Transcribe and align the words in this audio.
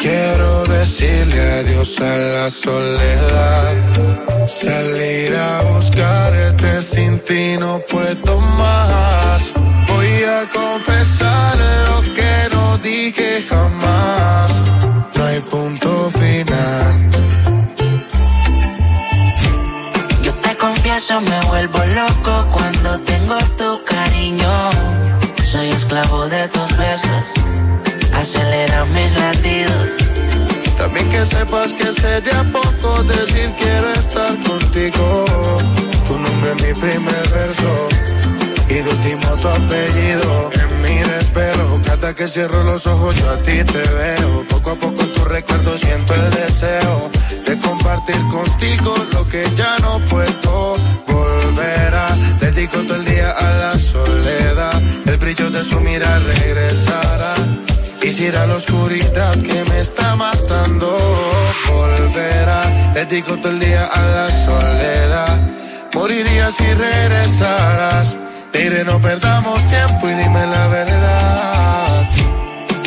Quiero 0.00 0.64
decirle 0.64 1.40
adiós 1.60 2.00
a 2.00 2.16
la 2.16 2.50
soledad. 2.50 3.74
Salir 4.48 5.36
a 5.36 5.62
buscarte 5.74 6.80
sin 6.80 7.18
ti 7.20 7.58
no 7.58 7.80
puedo 7.80 8.40
más. 8.40 9.52
Voy 9.88 10.12
a 10.24 10.40
confesar 10.58 11.58
lo 11.88 12.14
que 12.14 12.32
no 12.54 12.78
dije 12.78 13.44
jamás. 13.46 14.50
No 15.16 15.24
hay 15.26 15.40
punto 15.40 16.10
final. 16.18 17.10
Yo 20.22 20.32
te 20.32 20.56
confieso, 20.56 21.20
me 21.20 21.40
vuelvo 21.42 21.78
loco 21.84 22.48
cuando 22.52 23.00
tengo 23.00 23.38
tu 23.58 23.84
cariño. 23.84 24.70
Soy 25.44 25.68
esclavo 25.68 26.26
de 26.30 26.48
tus 26.48 26.76
besos 26.78 27.40
acelera 28.30 28.84
mis 28.86 29.14
latidos. 29.16 29.90
También 30.78 31.10
que 31.10 31.24
sepas 31.24 31.72
que 31.72 31.92
sería 31.92 32.42
poco 32.52 33.02
decir 33.02 33.50
quiero 33.58 33.90
estar 33.92 34.32
contigo. 34.48 35.24
Tu 36.06 36.18
nombre 36.18 36.52
es 36.52 36.62
mi 36.62 36.80
primer 36.80 37.28
verso 37.28 37.88
y 38.68 38.74
de 38.74 38.88
último 38.88 39.36
tu 39.42 39.48
apellido. 39.48 40.50
En 40.62 40.82
mi 40.82 40.98
desvelo, 40.98 41.80
cada 41.84 42.14
que 42.14 42.26
cierro 42.28 42.62
los 42.62 42.86
ojos 42.86 43.16
yo 43.16 43.30
a 43.30 43.36
ti 43.38 43.64
te 43.64 43.82
veo. 43.98 44.46
Poco 44.48 44.70
a 44.70 44.74
poco 44.76 45.02
en 45.02 45.12
tu 45.12 45.24
recuerdo 45.24 45.76
siento 45.76 46.14
el 46.14 46.30
deseo 46.30 47.10
de 47.46 47.58
compartir 47.58 48.20
contigo 48.28 48.94
lo 49.12 49.28
que 49.28 49.44
ya 49.56 49.76
no 49.80 49.98
puedo 50.10 50.76
volver 51.06 51.94
a. 51.94 52.16
Dedico 52.40 52.78
todo 52.78 52.96
el 52.96 53.04
día 53.04 53.30
a 53.32 53.50
la 53.62 53.78
soledad, 53.78 54.80
el 55.06 55.16
brillo 55.16 55.50
de 55.50 55.62
su 55.64 55.80
mirada 55.80 56.18
regresará 56.20 57.34
Quisiera 58.00 58.46
la 58.46 58.56
oscuridad 58.56 59.34
que 59.42 59.64
me 59.70 59.80
está 59.80 60.16
matando. 60.16 60.96
Volverá, 61.68 62.92
dedico 62.94 63.36
todo 63.36 63.52
el 63.52 63.60
día 63.60 63.84
a 63.86 64.00
la 64.00 64.30
soledad. 64.30 65.38
Moriría 65.92 66.50
si 66.50 66.64
regresaras. 66.64 68.16
Mire, 68.54 68.84
no 68.84 69.00
perdamos 69.00 69.66
tiempo 69.68 70.08
y 70.08 70.14
dime 70.14 70.46
la 70.46 70.66
verdad. 70.68 72.10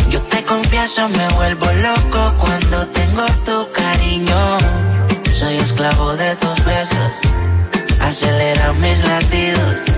Yo 0.10 0.22
te 0.24 0.44
confieso, 0.46 1.08
me 1.10 1.28
vuelvo 1.36 1.66
loco 1.74 2.36
cuando 2.40 2.88
tengo 2.88 3.26
tu 3.46 3.72
cariño. 3.72 4.58
Soy 5.32 5.58
esclavo 5.58 6.16
de 6.16 6.36
tus 6.38 6.66
besos. 6.66 7.12
Acelera 8.02 8.74
mis 8.74 9.00
latidos 9.06 9.94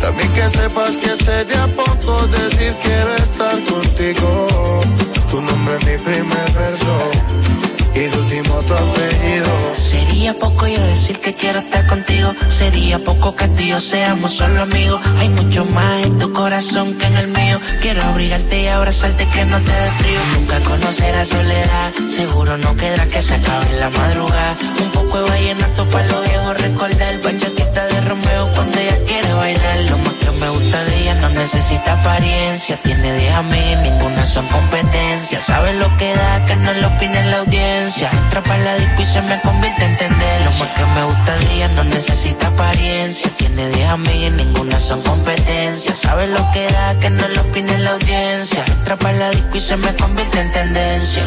también 0.00 0.32
que 0.32 0.48
sepas 0.48 0.96
que 0.96 1.16
sería 1.16 1.66
poco 1.76 2.26
decir 2.28 2.74
quiero 2.82 3.14
estar 3.16 3.62
contigo. 3.64 4.82
Tu 5.30 5.40
nombre 5.40 5.76
es 5.76 5.86
mi 5.86 6.04
primer 6.04 6.52
verso 6.52 7.67
y 7.98 8.08
tu 8.08 8.18
último 8.18 8.54
tu 8.62 8.74
apellido. 8.74 9.74
Sería 9.74 10.34
poco 10.34 10.66
yo 10.66 10.80
decir 10.80 11.18
que 11.18 11.34
quiero 11.34 11.58
estar 11.60 11.86
contigo. 11.86 12.32
Sería 12.48 12.98
poco 12.98 13.34
que 13.34 13.48
tú 13.48 13.62
y 13.62 13.68
yo 13.68 13.80
seamos 13.80 14.32
solo 14.32 14.62
amigos. 14.62 15.00
Hay 15.18 15.28
mucho 15.30 15.64
más 15.64 16.04
en 16.04 16.18
tu 16.18 16.32
corazón 16.32 16.96
que 16.98 17.06
en 17.06 17.16
el 17.16 17.28
mío. 17.28 17.58
Quiero 17.80 18.02
abrigarte 18.02 18.62
y 18.62 18.66
abrazarte 18.66 19.26
que 19.26 19.44
no 19.44 19.58
te 19.58 19.72
dé 19.72 19.90
frío. 19.98 20.20
Nunca 20.34 20.60
conocerás 20.60 21.28
soledad. 21.28 21.92
Seguro 22.16 22.56
no 22.58 22.76
quedará 22.76 23.06
que 23.06 23.22
se 23.22 23.34
acabe 23.34 23.66
en 23.72 23.80
la 23.80 23.90
madrugada. 23.90 24.54
Un 24.80 24.90
poco 24.90 25.22
de 25.22 25.30
vallenato 25.30 25.84
para 25.88 26.06
los 26.06 26.28
viejos. 26.28 26.60
Recordar 26.60 27.22
bachatita 27.22 27.86
de 27.86 28.00
Romeo 28.02 28.50
cuando 28.54 28.78
ella 28.78 28.98
quiere 29.06 29.32
bailar. 29.32 30.07
Me 30.38 30.48
gusta 30.50 30.84
de 30.84 31.00
ella 31.00 31.14
no 31.14 31.28
necesita 31.30 32.00
apariencia. 32.00 32.76
Tiene 32.82 33.12
de 33.12 33.30
a 33.30 33.42
mí, 33.42 33.76
ninguna 33.82 34.24
son 34.24 34.46
competencia. 34.48 35.40
Sabe 35.40 35.74
lo 35.74 35.96
que 35.96 36.14
da, 36.14 36.44
que 36.46 36.56
no 36.56 36.72
lo 36.74 36.86
opine 36.88 37.24
la 37.30 37.38
audiencia. 37.38 38.10
Entra 38.10 38.42
para 38.42 38.58
la 38.58 38.74
disco 38.76 39.02
y 39.02 39.04
se 39.04 39.22
me 39.22 39.40
convierte 39.40 39.84
en 39.84 39.96
tendencia. 39.96 40.44
Lo 40.44 40.50
más 40.58 40.68
que 40.76 40.84
me 40.84 41.04
gusta 41.04 41.38
de 41.38 41.54
ella 41.54 41.68
no 41.68 41.84
necesita 41.84 42.46
apariencia. 42.48 43.30
Tiene 43.36 43.68
de 43.68 43.84
a 43.86 43.96
mí, 43.96 44.30
ninguna 44.30 44.78
son 44.80 45.02
competencia. 45.02 45.94
Sabe 45.94 46.26
lo 46.28 46.52
que 46.52 46.70
da, 46.72 46.98
que 46.98 47.10
no 47.10 47.28
lo 47.28 47.40
opine 47.42 47.78
la 47.78 47.90
audiencia. 47.92 48.64
Entra 48.66 48.96
para 48.96 49.18
la 49.18 49.30
disco 49.30 49.56
y 49.56 49.60
se 49.60 49.76
me 49.76 49.94
convierte 49.96 50.40
en 50.40 50.52
tendencia. 50.52 51.22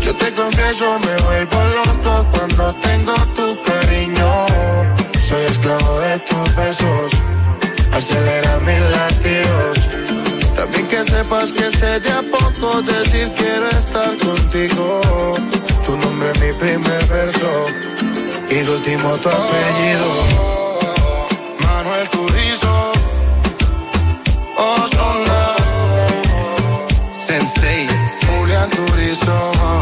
Yo 0.00 0.12
te 0.16 0.32
confieso, 0.32 0.98
me 0.98 1.16
vuelvo 1.22 1.64
loco 1.64 2.26
cuando 2.32 2.74
tengo 2.74 3.14
tu 3.36 3.62
cariño. 3.62 4.46
Soy 5.28 5.44
esclavo 5.44 6.00
de 6.00 6.18
tus 6.18 6.56
besos, 6.56 7.12
acelera 7.92 8.58
mis 8.60 8.80
latidos. 8.96 9.76
También 10.56 10.86
que 10.88 11.04
sepas 11.04 11.52
que 11.52 11.70
sería 11.70 12.22
poco 12.30 12.82
decir 12.82 13.32
quiero 13.36 13.68
estar 13.68 14.16
contigo. 14.18 15.00
Tu 15.86 15.96
nombre 15.96 16.30
es 16.32 16.40
mi 16.40 16.52
primer 16.52 17.06
verso 17.06 17.66
y 18.50 18.54
de 18.54 18.70
último 18.70 19.08
tu 19.18 19.28
apellido. 19.28 20.08
Manuel 21.60 22.08
Turizo, 22.10 22.92
Osuna, 24.56 25.42
Sensei, 27.12 27.88
Julián 28.26 28.70
Turizo. 28.70 29.81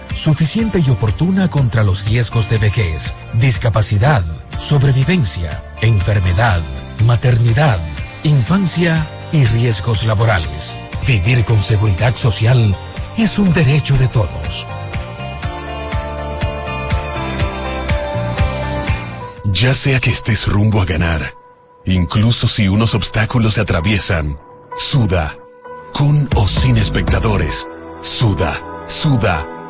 suficiente 0.13 0.79
y 0.85 0.89
oportuna 0.89 1.49
contra 1.49 1.83
los 1.83 2.05
riesgos 2.05 2.49
de 2.49 2.57
vejez, 2.57 3.13
discapacidad, 3.33 4.23
sobrevivencia, 4.59 5.63
enfermedad, 5.81 6.61
maternidad, 7.05 7.79
infancia 8.23 9.07
y 9.31 9.45
riesgos 9.45 10.05
laborales. 10.05 10.75
Vivir 11.07 11.43
con 11.45 11.63
seguridad 11.63 12.15
social 12.15 12.75
es 13.17 13.39
un 13.39 13.51
derecho 13.53 13.97
de 13.97 14.07
todos. 14.07 14.65
Ya 19.45 19.73
sea 19.73 19.99
que 19.99 20.11
estés 20.11 20.47
rumbo 20.47 20.81
a 20.81 20.85
ganar, 20.85 21.35
incluso 21.85 22.47
si 22.47 22.67
unos 22.67 22.95
obstáculos 22.95 23.55
se 23.55 23.61
atraviesan, 23.61 24.39
suda, 24.77 25.37
con 25.93 26.29
o 26.35 26.47
sin 26.47 26.77
espectadores, 26.77 27.67
suda, 28.01 28.59
suda 28.87 29.60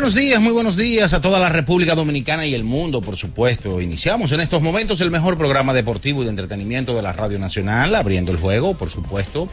Buenos 0.00 0.14
días, 0.14 0.40
muy 0.40 0.54
buenos 0.54 0.78
días 0.78 1.12
a 1.12 1.20
toda 1.20 1.38
la 1.38 1.50
República 1.50 1.94
Dominicana 1.94 2.46
y 2.46 2.54
el 2.54 2.64
mundo, 2.64 3.02
por 3.02 3.16
supuesto. 3.18 3.82
Iniciamos 3.82 4.32
en 4.32 4.40
estos 4.40 4.62
momentos 4.62 5.02
el 5.02 5.10
mejor 5.10 5.36
programa 5.36 5.74
deportivo 5.74 6.22
y 6.22 6.24
de 6.24 6.30
entretenimiento 6.30 6.96
de 6.96 7.02
la 7.02 7.12
Radio 7.12 7.38
Nacional, 7.38 7.94
abriendo 7.94 8.32
el 8.32 8.38
juego, 8.38 8.72
por 8.72 8.88
supuesto, 8.88 9.46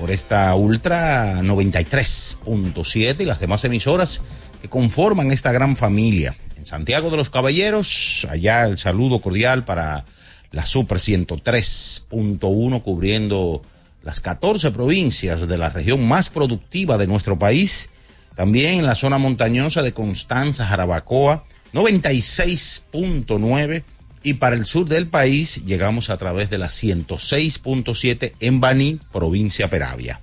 por 0.00 0.10
esta 0.10 0.54
Ultra 0.54 1.42
93.7 1.42 3.20
y 3.20 3.26
las 3.26 3.38
demás 3.38 3.66
emisoras 3.66 4.22
que 4.62 4.70
conforman 4.70 5.30
esta 5.30 5.52
gran 5.52 5.76
familia. 5.76 6.36
En 6.56 6.64
Santiago 6.64 7.10
de 7.10 7.18
los 7.18 7.28
Caballeros, 7.28 8.26
allá 8.30 8.64
el 8.64 8.78
saludo 8.78 9.18
cordial 9.18 9.66
para 9.66 10.06
la 10.52 10.64
Super 10.64 10.96
103.1 11.00 12.82
cubriendo 12.82 13.60
las 14.02 14.22
14 14.22 14.70
provincias 14.70 15.46
de 15.46 15.58
la 15.58 15.68
región 15.68 16.08
más 16.08 16.30
productiva 16.30 16.96
de 16.96 17.06
nuestro 17.06 17.38
país 17.38 17.90
también 18.34 18.80
en 18.80 18.86
la 18.86 18.94
zona 18.94 19.18
montañosa 19.18 19.82
de 19.82 19.92
Constanza, 19.92 20.66
Jarabacoa, 20.66 21.44
96.9. 21.72 23.82
Y 24.24 24.34
para 24.34 24.54
el 24.54 24.66
sur 24.66 24.86
del 24.86 25.08
país 25.08 25.64
llegamos 25.64 26.08
a 26.08 26.16
través 26.16 26.48
de 26.48 26.58
la 26.58 26.68
106.7 26.68 28.34
en 28.38 28.60
Baní, 28.60 29.00
provincia 29.12 29.68
Peravia. 29.68 30.20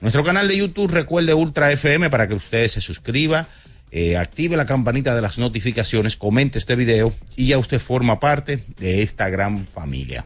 Nuestro 0.00 0.24
canal 0.24 0.48
de 0.48 0.56
YouTube 0.56 0.90
recuerde 0.90 1.34
Ultra 1.34 1.70
FM 1.70 2.08
para 2.08 2.28
que 2.28 2.34
usted 2.34 2.66
se 2.68 2.80
suscriba, 2.80 3.46
eh, 3.90 4.16
active 4.16 4.56
la 4.56 4.64
campanita 4.64 5.14
de 5.14 5.20
las 5.20 5.38
notificaciones, 5.38 6.16
comente 6.16 6.58
este 6.58 6.76
video 6.76 7.14
y 7.36 7.48
ya 7.48 7.58
usted 7.58 7.78
forma 7.78 8.20
parte 8.20 8.64
de 8.78 9.02
esta 9.02 9.28
gran 9.28 9.66
familia 9.66 10.24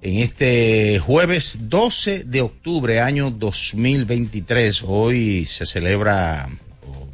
en 0.00 0.18
este 0.18 0.98
jueves 0.98 1.58
12 1.62 2.24
de 2.24 2.40
octubre, 2.40 3.00
año 3.00 3.30
2023. 3.30 4.82
Hoy 4.86 5.44
se 5.46 5.66
celebra 5.66 6.48
oh, 6.86 7.08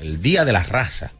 el 0.00 0.20
Día 0.20 0.44
de 0.44 0.52
la 0.52 0.62
Raza. 0.62 1.12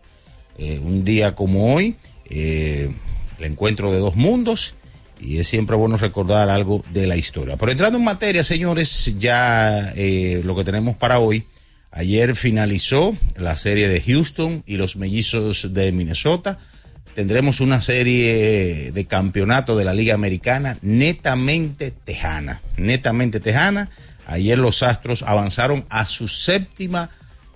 Eh, 0.58 0.80
un 0.82 1.04
día 1.04 1.34
como 1.34 1.74
hoy, 1.74 1.96
eh, 2.28 2.90
el 3.38 3.44
encuentro 3.44 3.92
de 3.92 3.98
dos 3.98 4.16
mundos. 4.16 4.74
Y 5.20 5.38
es 5.38 5.48
siempre 5.48 5.74
bueno 5.74 5.96
recordar 5.96 6.48
algo 6.48 6.84
de 6.92 7.06
la 7.06 7.16
historia. 7.16 7.56
Pero 7.56 7.72
entrando 7.72 7.98
en 7.98 8.04
materia, 8.04 8.44
señores, 8.44 9.16
ya 9.18 9.92
eh, 9.96 10.42
lo 10.44 10.54
que 10.54 10.64
tenemos 10.64 10.96
para 10.96 11.18
hoy. 11.18 11.44
Ayer 11.90 12.36
finalizó 12.36 13.16
la 13.36 13.56
serie 13.56 13.88
de 13.88 14.00
Houston 14.00 14.62
y 14.66 14.76
los 14.76 14.96
mellizos 14.96 15.72
de 15.72 15.90
Minnesota 15.90 16.58
tendremos 17.14 17.60
una 17.60 17.80
serie 17.80 18.92
de 18.92 19.04
campeonato 19.06 19.76
de 19.76 19.84
la 19.84 19.94
Liga 19.94 20.14
Americana 20.14 20.78
netamente 20.82 21.90
tejana, 21.90 22.62
netamente 22.76 23.40
tejana. 23.40 23.90
Ayer 24.26 24.58
los 24.58 24.82
Astros 24.82 25.22
avanzaron 25.22 25.86
a 25.88 26.04
su 26.04 26.28
séptima 26.28 27.10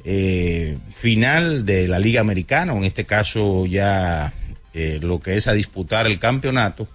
eh, 0.04 0.78
final 0.90 1.64
de 1.64 1.86
la 1.86 1.98
Liga 1.98 2.20
Americana, 2.20 2.72
en 2.72 2.84
este 2.84 3.04
caso 3.04 3.66
ya 3.66 4.32
eh, 4.74 4.98
lo 5.00 5.20
que 5.20 5.36
es 5.36 5.46
a 5.46 5.52
disputar 5.52 6.06
el 6.06 6.18
campeonato 6.18 6.88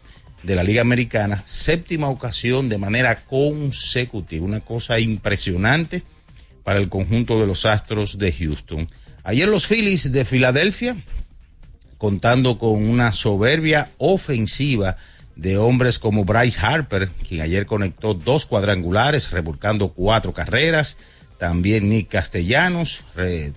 de 0.43 0.55
la 0.55 0.63
Liga 0.63 0.81
Americana, 0.81 1.43
séptima 1.45 2.09
ocasión 2.09 2.69
de 2.69 2.77
manera 2.77 3.23
consecutiva, 3.25 4.45
una 4.45 4.61
cosa 4.61 4.99
impresionante 4.99 6.03
para 6.63 6.79
el 6.79 6.89
conjunto 6.89 7.39
de 7.39 7.47
los 7.47 7.65
Astros 7.65 8.17
de 8.17 8.31
Houston. 8.31 8.89
Ayer 9.23 9.47
los 9.47 9.67
Phillies 9.67 10.11
de 10.11 10.25
Filadelfia 10.25 10.95
contando 11.97 12.57
con 12.57 12.87
una 12.87 13.11
soberbia 13.11 13.89
ofensiva 13.97 14.97
de 15.35 15.57
hombres 15.57 15.99
como 15.99 16.25
Bryce 16.25 16.59
Harper, 16.59 17.09
quien 17.27 17.41
ayer 17.41 17.65
conectó 17.65 18.13
dos 18.13 18.45
cuadrangulares, 18.45 19.31
revolcando 19.31 19.89
cuatro 19.89 20.33
carreras. 20.33 20.97
También 21.37 21.89
Nick 21.89 22.09
Castellanos 22.09 23.03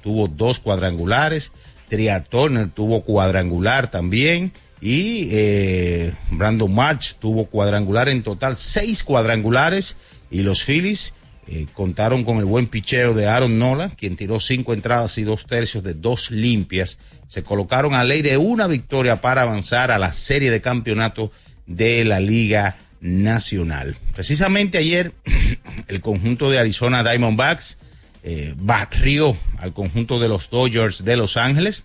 tuvo 0.02 0.28
dos 0.28 0.58
cuadrangulares. 0.58 1.52
Tria 1.88 2.22
Turner 2.22 2.68
tuvo 2.68 3.02
cuadrangular 3.02 3.90
también. 3.90 4.52
Y 4.82 5.28
eh, 5.32 6.14
Brandon 6.30 6.72
March 6.72 7.16
tuvo 7.18 7.46
cuadrangular 7.46 8.08
en 8.08 8.22
total, 8.22 8.56
seis 8.56 9.02
cuadrangulares. 9.02 9.96
Y 10.30 10.42
los 10.42 10.62
Phillies 10.62 11.14
eh, 11.48 11.66
contaron 11.74 12.24
con 12.24 12.36
el 12.38 12.44
buen 12.44 12.66
picheo 12.66 13.14
de 13.14 13.26
Aaron 13.26 13.58
Nola, 13.58 13.90
quien 13.90 14.16
tiró 14.16 14.40
cinco 14.40 14.72
entradas 14.72 15.18
y 15.18 15.24
dos 15.24 15.46
tercios 15.46 15.82
de 15.82 15.94
dos 15.94 16.30
limpias. 16.30 16.98
Se 17.30 17.44
colocaron 17.44 17.94
a 17.94 18.02
ley 18.02 18.22
de 18.22 18.38
una 18.38 18.66
victoria 18.66 19.20
para 19.20 19.42
avanzar 19.42 19.92
a 19.92 20.00
la 20.00 20.12
serie 20.12 20.50
de 20.50 20.60
campeonato 20.60 21.30
de 21.64 22.04
la 22.04 22.18
Liga 22.18 22.76
Nacional. 23.00 23.96
Precisamente 24.16 24.78
ayer, 24.78 25.12
el 25.86 26.00
conjunto 26.00 26.50
de 26.50 26.58
Arizona 26.58 27.04
Diamondbacks 27.04 27.78
eh, 28.24 28.54
barrió 28.56 29.36
al 29.58 29.72
conjunto 29.72 30.18
de 30.18 30.26
los 30.26 30.50
Dodgers 30.50 31.04
de 31.04 31.16
Los 31.16 31.36
Ángeles, 31.36 31.84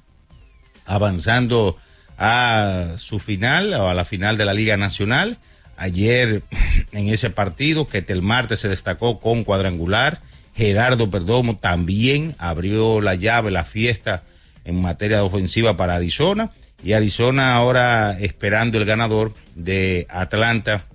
avanzando 0.88 1.78
a 2.18 2.96
su 2.98 3.20
final 3.20 3.72
o 3.76 3.88
a 3.88 3.94
la 3.94 4.04
final 4.04 4.38
de 4.38 4.46
la 4.46 4.56
Liga 4.56 4.78
Nacional. 4.78 5.38
Ayer 5.78 6.42
en 6.92 7.10
ese 7.10 7.30
partido, 7.30 7.88
que 7.88 8.04
el 8.08 8.24
martes 8.24 8.62
se 8.62 8.68
destacó 8.68 9.20
con 9.20 9.44
cuadrangular. 9.44 10.24
Gerardo 10.56 11.12
Perdomo 11.12 11.58
también 11.58 12.34
abrió 12.40 13.00
la 13.00 13.14
llave, 13.14 13.52
la 13.52 13.64
fiesta 13.64 14.24
en 14.66 14.82
materia 14.82 15.18
de 15.18 15.24
ofensiva 15.24 15.78
para 15.78 15.96
Arizona. 15.96 16.52
y 16.84 16.94
Arizona 16.94 17.56
ahora 17.56 18.18
esperando 18.20 18.78
el 18.78 18.86
ganador 18.86 19.34
de 19.56 20.06
Atlanta 20.10 20.86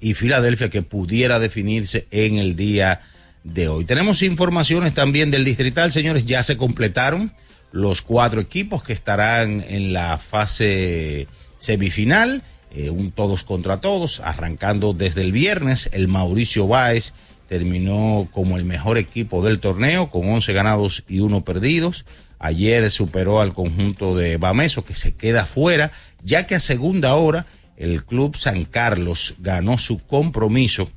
y 0.00 0.14
Filadelfia 0.14 0.68
que 0.68 0.82
pudiera 0.82 1.38
definirse 1.38 2.06
en 2.10 2.36
el 2.36 2.56
día 2.56 3.00
de 3.44 3.68
hoy. 3.68 3.84
Tenemos 3.84 4.22
informaciones 4.22 4.94
también 4.94 5.30
del 5.30 5.44
distrital, 5.44 5.92
señores, 5.92 6.26
ya 6.26 6.42
se 6.42 6.56
completaron 6.56 7.32
los 7.72 8.02
cuatro 8.02 8.40
equipos 8.40 8.82
que 8.82 8.92
estarán 8.92 9.62
en 9.68 9.92
la 9.92 10.18
fase 10.18 11.26
semifinal, 11.58 12.42
eh, 12.74 12.90
un 12.90 13.10
todos 13.10 13.44
contra 13.44 13.80
todos, 13.80 14.20
arrancando 14.20 14.92
desde 14.92 15.22
el 15.22 15.32
viernes, 15.32 15.88
el 15.92 16.08
Mauricio 16.08 16.66
Báez 16.66 17.14
terminó 17.48 18.28
como 18.32 18.58
el 18.58 18.64
mejor 18.64 18.98
equipo 18.98 19.42
del 19.42 19.58
torneo 19.58 20.10
con 20.10 20.28
11 20.28 20.52
ganados 20.52 21.04
y 21.08 21.20
1 21.20 21.44
perdidos. 21.44 22.04
Ayer 22.38 22.90
superó 22.90 23.40
al 23.40 23.54
conjunto 23.54 24.16
de 24.16 24.36
Bameso 24.36 24.84
que 24.84 24.94
se 24.94 25.16
queda 25.16 25.44
fuera, 25.44 25.92
ya 26.22 26.46
que 26.46 26.54
a 26.54 26.60
segunda 26.60 27.14
hora 27.16 27.46
el 27.76 28.04
club 28.04 28.36
San 28.36 28.64
Carlos 28.64 29.34
ganó 29.38 29.78
su 29.78 29.98
compromiso 29.98 30.90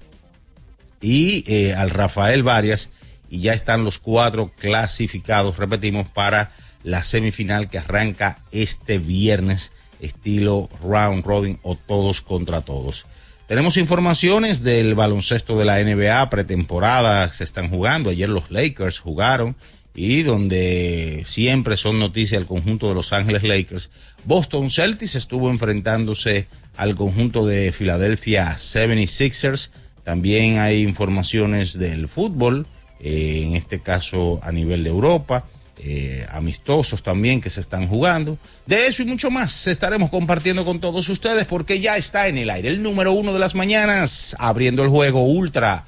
y 1.02 1.44
eh, 1.48 1.74
al 1.74 1.90
Rafael 1.90 2.44
Varias 2.44 2.90
y 3.30 3.40
ya 3.40 3.54
están 3.54 3.84
los 3.84 3.98
cuatro 3.98 4.52
clasificados, 4.58 5.58
repetimos, 5.58 6.10
para 6.10 6.52
la 6.84 7.04
semifinal 7.04 7.70
que 7.70 7.78
arranca 7.78 8.40
este 8.52 9.00
viernes 9.00 9.72
estilo 10.00 10.70
round 10.84 11.24
robin 11.24 11.60
o 11.64 11.76
todos 11.76 12.22
contra 12.22 12.62
todos. 12.62 13.06
Tenemos 13.48 13.78
informaciones 13.78 14.64
del 14.64 14.96
baloncesto 14.96 15.58
de 15.58 15.66
la 15.66 15.84
NBA, 15.84 16.30
pretemporada 16.30 17.32
se 17.32 17.44
están 17.44 17.70
jugando, 17.70 18.10
ayer 18.10 18.30
los 18.30 18.50
Lakers 18.50 19.00
jugaron 19.00 19.56
y 19.94 20.24
donde 20.24 21.24
siempre 21.26 21.78
son 21.78 22.00
noticias 22.00 22.40
el 22.40 22.48
conjunto 22.48 22.88
de 22.88 22.96
Los 22.96 23.14
Ángeles 23.14 23.44
Lakers. 23.44 23.90
Boston 24.26 24.70
Celtics 24.70 25.16
estuvo 25.16 25.50
enfrentándose 25.50 26.48
al 26.78 26.96
conjunto 26.96 27.46
de 27.46 27.72
Philadelphia 27.72 28.56
76ers. 28.56 29.72
También 30.04 30.60
hay 30.60 30.82
informaciones 30.82 31.78
del 31.78 32.08
fútbol, 32.08 32.66
eh, 33.00 33.44
en 33.46 33.56
este 33.56 33.82
caso 33.82 34.40
a 34.44 34.52
nivel 34.52 34.84
de 34.84 34.90
Europa. 34.90 35.46
Eh, 35.84 36.28
amistosos 36.30 37.02
también 37.02 37.42
que 37.42 37.50
se 37.50 37.60
están 37.60 37.88
jugando. 37.88 38.38
De 38.68 38.86
eso 38.86 39.02
y 39.02 39.06
mucho 39.06 39.32
más 39.32 39.66
estaremos 39.66 40.12
compartiendo 40.12 40.64
con 40.64 40.80
todos 40.80 41.10
ustedes 41.10 41.46
porque 41.46 41.80
ya 41.80 41.98
está 41.98 42.28
en 42.28 42.38
el 42.38 42.52
aire 42.52 42.70
el 42.70 42.84
número 42.84 43.14
uno 43.14 43.34
de 43.34 43.40
las 43.40 43.56
mañanas, 43.56 44.36
abriendo 44.38 44.84
el 44.84 44.90
juego 44.90 45.24
Ultra 45.24 45.88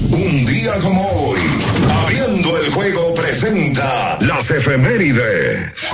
un 0.11 0.45
día 0.45 0.73
como 0.79 1.07
hoy. 1.07 1.39
Abriendo 2.03 2.57
el 2.57 2.69
juego 2.71 3.13
presenta 3.15 4.17
las 4.21 4.51
efemérides. 4.51 5.87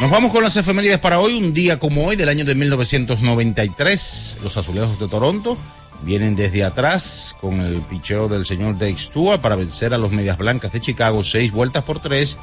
Nos 0.00 0.10
vamos 0.10 0.32
con 0.32 0.42
las 0.42 0.56
efemérides 0.56 0.98
para 0.98 1.20
hoy, 1.20 1.34
un 1.34 1.52
día 1.52 1.78
como 1.78 2.06
hoy 2.06 2.16
del 2.16 2.28
año 2.28 2.44
de 2.44 2.54
1993. 2.54 4.38
Los 4.42 4.56
azulejos 4.56 4.98
de 4.98 5.08
Toronto 5.08 5.56
vienen 6.02 6.34
desde 6.34 6.64
atrás 6.64 7.36
con 7.40 7.60
el 7.60 7.80
picheo 7.82 8.28
del 8.28 8.44
señor 8.44 8.78
Dave 8.78 8.98
Stewart 8.98 9.40
para 9.40 9.54
vencer 9.54 9.94
a 9.94 9.98
los 9.98 10.10
Medias 10.10 10.38
Blancas 10.38 10.72
de 10.72 10.80
Chicago 10.80 11.22
seis 11.22 11.52
vueltas 11.52 11.84
por 11.84 12.02
tres 12.02 12.38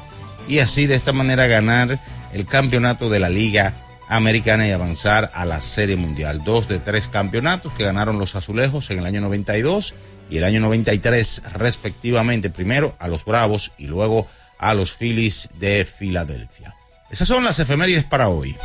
y 0.48 0.60
así 0.60 0.86
de 0.86 0.94
esta 0.94 1.12
manera 1.12 1.46
ganar 1.46 2.00
el 2.32 2.46
campeonato 2.46 3.10
de 3.10 3.20
la 3.20 3.28
Liga 3.28 3.89
Americana 4.10 4.66
y 4.66 4.72
avanzar 4.72 5.30
a 5.32 5.46
la 5.46 5.60
Serie 5.60 5.96
Mundial. 5.96 6.42
Dos 6.44 6.68
de 6.68 6.80
tres 6.80 7.08
campeonatos 7.08 7.72
que 7.72 7.84
ganaron 7.84 8.18
los 8.18 8.34
azulejos 8.34 8.90
en 8.90 8.98
el 8.98 9.06
año 9.06 9.20
92 9.20 9.94
y 10.28 10.38
el 10.38 10.44
año 10.44 10.58
93 10.60 11.42
respectivamente, 11.54 12.50
primero 12.50 12.96
a 12.98 13.06
los 13.08 13.24
Bravos 13.24 13.72
y 13.78 13.86
luego 13.86 14.26
a 14.58 14.74
los 14.74 14.92
Phillies 14.92 15.50
de 15.58 15.86
Filadelfia. 15.86 16.74
Esas 17.10 17.28
son 17.28 17.44
las 17.44 17.58
efemérides 17.58 18.04
para 18.04 18.28
hoy. 18.28 18.56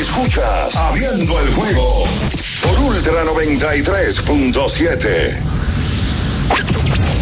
Escuchas 0.00 0.74
Abriendo 0.76 1.40
el 1.40 1.54
juego 1.54 2.04
por 2.62 2.78
Ultra 2.80 3.24
93.7. 3.24 5.45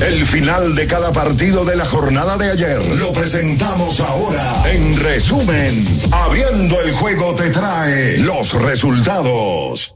El 0.00 0.26
final 0.26 0.74
de 0.74 0.86
cada 0.86 1.12
partido 1.12 1.64
de 1.64 1.76
la 1.76 1.84
jornada 1.84 2.36
de 2.36 2.50
ayer 2.50 2.82
lo 2.96 3.12
presentamos 3.12 4.00
ahora. 4.00 4.64
En 4.72 5.00
resumen, 5.00 5.86
Abriendo 6.10 6.80
el 6.80 6.92
juego 6.92 7.34
te 7.34 7.50
trae 7.50 8.18
los 8.18 8.52
resultados. 8.54 9.94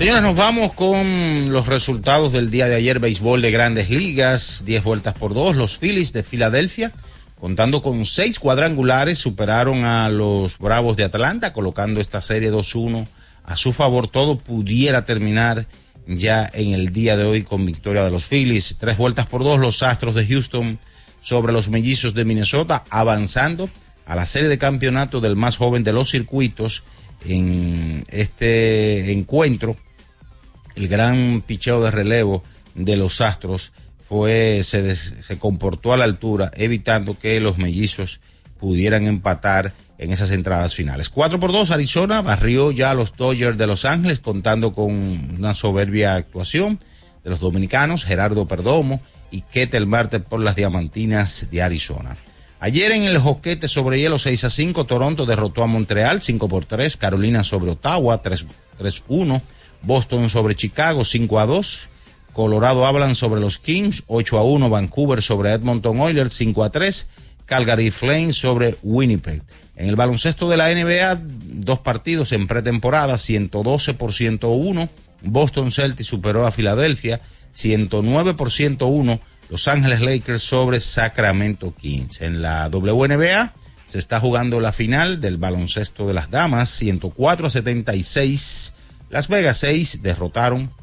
Señores, 0.00 0.22
nos 0.22 0.34
vamos 0.34 0.72
con 0.72 1.52
los 1.52 1.66
resultados 1.66 2.32
del 2.32 2.50
día 2.50 2.68
de 2.68 2.74
ayer, 2.76 3.00
béisbol 3.00 3.42
de 3.42 3.50
grandes 3.50 3.90
ligas, 3.90 4.62
10 4.64 4.82
vueltas 4.82 5.12
por 5.12 5.34
dos, 5.34 5.54
los 5.54 5.76
Phillies 5.76 6.14
de 6.14 6.22
Filadelfia, 6.22 6.90
contando 7.40 7.80
con 7.80 8.04
seis 8.04 8.38
cuadrangulares, 8.38 9.18
superaron 9.18 9.84
a 9.84 10.08
los 10.10 10.58
Bravos 10.58 10.96
de 10.96 11.04
Atlanta, 11.04 11.52
colocando 11.52 12.00
esta 12.00 12.20
serie 12.20 12.52
2-1 12.52 13.06
a 13.44 13.56
su 13.56 13.72
favor. 13.72 14.08
Todo 14.08 14.38
pudiera 14.38 15.04
terminar 15.06 15.66
ya 16.06 16.48
en 16.52 16.74
el 16.74 16.92
día 16.92 17.16
de 17.16 17.24
hoy 17.24 17.42
con 17.42 17.64
victoria 17.64 18.04
de 18.04 18.10
los 18.10 18.26
Phillies. 18.26 18.76
Tres 18.78 18.98
vueltas 18.98 19.26
por 19.26 19.42
dos, 19.42 19.58
los 19.58 19.82
Astros 19.82 20.14
de 20.14 20.26
Houston 20.26 20.78
sobre 21.22 21.52
los 21.52 21.68
Mellizos 21.68 22.14
de 22.14 22.24
Minnesota, 22.24 22.84
avanzando 22.90 23.70
a 24.04 24.14
la 24.14 24.26
serie 24.26 24.48
de 24.48 24.58
campeonato 24.58 25.20
del 25.20 25.36
más 25.36 25.56
joven 25.56 25.82
de 25.82 25.92
los 25.92 26.10
circuitos 26.10 26.84
en 27.24 28.04
este 28.08 29.12
encuentro 29.12 29.76
el 30.74 30.88
gran 30.88 31.42
picheo 31.46 31.82
de 31.82 31.90
relevo 31.90 32.42
de 32.74 32.96
los 32.96 33.20
Astros 33.20 33.72
fue 34.10 34.62
se, 34.64 34.96
se 34.96 35.38
comportó 35.38 35.92
a 35.92 35.96
la 35.96 36.02
altura, 36.02 36.50
evitando 36.56 37.16
que 37.16 37.38
los 37.38 37.58
mellizos 37.58 38.18
pudieran 38.58 39.06
empatar 39.06 39.72
en 39.98 40.12
esas 40.12 40.32
entradas 40.32 40.74
finales. 40.74 41.10
4 41.10 41.38
por 41.38 41.52
2, 41.52 41.70
Arizona 41.70 42.20
barrió 42.20 42.72
ya 42.72 42.90
a 42.90 42.94
los 42.94 43.14
Dodgers 43.14 43.56
de 43.56 43.68
Los 43.68 43.84
Ángeles, 43.84 44.18
contando 44.18 44.72
con 44.72 44.90
una 45.38 45.54
soberbia 45.54 46.16
actuación 46.16 46.80
de 47.22 47.30
los 47.30 47.38
dominicanos, 47.38 48.04
Gerardo 48.04 48.48
Perdomo 48.48 49.00
y 49.30 49.42
Ketel 49.42 49.86
Marte 49.86 50.18
por 50.18 50.40
las 50.40 50.56
Diamantinas 50.56 51.46
de 51.48 51.62
Arizona. 51.62 52.16
Ayer 52.58 52.90
en 52.90 53.04
el 53.04 53.18
joquete 53.18 53.68
sobre 53.68 54.00
hielo 54.00 54.18
6 54.18 54.42
a 54.42 54.50
5, 54.50 54.86
Toronto 54.86 55.24
derrotó 55.24 55.62
a 55.62 55.68
Montreal 55.68 56.20
5 56.20 56.48
por 56.48 56.64
3, 56.64 56.96
Carolina 56.96 57.44
sobre 57.44 57.70
Ottawa 57.70 58.20
3, 58.20 58.44
3-1, 58.76 59.40
Boston 59.82 60.28
sobre 60.28 60.56
Chicago 60.56 61.04
5 61.04 61.38
a 61.38 61.46
2. 61.46 61.89
Colorado 62.40 62.86
hablan 62.86 63.16
sobre 63.16 63.38
los 63.38 63.58
Kings 63.58 64.04
8 64.06 64.38
a 64.38 64.44
1. 64.44 64.70
Vancouver 64.70 65.20
sobre 65.20 65.52
Edmonton 65.52 66.00
Oilers 66.00 66.32
5 66.32 66.64
a 66.64 66.70
3. 66.70 67.06
Calgary 67.44 67.90
Flames 67.90 68.34
sobre 68.34 68.78
Winnipeg. 68.82 69.42
En 69.76 69.90
el 69.90 69.94
baloncesto 69.94 70.48
de 70.48 70.56
la 70.56 70.74
NBA, 70.74 71.20
dos 71.20 71.80
partidos 71.80 72.32
en 72.32 72.46
pretemporada, 72.46 73.18
112 73.18 73.92
por 73.92 74.14
101. 74.14 74.88
Boston 75.20 75.70
Celtics 75.70 76.08
superó 76.08 76.46
a 76.46 76.50
Filadelfia, 76.50 77.20
109 77.52 78.32
por 78.32 78.50
101. 78.50 79.20
Los 79.50 79.68
Ángeles 79.68 80.00
Lakers 80.00 80.40
sobre 80.40 80.80
Sacramento 80.80 81.74
Kings. 81.74 82.22
En 82.22 82.40
la 82.40 82.70
WNBA 82.70 83.52
se 83.84 83.98
está 83.98 84.18
jugando 84.18 84.60
la 84.60 84.72
final 84.72 85.20
del 85.20 85.36
baloncesto 85.36 86.06
de 86.06 86.14
las 86.14 86.30
damas, 86.30 86.70
104 86.70 87.48
a 87.48 87.50
76. 87.50 88.76
Las 89.10 89.28
Vegas 89.28 89.58
6 89.58 90.00
derrotaron 90.00 90.79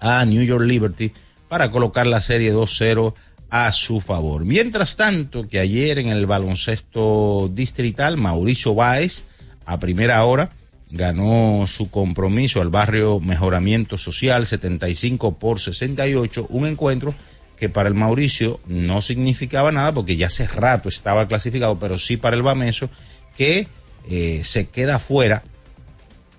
a 0.00 0.24
New 0.24 0.42
York 0.42 0.64
Liberty 0.64 1.12
para 1.48 1.70
colocar 1.70 2.06
la 2.06 2.20
serie 2.20 2.52
2-0 2.52 3.14
a 3.50 3.72
su 3.72 4.00
favor. 4.00 4.44
Mientras 4.44 4.96
tanto, 4.96 5.48
que 5.48 5.60
ayer 5.60 5.98
en 5.98 6.08
el 6.08 6.26
baloncesto 6.26 7.50
distrital, 7.52 8.16
Mauricio 8.16 8.74
Báez, 8.74 9.24
a 9.64 9.78
primera 9.78 10.24
hora, 10.24 10.50
ganó 10.90 11.64
su 11.66 11.90
compromiso 11.90 12.60
al 12.60 12.70
barrio 12.70 13.20
Mejoramiento 13.20 13.98
Social 13.98 14.46
75 14.46 15.38
por 15.38 15.60
68, 15.60 16.46
un 16.50 16.66
encuentro 16.66 17.14
que 17.56 17.68
para 17.68 17.88
el 17.88 17.94
Mauricio 17.94 18.60
no 18.66 19.00
significaba 19.00 19.72
nada 19.72 19.92
porque 19.92 20.16
ya 20.16 20.26
hace 20.26 20.46
rato 20.46 20.88
estaba 20.88 21.26
clasificado, 21.26 21.78
pero 21.78 21.98
sí 21.98 22.16
para 22.16 22.36
el 22.36 22.42
Bameso 22.42 22.90
que 23.36 23.66
eh, 24.08 24.42
se 24.44 24.68
queda 24.68 24.98
fuera 24.98 25.42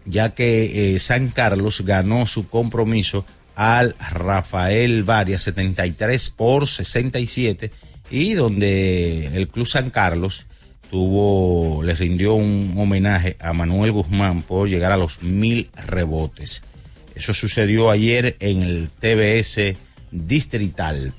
ya 0.08 0.34
que 0.34 0.96
eh, 0.96 1.00
San 1.00 1.30
Carlos 1.30 1.82
ganó 1.82 2.26
su 2.26 2.48
compromiso 2.48 3.26
al 3.58 3.96
Rafael 4.12 5.04
Varias 5.04 5.42
73 5.42 6.30
por 6.30 6.68
67 6.68 7.72
y 8.12 8.34
donde 8.36 9.36
el 9.36 9.48
Club 9.50 9.66
San 9.66 9.90
Carlos 9.90 10.46
tuvo, 10.92 11.82
le 11.84 11.96
rindió 11.96 12.36
un 12.36 12.76
homenaje 12.78 13.36
a 13.40 13.54
Manuel 13.54 13.92
Guzmán 13.92 14.44
por 14.44 14.70
llegar 14.70 14.92
a 14.92 14.98
los 14.98 15.24
mil 15.24 15.72
rebotes. 15.76 16.62
Eso 17.16 17.34
sucedió 17.34 17.90
ayer 17.90 18.38
en 18.40 18.62
el 18.62 18.90
TBS 18.90 19.76
distrital. 20.12 21.14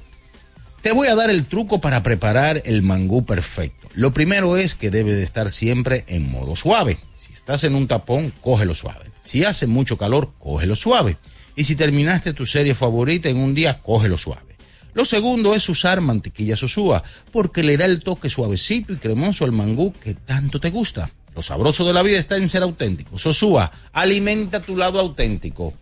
Te 0.81 0.93
voy 0.93 1.09
a 1.09 1.17
dar 1.17 1.31
el 1.31 1.45
truco 1.47 1.81
para 1.81 2.05
preparar 2.05 2.63
el 2.65 2.83
mangú 2.83 3.27
perfecto. 3.27 3.89
Lo 3.95 4.15
primero 4.15 4.57
es 4.57 4.77
que 4.77 4.93
debe 4.93 5.15
de 5.15 5.25
estar 5.25 5.51
siempre 5.51 6.05
en 6.07 6.31
modo 6.31 6.55
suave. 6.55 7.01
Si 7.17 7.33
estás 7.33 7.65
en 7.65 7.75
un 7.75 7.89
tapón, 7.89 8.33
cógelo 8.41 8.77
suave. 8.77 9.07
Si 9.25 9.45
hace 9.45 9.67
mucho 9.67 9.99
calor, 9.99 10.31
cógelo 10.39 10.77
suave. 10.77 11.17
Y 11.59 11.65
si 11.65 11.75
terminaste 11.75 12.35
tu 12.35 12.47
serie 12.47 12.77
favorita 12.77 13.29
en 13.29 13.39
un 13.39 13.53
día, 13.53 13.81
cógelo 13.83 14.17
suave. 14.17 14.55
Lo 14.95 15.05
segundo 15.05 15.57
es 15.57 15.69
usar 15.69 16.01
mantequilla 16.01 16.55
sosúa, 16.55 17.03
porque 17.33 17.65
le 17.65 17.77
da 17.77 17.85
el 17.85 18.05
toque 18.05 18.31
suavecito 18.31 18.93
y 18.93 18.97
cremoso 18.97 19.45
al 19.45 19.51
mangú 19.51 19.93
que 19.93 20.15
tanto 20.15 20.61
te 20.61 20.71
gusta. 20.71 21.11
Lo 21.35 21.43
sabroso 21.43 21.85
de 21.85 21.93
la 21.93 22.05
vida 22.05 22.17
está 22.17 22.37
en 22.37 22.49
ser 22.49 22.63
auténtico. 22.63 23.19
Sosúa, 23.19 23.73
alimenta 23.93 24.61
tu 24.61 24.77
lado 24.77 25.01
auténtico. 25.01 25.75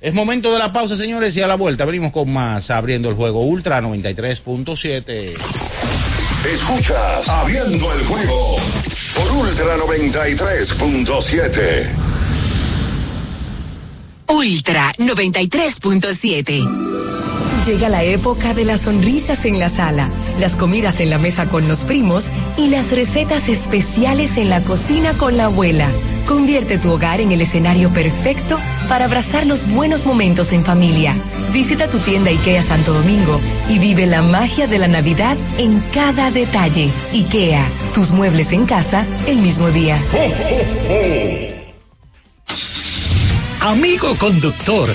Es 0.00 0.14
momento 0.14 0.52
de 0.52 0.60
la 0.60 0.72
pausa, 0.72 0.94
señores, 0.94 1.36
y 1.36 1.42
a 1.42 1.48
la 1.48 1.56
vuelta 1.56 1.84
venimos 1.84 2.12
con 2.12 2.32
más 2.32 2.70
abriendo 2.70 3.08
el 3.08 3.16
juego 3.16 3.40
Ultra 3.40 3.82
93.7. 3.82 5.32
Escuchas 6.54 7.28
Abriendo 7.28 7.92
el 7.92 8.04
juego 8.04 8.58
por 9.16 9.32
Ultra 9.32 9.76
93.7. 9.78 12.13
Ultra 14.28 14.92
93.7. 14.98 16.94
Llega 17.66 17.88
la 17.88 18.02
época 18.02 18.52
de 18.52 18.64
las 18.64 18.82
sonrisas 18.82 19.46
en 19.46 19.58
la 19.58 19.68
sala, 19.70 20.10
las 20.38 20.54
comidas 20.54 21.00
en 21.00 21.08
la 21.10 21.18
mesa 21.18 21.48
con 21.48 21.66
los 21.66 21.84
primos 21.84 22.26
y 22.58 22.68
las 22.68 22.92
recetas 22.92 23.48
especiales 23.48 24.36
en 24.36 24.50
la 24.50 24.60
cocina 24.60 25.14
con 25.14 25.36
la 25.38 25.46
abuela. 25.46 25.88
Convierte 26.26 26.78
tu 26.78 26.92
hogar 26.92 27.20
en 27.20 27.32
el 27.32 27.40
escenario 27.40 27.90
perfecto 27.90 28.58
para 28.88 29.06
abrazar 29.06 29.46
los 29.46 29.66
buenos 29.66 30.04
momentos 30.04 30.52
en 30.52 30.64
familia. 30.64 31.16
Visita 31.52 31.88
tu 31.88 31.98
tienda 31.98 32.30
IKEA 32.30 32.62
Santo 32.62 32.92
Domingo 32.92 33.40
y 33.70 33.78
vive 33.78 34.06
la 34.06 34.22
magia 34.22 34.66
de 34.66 34.78
la 34.78 34.88
Navidad 34.88 35.38
en 35.58 35.80
cada 35.92 36.30
detalle. 36.30 36.90
IKEA, 37.12 37.66
tus 37.94 38.12
muebles 38.12 38.52
en 38.52 38.66
casa 38.66 39.06
el 39.26 39.38
mismo 39.38 39.70
día. 39.70 39.98
Amigo 43.64 44.14
conductor, 44.16 44.94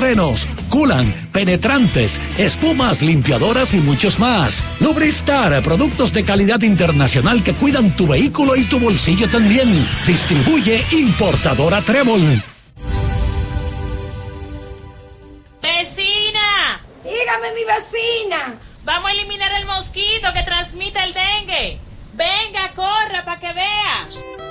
frenos, 0.01 0.47
culan, 0.67 1.13
penetrantes, 1.31 2.19
espumas, 2.35 3.03
limpiadoras 3.03 3.75
y 3.75 3.77
muchos 3.77 4.17
más. 4.17 4.63
Lubristar, 4.81 5.61
productos 5.61 6.11
de 6.11 6.25
calidad 6.25 6.59
internacional 6.63 7.43
que 7.43 7.53
cuidan 7.53 7.95
tu 7.95 8.07
vehículo 8.07 8.55
y 8.55 8.63
tu 8.63 8.79
bolsillo 8.79 9.29
también. 9.29 9.87
Distribuye 10.07 10.83
importadora 10.89 11.81
Trébol. 11.83 12.41
¡Vecina! 15.61 16.81
Dígame, 17.03 17.53
mi 17.53 17.63
vecina. 17.63 18.55
Vamos 18.83 19.07
a 19.07 19.13
eliminar 19.13 19.51
el 19.53 19.67
mosquito 19.67 20.33
que 20.33 20.41
transmite 20.41 20.97
el 21.03 21.13
dengue. 21.13 21.77
Venga, 22.13 22.71
corra 22.73 23.23
para 23.23 23.39
que 23.39 23.53
vea. 23.53 24.50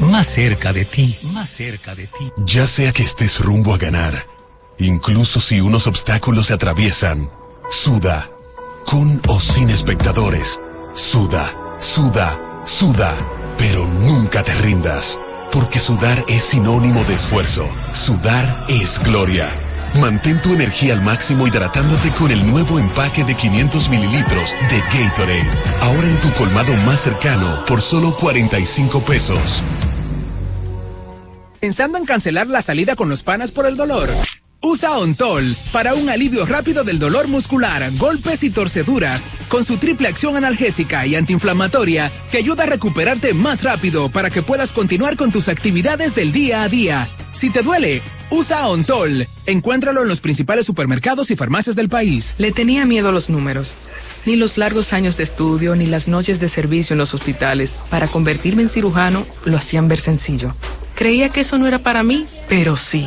más 0.00 0.26
cerca 0.26 0.72
de 0.72 0.84
ti, 0.84 1.16
más 1.32 1.48
cerca 1.50 1.94
de 1.94 2.06
ti. 2.06 2.32
Ya 2.44 2.66
sea 2.66 2.92
que 2.92 3.02
estés 3.02 3.40
rumbo 3.40 3.74
a 3.74 3.78
ganar, 3.78 4.26
incluso 4.78 5.40
si 5.40 5.60
unos 5.60 5.86
obstáculos 5.86 6.46
se 6.46 6.54
atraviesan, 6.54 7.30
suda, 7.70 8.30
con 8.84 9.20
o 9.28 9.40
sin 9.40 9.70
espectadores, 9.70 10.60
suda, 10.92 11.52
suda, 11.78 12.38
suda, 12.64 13.14
pero 13.58 13.86
nunca 13.86 14.42
te 14.42 14.54
rindas, 14.54 15.18
porque 15.52 15.78
sudar 15.78 16.24
es 16.28 16.44
sinónimo 16.44 17.04
de 17.04 17.14
esfuerzo, 17.14 17.68
sudar 17.92 18.64
es 18.68 18.98
gloria. 19.00 19.65
Mantén 19.94 20.40
tu 20.42 20.52
energía 20.52 20.92
al 20.92 21.02
máximo 21.02 21.46
hidratándote 21.46 22.10
con 22.12 22.30
el 22.30 22.46
nuevo 22.50 22.78
empaque 22.78 23.24
de 23.24 23.34
500 23.34 23.88
mililitros 23.88 24.50
de 24.70 24.80
Gatorade. 24.80 25.50
Ahora 25.80 26.08
en 26.08 26.20
tu 26.20 26.32
colmado 26.34 26.74
más 26.84 27.00
cercano 27.00 27.64
por 27.66 27.80
solo 27.80 28.14
45 28.14 29.00
pesos. 29.00 29.62
¿Pensando 31.60 31.98
en 31.98 32.04
cancelar 32.04 32.46
la 32.46 32.62
salida 32.62 32.96
con 32.96 33.08
los 33.08 33.22
panas 33.22 33.50
por 33.50 33.66
el 33.66 33.76
dolor? 33.76 34.08
Usa 34.68 34.98
Ontol 34.98 35.54
para 35.70 35.94
un 35.94 36.10
alivio 36.10 36.44
rápido 36.44 36.82
del 36.82 36.98
dolor 36.98 37.28
muscular, 37.28 37.88
golpes 37.98 38.42
y 38.42 38.50
torceduras, 38.50 39.28
con 39.46 39.64
su 39.64 39.76
triple 39.76 40.08
acción 40.08 40.36
analgésica 40.36 41.06
y 41.06 41.14
antiinflamatoria 41.14 42.12
que 42.32 42.38
ayuda 42.38 42.64
a 42.64 42.66
recuperarte 42.66 43.32
más 43.32 43.62
rápido 43.62 44.08
para 44.08 44.28
que 44.28 44.42
puedas 44.42 44.72
continuar 44.72 45.16
con 45.16 45.30
tus 45.30 45.48
actividades 45.48 46.16
del 46.16 46.32
día 46.32 46.62
a 46.62 46.68
día. 46.68 47.08
Si 47.30 47.50
te 47.50 47.62
duele, 47.62 48.02
usa 48.28 48.66
Ontol. 48.66 49.28
Encuéntralo 49.46 50.02
en 50.02 50.08
los 50.08 50.20
principales 50.20 50.66
supermercados 50.66 51.30
y 51.30 51.36
farmacias 51.36 51.76
del 51.76 51.88
país. 51.88 52.34
Le 52.36 52.50
tenía 52.50 52.86
miedo 52.86 53.10
a 53.10 53.12
los 53.12 53.30
números. 53.30 53.76
Ni 54.24 54.34
los 54.34 54.58
largos 54.58 54.92
años 54.92 55.16
de 55.16 55.22
estudio 55.22 55.76
ni 55.76 55.86
las 55.86 56.08
noches 56.08 56.40
de 56.40 56.48
servicio 56.48 56.94
en 56.94 56.98
los 56.98 57.14
hospitales 57.14 57.76
para 57.88 58.08
convertirme 58.08 58.62
en 58.62 58.68
cirujano 58.68 59.28
lo 59.44 59.58
hacían 59.58 59.86
ver 59.86 60.00
sencillo. 60.00 60.56
Creía 60.96 61.28
que 61.28 61.42
eso 61.42 61.56
no 61.56 61.68
era 61.68 61.78
para 61.78 62.02
mí, 62.02 62.26
pero 62.48 62.76
sí. 62.76 63.06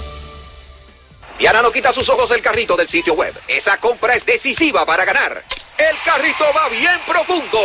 Diana 1.41 1.63
no 1.63 1.71
quita 1.71 1.91
sus 1.91 2.07
ojos 2.07 2.29
del 2.29 2.39
carrito 2.39 2.77
del 2.77 2.87
sitio 2.87 3.15
web. 3.15 3.33
Esa 3.47 3.77
compra 3.77 4.13
es 4.13 4.23
decisiva 4.23 4.85
para 4.85 5.05
ganar. 5.05 5.43
El 5.75 5.95
carrito 6.05 6.45
va 6.55 6.69
bien 6.69 6.99
profundo. 7.07 7.59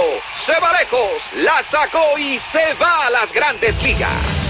Se 0.46 0.58
va 0.58 0.72
lejos. 0.80 1.10
La 1.34 1.62
sacó 1.62 2.16
y 2.16 2.38
se 2.38 2.72
va 2.80 3.08
a 3.08 3.10
las 3.10 3.30
grandes 3.34 3.76
ligas. 3.82 4.35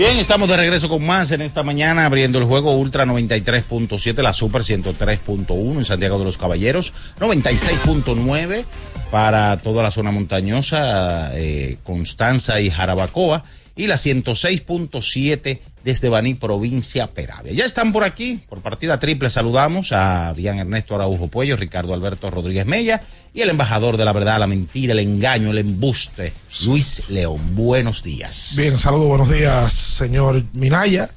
Bien, 0.00 0.16
estamos 0.16 0.48
de 0.48 0.56
regreso 0.56 0.88
con 0.88 1.04
más 1.04 1.30
en 1.30 1.42
esta 1.42 1.62
mañana, 1.62 2.06
abriendo 2.06 2.38
el 2.38 2.46
juego 2.46 2.74
Ultra 2.74 3.04
93.7, 3.04 4.22
la 4.22 4.32
Super 4.32 4.62
103.1 4.62 5.76
en 5.76 5.84
Santiago 5.84 6.18
de 6.18 6.24
los 6.24 6.38
Caballeros, 6.38 6.94
96.9 7.18 8.64
para 9.10 9.58
toda 9.58 9.82
la 9.82 9.90
zona 9.90 10.10
montañosa, 10.10 11.32
eh, 11.34 11.76
Constanza 11.84 12.62
y 12.62 12.70
Jarabacoa, 12.70 13.44
y 13.76 13.86
la 13.86 13.96
106.7 13.96 15.60
desde 15.84 16.08
Baní, 16.08 16.34
provincia 16.34 17.08
Peravia. 17.08 17.52
Ya 17.52 17.64
están 17.64 17.92
por 17.92 18.04
aquí, 18.04 18.40
por 18.48 18.60
partida 18.60 18.98
triple, 18.98 19.30
saludamos 19.30 19.92
a 19.92 20.32
Bian 20.34 20.58
Ernesto 20.58 20.94
Araujo 20.94 21.28
Puello, 21.28 21.56
Ricardo 21.56 21.94
Alberto 21.94 22.30
Rodríguez 22.30 22.66
Mella 22.66 23.02
y 23.32 23.40
el 23.40 23.50
embajador 23.50 23.96
de 23.96 24.04
la 24.04 24.12
verdad, 24.12 24.38
la 24.38 24.46
mentira, 24.46 24.92
el 24.92 24.98
engaño, 24.98 25.50
el 25.50 25.58
embuste, 25.58 26.32
Luis 26.66 27.04
León. 27.08 27.54
Buenos 27.54 28.02
días. 28.02 28.54
Bien, 28.56 28.76
saludos, 28.76 29.08
buenos 29.08 29.30
días, 29.30 29.72
señor 29.72 30.42
Minaya. 30.52 31.10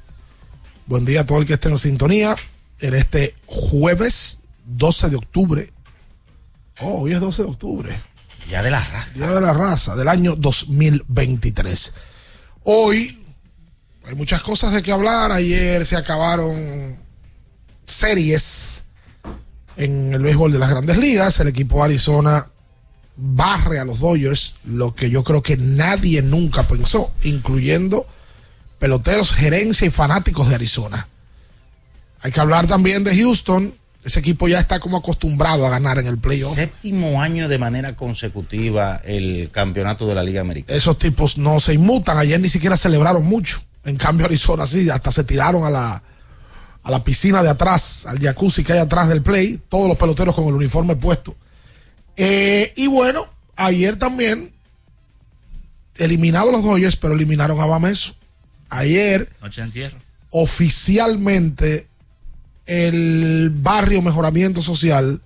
Buen 0.85 1.05
día 1.05 1.21
a 1.21 1.25
todo 1.25 1.39
el 1.39 1.45
que 1.45 1.53
esté 1.53 1.69
en 1.69 1.77
sintonía 1.77 2.35
en 2.79 2.93
este 2.93 3.33
jueves 3.45 4.39
12 4.65 5.09
de 5.09 5.15
octubre. 5.15 5.73
Oh, 6.79 7.01
hoy 7.01 7.13
es 7.13 7.19
12 7.19 7.43
de 7.43 7.49
octubre. 7.49 7.95
Ya 8.49 8.61
de 8.61 8.71
la 8.71 8.79
raza. 8.79 9.09
Día 9.15 9.31
de 9.31 9.41
la 9.41 9.53
raza, 9.53 9.95
del 9.95 10.07
año 10.07 10.35
2023. 10.35 11.93
Hoy 12.65 13.21
hay 14.05 14.15
muchas 14.15 14.41
cosas 14.41 14.73
de 14.73 14.81
que 14.81 14.91
hablar. 14.91 15.31
Ayer 15.31 15.85
se 15.85 15.97
acabaron 15.97 16.97
series 17.83 18.83
en 19.75 20.13
el 20.13 20.23
béisbol 20.23 20.53
de 20.53 20.59
las 20.59 20.69
grandes 20.69 20.97
ligas. 20.97 21.39
El 21.39 21.49
equipo 21.49 21.77
de 21.77 21.83
Arizona 21.83 22.49
barre 23.15 23.79
a 23.79 23.85
los 23.85 23.99
Dodgers, 23.99 24.55
lo 24.63 24.95
que 24.95 25.09
yo 25.09 25.23
creo 25.23 25.43
que 25.43 25.57
nadie 25.57 26.21
nunca 26.21 26.63
pensó, 26.63 27.11
incluyendo 27.23 28.07
peloteros, 28.79 29.33
gerencia 29.33 29.85
y 29.87 29.91
fanáticos 29.91 30.49
de 30.49 30.55
Arizona. 30.55 31.07
Hay 32.21 32.31
que 32.31 32.39
hablar 32.39 32.67
también 32.67 33.03
de 33.03 33.15
Houston. 33.15 33.73
Ese 34.03 34.19
equipo 34.19 34.47
ya 34.49 34.59
está 34.59 34.79
como 34.79 34.97
acostumbrado 34.97 35.65
a 35.65 35.69
ganar 35.69 35.97
en 35.97 36.07
el 36.07 36.17
playoff. 36.17 36.55
Séptimo 36.55 37.21
año 37.21 37.47
de 37.47 37.57
manera 37.57 37.95
consecutiva 37.95 39.01
el 39.05 39.49
campeonato 39.51 40.05
de 40.07 40.15
la 40.15 40.23
Liga 40.23 40.41
Americana. 40.41 40.77
Esos 40.77 40.97
tipos 40.97 41.37
no 41.37 41.59
se 41.59 41.73
inmutan. 41.73 42.17
Ayer 42.17 42.39
ni 42.39 42.49
siquiera 42.49 42.75
celebraron 42.75 43.23
mucho. 43.25 43.61
En 43.85 43.95
cambio, 43.95 44.25
Arizona 44.25 44.65
sí, 44.65 44.89
hasta 44.89 45.09
se 45.11 45.23
tiraron 45.23 45.63
a 45.63 45.69
la, 45.69 46.03
a 46.83 46.91
la 46.91 47.03
piscina 47.03 47.41
de 47.41 47.49
atrás, 47.49 48.05
al 48.05 48.19
jacuzzi 48.19 48.63
que 48.63 48.73
hay 48.73 48.79
atrás 48.79 49.07
del 49.07 49.21
play. 49.21 49.61
Todos 49.69 49.87
los 49.87 49.97
peloteros 49.97 50.35
con 50.35 50.45
el 50.45 50.53
uniforme 50.53 50.95
puesto. 50.97 51.35
Eh, 52.17 52.73
y 52.75 52.87
bueno, 52.87 53.25
ayer 53.55 53.95
también 53.97 54.51
eliminados 55.95 56.51
los 56.51 56.63
Dodgers, 56.63 56.95
pero 56.97 57.13
eliminaron 57.13 57.59
a 57.61 57.65
Bameso. 57.65 58.15
Ayer, 58.69 59.29
Noche 59.41 59.61
de 59.61 59.67
entierro. 59.67 59.97
oficialmente, 60.31 61.87
el 62.65 63.51
barrio 63.53 64.01
Mejoramiento 64.01 64.61
Social 64.61 65.21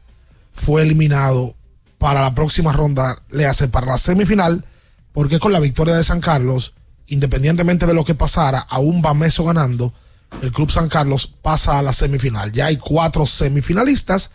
fue 0.54 0.82
eliminado 0.82 1.56
para 1.98 2.22
la 2.22 2.36
próxima 2.36 2.74
ronda, 2.74 3.22
le 3.30 3.46
hace 3.46 3.68
para 3.68 3.88
la 3.88 3.98
semifinal, 3.98 4.66
porque 5.14 5.40
con 5.40 5.52
la 5.52 5.60
victoria 5.60 5.96
de 5.96 6.04
San 6.04 6.22
Carlos, 6.22 6.74
independientemente 7.08 7.86
de 7.86 7.94
lo 7.94 8.06
que 8.06 8.16
pasara, 8.16 8.60
aún 8.60 9.02
Bameso 9.02 9.44
ganando, 9.44 9.94
el 10.42 10.52
Club 10.52 10.70
San 10.70 10.90
Carlos 10.90 11.34
pasa 11.42 11.80
a 11.80 11.82
la 11.82 11.94
semifinal. 11.94 12.52
Ya 12.52 12.68
hay 12.68 12.78
cuatro 12.78 13.26
semifinalistas, 13.26 14.32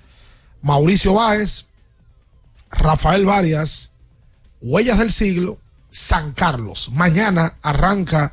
Mauricio 0.62 1.14
Báez, 1.14 1.66
Rafael 2.70 3.26
Varias, 3.26 3.92
Huellas 4.60 4.98
del 4.98 5.12
Siglo, 5.12 5.58
San 5.90 6.32
Carlos. 6.32 6.90
Mañana 6.92 7.58
arranca 7.62 8.32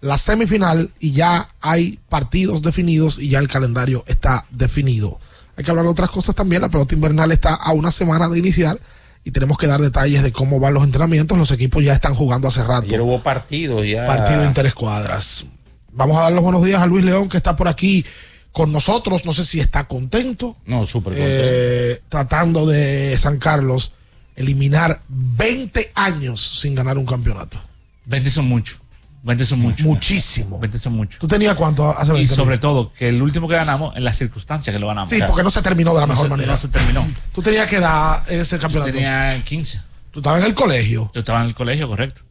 la 0.00 0.16
semifinal 0.18 0.90
y 0.98 1.12
ya 1.12 1.48
hay 1.60 1.98
partidos 2.08 2.62
definidos 2.62 3.18
y 3.18 3.28
ya 3.28 3.38
el 3.38 3.48
calendario 3.48 4.04
está 4.06 4.46
definido. 4.50 5.20
Hay 5.56 5.64
que 5.64 5.70
hablar 5.70 5.84
de 5.84 5.92
otras 5.92 6.10
cosas 6.10 6.34
también. 6.34 6.62
La 6.62 6.70
pelota 6.70 6.94
invernal 6.94 7.32
está 7.32 7.54
a 7.54 7.72
una 7.72 7.90
semana 7.90 8.28
de 8.28 8.38
iniciar 8.38 8.78
y 9.24 9.30
tenemos 9.30 9.58
que 9.58 9.66
dar 9.66 9.80
detalles 9.80 10.22
de 10.22 10.32
cómo 10.32 10.58
van 10.58 10.74
los 10.74 10.84
entrenamientos. 10.84 11.36
Los 11.36 11.50
equipos 11.50 11.84
ya 11.84 11.92
están 11.92 12.14
jugando 12.14 12.48
hace 12.48 12.62
rato. 12.64 12.86
Ayer 12.86 13.00
hubo 13.02 13.22
partidos 13.22 13.86
ya. 13.86 14.06
Partido 14.06 14.44
interescuadras. 14.44 15.44
Vamos 15.92 16.16
a 16.16 16.22
dar 16.22 16.32
los 16.32 16.42
buenos 16.42 16.64
días 16.64 16.80
a 16.80 16.86
Luis 16.86 17.04
León 17.04 17.28
que 17.28 17.36
está 17.36 17.56
por 17.56 17.68
aquí 17.68 18.04
con 18.52 18.72
nosotros. 18.72 19.26
No 19.26 19.34
sé 19.34 19.44
si 19.44 19.60
está 19.60 19.86
contento. 19.86 20.56
No, 20.64 20.86
súper 20.86 21.12
contento. 21.12 21.44
Eh, 21.44 22.02
tratando 22.08 22.64
de 22.64 23.18
San 23.18 23.38
Carlos 23.38 23.92
eliminar 24.36 25.02
20 25.08 25.92
años 25.94 26.40
sin 26.40 26.74
ganar 26.74 26.96
un 26.96 27.04
campeonato. 27.04 27.60
20 28.06 28.30
son 28.30 28.46
muchos. 28.46 28.80
20 29.22 29.44
son 29.46 29.58
muchos. 29.60 29.86
Muchísimo. 29.86 30.58
20 30.58 30.78
son 30.78 30.94
muchos. 30.94 31.18
¿Tú 31.20 31.28
tenías 31.28 31.54
cuánto 31.54 31.90
hace 31.96 32.12
20 32.12 32.32
Y 32.32 32.34
sobre 32.36 32.58
todo, 32.58 32.92
que 32.94 33.08
el 33.08 33.20
último 33.20 33.48
que 33.48 33.54
ganamos, 33.56 33.94
en 33.96 34.04
las 34.04 34.16
circunstancias 34.16 34.72
que 34.74 34.78
lo 34.80 34.86
ganamos. 34.86 35.10
Sí, 35.10 35.20
porque 35.26 35.42
no 35.42 35.50
se 35.50 35.60
terminó 35.62 35.92
de 35.94 36.00
la 36.00 36.06
no 36.06 36.12
mejor 36.14 36.26
se- 36.26 36.30
manera. 36.30 36.52
No 36.52 36.58
se 36.58 36.68
terminó. 36.68 37.06
Tú 37.34 37.42
tenías 37.42 37.68
que 37.68 37.80
dar 37.80 38.22
ese 38.28 38.56
Yo 38.56 38.62
campeonato. 38.62 38.92
tenía 38.92 39.40
15. 39.44 39.80
Tú 40.10 40.20
estabas 40.20 40.40
en 40.40 40.46
el 40.48 40.54
colegio 40.54 41.10
Yo 41.14 41.20
estaba 41.20 41.40
en 41.42 41.46
el 41.48 41.54
colegio, 41.54 41.86
correcto. 41.86 42.22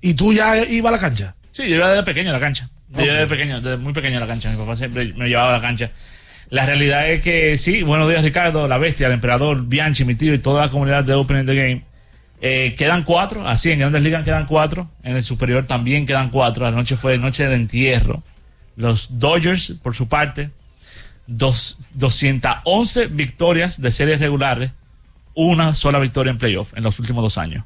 y 0.00 0.14
tú 0.14 0.32
ya 0.32 0.56
ibas 0.64 0.90
a 0.90 0.96
la 0.96 1.00
cancha. 1.00 1.34
Sí, 1.50 1.62
yo 1.68 1.76
iba 1.76 1.90
desde 1.90 2.02
pequeño 2.04 2.30
a 2.30 2.34
la 2.34 2.40
cancha. 2.40 2.68
Yo 2.90 3.02
iba 3.04 3.14
desde 3.14 3.26
pequeño, 3.26 3.60
desde 3.60 3.76
muy 3.78 3.92
pequeño 3.92 4.18
a 4.18 4.20
la 4.20 4.26
cancha. 4.26 4.50
Mi 4.50 4.56
papá 4.56 4.76
siempre 4.76 5.12
me 5.14 5.28
llevaba 5.28 5.50
a 5.50 5.52
la 5.56 5.60
cancha. 5.60 5.90
La 6.48 6.64
realidad 6.64 7.10
es 7.10 7.22
que 7.22 7.58
sí, 7.58 7.82
buenos 7.82 8.08
días 8.08 8.22
Ricardo, 8.22 8.68
la 8.68 8.78
bestia, 8.78 9.08
el 9.08 9.14
emperador, 9.14 9.64
Bianchi, 9.66 10.04
mi 10.04 10.14
tío 10.14 10.32
y 10.32 10.38
toda 10.38 10.66
la 10.66 10.70
comunidad 10.70 11.02
de 11.02 11.14
Open 11.14 11.40
in 11.40 11.46
the 11.46 11.54
Game. 11.56 11.84
Eh, 12.40 12.74
quedan 12.76 13.04
cuatro, 13.04 13.48
así 13.48 13.70
en 13.70 13.78
Grandes 13.78 14.02
Ligas 14.02 14.24
quedan 14.24 14.46
cuatro, 14.46 14.90
en 15.02 15.16
el 15.16 15.24
superior 15.24 15.66
también 15.66 16.06
quedan 16.06 16.30
cuatro. 16.30 16.64
La 16.64 16.70
noche 16.70 16.96
fue 16.96 17.18
noche 17.18 17.46
de 17.46 17.54
entierro. 17.54 18.22
Los 18.76 19.18
Dodgers, 19.18 19.74
por 19.82 19.94
su 19.94 20.06
parte, 20.06 20.50
dos, 21.26 21.78
211 21.94 23.06
victorias 23.08 23.80
de 23.80 23.90
series 23.90 24.20
regulares, 24.20 24.70
una 25.34 25.74
sola 25.74 25.98
victoria 25.98 26.30
en 26.30 26.38
playoff 26.38 26.74
en 26.76 26.82
los 26.82 26.98
últimos 26.98 27.22
dos 27.22 27.38
años. 27.38 27.64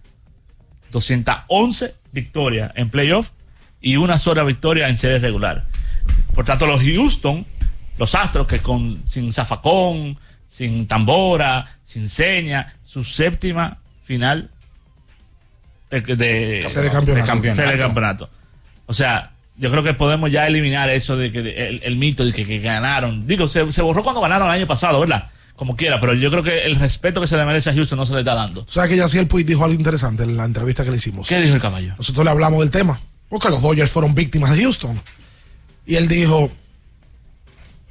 211 0.93 1.95
victorias 2.13 2.73
en 2.75 2.91
playoff 2.91 3.31
y 3.81 3.97
una 3.97 4.19
sola 4.19 4.45
victoria 4.45 4.89
en 4.89 4.97
series 4.97 5.23
regular. 5.23 5.65
Por 6.35 6.45
tanto, 6.45 6.67
los 6.67 6.81
Houston, 6.81 7.45
los 7.99 8.15
Astros, 8.15 8.47
que 8.47 8.61
con 8.61 9.01
sin 9.05 9.33
zafacón, 9.33 10.19
sin 10.47 10.87
tambora, 10.87 11.79
sin 11.83 12.09
seña, 12.09 12.75
su 12.83 13.05
séptima 13.05 13.79
final 14.05 14.51
de, 15.91 16.01
de- 16.17 16.67
Serie 16.71 16.91
campeonato. 16.91 17.41
de 17.43 17.55
serie 17.55 17.79
campeonato. 17.79 18.31
O 18.87 18.95
sea, 18.95 19.33
yo 19.57 19.71
creo 19.71 19.83
que 19.83 19.95
podemos 19.95 20.31
ya 20.33 20.47
eliminar 20.47 20.89
eso 20.91 21.17
de 21.17 21.31
que 21.33 21.43
de- 21.43 21.69
el, 21.69 21.81
el 21.83 21.97
mito 21.97 22.25
de 22.25 22.33
que, 22.33 22.47
que 22.47 22.61
ganaron. 22.61 23.27
Digo, 23.27 23.49
se, 23.49 23.71
se 23.73 23.83
borró 23.83 24.03
cuando 24.03 24.21
ganaron 24.21 24.49
el 24.49 24.55
año 24.55 24.67
pasado, 24.67 25.01
¿verdad? 25.01 25.29
Como 25.57 25.77
quiera, 25.77 26.01
pero 26.01 26.15
yo 26.15 26.31
creo 26.31 26.43
que 26.43 26.63
el 26.65 26.77
respeto 26.77 27.21
que 27.21 27.27
se 27.27 27.37
le 27.37 27.45
merece 27.45 27.69
a 27.71 27.75
Houston 27.75 27.99
no 27.99 28.07
se 28.07 28.15
le 28.15 28.21
está 28.21 28.35
dando. 28.35 28.63
O 28.63 28.71
sea 28.71 28.89
que 28.89 28.97
Yaciel 28.97 29.27
Puig 29.27 29.45
dijo 29.45 29.63
algo 29.65 29.75
interesante 29.75 30.23
en 30.23 30.37
la 30.37 30.45
entrevista 30.47 30.85
que 30.85 30.91
le 30.91 30.97
hicimos. 30.97 31.29
¿Qué 31.29 31.39
dijo 31.41 31.55
el 31.55 31.61
caballo? 31.61 31.95
Nosotros 31.99 32.25
le 32.25 32.31
hablamos 32.31 32.61
del 32.61 32.71
tema. 32.71 32.99
Porque 33.29 33.51
los 33.51 33.61
Dodgers 33.61 33.91
fueron 33.91 34.15
víctimas 34.15 34.57
de 34.57 34.63
Houston. 34.63 34.99
Y 35.87 35.97
él 35.97 36.09
dijo, 36.09 36.51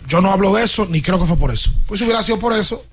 yo 0.08 0.22
no 0.22 0.32
hablo 0.32 0.54
de 0.56 0.64
eso, 0.64 0.86
ni 0.90 1.02
creo 1.02 1.20
que 1.20 1.26
fue 1.26 1.38
por 1.38 1.52
eso. 1.54 1.72
Pues 1.86 2.00
si 2.00 2.06
hubiera 2.06 2.24
sido 2.24 2.40
por 2.40 2.54
eso, 2.54 2.84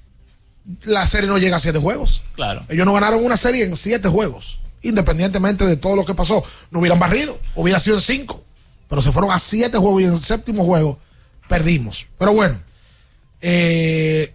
la 0.84 1.06
serie 1.06 1.28
no 1.28 1.38
llega 1.38 1.56
a 1.56 1.60
siete 1.60 1.78
juegos. 1.78 2.22
Claro. 2.34 2.64
Ellos 2.68 2.84
no 2.84 2.92
ganaron 2.92 3.24
una 3.24 3.36
serie 3.36 3.64
en 3.64 3.76
siete 3.76 4.08
juegos. 4.08 4.58
Independientemente 4.88 5.64
de 5.66 5.76
todo 5.76 5.96
lo 5.96 6.04
que 6.04 6.14
pasó. 6.14 6.42
No 6.70 6.80
hubieran 6.80 6.98
barrido. 6.98 7.38
Hubiera 7.54 7.80
sido 7.80 7.96
en 7.96 8.02
cinco. 8.02 8.42
Pero 8.88 9.02
se 9.02 9.12
fueron 9.12 9.30
a 9.32 9.38
siete 9.38 9.78
juegos 9.78 10.02
y 10.02 10.04
en 10.04 10.12
el 10.14 10.20
séptimo 10.20 10.64
juego 10.64 10.98
perdimos. 11.48 12.06
Pero 12.18 12.32
bueno. 12.32 12.60
eh, 13.40 14.32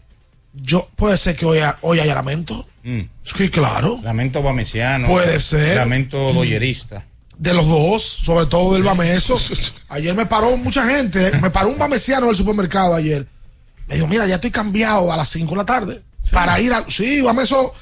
yo 0.54 0.90
puede 0.98 1.18
ser 1.18 1.36
que 1.38 1.46
hoy, 1.46 1.60
ha- 1.60 1.78
hoy 1.82 2.00
haya 2.00 2.14
lamento. 2.14 2.68
Mm. 2.84 3.02
Sí, 3.24 3.50
claro. 3.50 4.00
Lamento 4.04 4.42
bamesiano. 4.44 5.08
Puede 5.08 5.40
ser. 5.40 5.78
Lamento 5.78 6.34
doyerista. 6.34 7.06
De 7.38 7.54
los 7.54 7.68
dos, 7.68 8.04
sobre 8.04 8.46
todo 8.48 8.74
del 8.74 8.84
Bameso. 8.84 9.40
Ayer 9.90 10.14
me 10.14 10.26
paró 10.26 10.58
mucha 10.58 10.86
gente. 10.88 11.32
Me 11.42 11.50
paró 11.50 11.70
un 11.70 11.78
bamesiano 11.80 12.28
del 12.28 12.36
supermercado 12.36 12.94
ayer. 12.94 13.26
Me 13.88 13.96
dijo, 13.96 14.08
mira, 14.08 14.28
ya 14.28 14.36
estoy 14.36 14.52
cambiado 14.52 15.12
a 15.12 15.18
las 15.18 15.30
5 15.30 15.50
de 15.52 15.58
la 15.58 15.66
tarde. 15.66 16.02
Para 16.32 16.60
ir 16.60 16.72
a... 16.74 16.86
Sí, 16.88 17.20
Bameso, 17.22 17.74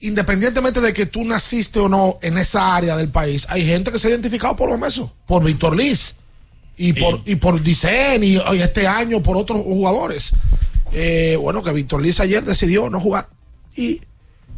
independientemente 0.00 0.80
de 0.80 0.92
que 0.92 1.06
tú 1.06 1.24
naciste 1.24 1.78
o 1.80 1.88
no 1.88 2.18
en 2.22 2.38
esa 2.38 2.76
área 2.76 2.96
del 2.96 3.08
país, 3.08 3.46
hay 3.48 3.66
gente 3.66 3.90
que 3.90 3.98
se 3.98 4.08
ha 4.08 4.10
identificado 4.10 4.56
por 4.56 4.70
Bameso, 4.70 5.12
por 5.26 5.44
Víctor 5.44 5.76
Liz 5.76 6.16
y 6.76 6.92
por, 6.92 7.20
y 7.24 7.36
por 7.36 7.60
Dicen 7.60 8.22
y, 8.22 8.36
y 8.36 8.60
este 8.62 8.86
año 8.86 9.22
por 9.22 9.36
otros 9.36 9.62
jugadores. 9.62 10.32
Eh, 10.92 11.36
bueno, 11.40 11.62
que 11.62 11.72
Víctor 11.72 12.00
Liz 12.00 12.20
ayer 12.20 12.44
decidió 12.44 12.88
no 12.88 13.00
jugar 13.00 13.28
y 13.76 14.00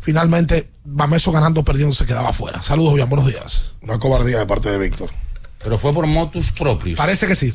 finalmente 0.00 0.68
Bameso 0.85 1.33
ganando, 1.33 1.64
perdiendo, 1.64 1.94
se 1.94 2.07
quedaba 2.07 2.31
afuera. 2.31 2.62
Saludos, 2.62 2.94
bien, 2.94 3.09
buenos 3.09 3.26
días. 3.26 3.72
Una 3.83 3.98
cobardía 3.98 4.38
de 4.38 4.46
parte 4.46 4.70
de 4.70 4.79
Víctor. 4.79 5.11
Pero 5.62 5.79
fue 5.79 5.92
por 5.92 6.07
motus 6.07 6.53
propios. 6.53 6.96
Parece 6.96 7.26
que 7.26 7.35
sí. 7.35 7.55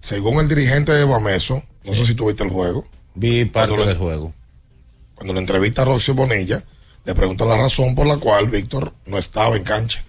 Según 0.00 0.38
el 0.40 0.48
dirigente 0.48 0.92
de 0.92 1.04
Bameso, 1.04 1.62
no 1.84 1.94
sé 1.94 2.04
si 2.04 2.14
tuviste 2.14 2.44
el 2.44 2.50
juego. 2.50 2.86
Vi 3.14 3.44
parte 3.44 3.86
del 3.86 3.96
juego. 3.96 4.34
Cuando 5.14 5.32
le 5.32 5.40
entrevista 5.40 5.82
a 5.82 5.84
Roxy 5.84 6.12
Bonilla, 6.12 6.64
le 7.04 7.14
pregunta 7.14 7.44
la 7.44 7.56
razón 7.56 7.94
por 7.94 8.06
la 8.06 8.16
cual 8.16 8.48
Víctor 8.48 8.94
no 9.06 9.18
estaba 9.18 9.56
en 9.56 9.64
cancha. 9.64 10.04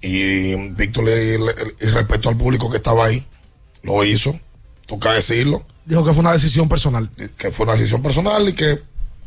Y 0.00 0.54
Víctor 0.72 1.04
le, 1.04 1.38
le- 1.38 1.54
y 1.80 1.86
respetó 1.86 2.28
al 2.28 2.36
público 2.36 2.70
que 2.70 2.76
estaba 2.76 3.06
ahí. 3.06 3.26
Lo 3.82 4.04
hizo. 4.04 4.38
Toca 4.86 5.12
decirlo. 5.12 5.64
Dijo 5.84 6.04
que 6.04 6.12
fue 6.12 6.20
una 6.20 6.32
decisión 6.32 6.68
personal. 6.68 7.10
Que 7.38 7.50
fue 7.50 7.64
una 7.64 7.74
decisión 7.74 8.02
personal 8.02 8.48
y 8.48 8.52
que 8.52 8.80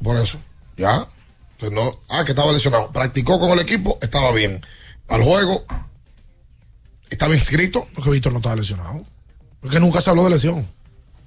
por 0.04 0.18
eso. 0.18 0.38
Ya. 0.78 1.08
Entonces, 1.54 1.76
no, 1.76 2.00
ah, 2.10 2.24
que 2.24 2.32
estaba 2.32 2.52
lesionado. 2.54 2.92
Practicó 2.92 3.40
con 3.40 3.50
el 3.52 3.60
equipo, 3.60 3.98
estaba 4.02 4.32
bien. 4.32 4.62
Al 5.10 5.24
juego, 5.24 5.66
estaba 7.10 7.34
inscrito. 7.34 7.88
Porque 7.94 8.12
Víctor 8.12 8.32
no 8.32 8.40
estaba 8.40 8.56
lesionado. 8.56 9.04
Porque 9.60 9.80
nunca 9.80 10.00
se 10.02 10.10
habló 10.10 10.24
de 10.26 10.30
lesión. 10.32 10.68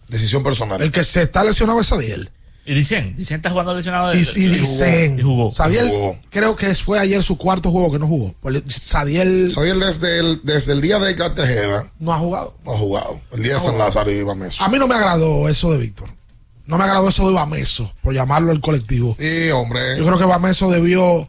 Decisión 0.08 0.42
personal. 0.42 0.80
El 0.80 0.92
que 0.92 1.04
se 1.04 1.22
está 1.22 1.42
lesionado 1.44 1.80
es 1.80 1.88
Sadiel. 1.88 2.30
Y 2.64 2.74
Dicen, 2.74 3.14
Dicen 3.16 3.36
está 3.38 3.50
jugando 3.50 3.74
lesionado. 3.74 4.10
de- 4.10 4.18
Y, 4.18 4.20
y 4.20 4.24
jugó. 4.24 4.60
dicen. 4.60 5.18
Y 5.18 5.22
jugó. 5.22 5.50
Sadiel, 5.50 5.88
Jugó. 5.88 6.16
creo 6.30 6.54
que 6.54 6.72
fue 6.76 6.98
ayer 7.00 7.20
su 7.22 7.36
cuarto 7.36 7.72
juego 7.72 7.90
que 7.90 7.98
no 7.98 8.06
jugó. 8.06 8.34
Sadiel 8.68 9.50
Sadiel 9.50 9.80
desde 9.80 10.20
el, 10.20 10.40
desde 10.44 10.72
el 10.72 10.80
día 10.80 10.98
de 11.00 11.14
Cartagena 11.16 11.90
no 11.98 12.12
ha 12.12 12.18
jugado. 12.18 12.56
no 12.64 12.72
ha 12.72 12.76
jugado. 12.78 13.20
El 13.32 13.42
día 13.42 13.54
de 13.54 13.60
San. 13.60 13.76
Lázaro 13.78 14.10
y 14.12 14.22
Bameso. 14.22 14.62
A 14.62 14.68
mí 14.68 14.78
no 14.78 14.86
me 14.86 14.94
agradó 14.94 15.48
eso 15.48 15.72
de 15.72 15.78
Víctor. 15.78 16.08
No 16.66 16.78
me 16.78 16.84
agradó 16.84 17.08
eso 17.08 17.26
de 17.26 17.34
Bameso, 17.34 17.92
por 18.00 18.14
llamarlo 18.14 18.52
el 18.52 18.60
colectivo. 18.60 19.16
Sí, 19.18 19.50
hombre. 19.50 19.80
Yo 19.98 20.06
creo 20.06 20.16
que 20.18 20.24
Bameso 20.24 20.70
debió, 20.70 21.28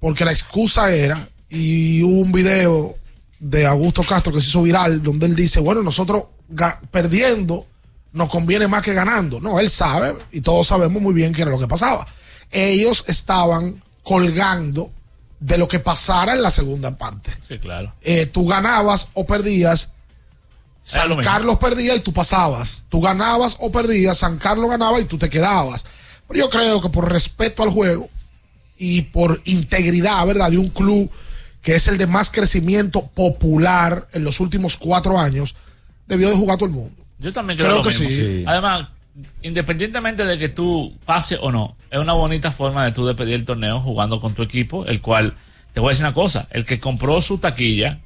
porque 0.00 0.24
la 0.24 0.32
excusa 0.32 0.92
era, 0.92 1.28
y 1.48 2.02
hubo 2.02 2.20
un 2.20 2.32
video 2.32 2.96
de 3.38 3.64
Augusto 3.66 4.02
Castro 4.02 4.32
que 4.32 4.40
se 4.40 4.48
hizo 4.48 4.62
viral, 4.64 5.00
donde 5.04 5.26
él 5.26 5.36
dice, 5.36 5.60
bueno, 5.60 5.82
nosotros 5.84 6.24
perdiendo 6.90 7.66
nos 8.12 8.28
conviene 8.28 8.68
más 8.68 8.82
que 8.82 8.94
ganando. 8.94 9.40
No, 9.40 9.60
él 9.60 9.70
sabe, 9.70 10.16
y 10.32 10.40
todos 10.40 10.66
sabemos 10.66 11.00
muy 11.02 11.14
bien 11.14 11.32
qué 11.32 11.42
era 11.42 11.50
lo 11.50 11.58
que 11.58 11.68
pasaba. 11.68 12.06
Ellos 12.50 13.04
estaban 13.06 13.82
colgando 14.02 14.92
de 15.40 15.58
lo 15.58 15.68
que 15.68 15.78
pasara 15.78 16.34
en 16.34 16.42
la 16.42 16.50
segunda 16.50 16.96
parte. 16.96 17.32
Sí, 17.46 17.58
claro. 17.58 17.94
Eh, 18.00 18.26
tú 18.26 18.46
ganabas 18.46 19.10
o 19.14 19.26
perdías, 19.26 19.92
lo 20.82 20.82
San 20.82 21.08
mismo. 21.08 21.22
Carlos 21.22 21.58
perdía 21.58 21.94
y 21.94 22.00
tú 22.00 22.12
pasabas. 22.12 22.86
Tú 22.88 23.00
ganabas 23.00 23.56
o 23.60 23.70
perdías, 23.70 24.18
San 24.18 24.38
Carlos 24.38 24.70
ganaba 24.70 25.00
y 25.00 25.04
tú 25.04 25.18
te 25.18 25.30
quedabas. 25.30 25.86
Pero 26.26 26.40
yo 26.40 26.50
creo 26.50 26.80
que 26.80 26.88
por 26.88 27.10
respeto 27.10 27.62
al 27.62 27.70
juego 27.70 28.08
y 28.76 29.02
por 29.02 29.40
integridad, 29.44 30.26
¿verdad? 30.26 30.50
De 30.50 30.58
un 30.58 30.70
club 30.70 31.10
que 31.62 31.74
es 31.74 31.88
el 31.88 31.98
de 31.98 32.06
más 32.06 32.30
crecimiento 32.30 33.06
popular 33.08 34.08
en 34.12 34.24
los 34.24 34.40
últimos 34.40 34.76
cuatro 34.76 35.18
años, 35.18 35.54
debió 36.06 36.30
de 36.30 36.36
jugar 36.36 36.56
todo 36.56 36.68
el 36.68 36.74
mundo. 36.74 37.04
Yo 37.18 37.32
también 37.32 37.58
creo, 37.58 37.70
Creo 37.70 37.82
lo 37.82 37.90
que 37.90 37.98
mismo. 37.98 38.10
sí. 38.10 38.44
Además, 38.46 38.88
independientemente 39.42 40.24
de 40.24 40.38
que 40.38 40.48
tú 40.48 40.96
pase 41.04 41.36
o 41.40 41.50
no, 41.50 41.76
es 41.90 41.98
una 41.98 42.12
bonita 42.12 42.52
forma 42.52 42.84
de 42.84 42.92
tú 42.92 43.06
despedir 43.06 43.34
el 43.34 43.44
torneo 43.44 43.80
jugando 43.80 44.20
con 44.20 44.34
tu 44.34 44.42
equipo, 44.42 44.86
el 44.86 45.00
cual, 45.00 45.34
te 45.72 45.80
voy 45.80 45.88
a 45.88 45.90
decir 45.90 46.04
una 46.04 46.14
cosa, 46.14 46.48
el 46.50 46.64
que 46.64 46.78
compró 46.80 47.20
su 47.22 47.38
taquilla, 47.38 47.98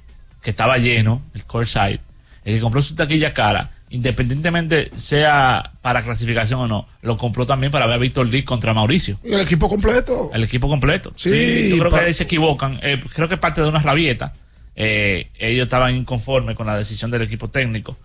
que 0.42 0.50
estaba 0.50 0.78
lleno, 0.78 1.22
el 1.34 1.44
courtside, 1.44 2.00
el 2.44 2.54
que 2.54 2.60
compró 2.60 2.82
su 2.82 2.94
taquilla 2.94 3.34
cara, 3.34 3.70
independientemente 3.90 4.90
sea 4.94 5.72
para 5.82 6.02
clasificación 6.02 6.60
o 6.60 6.66
no, 6.66 6.88
lo 7.02 7.18
compró 7.18 7.46
también 7.46 7.70
para 7.70 7.86
ver 7.86 7.96
a 7.96 7.98
Víctor 7.98 8.26
Lee 8.26 8.42
contra 8.42 8.72
Mauricio. 8.72 9.20
Y 9.22 9.34
el 9.34 9.40
equipo 9.40 9.68
completo. 9.68 10.30
El 10.32 10.44
equipo 10.44 10.68
completo. 10.68 11.12
Sí, 11.14 11.70
yo 11.70 11.78
creo 11.78 11.90
que 11.90 12.06
ahí 12.06 12.14
se 12.14 12.24
equivocan. 12.24 12.80
Eh, 12.82 12.98
creo 13.14 13.28
que 13.28 13.36
parte 13.36 13.60
de 13.60 13.68
una 13.68 13.80
rabieta. 13.80 14.32
Eh, 14.74 15.28
ellos 15.38 15.64
estaban 15.64 15.94
inconformes 15.94 16.56
con 16.56 16.66
la 16.66 16.78
decisión 16.78 17.10
del 17.10 17.22
equipo 17.22 17.48
técnico. 17.48 17.98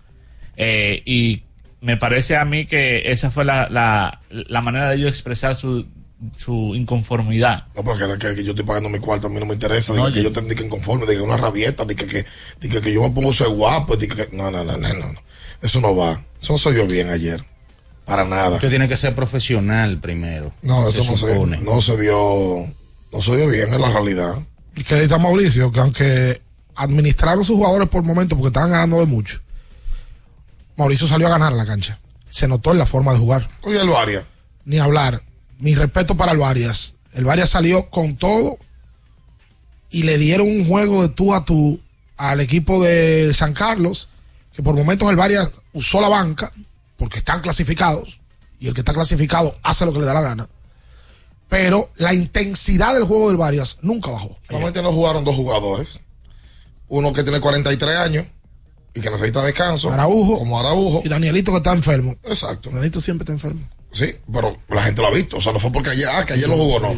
Eh, 0.60 1.02
y 1.06 1.44
me 1.80 1.96
parece 1.96 2.36
a 2.36 2.44
mí 2.44 2.66
que 2.66 3.10
esa 3.12 3.30
fue 3.30 3.44
la, 3.44 3.68
la, 3.70 4.20
la 4.30 4.60
manera 4.60 4.90
de 4.90 4.96
ellos 4.96 5.08
expresar 5.10 5.54
su, 5.54 5.86
su 6.36 6.74
inconformidad. 6.74 7.68
No, 7.76 7.84
porque 7.84 8.04
que, 8.18 8.34
que 8.34 8.42
yo 8.44 8.50
estoy 8.50 8.64
pagando 8.66 8.88
mi 8.88 8.98
cuarto, 8.98 9.28
a 9.28 9.30
mí 9.30 9.38
no 9.38 9.46
me 9.46 9.54
interesa. 9.54 9.94
No, 9.94 10.06
que 10.12 10.16
yo- 10.16 10.22
yo 10.24 10.32
te 10.32 10.40
indique 10.40 10.64
inconforme, 10.64 11.06
de 11.06 11.14
que 11.14 11.20
una 11.22 11.36
rabieta, 11.36 11.84
de 11.84 11.94
que, 11.94 12.06
que, 12.06 12.24
de 12.60 12.68
que, 12.68 12.80
que 12.80 12.92
yo 12.92 13.00
me 13.02 13.10
pongo 13.10 13.32
ser 13.32 13.48
guapo. 13.48 13.96
de 13.96 14.08
que, 14.08 14.28
no, 14.32 14.50
no, 14.50 14.64
no, 14.64 14.76
no, 14.76 14.88
no, 14.92 15.12
no. 15.12 15.22
Eso 15.62 15.80
no 15.80 15.94
va. 15.96 16.20
Eso 16.42 16.52
no 16.54 16.58
se 16.58 16.70
vio 16.72 16.86
bien 16.86 17.08
ayer. 17.10 17.42
Para 18.04 18.24
nada. 18.24 18.56
Usted 18.56 18.70
tiene 18.70 18.88
que 18.88 18.96
ser 18.96 19.14
profesional 19.14 19.98
primero. 20.00 20.52
No, 20.62 20.88
eso 20.88 21.04
no 21.04 21.16
se, 21.16 21.38
no 21.62 21.80
se 21.82 21.96
vio. 21.96 22.66
No 23.12 23.20
se 23.22 23.36
vio 23.36 23.48
bien 23.48 23.72
en 23.72 23.80
la 23.80 23.90
realidad. 23.90 24.34
Y 24.76 24.82
que 24.82 24.94
ahorita 24.94 25.18
Mauricio, 25.18 25.70
que 25.70 25.80
aunque 25.80 26.40
administraron 26.74 27.44
sus 27.44 27.56
jugadores 27.56 27.88
por 27.88 28.02
momento 28.02 28.34
porque 28.36 28.48
estaban 28.48 28.70
ganando 28.70 28.98
de 29.00 29.06
mucho, 29.06 29.40
Mauricio 30.78 31.08
salió 31.08 31.26
a 31.26 31.30
ganar 31.30 31.52
la 31.52 31.66
cancha. 31.66 31.98
Se 32.30 32.46
notó 32.46 32.70
en 32.70 32.78
la 32.78 32.86
forma 32.86 33.12
de 33.12 33.18
jugar. 33.18 33.50
Oye, 33.62 33.80
el 33.80 33.88
Varias. 33.88 34.24
Ni 34.64 34.78
hablar. 34.78 35.24
Mi 35.58 35.74
respeto 35.74 36.16
para 36.16 36.30
el 36.30 36.38
Varias. 36.38 36.94
El 37.12 37.24
Varias 37.24 37.50
salió 37.50 37.90
con 37.90 38.16
todo 38.16 38.58
y 39.90 40.04
le 40.04 40.18
dieron 40.18 40.46
un 40.46 40.64
juego 40.68 41.02
de 41.02 41.08
tú 41.08 41.34
a 41.34 41.44
tú 41.44 41.80
al 42.16 42.40
equipo 42.40 42.80
de 42.80 43.34
San 43.34 43.54
Carlos, 43.54 44.08
que 44.52 44.62
por 44.62 44.76
momentos 44.76 45.10
el 45.10 45.16
Varias 45.16 45.50
usó 45.72 46.00
la 46.00 46.08
banca 46.08 46.52
porque 46.96 47.18
están 47.18 47.40
clasificados 47.40 48.20
y 48.60 48.68
el 48.68 48.74
que 48.74 48.82
está 48.82 48.94
clasificado 48.94 49.56
hace 49.64 49.84
lo 49.84 49.92
que 49.92 49.98
le 49.98 50.06
da 50.06 50.14
la 50.14 50.20
gana. 50.20 50.48
Pero 51.48 51.90
la 51.96 52.14
intensidad 52.14 52.94
del 52.94 53.02
juego 53.02 53.28
del 53.28 53.36
Varias 53.36 53.78
nunca 53.82 54.12
bajó. 54.12 54.38
Solamente 54.48 54.80
no 54.80 54.92
jugaron 54.92 55.24
dos 55.24 55.34
jugadores. 55.34 55.98
Uno 56.86 57.12
que 57.12 57.24
tiene 57.24 57.40
43 57.40 57.96
años 57.96 58.26
y 58.98 59.00
que 59.00 59.10
necesita 59.10 59.42
descanso. 59.44 59.90
Araujo. 59.92 60.38
Como 60.38 60.58
Araujo. 60.60 61.02
Y 61.04 61.08
Danielito 61.08 61.52
que 61.52 61.58
está 61.58 61.72
enfermo. 61.72 62.14
Exacto. 62.24 62.70
Danielito 62.70 63.00
siempre 63.00 63.22
está 63.24 63.32
enfermo. 63.32 63.60
Sí, 63.90 64.14
pero 64.32 64.58
la 64.68 64.82
gente 64.82 65.00
lo 65.00 65.08
ha 65.08 65.10
visto. 65.12 65.38
O 65.38 65.40
sea, 65.40 65.52
no 65.52 65.58
fue 65.58 65.72
porque 65.72 65.90
ayer, 65.90 66.08
ah, 66.12 66.24
que 66.26 66.34
ayer 66.34 66.48
lo 66.48 66.56
jugó, 66.56 66.78
no. 66.80 66.94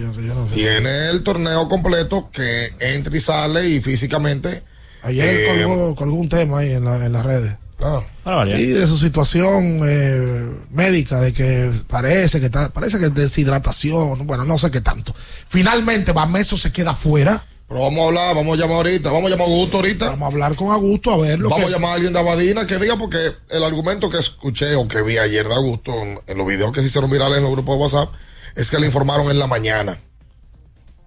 Tiene 0.52 1.10
el 1.10 1.22
torneo 1.22 1.68
completo 1.68 2.30
que 2.32 2.72
entra 2.80 3.16
y 3.16 3.20
sale 3.20 3.68
y 3.68 3.80
físicamente. 3.80 4.64
Ayer 5.02 5.28
eh, 5.28 5.64
colgó, 5.64 5.94
colgó 5.94 6.16
un 6.16 6.28
tema 6.28 6.58
ahí 6.58 6.72
en, 6.72 6.84
la- 6.84 7.04
en 7.06 7.12
las 7.12 7.24
redes. 7.24 7.56
ah, 7.80 8.02
Sí, 8.44 8.66
de 8.66 8.86
su 8.86 8.98
situación 8.98 9.80
eh, 9.84 10.50
médica, 10.70 11.20
de 11.20 11.32
que 11.32 11.70
parece 11.86 12.40
que 12.40 12.46
está, 12.46 12.68
parece 12.70 12.98
que 12.98 13.06
es 13.06 13.14
deshidratación, 13.14 14.26
bueno, 14.26 14.44
no 14.44 14.58
sé 14.58 14.70
qué 14.70 14.80
tanto. 14.80 15.14
Finalmente, 15.48 16.12
Bameso 16.12 16.56
se 16.56 16.72
queda 16.72 16.94
fuera. 16.94 17.44
Pero 17.70 17.82
vamos 17.82 18.02
a 18.04 18.08
hablar, 18.08 18.34
vamos 18.34 18.58
a 18.58 18.60
llamar 18.60 18.76
ahorita, 18.78 19.12
vamos 19.12 19.26
a 19.30 19.30
llamar 19.30 19.46
a 19.46 19.50
Augusto 19.52 19.76
ahorita. 19.76 20.06
Vamos 20.10 20.22
a 20.22 20.26
hablar 20.26 20.56
con 20.56 20.72
Augusto 20.72 21.12
a 21.12 21.18
ver 21.18 21.38
lo 21.38 21.50
Vamos 21.50 21.68
que- 21.68 21.72
a 21.72 21.76
llamar 21.76 21.90
a 21.92 21.94
alguien 21.94 22.12
de 22.12 22.18
Abadina 22.18 22.66
que 22.66 22.78
diga, 22.78 22.96
porque 22.96 23.18
el 23.48 23.62
argumento 23.62 24.10
que 24.10 24.18
escuché 24.18 24.74
o 24.74 24.88
que 24.88 25.02
vi 25.02 25.18
ayer 25.18 25.46
de 25.46 25.54
Augusto 25.54 25.92
en, 26.02 26.20
en 26.26 26.36
los 26.36 26.48
videos 26.48 26.72
que 26.72 26.80
se 26.80 26.88
hicieron 26.88 27.08
virales 27.08 27.38
en 27.38 27.44
los 27.44 27.52
grupos 27.52 27.76
de 27.76 27.80
WhatsApp 27.82 28.12
es 28.56 28.72
que 28.72 28.80
le 28.80 28.86
informaron 28.86 29.30
en 29.30 29.38
la 29.38 29.46
mañana. 29.46 30.00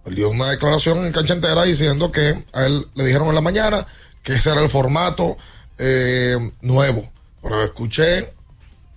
Él 0.05 0.15
dio 0.15 0.29
una 0.29 0.51
declaración 0.51 1.05
en 1.05 1.11
cancha 1.11 1.33
entera 1.33 1.63
diciendo 1.63 2.13
que 2.13 2.45
a 2.53 2.65
él 2.65 2.87
le 2.95 3.05
dijeron 3.05 3.27
en 3.27 3.35
la 3.35 3.41
mañana 3.41 3.85
que 4.23 4.31
ese 4.31 4.49
era 4.49 4.61
el 4.63 4.69
formato 4.69 5.35
eh, 5.79 6.37
nuevo. 6.61 7.11
Pero 7.41 7.61
escuché 7.61 8.33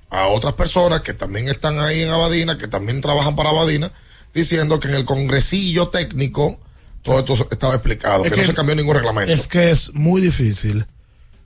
a 0.08 0.28
otras 0.28 0.52
personas 0.52 1.00
que 1.00 1.14
también 1.14 1.48
están 1.48 1.80
ahí 1.80 2.02
en 2.02 2.10
Abadina, 2.10 2.58
que 2.58 2.68
también 2.68 3.00
trabajan 3.00 3.34
para 3.34 3.50
Abadina, 3.50 3.90
diciendo 4.32 4.78
que 4.78 4.86
en 4.86 4.94
el 4.94 5.04
congresillo 5.04 5.88
técnico 5.88 6.60
todo 7.06 7.18
esto 7.20 7.48
estaba 7.50 7.74
explicado, 7.74 8.24
Es 8.24 8.30
que, 8.30 8.34
que- 8.36 8.40
no 8.42 8.48
se 8.48 8.54
cambió 8.54 8.74
ningún 8.74 8.94
reglamento. 8.94 9.32
Es 9.32 9.46
que 9.48 9.70
es 9.70 9.94
muy 9.94 10.20
difícil 10.20 10.84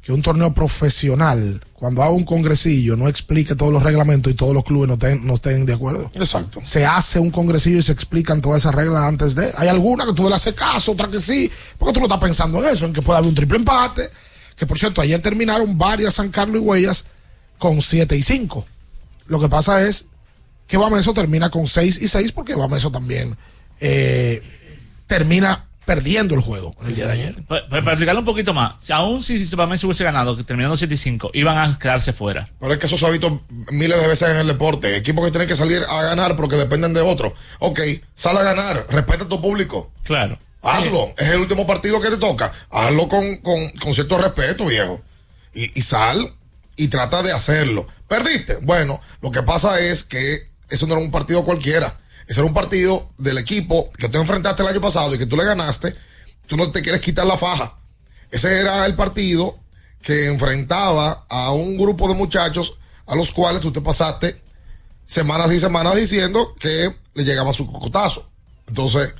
que 0.02 0.12
un 0.12 0.22
torneo 0.22 0.52
profesional, 0.54 1.62
cuando 1.74 2.02
haga 2.02 2.10
un 2.12 2.24
congresillo, 2.24 2.96
no 2.96 3.06
explique 3.06 3.54
todos 3.54 3.70
los 3.72 3.82
reglamentos 3.82 4.32
y 4.32 4.34
todos 4.34 4.54
los 4.54 4.64
clubes 4.64 4.88
no, 4.88 4.98
ten- 4.98 5.24
no 5.26 5.34
estén 5.34 5.66
de 5.66 5.74
acuerdo. 5.74 6.10
Exacto. 6.14 6.60
Se 6.64 6.86
hace 6.86 7.18
un 7.20 7.30
congresillo 7.30 7.78
y 7.78 7.82
se 7.82 7.92
explican 7.92 8.40
todas 8.40 8.62
esas 8.62 8.74
reglas 8.74 9.02
antes 9.04 9.34
de. 9.34 9.52
Hay 9.56 9.68
algunas 9.68 10.06
que 10.06 10.14
tú 10.14 10.28
le 10.28 10.34
haces 10.34 10.54
caso, 10.54 10.92
otras 10.92 11.10
que 11.10 11.20
sí, 11.20 11.50
porque 11.78 11.92
tú 11.92 12.00
no 12.00 12.06
estás 12.06 12.18
pensando 12.20 12.64
en 12.66 12.74
eso, 12.74 12.86
en 12.86 12.92
que 12.94 13.02
puede 13.02 13.18
haber 13.18 13.28
un 13.28 13.34
triple 13.34 13.58
empate. 13.58 14.08
Que 14.56 14.66
por 14.66 14.78
cierto, 14.78 15.00
ayer 15.02 15.20
terminaron 15.20 15.76
varias 15.78 16.14
San 16.14 16.30
Carlos 16.30 16.56
y 16.56 16.64
Huellas 16.64 17.04
con 17.58 17.80
7 17.82 18.16
y 18.16 18.22
5. 18.22 18.66
Lo 19.26 19.38
que 19.40 19.48
pasa 19.48 19.86
es 19.86 20.06
que 20.66 20.76
Bameso 20.78 21.12
termina 21.12 21.50
con 21.50 21.66
6 21.66 21.98
y 22.00 22.08
6 22.08 22.32
porque 22.32 22.54
Bameso 22.54 22.90
también 22.90 23.36
eh, 23.80 24.42
termina 25.10 25.66
perdiendo 25.84 26.36
el 26.36 26.40
juego 26.40 26.76
el 26.86 26.94
día 26.94 27.06
de 27.08 27.12
ayer. 27.14 27.34
Pa- 27.48 27.62
pa- 27.62 27.68
Para, 27.68 27.90
explicarlo 27.92 28.20
un 28.20 28.24
poquito 28.26 28.54
más, 28.54 28.80
si 28.80 28.92
aún 28.92 29.20
si 29.22 29.44
Sebamés 29.44 29.82
hubiese 29.82 30.04
ganado, 30.04 30.36
que 30.36 30.44
terminando 30.44 30.76
7 30.76 30.94
y 30.94 30.96
5, 30.96 31.30
iban 31.34 31.58
a 31.58 31.76
quedarse 31.78 32.12
fuera. 32.12 32.48
Pero 32.60 32.72
es 32.72 32.78
que 32.78 32.86
eso 32.86 32.96
se 32.96 33.04
ha 33.06 33.10
visto 33.10 33.42
miles 33.72 34.00
de 34.00 34.06
veces 34.06 34.28
en 34.28 34.36
el 34.36 34.46
deporte. 34.46 34.96
Equipos 34.96 35.24
que 35.24 35.32
tienen 35.32 35.48
que 35.48 35.56
salir 35.56 35.82
a 35.88 36.02
ganar 36.04 36.36
porque 36.36 36.54
dependen 36.54 36.94
de 36.94 37.00
otros. 37.00 37.32
Ok, 37.58 37.80
sal 38.14 38.36
a 38.36 38.44
ganar, 38.44 38.86
respeta 38.88 39.24
a 39.24 39.28
tu 39.28 39.40
público. 39.42 39.90
Claro. 40.04 40.38
Hazlo. 40.62 41.12
Es 41.18 41.30
el 41.30 41.40
último 41.40 41.66
partido 41.66 42.00
que 42.00 42.10
te 42.10 42.18
toca. 42.18 42.52
Hazlo 42.70 43.08
con, 43.08 43.36
con, 43.38 43.70
con 43.70 43.92
cierto 43.92 44.16
respeto, 44.18 44.66
viejo. 44.66 45.00
Y, 45.54 45.76
y 45.76 45.82
sal 45.82 46.34
y 46.76 46.86
trata 46.88 47.22
de 47.24 47.32
hacerlo. 47.32 47.88
¿Perdiste? 48.06 48.58
Bueno, 48.62 49.00
lo 49.22 49.32
que 49.32 49.42
pasa 49.42 49.80
es 49.80 50.04
que 50.04 50.50
eso 50.68 50.86
no 50.86 50.94
era 50.94 51.02
un 51.02 51.10
partido 51.10 51.44
cualquiera. 51.44 51.98
Ese 52.30 52.38
era 52.38 52.46
un 52.46 52.54
partido 52.54 53.10
del 53.18 53.38
equipo 53.38 53.90
que 53.90 54.08
tú 54.08 54.18
enfrentaste 54.18 54.62
el 54.62 54.68
año 54.68 54.80
pasado 54.80 55.12
y 55.12 55.18
que 55.18 55.26
tú 55.26 55.36
le 55.36 55.44
ganaste. 55.44 55.96
Tú 56.46 56.56
no 56.56 56.70
te 56.70 56.80
quieres 56.80 57.00
quitar 57.00 57.26
la 57.26 57.36
faja. 57.36 57.76
Ese 58.30 58.60
era 58.60 58.86
el 58.86 58.94
partido 58.94 59.58
que 60.00 60.26
enfrentaba 60.26 61.26
a 61.28 61.50
un 61.50 61.76
grupo 61.76 62.06
de 62.06 62.14
muchachos 62.14 62.74
a 63.08 63.16
los 63.16 63.32
cuales 63.32 63.60
tú 63.60 63.72
te 63.72 63.80
pasaste 63.80 64.40
semanas 65.04 65.50
y 65.50 65.58
semanas 65.58 65.96
diciendo 65.96 66.54
que 66.54 66.94
le 67.14 67.24
llegaba 67.24 67.52
su 67.52 67.66
cocotazo. 67.66 68.30
Entonces, 68.68 69.12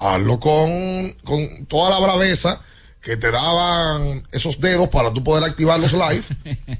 hazlo 0.00 0.40
con, 0.40 1.12
con 1.22 1.66
toda 1.66 1.90
la 1.90 2.00
braveza 2.00 2.60
que 3.00 3.16
te 3.16 3.30
daban 3.30 4.24
esos 4.32 4.58
dedos 4.58 4.88
para 4.88 5.12
tú 5.12 5.22
poder 5.22 5.44
activar 5.44 5.78
los 5.78 5.92
live. 5.92 6.24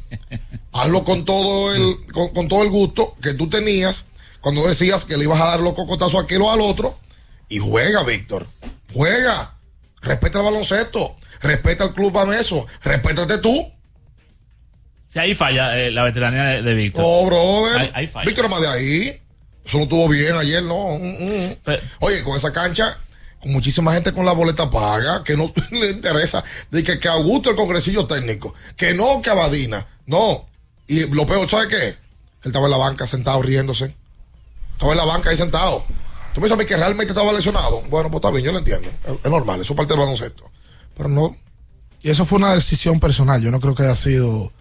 hazlo 0.72 1.04
con 1.04 1.24
todo 1.24 1.72
el, 1.72 2.12
con, 2.12 2.30
con 2.30 2.48
todo 2.48 2.64
el 2.64 2.70
gusto 2.70 3.14
que 3.22 3.34
tú 3.34 3.48
tenías 3.48 4.06
cuando 4.40 4.66
decías 4.66 5.04
que 5.04 5.16
le 5.16 5.24
ibas 5.24 5.40
a 5.40 5.46
dar 5.46 5.60
los 5.60 5.74
cocotazos 5.74 6.14
a 6.14 6.20
aquel 6.22 6.42
o 6.42 6.50
al 6.50 6.60
otro. 6.60 6.98
Y 7.48 7.58
juega, 7.58 8.02
Víctor. 8.04 8.46
Juega. 8.92 9.56
Respeta 10.02 10.38
el 10.38 10.44
baloncesto. 10.44 11.16
Respeta 11.40 11.84
el 11.84 11.94
club 11.94 12.12
Bameso. 12.12 12.66
Respétate 12.82 13.38
tú. 13.38 13.72
Si 15.08 15.18
ahí 15.18 15.34
falla 15.34 15.78
eh, 15.78 15.90
la 15.90 16.02
veteranía 16.02 16.44
de, 16.44 16.62
de 16.62 16.74
Víctor. 16.74 17.04
Oh, 17.06 17.26
brother. 17.26 17.80
Ahí, 17.80 17.90
ahí 17.94 18.06
falla. 18.06 18.26
Víctor 18.26 18.48
más 18.48 18.60
de 18.60 18.68
ahí. 18.68 19.22
Eso 19.66 19.78
no 19.78 19.84
estuvo 19.84 20.08
bien 20.08 20.36
ayer, 20.36 20.62
no. 20.62 20.96
Mm, 20.98 21.50
mm. 21.50 21.56
Oye, 22.00 22.22
con 22.22 22.36
esa 22.36 22.52
cancha, 22.52 22.98
con 23.40 23.50
muchísima 23.50 23.92
gente 23.92 24.12
con 24.12 24.24
la 24.24 24.32
boleta 24.32 24.70
paga, 24.70 25.24
que 25.24 25.36
no 25.36 25.52
le 25.72 25.90
interesa, 25.90 26.44
de 26.70 26.84
que, 26.84 27.00
que 27.00 27.08
Augusto 27.08 27.50
el 27.50 27.56
congresillo 27.56 28.06
técnico, 28.06 28.54
que 28.76 28.94
no 28.94 29.20
que 29.20 29.30
Abadina, 29.30 29.84
no. 30.06 30.48
Y 30.86 31.12
lo 31.12 31.26
peor, 31.26 31.50
¿sabes 31.50 31.66
qué? 31.66 31.88
Él 31.88 31.96
estaba 32.44 32.66
en 32.66 32.70
la 32.70 32.76
banca 32.76 33.08
sentado 33.08 33.42
riéndose. 33.42 33.92
Estaba 34.76 34.92
en 34.92 34.98
la 34.98 35.06
banca 35.06 35.30
ahí 35.30 35.36
sentado. 35.36 35.84
Tú 36.34 36.40
me 36.40 36.44
dices 36.44 36.52
a 36.52 36.56
mí 36.58 36.66
que 36.66 36.76
realmente 36.76 37.12
estaba 37.12 37.32
lesionado. 37.32 37.80
Bueno, 37.88 38.10
pues 38.10 38.16
está 38.16 38.30
bien, 38.30 38.44
yo 38.44 38.52
lo 38.52 38.58
entiendo. 38.58 38.90
Es, 39.04 39.12
es 39.24 39.30
normal, 39.30 39.62
eso 39.62 39.72
es 39.72 39.76
parte 39.76 39.94
del 39.94 40.00
baloncesto. 40.00 40.50
Pero 40.94 41.08
no. 41.08 41.34
Y 42.02 42.10
eso 42.10 42.26
fue 42.26 42.36
una 42.36 42.54
decisión 42.54 43.00
personal. 43.00 43.40
Yo 43.40 43.50
no 43.50 43.58
creo 43.58 43.74
que 43.74 43.84
haya 43.84 43.94
sido 43.94 44.52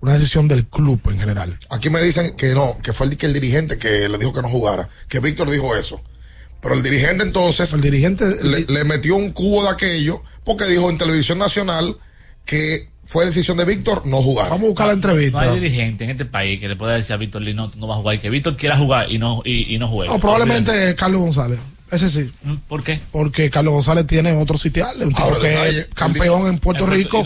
una 0.00 0.14
decisión 0.14 0.48
del 0.48 0.66
club 0.66 1.00
en 1.06 1.18
general. 1.20 1.60
Aquí 1.70 1.90
me 1.90 2.02
dicen 2.02 2.34
que 2.36 2.54
no, 2.54 2.76
que 2.82 2.92
fue 2.92 3.06
el, 3.06 3.16
que 3.16 3.26
el 3.26 3.34
dirigente 3.34 3.78
que 3.78 4.08
le 4.08 4.18
dijo 4.18 4.32
que 4.32 4.42
no 4.42 4.48
jugara, 4.48 4.88
que 5.08 5.20
Víctor 5.20 5.48
dijo 5.48 5.76
eso. 5.76 6.00
Pero 6.60 6.74
el 6.74 6.82
dirigente 6.82 7.22
entonces 7.22 7.72
el 7.72 7.80
dirigente 7.80 8.24
le, 8.42 8.62
le 8.62 8.84
metió 8.84 9.14
un 9.14 9.30
cubo 9.30 9.62
de 9.62 9.70
aquello 9.70 10.24
porque 10.44 10.64
dijo 10.64 10.90
en 10.90 10.98
televisión 10.98 11.38
nacional 11.38 11.96
que 12.44 12.90
fue 13.06 13.24
decisión 13.24 13.56
de 13.56 13.64
Víctor 13.64 14.06
no 14.06 14.22
jugar. 14.22 14.48
Vamos 14.50 14.64
a 14.64 14.68
buscar 14.68 14.86
la 14.88 14.92
entrevista. 14.92 15.44
No 15.44 15.52
hay 15.52 15.60
dirigente 15.60 16.04
en 16.04 16.10
este 16.10 16.24
país 16.24 16.60
que 16.60 16.68
le 16.68 16.76
pueda 16.76 16.94
decir 16.94 17.14
a 17.14 17.16
Víctor 17.16 17.42
Lee, 17.42 17.54
no, 17.54 17.70
vas 17.70 17.96
a 17.96 18.00
jugar, 18.00 18.16
y 18.16 18.18
que 18.18 18.30
Víctor 18.30 18.56
quiera 18.56 18.76
jugar 18.76 19.10
y 19.10 19.18
no, 19.18 19.42
y, 19.44 19.74
y 19.74 19.78
no 19.78 19.88
juegue. 19.88 20.12
No, 20.12 20.18
probablemente 20.18 20.94
Carlos 20.94 21.20
González. 21.20 21.58
Ese 21.90 22.10
sí. 22.10 22.32
¿Por 22.66 22.82
qué? 22.82 23.00
Porque 23.12 23.48
Carlos 23.48 23.74
González 23.74 24.06
tiene 24.06 24.32
otro 24.32 24.58
sitial, 24.58 25.00
un 25.02 25.10
tipo 25.10 25.22
Ahora, 25.22 25.38
que 25.38 25.48
detalle, 25.48 25.78
es 25.80 25.88
campeón 25.94 26.48
en 26.48 26.58
Puerto 26.58 26.84
en 26.84 26.90
Rico. 26.90 27.24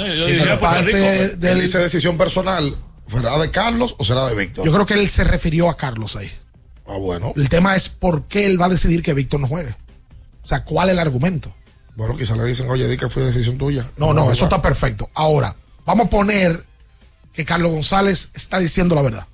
Parte 0.60 1.32
él 1.40 1.60
dice 1.60 1.78
decisión 1.78 2.18
personal, 2.18 2.74
¿será 3.10 3.38
de 3.38 3.50
Carlos 3.50 3.96
o 3.98 4.04
será 4.04 4.28
de 4.28 4.34
Víctor? 4.34 4.66
Yo 4.66 4.72
creo 4.72 4.84
que 4.84 4.94
él 4.94 5.08
se 5.08 5.24
refirió 5.24 5.70
a 5.70 5.76
Carlos 5.76 6.14
ahí. 6.16 6.30
Ah, 6.86 6.98
bueno. 6.98 7.32
El 7.36 7.48
tema 7.48 7.74
es 7.74 7.88
por 7.88 8.24
qué 8.24 8.44
él 8.44 8.60
va 8.60 8.66
a 8.66 8.68
decidir 8.68 9.02
que 9.02 9.14
Víctor 9.14 9.40
no 9.40 9.46
juegue. 9.46 9.74
O 10.42 10.46
sea, 10.46 10.64
¿cuál 10.64 10.88
es 10.88 10.92
el 10.92 10.98
argumento? 10.98 11.54
Bueno, 11.96 12.16
quizá 12.16 12.36
le 12.36 12.44
dicen, 12.44 12.68
oye, 12.68 12.88
di 12.88 12.96
que 12.96 13.08
fue 13.08 13.22
decisión 13.22 13.56
tuya. 13.56 13.90
No, 13.96 14.12
no, 14.12 14.30
eso 14.30 14.44
está 14.44 14.60
perfecto. 14.60 15.08
Ahora, 15.14 15.54
vamos 15.84 16.06
a 16.06 16.10
poner 16.10 16.64
que 17.32 17.44
Carlos 17.44 17.70
González 17.72 18.30
está 18.34 18.58
diciendo 18.58 18.94
la 18.94 19.02
verdad. 19.02 19.26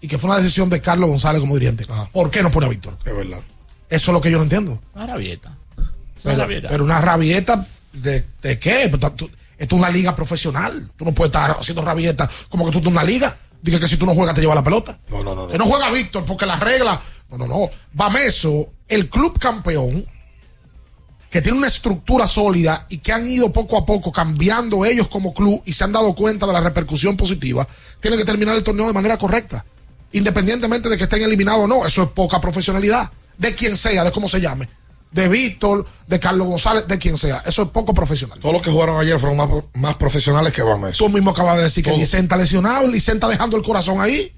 Y 0.00 0.08
que 0.08 0.18
fue 0.18 0.28
una 0.30 0.38
decisión 0.38 0.68
de 0.68 0.80
Carlos 0.82 1.08
González 1.08 1.40
como 1.40 1.54
dirigente. 1.54 1.86
¿Por 2.12 2.30
qué 2.30 2.42
no 2.42 2.50
pone 2.50 2.66
a 2.66 2.68
Víctor? 2.68 2.98
Es 3.04 3.16
verdad. 3.16 3.40
Eso 3.88 4.10
es 4.10 4.12
lo 4.14 4.20
que 4.20 4.30
yo 4.30 4.36
no 4.38 4.42
entiendo. 4.44 4.80
Una 4.94 5.06
rabieta. 5.06 5.56
Una 5.78 5.90
Pero, 6.22 6.36
rabieta. 6.38 6.68
pero 6.68 6.84
una 6.84 7.00
rabieta 7.00 7.66
de, 7.92 8.24
de 8.42 8.58
qué? 8.58 8.88
Pues, 8.90 9.16
tú- 9.16 9.30
Esto 9.56 9.76
es 9.76 9.80
una 9.80 9.90
liga 9.90 10.14
profesional. 10.16 10.90
Tú 10.96 11.04
no 11.04 11.12
puedes 11.12 11.28
estar 11.30 11.56
haciendo 11.58 11.82
rabieta 11.82 12.28
como 12.48 12.64
que 12.66 12.72
tú 12.72 12.78
estás 12.78 12.90
en 12.90 12.96
una 12.98 13.04
liga. 13.04 13.36
Diga 13.62 13.80
que 13.80 13.88
si 13.88 13.96
tú 13.96 14.04
no 14.04 14.14
juegas 14.14 14.34
te 14.34 14.40
lleva 14.42 14.54
la 14.54 14.64
pelota. 14.64 14.98
No, 15.08 15.22
no, 15.24 15.34
no. 15.34 15.48
Que 15.48 15.56
no 15.56 15.64
juega 15.64 15.90
Víctor 15.90 16.24
porque 16.26 16.44
las 16.44 16.60
reglas. 16.60 16.98
No, 17.30 17.38
no, 17.38 17.46
no. 17.46 17.70
Bameso, 17.92 18.72
el 18.88 19.08
club 19.08 19.38
campeón, 19.38 20.04
que 21.34 21.42
tiene 21.42 21.58
una 21.58 21.66
estructura 21.66 22.28
sólida 22.28 22.86
y 22.88 22.98
que 22.98 23.12
han 23.12 23.28
ido 23.28 23.52
poco 23.52 23.76
a 23.76 23.84
poco 23.84 24.12
cambiando 24.12 24.84
ellos 24.84 25.08
como 25.08 25.34
club 25.34 25.60
y 25.64 25.72
se 25.72 25.82
han 25.82 25.90
dado 25.90 26.14
cuenta 26.14 26.46
de 26.46 26.52
la 26.52 26.60
repercusión 26.60 27.16
positiva, 27.16 27.66
tiene 27.98 28.16
que 28.16 28.24
terminar 28.24 28.54
el 28.54 28.62
torneo 28.62 28.86
de 28.86 28.92
manera 28.92 29.18
correcta. 29.18 29.64
Independientemente 30.12 30.88
de 30.88 30.96
que 30.96 31.02
estén 31.02 31.22
eliminados 31.22 31.64
o 31.64 31.66
no. 31.66 31.84
Eso 31.84 32.04
es 32.04 32.10
poca 32.10 32.40
profesionalidad. 32.40 33.10
De 33.36 33.52
quien 33.52 33.76
sea, 33.76 34.04
de 34.04 34.12
cómo 34.12 34.28
se 34.28 34.40
llame. 34.40 34.68
De 35.10 35.28
Víctor, 35.28 35.84
de 36.06 36.20
Carlos 36.20 36.46
González, 36.46 36.86
de 36.86 36.98
quien 36.98 37.18
sea. 37.18 37.42
Eso 37.44 37.62
es 37.62 37.68
poco 37.70 37.92
profesional. 37.92 38.38
Todos 38.38 38.52
los 38.52 38.62
que 38.62 38.70
jugaron 38.70 39.00
ayer 39.00 39.18
fueron 39.18 39.36
más, 39.36 39.48
más 39.74 39.96
profesionales 39.96 40.52
que 40.52 40.62
Bames. 40.62 40.96
Tú 40.96 41.08
mismo 41.08 41.30
acabas 41.32 41.56
de 41.56 41.64
decir 41.64 41.82
que 41.82 41.90
Todo. 41.90 41.98
Licenta 41.98 42.36
lesionado, 42.36 42.86
Licenta 42.86 43.26
dejando 43.26 43.56
el 43.56 43.64
corazón 43.64 44.00
ahí. 44.00 44.32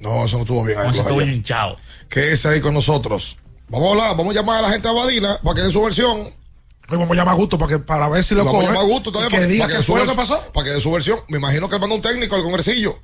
No, 0.00 0.24
eso 0.24 0.38
no 0.38 0.42
estuvo 0.42 0.64
bien. 0.64 0.76
ahí, 0.76 0.86
No, 0.86 0.90
eso 0.90 1.02
estuvo 1.02 1.22
hinchado. 1.22 1.76
Quédese 2.08 2.48
ahí 2.48 2.60
con 2.60 2.74
nosotros. 2.74 3.36
Vamos 3.70 3.88
a 3.88 3.92
hablar, 3.92 4.16
vamos 4.16 4.34
a 4.34 4.40
llamar 4.40 4.58
a 4.58 4.62
la 4.62 4.70
gente 4.70 4.88
de 4.88 4.94
Abadina 4.94 5.38
para 5.44 5.54
que 5.54 5.62
den 5.62 5.70
su 5.70 5.80
versión. 5.82 6.18
Hoy 6.18 6.98
vamos 6.98 7.12
a 7.12 7.14
llamar 7.14 7.34
a 7.34 7.36
Gusto 7.36 7.56
para, 7.56 7.70
que, 7.70 7.78
para 7.78 8.08
ver 8.08 8.24
si 8.24 8.34
lo 8.34 8.44
Vamos 8.44 8.64
a 8.64 8.66
llamar 8.66 8.82
a 8.82 8.86
Gusto 8.86 9.10
y 9.10 9.12
también 9.12 9.30
que 9.30 9.36
para, 9.36 9.46
diga 9.46 9.64
para 9.64 9.72
qué 9.72 9.78
dé 9.78 9.84
su 9.84 9.92
fue 9.92 10.04
lo 10.04 10.10
que 10.10 10.16
pasó. 10.16 10.42
Para 10.52 10.66
que 10.66 10.72
dé 10.72 10.80
su 10.80 10.90
versión. 10.90 11.20
Me 11.28 11.38
imagino 11.38 11.68
que 11.68 11.76
él 11.76 11.80
mandó 11.80 11.94
un 11.94 12.02
técnico 12.02 12.34
al 12.34 12.42
congresillo 12.42 12.98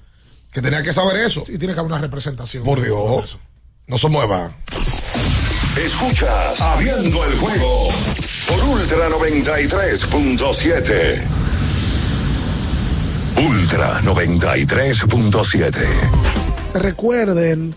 que 0.53 0.61
tenía 0.61 0.83
que 0.83 0.93
saber 0.93 1.19
eso. 1.19 1.45
Sí, 1.47 1.57
tiene 1.57 1.73
que 1.73 1.79
haber 1.79 1.93
una 1.93 2.01
representación. 2.01 2.65
Por 2.65 2.83
Dios. 2.83 3.39
No 3.87 3.97
se 3.97 4.09
mueva. 4.09 4.51
Escuchas 5.77 6.61
Abriendo 6.61 7.25
el 7.25 7.39
juego 7.39 7.91
por 8.49 8.61
Ultra 8.65 9.09
93.7. 9.09 11.23
Ultra 13.37 14.01
93.7. 14.01 15.87
Recuerden 16.75 17.77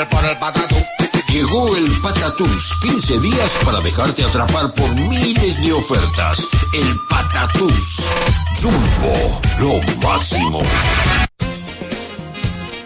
El, 0.00 0.08
por 0.08 0.24
el 0.24 0.36
patatú. 0.38 0.76
Llegó 1.32 1.76
el 1.76 1.88
Patatús, 2.02 2.72
15 2.82 3.20
días 3.20 3.58
para 3.64 3.80
dejarte 3.80 4.24
atrapar 4.24 4.74
por 4.74 4.90
miles 4.96 5.62
de 5.62 5.72
ofertas. 5.72 6.44
El 6.74 6.96
Patatús. 7.08 8.00
Jumbo, 8.60 9.40
lo 9.60 9.80
máximo. 10.04 10.60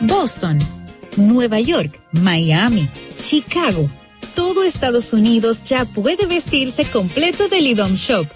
Boston, 0.00 0.58
Nueva 1.16 1.58
York, 1.60 1.98
Miami, 2.12 2.90
Chicago. 3.18 3.88
Todo 4.34 4.62
Estados 4.62 5.14
Unidos 5.14 5.62
ya 5.62 5.86
puede 5.86 6.26
vestirse 6.26 6.84
completo 6.84 7.48
del 7.48 7.66
IDOM 7.66 7.94
Shop. 7.94 8.26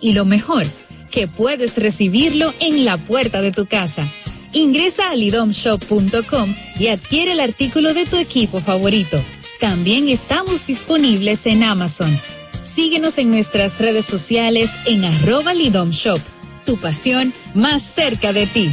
Y 0.00 0.14
lo 0.14 0.24
mejor, 0.24 0.64
que 1.10 1.28
puedes 1.28 1.76
recibirlo 1.76 2.54
en 2.60 2.86
la 2.86 2.96
puerta 2.96 3.42
de 3.42 3.52
tu 3.52 3.66
casa. 3.66 4.08
Ingresa 4.52 5.10
a 5.10 5.14
lidomshop.com 5.14 6.54
y 6.78 6.88
adquiere 6.88 7.32
el 7.32 7.40
artículo 7.40 7.94
de 7.94 8.06
tu 8.06 8.16
equipo 8.16 8.60
favorito. 8.60 9.18
También 9.60 10.08
estamos 10.08 10.66
disponibles 10.66 11.44
en 11.46 11.62
Amazon. 11.62 12.16
Síguenos 12.64 13.18
en 13.18 13.30
nuestras 13.30 13.78
redes 13.80 14.04
sociales 14.04 14.70
en 14.86 15.04
arroba 15.04 15.52
lidomshop. 15.52 16.20
Tu 16.64 16.76
pasión 16.78 17.32
más 17.54 17.82
cerca 17.82 18.32
de 18.32 18.46
ti. 18.46 18.70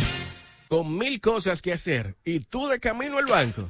Con 0.69 0.97
mil 0.97 1.19
cosas 1.21 1.61
que 1.61 1.73
hacer 1.73 2.15
y 2.23 2.39
tú 2.39 2.67
de 2.67 2.80
camino 2.80 3.17
al 3.17 3.26
banco. 3.26 3.69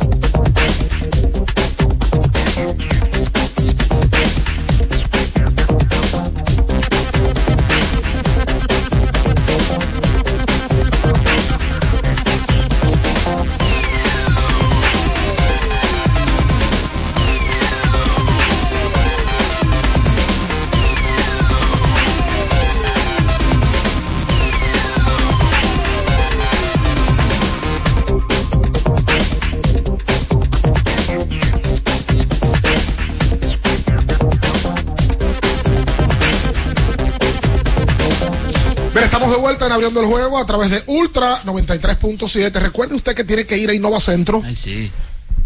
Estamos 39.11 39.29
de 39.29 39.41
vuelta 39.41 39.65
en 39.65 39.73
abriendo 39.73 39.99
el 39.99 40.05
juego 40.05 40.37
a 40.37 40.45
través 40.45 40.71
de 40.71 40.83
Ultra 40.87 41.43
93.7. 41.43 42.49
Recuerde 42.53 42.95
usted 42.95 43.13
que 43.13 43.25
tiene 43.25 43.45
que 43.45 43.57
ir 43.57 43.69
a 43.69 43.73
Innova 43.73 43.99
Centro, 43.99 44.41
Ay, 44.41 44.55
sí. 44.55 44.89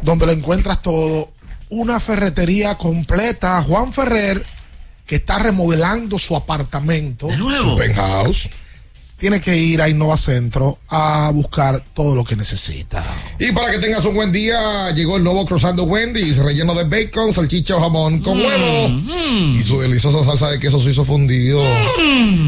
donde 0.03 0.27
lo 0.27 0.33
encuentras 0.33 0.83
todo. 0.83 1.31
Una 1.69 1.99
ferretería 1.99 2.75
completa. 2.75 3.59
Juan 3.63 3.91
Ferrer, 3.91 4.45
que 5.07 5.15
está 5.15 5.39
remodelando 5.39 6.19
su 6.19 6.35
apartamento. 6.35 7.25
¿De 7.25 7.37
nuevo? 7.37 7.71
Su 7.71 7.77
penthouse. 7.77 8.49
Tiene 9.17 9.41
que 9.41 9.57
ir 9.57 9.81
a 9.81 9.89
Innova 9.89 10.17
Centro 10.17 10.77
a 10.87 11.31
buscar 11.33 11.83
todo 11.95 12.13
lo 12.13 12.23
que 12.23 12.35
necesita. 12.35 13.03
Y 13.37 13.51
para 13.51 13.69
que 13.69 13.79
tengas 13.79 14.05
un 14.05 14.15
buen 14.15 14.31
día, 14.31 14.91
llegó 14.91 15.17
el 15.17 15.23
nuevo 15.23 15.45
Cruzando 15.45 15.83
Wendy's, 15.83 16.37
relleno 16.37 16.73
de 16.73 16.85
bacon, 16.85 17.33
salchicha 17.33 17.75
o 17.75 17.81
jamón 17.81 18.21
con 18.21 18.39
huevo. 18.39 18.87
Y 19.53 19.61
su 19.61 19.79
deliciosa 19.81 20.23
salsa 20.23 20.49
de 20.49 20.59
queso 20.59 20.79
suizo 20.79 21.03
fundido. 21.03 21.61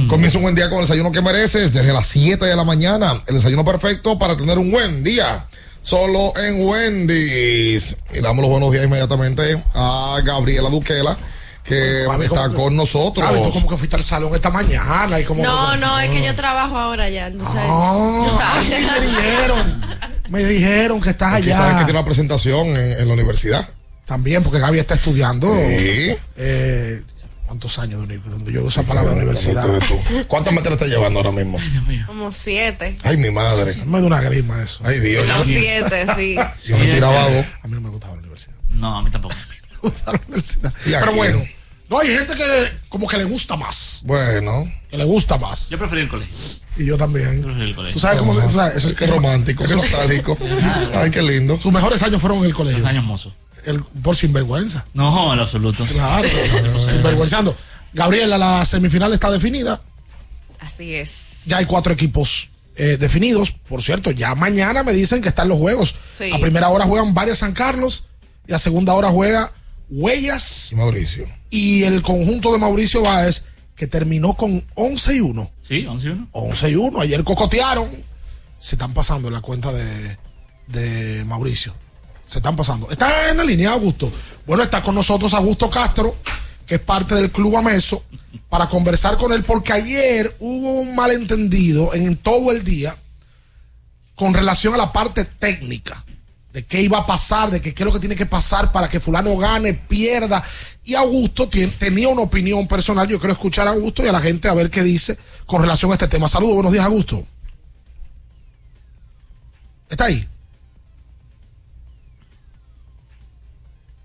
Comienza 0.07 0.37
un 0.37 0.43
buen 0.43 0.55
día 0.55 0.69
con 0.69 0.79
el 0.79 0.85
desayuno 0.85 1.11
que 1.11 1.21
mereces 1.21 1.73
desde 1.73 1.91
las 1.91 2.07
7 2.07 2.45
de 2.45 2.55
la 2.55 2.63
mañana. 2.63 3.21
El 3.27 3.35
desayuno 3.35 3.65
perfecto 3.65 4.17
para 4.17 4.37
tener 4.37 4.57
un 4.57 4.71
buen 4.71 5.03
día. 5.03 5.47
Solo 5.81 6.31
en 6.37 6.65
Wendy's. 6.65 7.97
Y 8.13 8.19
damos 8.21 8.41
los 8.41 8.49
buenos 8.49 8.71
días 8.71 8.85
inmediatamente 8.85 9.61
a 9.73 10.21
Gabriela 10.23 10.69
Duquela, 10.69 11.17
que 11.67 12.05
está 12.23 12.49
con 12.53 12.75
nosotros. 12.75 13.25
Ah, 13.27 13.33
tú 13.41 13.51
como 13.51 13.67
que 13.69 13.77
fuiste 13.77 13.95
al 13.95 14.03
salón 14.03 14.33
esta 14.33 14.49
mañana 14.49 15.19
y 15.19 15.23
como. 15.25 15.43
No, 15.43 15.75
no, 15.77 15.99
es 15.99 16.09
que 16.09 16.23
yo 16.25 16.33
trabajo 16.35 16.77
ahora 16.77 17.09
ya, 17.09 17.27
entonces. 17.27 17.55
Ah, 17.57 18.25
tú 18.29 18.37
sabes. 18.37 18.65
sí, 18.65 18.85
me 18.85 19.05
dijeron. 19.07 19.81
Me 20.29 20.43
dijeron 20.45 21.01
que 21.01 21.09
estás 21.11 21.33
Aquí 21.35 21.47
allá. 21.47 21.57
sabes 21.57 21.73
que 21.75 21.83
tiene 21.85 21.99
una 21.99 22.05
presentación 22.05 22.67
en, 22.69 22.93
en 22.99 23.07
la 23.07 23.13
universidad. 23.13 23.67
También, 24.05 24.41
porque 24.43 24.59
Gaby 24.59 24.79
está 24.79 24.95
estudiando. 24.95 25.53
Sí. 25.77 26.15
Eh, 26.37 27.01
¿Cuántos 27.45 27.79
años 27.79 28.01
donde 28.01 28.51
yo 28.51 28.61
uso 28.65 28.81
esa 28.81 28.83
palabra 28.87 29.13
universidad? 29.13 29.65
¿Cuántas 30.27 30.53
materias 30.53 30.73
estás 30.81 30.89
llevando 30.89 31.19
ahora 31.21 31.31
mismo? 31.31 31.57
Como 32.05 32.29
siete. 32.33 32.97
Ay, 33.03 33.15
mi 33.15 33.31
madre. 33.31 33.73
Me 33.85 34.01
da 34.01 34.05
una 34.07 34.19
grima 34.21 34.61
eso. 34.61 34.81
Ay, 34.83 34.99
Dios. 34.99 35.25
Como 35.31 35.43
yo- 35.45 35.59
siete, 35.59 36.05
sí. 36.17 36.35
Yo 36.69 36.77
me 36.77 36.87
tiraba 36.87 37.29
dos. 37.29 37.45
A 37.63 37.67
mí 37.67 37.75
no 37.75 37.81
me 37.81 37.89
gustaba 37.89 38.13
la 38.15 38.19
universidad. 38.19 38.55
No, 38.71 38.97
a 38.97 39.01
mí 39.01 39.09
tampoco. 39.09 39.33
Me 39.83 39.89
gusta 39.89 40.11
la 40.11 40.19
universidad. 40.27 40.73
¿Y 40.87 40.93
a 40.95 40.99
Pero 40.99 41.11
quién? 41.13 41.17
bueno, 41.17 41.45
No, 41.89 41.99
hay 41.99 42.07
gente 42.09 42.35
que 42.35 42.71
como 42.89 43.07
que 43.07 43.17
le 43.17 43.23
gusta 43.23 43.55
más. 43.55 44.01
Bueno. 44.03 44.69
Que 44.89 44.97
le 44.97 45.05
gusta 45.05 45.37
más. 45.37 45.69
Yo 45.69 45.77
preferí 45.77 46.01
el 46.01 46.09
colegio. 46.09 46.35
Y 46.75 46.85
yo 46.85 46.97
también. 46.97 47.37
Yo 47.41 47.45
preferí 47.47 47.69
el 47.69 47.75
colegio. 47.75 47.93
Tú 47.93 47.99
sabes 47.99 48.19
cómo 48.19 48.33
se- 48.39 48.49
sea, 48.49 48.67
eso 48.69 48.89
es 48.89 48.93
Qué 48.93 49.07
romántico, 49.07 49.63
qué 49.65 49.75
nostálgico. 49.75 50.37
Ay, 50.93 51.09
qué 51.11 51.21
lindo. 51.21 51.57
Sus 51.59 51.71
mejores 51.71 52.01
años 52.03 52.19
fueron 52.21 52.39
en 52.39 52.45
el 52.45 52.53
colegio. 52.53 52.79
Los 52.79 52.89
años 52.89 53.05
mozos. 53.05 53.33
El- 53.65 53.83
por 53.83 54.15
sinvergüenza. 54.15 54.85
No, 54.93 55.33
en 55.33 55.39
absoluto. 55.39 55.85
Claro, 55.85 56.27
sinvergüenzando. 56.79 57.55
Gabriela, 57.93 58.37
la 58.37 58.65
semifinal 58.65 59.13
está 59.13 59.31
definida. 59.31 59.81
Así 60.59 60.93
es. 60.93 61.13
Ya 61.45 61.57
hay 61.57 61.65
cuatro 61.65 61.93
equipos 61.93 62.49
eh, 62.75 62.97
definidos. 62.99 63.51
Por 63.51 63.81
cierto, 63.81 64.11
ya 64.11 64.35
mañana 64.35 64.83
me 64.83 64.91
dicen 64.91 65.21
que 65.21 65.29
están 65.29 65.47
los 65.47 65.57
juegos. 65.57 65.95
Sí. 66.17 66.31
A 66.33 66.39
primera 66.39 66.67
hora 66.69 66.85
juegan 66.85 67.13
varias 67.13 67.39
San 67.39 67.53
Carlos 67.53 68.07
y 68.47 68.53
a 68.53 68.59
segunda 68.59 68.93
hora 68.93 69.09
juega 69.09 69.51
Huellas 69.89 70.71
Y 70.71 70.75
Mauricio. 70.75 71.25
y 71.49 71.83
el 71.83 72.01
conjunto 72.01 72.51
de 72.51 72.59
Mauricio 72.59 73.01
Báez 73.01 73.45
que 73.75 73.87
terminó 73.87 74.33
con 74.33 74.65
11 74.75 75.15
y 75.15 75.19
1. 75.19 75.51
Sí, 75.61 75.85
11 75.85 76.07
y 76.07 76.09
1. 76.09 76.27
11 76.31 76.69
y 76.71 76.75
1. 76.75 76.99
Ayer 77.01 77.23
cocotearon. 77.23 77.89
Se 78.57 78.75
están 78.75 78.93
pasando 78.93 79.27
en 79.27 79.35
la 79.35 79.41
cuenta 79.41 79.71
de, 79.71 80.17
de 80.67 81.23
Mauricio. 81.25 81.75
Se 82.25 82.39
están 82.39 82.55
pasando. 82.55 82.89
Está 82.89 83.29
en 83.29 83.37
la 83.37 83.43
línea, 83.43 83.71
Augusto. 83.73 84.11
Bueno, 84.47 84.63
está 84.63 84.81
con 84.81 84.95
nosotros 84.95 85.31
Augusto 85.35 85.69
Castro, 85.69 86.15
que 86.65 86.75
es 86.75 86.81
parte 86.81 87.13
del 87.13 87.31
Club 87.31 87.55
Ameso, 87.55 88.03
para 88.49 88.67
conversar 88.67 89.15
con 89.17 89.31
él, 89.31 89.43
porque 89.43 89.73
ayer 89.73 90.35
hubo 90.39 90.81
un 90.81 90.95
malentendido 90.95 91.93
en 91.93 92.17
todo 92.17 92.51
el 92.51 92.63
día 92.63 92.97
con 94.15 94.33
relación 94.33 94.73
a 94.73 94.77
la 94.77 94.91
parte 94.91 95.23
técnica 95.23 96.03
de 96.57 96.65
qué 96.65 96.81
iba 96.81 96.97
a 96.97 97.05
pasar, 97.05 97.51
de 97.51 97.61
que 97.61 97.71
qué 97.75 97.83
es 97.83 97.85
lo 97.85 97.93
que 97.93 97.99
tiene 97.99 98.15
que 98.15 98.25
pasar 98.25 98.71
para 98.71 98.89
que 98.89 98.99
fulano 98.99 99.37
gane, 99.37 99.75
pierda. 99.75 100.43
Y 100.83 100.95
Augusto 100.95 101.47
tenía 101.47 102.07
una 102.09 102.23
opinión 102.23 102.67
personal. 102.67 103.07
Yo 103.07 103.19
quiero 103.19 103.33
escuchar 103.33 103.67
a 103.67 103.71
Augusto 103.71 104.03
y 104.03 104.07
a 104.07 104.11
la 104.11 104.19
gente 104.19 104.49
a 104.49 104.55
ver 104.55 104.71
qué 104.71 104.81
dice 104.81 105.19
con 105.45 105.61
relación 105.61 105.91
a 105.91 105.93
este 105.93 106.07
tema. 106.07 106.27
Saludos, 106.27 106.55
buenos 106.55 106.73
días, 106.73 106.83
Augusto. 106.83 107.23
¿Está 109.87 110.05
ahí? 110.05 110.25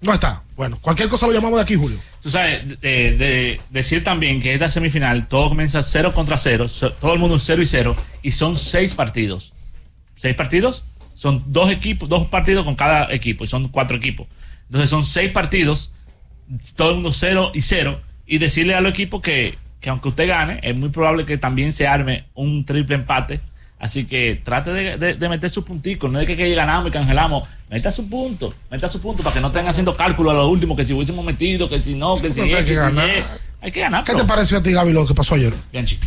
No 0.03 0.13
está. 0.13 0.43
Bueno, 0.55 0.77
cualquier 0.79 1.09
cosa 1.09 1.27
lo 1.27 1.33
llamamos 1.33 1.57
de 1.57 1.63
aquí, 1.63 1.77
Julio. 1.77 1.99
Tú 2.21 2.29
sabes, 2.29 2.69
de, 2.83 3.17
de- 3.17 3.61
decir 3.71 4.05
también 4.05 4.43
que 4.43 4.53
esta 4.53 4.69
semifinal 4.69 5.27
todo 5.27 5.49
comienza 5.49 5.83
0 5.83 6.13
contra 6.13 6.37
0, 6.37 6.67
todo 7.01 7.15
el 7.15 7.19
mundo 7.19 7.41
0 7.41 7.63
y 7.63 7.67
0, 7.67 7.97
y 8.21 8.33
son 8.33 8.59
seis 8.59 8.95
partidos. 8.95 9.55
¿Seis 10.17 10.35
partidos? 10.37 10.85
Son 11.23 11.41
dos 11.47 11.71
equipos, 11.71 12.09
dos 12.09 12.27
partidos 12.27 12.65
con 12.65 12.75
cada 12.75 13.13
equipo, 13.15 13.45
y 13.45 13.47
son 13.47 13.69
cuatro 13.69 13.97
equipos. 13.97 14.27
Entonces 14.67 14.91
son 14.91 15.05
seis 15.05 15.31
partidos, 15.31 15.93
todo 16.75 16.89
el 16.89 16.95
mundo 16.97 17.13
0 17.13 17.53
y 17.55 17.63
0, 17.63 18.01
y 18.27 18.39
decirle 18.39 18.75
a 18.75 18.81
los 18.81 18.91
equipos 18.91 19.23
que, 19.23 19.57
que 19.81 19.89
aunque 19.89 20.09
usted 20.09 20.27
gane, 20.27 20.59
es 20.65 20.75
muy 20.77 20.89
probable 20.89 21.25
que 21.25 21.39
también 21.39 21.73
se 21.73 21.87
arme 21.87 22.25
un 22.35 22.65
triple 22.65 22.97
empate. 22.97 23.39
Así 23.79 24.05
que 24.05 24.41
trate 24.43 24.73
de, 24.73 24.97
de- 24.99 25.15
de 25.15 25.29
meter 25.29 25.49
sus 25.49 25.63
punticos, 25.65 26.11
no 26.11 26.19
es 26.19 26.27
que, 26.27 26.37
que 26.37 26.53
ganamos 26.57 26.89
y 26.89 26.91
cancelamos. 26.91 27.49
Meta 27.71 27.93
su 27.93 28.09
punto, 28.09 28.53
meta 28.69 28.89
su 28.89 29.01
punto 29.01 29.23
para 29.23 29.35
que 29.35 29.41
no 29.41 29.47
estén 29.47 29.69
haciendo 29.69 29.97
cálculo 29.97 30.33
a 30.33 30.35
lo 30.35 30.49
último, 30.49 30.75
que 30.75 30.85
si 30.85 30.93
hubiésemos 30.93 31.25
metido, 31.25 31.69
que 31.69 31.79
si 31.79 31.95
no, 31.95 32.17
que 32.17 32.33
si 32.33 32.41
Porque 32.41 32.55
hay 32.57 32.61
es, 32.63 32.65
que 32.65 32.65
que 32.65 32.71
si 32.71 32.77
ganar. 32.77 33.09
es. 33.09 33.25
Hay 33.61 33.71
que 33.71 33.81
ganar. 33.81 34.03
¿Qué 34.05 34.13
bro. 34.13 34.23
te 34.23 34.27
pareció 34.27 34.59
a 34.59 34.63
ti, 34.65 34.73
Gaby, 34.73 34.93
lo 34.93 35.07
que 35.07 35.15
pasó 35.15 35.37
ayer? 35.37 35.55
Bianchi. 35.71 35.99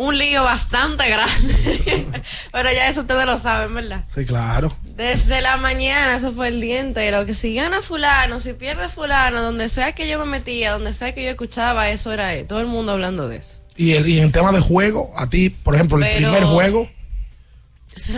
Un 0.00 0.16
lío 0.16 0.44
bastante 0.44 1.08
grande. 1.10 2.06
Pero 2.52 2.72
ya 2.72 2.88
eso 2.88 3.02
ustedes 3.02 3.26
lo 3.26 3.36
saben, 3.38 3.74
¿verdad? 3.74 4.04
Sí, 4.14 4.24
claro. 4.24 4.74
Desde 4.82 5.42
la 5.42 5.58
mañana, 5.58 6.16
eso 6.16 6.32
fue 6.32 6.48
el 6.48 6.60
día 6.60 6.80
entero, 6.80 7.26
que 7.26 7.34
si 7.34 7.54
gana 7.54 7.82
fulano, 7.82 8.40
si 8.40 8.54
pierde 8.54 8.88
fulano, 8.88 9.42
donde 9.42 9.68
sea 9.68 9.92
que 9.92 10.08
yo 10.08 10.18
me 10.18 10.24
metía, 10.24 10.72
donde 10.72 10.94
sea 10.94 11.12
que 11.12 11.22
yo 11.22 11.28
escuchaba, 11.30 11.90
eso 11.90 12.12
era 12.12 12.32
él. 12.34 12.46
Todo 12.46 12.60
el 12.60 12.66
mundo 12.66 12.92
hablando 12.92 13.28
de 13.28 13.36
eso. 13.36 13.60
Y, 13.76 13.92
el, 13.92 14.08
y 14.08 14.20
en 14.20 14.32
tema 14.32 14.52
de 14.52 14.60
juego, 14.60 15.12
a 15.16 15.28
ti, 15.28 15.50
por 15.50 15.74
ejemplo, 15.74 15.98
el 15.98 16.04
Pero- 16.04 16.30
primer 16.30 16.44
juego, 16.44 16.88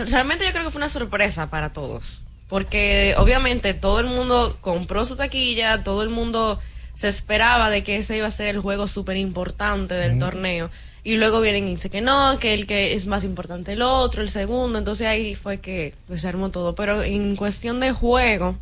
Realmente 0.07 0.45
yo 0.45 0.51
creo 0.51 0.63
que 0.63 0.71
fue 0.71 0.79
una 0.79 0.87
sorpresa 0.87 1.49
para 1.49 1.73
todos. 1.73 2.21
Porque 2.47 3.15
obviamente 3.17 3.73
todo 3.73 3.99
el 3.99 4.05
mundo 4.05 4.57
compró 4.61 5.05
su 5.05 5.15
taquilla, 5.15 5.83
todo 5.83 6.03
el 6.03 6.09
mundo 6.09 6.59
se 6.95 7.07
esperaba 7.07 7.69
de 7.69 7.83
que 7.83 7.97
ese 7.97 8.15
iba 8.17 8.27
a 8.27 8.31
ser 8.31 8.47
el 8.47 8.59
juego 8.59 8.87
súper 8.87 9.17
importante 9.17 9.95
del 9.95 10.19
torneo. 10.19 10.69
Y 11.03 11.17
luego 11.17 11.41
vienen 11.41 11.67
y 11.67 11.71
dicen 11.71 11.91
que 11.91 12.01
no, 12.01 12.39
que 12.39 12.53
el 12.53 12.65
que 12.65 12.93
es 12.93 13.05
más 13.05 13.25
importante 13.25 13.73
el 13.73 13.81
otro, 13.81 14.21
el 14.21 14.29
segundo. 14.29 14.79
Entonces 14.79 15.07
ahí 15.07 15.35
fue 15.35 15.59
que 15.59 15.93
pues, 16.07 16.21
se 16.21 16.27
armó 16.27 16.49
todo. 16.49 16.75
Pero 16.75 17.03
en 17.03 17.35
cuestión 17.35 17.79
de 17.81 17.91
juego, 17.91 18.57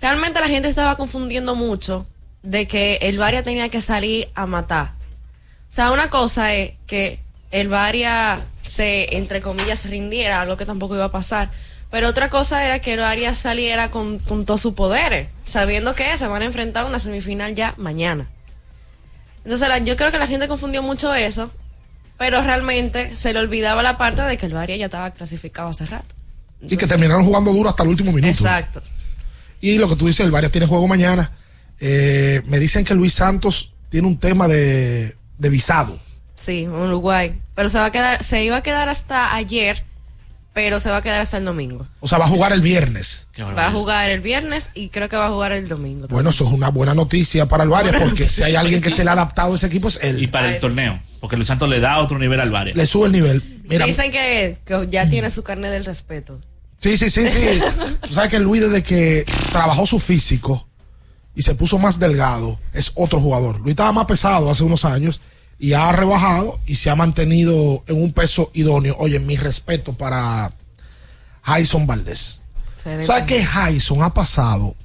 realmente 0.00 0.40
la 0.40 0.48
gente 0.48 0.68
estaba 0.68 0.96
confundiendo 0.96 1.54
mucho 1.54 2.06
de 2.42 2.68
que 2.68 2.98
el 3.02 3.18
Varia 3.18 3.42
tenía 3.42 3.70
que 3.70 3.80
salir 3.80 4.28
a 4.34 4.46
matar. 4.46 4.92
O 5.70 5.74
sea, 5.74 5.90
una 5.90 6.10
cosa 6.10 6.54
es 6.54 6.74
que 6.86 7.20
el 7.50 7.68
Varia 7.68 8.44
se, 8.64 9.16
entre 9.16 9.40
comillas, 9.40 9.88
rindiera, 9.88 10.42
algo 10.42 10.56
que 10.56 10.66
tampoco 10.66 10.94
iba 10.94 11.06
a 11.06 11.10
pasar. 11.10 11.50
Pero 11.90 12.08
otra 12.08 12.28
cosa 12.28 12.64
era 12.64 12.80
que 12.80 12.94
el 12.94 13.00
Varia 13.00 13.34
saliera 13.34 13.90
con, 13.90 14.18
con 14.18 14.44
todos 14.44 14.60
sus 14.60 14.74
poderes, 14.74 15.28
sabiendo 15.46 15.94
que 15.94 16.16
se 16.16 16.26
van 16.26 16.42
a 16.42 16.46
enfrentar 16.46 16.84
a 16.84 16.88
una 16.88 16.98
semifinal 16.98 17.54
ya 17.54 17.74
mañana. 17.78 18.28
Entonces, 19.46 19.68
la- 19.68 19.78
yo 19.78 19.94
creo 19.94 20.10
que 20.10 20.18
la 20.18 20.26
gente 20.26 20.48
confundió 20.48 20.82
mucho 20.82 21.14
eso, 21.14 21.52
pero 22.18 22.42
realmente 22.42 23.14
se 23.14 23.32
le 23.32 23.38
olvidaba 23.38 23.80
la 23.80 23.96
parte 23.96 24.22
de 24.22 24.36
que 24.36 24.46
el 24.46 24.54
Varia 24.54 24.76
ya 24.76 24.86
estaba 24.86 25.12
clasificado 25.12 25.68
hace 25.68 25.86
rato. 25.86 26.14
y 26.68 26.76
que 26.76 26.86
terminaron 26.86 27.24
jugando 27.24 27.52
duro 27.52 27.68
hasta 27.68 27.84
el 27.84 27.90
último 27.90 28.10
minuto. 28.12 28.32
Exacto. 28.32 28.82
Y 29.60 29.78
lo 29.78 29.88
que 29.88 29.94
tú 29.96 30.06
dices, 30.08 30.24
el 30.26 30.32
Varias 30.32 30.50
tiene 30.50 30.66
juego 30.66 30.88
mañana. 30.88 31.30
Eh, 31.78 32.42
me 32.46 32.58
dicen 32.58 32.84
que 32.84 32.94
Luis 32.94 33.12
Santos 33.14 33.72
tiene 33.88 34.08
un 34.08 34.18
tema 34.18 34.48
de, 34.48 35.14
de 35.38 35.48
visado. 35.48 36.00
Sí, 36.34 36.66
Uruguay. 36.66 37.38
Pero 37.54 37.68
se 37.68 37.78
va 37.78 37.84
a 37.86 37.92
quedar, 37.92 38.24
se 38.24 38.42
iba 38.42 38.56
a 38.56 38.62
quedar 38.62 38.88
hasta 38.88 39.34
ayer, 39.34 39.84
pero 40.56 40.80
se 40.80 40.88
va 40.88 40.96
a 40.96 41.02
quedar 41.02 41.20
hasta 41.20 41.36
el 41.36 41.44
domingo. 41.44 41.86
O 42.00 42.08
sea, 42.08 42.16
va 42.16 42.24
a 42.24 42.28
jugar 42.28 42.50
el 42.50 42.62
viernes. 42.62 43.28
Va 43.38 43.66
a 43.66 43.70
jugar 43.70 44.08
el 44.08 44.22
viernes 44.22 44.70
y 44.72 44.88
creo 44.88 45.06
que 45.10 45.16
va 45.18 45.26
a 45.26 45.28
jugar 45.28 45.52
el 45.52 45.68
domingo. 45.68 46.08
Bueno, 46.08 46.30
eso 46.30 46.46
es 46.46 46.50
una 46.50 46.70
buena 46.70 46.94
noticia 46.94 47.44
para 47.44 47.64
el 47.64 47.68
Varias, 47.68 47.92
Buena 47.92 48.06
porque 48.06 48.26
si 48.26 48.42
hay 48.42 48.56
alguien 48.56 48.80
que 48.80 48.88
se 48.88 49.04
le 49.04 49.10
ha 49.10 49.12
adaptado 49.12 49.52
a 49.52 49.56
ese 49.56 49.66
equipo 49.66 49.88
es 49.88 50.02
él. 50.02 50.22
Y 50.22 50.28
para 50.28 50.54
el 50.54 50.58
torneo, 50.58 50.98
porque 51.20 51.36
Luis 51.36 51.46
Santos 51.46 51.68
le 51.68 51.78
da 51.78 51.98
otro 51.98 52.18
nivel 52.18 52.40
al 52.40 52.50
Varia. 52.50 52.72
Le 52.74 52.86
sube 52.86 53.04
el 53.04 53.12
nivel. 53.12 53.42
Mira, 53.68 53.84
Dicen 53.84 54.10
que, 54.10 54.56
que 54.64 54.88
ya 54.90 55.06
tiene 55.10 55.28
su 55.30 55.42
carne 55.42 55.68
del 55.68 55.84
respeto. 55.84 56.40
Sí, 56.78 56.96
sí, 56.96 57.10
sí, 57.10 57.28
sí. 57.28 57.60
Tú 58.00 58.14
sabes 58.14 58.30
que 58.30 58.38
Luis 58.38 58.62
desde 58.62 58.82
que 58.82 59.26
trabajó 59.52 59.84
su 59.84 60.00
físico 60.00 60.66
y 61.34 61.42
se 61.42 61.54
puso 61.54 61.78
más 61.78 61.98
delgado, 61.98 62.58
es 62.72 62.92
otro 62.94 63.20
jugador. 63.20 63.60
Luis 63.60 63.72
estaba 63.72 63.92
más 63.92 64.06
pesado 64.06 64.50
hace 64.50 64.64
unos 64.64 64.86
años 64.86 65.20
y 65.58 65.72
ha 65.72 65.90
rebajado 65.92 66.58
y 66.66 66.74
se 66.76 66.90
ha 66.90 66.94
mantenido 66.96 67.82
en 67.86 68.02
un 68.02 68.12
peso 68.12 68.50
idóneo. 68.54 68.96
Oye, 68.98 69.18
mi 69.18 69.36
respeto 69.36 69.92
para 69.94 70.52
Jason 71.42 71.86
Valdés. 71.86 72.42
¿Sabes 73.02 73.22
que 73.24 73.44
Jason 73.44 74.02
ha 74.02 74.14
pasado 74.14 74.76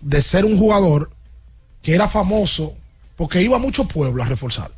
de 0.00 0.22
ser 0.22 0.44
un 0.44 0.56
jugador 0.58 1.10
que 1.82 1.94
era 1.94 2.08
famoso 2.08 2.74
porque 3.16 3.42
iba 3.42 3.56
a 3.56 3.60
mucho 3.60 3.84
pueblo 3.86 4.22
a 4.22 4.26
reforzar? 4.26 4.70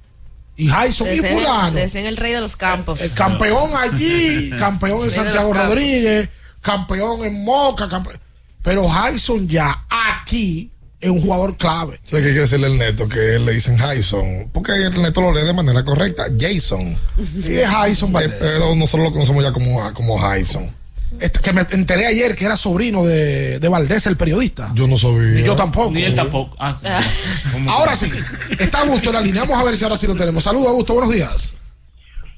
Y 0.56 0.66
Jason 0.66 1.06
y 1.08 1.18
Decían- 1.20 1.34
fulano. 1.38 1.76
decían 1.76 2.06
el 2.06 2.16
rey 2.16 2.32
de 2.32 2.40
los 2.40 2.56
campos. 2.56 3.00
El 3.00 3.12
campeón 3.12 3.70
allí, 3.76 4.50
campeón 4.58 5.04
en 5.04 5.10
Santiago. 5.10 5.52
Rodríguez, 5.54 6.28
campeón 6.60 7.24
en 7.24 7.44
Moca, 7.44 7.88
campe- 7.88 8.18
pero 8.62 8.88
Jason 8.88 9.46
ya 9.48 9.84
aquí 9.88 10.70
es 11.00 11.10
un 11.10 11.20
jugador 11.20 11.56
clave. 11.56 11.98
Sí, 12.02 12.10
que 12.10 12.16
hay 12.16 12.22
que 12.22 12.40
decirle 12.40 12.66
al 12.66 12.78
neto 12.78 13.08
que 13.08 13.38
le 13.38 13.52
dicen 13.52 13.76
Jason, 13.76 14.50
porque 14.52 14.72
el 14.72 15.00
neto 15.00 15.20
lo 15.20 15.34
lee 15.34 15.46
de 15.46 15.52
manera 15.52 15.84
correcta, 15.84 16.24
Jason. 16.38 16.96
Y 17.44 17.54
es 17.54 17.68
Jason 17.68 18.12
Valdés. 18.12 18.32
Eh, 18.32 18.36
Pero 18.40 18.74
nosotros 18.74 19.08
lo 19.08 19.12
conocemos 19.12 19.42
ya 19.42 19.52
como, 19.52 19.92
como 19.94 20.18
Jason. 20.18 20.74
Este, 21.18 21.40
que 21.40 21.52
me 21.52 21.62
enteré 21.72 22.06
ayer 22.06 22.36
que 22.36 22.44
era 22.44 22.56
sobrino 22.56 23.04
de, 23.04 23.58
de 23.58 23.68
Valdés, 23.68 24.06
el 24.06 24.16
periodista. 24.16 24.70
Yo 24.74 24.86
no 24.86 24.96
sabía. 24.96 25.40
Ni 25.40 25.42
yo 25.42 25.56
tampoco. 25.56 25.90
Ni 25.90 26.04
él 26.04 26.14
tampoco. 26.14 26.54
Ah, 26.58 26.74
sí. 26.74 26.86
Ahora 27.68 27.96
sí, 27.96 28.10
está 28.58 28.80
Augusto 28.82 29.08
en 29.08 29.14
la 29.16 29.20
línea. 29.20 29.42
Vamos 29.42 29.58
a 29.58 29.64
ver 29.64 29.76
si 29.76 29.84
ahora 29.84 29.96
sí 29.96 30.06
lo 30.06 30.14
tenemos. 30.14 30.44
Saludos, 30.44 30.68
Augusto, 30.68 30.94
buenos 30.94 31.12
días. 31.12 31.54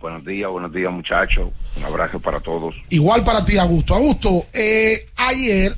Buenos 0.00 0.24
días, 0.24 0.50
buenos 0.50 0.72
días 0.72 0.90
muchachos. 0.90 1.50
Un 1.76 1.84
abrazo 1.84 2.18
para 2.18 2.40
todos. 2.40 2.74
Igual 2.88 3.22
para 3.22 3.44
ti, 3.44 3.58
Augusto. 3.58 3.94
Augusto, 3.94 4.46
eh, 4.52 5.08
ayer, 5.16 5.76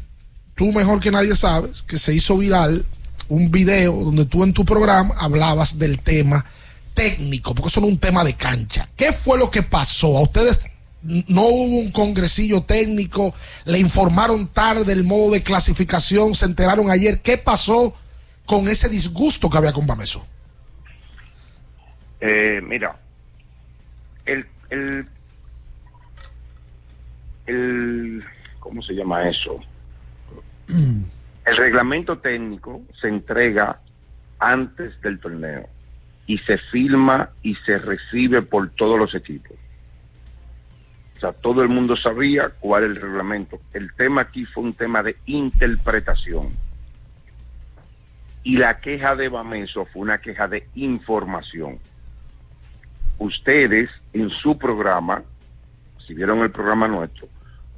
tú 0.54 0.72
mejor 0.72 1.00
que 1.00 1.10
nadie 1.10 1.36
sabes 1.36 1.82
que 1.82 1.98
se 1.98 2.14
hizo 2.14 2.38
viral 2.38 2.84
un 3.28 3.50
video 3.50 3.92
donde 3.92 4.26
tú 4.26 4.44
en 4.44 4.52
tu 4.52 4.64
programa 4.64 5.14
hablabas 5.18 5.78
del 5.78 6.00
tema 6.00 6.44
técnico, 6.94 7.54
porque 7.54 7.68
eso 7.68 7.80
no 7.80 7.86
es 7.86 7.92
un 7.94 7.98
tema 7.98 8.24
de 8.24 8.34
cancha. 8.34 8.88
¿Qué 8.96 9.12
fue 9.12 9.38
lo 9.38 9.50
que 9.50 9.62
pasó? 9.62 10.16
¿A 10.16 10.22
ustedes 10.22 10.70
no 11.02 11.42
hubo 11.42 11.78
un 11.80 11.90
congresillo 11.90 12.62
técnico? 12.62 13.34
¿Le 13.64 13.78
informaron 13.78 14.48
tarde 14.48 14.84
del 14.84 15.04
modo 15.04 15.32
de 15.32 15.42
clasificación? 15.42 16.34
¿Se 16.34 16.44
enteraron 16.44 16.90
ayer? 16.90 17.20
¿Qué 17.20 17.36
pasó 17.36 17.94
con 18.46 18.68
ese 18.68 18.88
disgusto 18.88 19.50
que 19.50 19.58
había 19.58 19.72
con 19.72 19.86
Bameso? 19.86 20.24
Eh, 22.20 22.60
mira, 22.62 22.96
el, 24.24 24.46
el, 24.70 25.06
el, 27.46 28.24
¿cómo 28.60 28.80
se 28.80 28.94
llama 28.94 29.28
eso? 29.28 29.60
El 31.46 31.56
reglamento 31.56 32.18
técnico 32.18 32.82
se 32.98 33.08
entrega 33.08 33.80
antes 34.38 35.00
del 35.02 35.18
torneo 35.18 35.68
y 36.26 36.38
se 36.38 36.56
filma 36.56 37.30
y 37.42 37.54
se 37.54 37.78
recibe 37.78 38.42
por 38.42 38.70
todos 38.70 38.98
los 38.98 39.14
equipos. 39.14 39.56
O 41.16 41.20
sea, 41.20 41.32
todo 41.32 41.62
el 41.62 41.68
mundo 41.68 41.96
sabía 41.96 42.50
cuál 42.60 42.84
es 42.84 42.90
el 42.90 43.02
reglamento. 43.02 43.60
El 43.72 43.92
tema 43.94 44.22
aquí 44.22 44.44
fue 44.46 44.64
un 44.64 44.72
tema 44.72 45.02
de 45.02 45.16
interpretación. 45.26 46.48
Y 48.42 48.56
la 48.56 48.80
queja 48.80 49.14
de 49.14 49.28
Bameso 49.28 49.86
fue 49.86 50.02
una 50.02 50.18
queja 50.18 50.48
de 50.48 50.66
información. 50.74 51.78
Ustedes 53.18 53.90
en 54.12 54.28
su 54.28 54.58
programa, 54.58 55.22
si 56.06 56.14
vieron 56.14 56.40
el 56.40 56.50
programa 56.50 56.88
nuestro, 56.88 57.28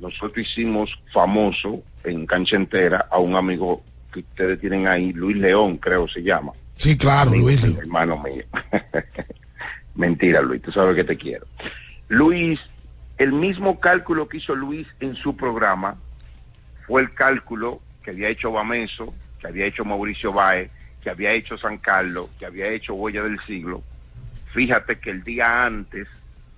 nosotros 0.01 0.47
hicimos 0.47 0.90
famoso 1.12 1.82
en 2.05 2.26
cancha 2.26 2.57
entera 2.57 3.07
a 3.11 3.18
un 3.18 3.34
amigo 3.34 3.82
que 4.12 4.20
ustedes 4.20 4.61
tienen 4.61 4.86
ahí, 4.88 5.12
Luis 5.12 5.36
León, 5.36 5.78
creo 5.78 6.07
se 6.09 6.22
llama. 6.22 6.53
Sí, 6.74 6.97
claro, 6.97 7.30
Amigo, 7.30 7.47
Luis. 7.49 7.64
hermano 7.78 8.22
mío. 8.22 8.44
Mentira, 9.94 10.42
Luis, 10.42 10.61
tú 10.62 10.70
sabes 10.72 10.94
que 10.94 11.05
te 11.05 11.16
quiero. 11.16 11.47
Luis, 12.09 12.61
el 13.18 13.32
mismo 13.32 13.80
cálculo 13.80 14.28
que 14.28 14.36
hizo 14.38 14.55
Luis 14.55 14.86
en 15.01 15.16
su 15.16 15.36
programa 15.36 15.97
fue 16.86 17.03
el 17.03 17.14
cálculo 17.14 17.80
que 18.03 18.11
había 18.11 18.28
hecho 18.28 18.53
Bameso, 18.53 19.14
que 19.40 19.49
había 19.49 19.66
hecho 19.66 19.84
Mauricio 19.84 20.32
Baez, 20.32 20.70
que 21.03 21.11
había 21.11 21.32
hecho 21.32 21.57
San 21.57 21.78
Carlos, 21.78 22.28
que 22.38 22.47
había 22.47 22.68
hecho 22.68 22.94
Huella 22.94 23.22
del 23.22 23.40
Siglo. 23.47 23.82
Fíjate 24.53 24.99
que 24.99 25.11
el 25.11 25.24
día 25.24 25.64
antes, 25.64 26.07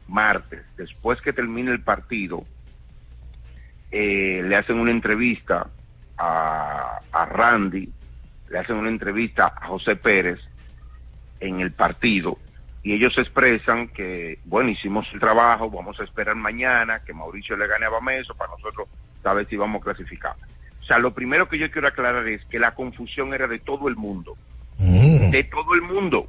martes, 0.08 0.62
después 0.76 1.20
que 1.20 1.32
termine 1.32 1.70
el 1.70 1.80
partido, 1.80 2.44
eh, 3.90 4.42
le 4.44 4.56
hacen 4.56 4.78
una 4.78 4.90
entrevista 4.90 5.68
a, 6.16 7.00
a 7.12 7.24
Randy, 7.26 7.88
le 8.50 8.58
hacen 8.58 8.76
una 8.76 8.88
entrevista 8.88 9.54
a 9.56 9.66
José 9.66 9.96
Pérez 9.96 10.40
en 11.40 11.60
el 11.60 11.72
partido 11.72 12.38
y 12.82 12.92
ellos 12.92 13.16
expresan 13.18 13.88
que, 13.88 14.38
bueno, 14.44 14.70
hicimos 14.70 15.06
el 15.12 15.20
trabajo, 15.20 15.70
vamos 15.70 15.98
a 16.00 16.04
esperar 16.04 16.36
mañana 16.36 17.00
que 17.04 17.12
Mauricio 17.12 17.56
le 17.56 17.66
gane 17.66 17.86
a 17.86 17.90
Bameso 17.90 18.34
para 18.34 18.52
nosotros 18.52 18.88
saber 19.22 19.46
si 19.48 19.56
vamos 19.56 19.82
a 19.82 19.84
clasificar. 19.84 20.36
O 20.80 20.84
sea, 20.84 20.98
lo 20.98 21.12
primero 21.12 21.48
que 21.48 21.58
yo 21.58 21.70
quiero 21.70 21.88
aclarar 21.88 22.26
es 22.28 22.44
que 22.46 22.58
la 22.58 22.74
confusión 22.74 23.34
era 23.34 23.46
de 23.46 23.58
todo 23.58 23.88
el 23.88 23.96
mundo. 23.96 24.36
De 24.78 25.44
todo 25.50 25.74
el 25.74 25.82
mundo. 25.82 26.26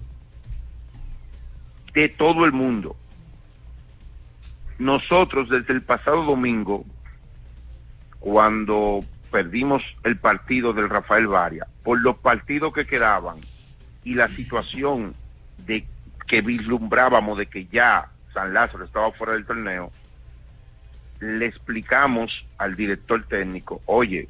De 1.93 2.10
todo 2.10 2.45
el 2.45 2.51
mundo. 2.51 2.95
Nosotros 4.80 5.49
desde 5.49 5.74
el 5.74 5.84
pasado 5.84 6.24
domingo, 6.24 6.84
cuando 8.20 9.03
perdimos 9.32 9.84
el 10.03 10.17
partido 10.17 10.74
del 10.74 10.89
Rafael 10.89 11.28
Varia, 11.28 11.67
por 11.84 12.01
los 12.01 12.17
partidos 12.17 12.74
que 12.74 12.86
quedaban 12.86 13.38
y 14.03 14.15
la 14.15 14.28
situación 14.28 15.13
de 15.65 15.86
que 16.28 16.41
vislumbrábamos 16.41 17.38
de 17.38 17.47
que 17.47 17.65
ya 17.65 18.07
San 18.34 18.53
Lázaro 18.53 18.86
estaba 18.86 19.11
fuera 19.11 19.34
del 19.34 19.45
torneo, 19.45 19.91
le 21.20 21.45
explicamos 21.45 22.45
al 22.57 22.76
director 22.76 23.24
técnico, 23.28 23.82
oye, 23.86 24.28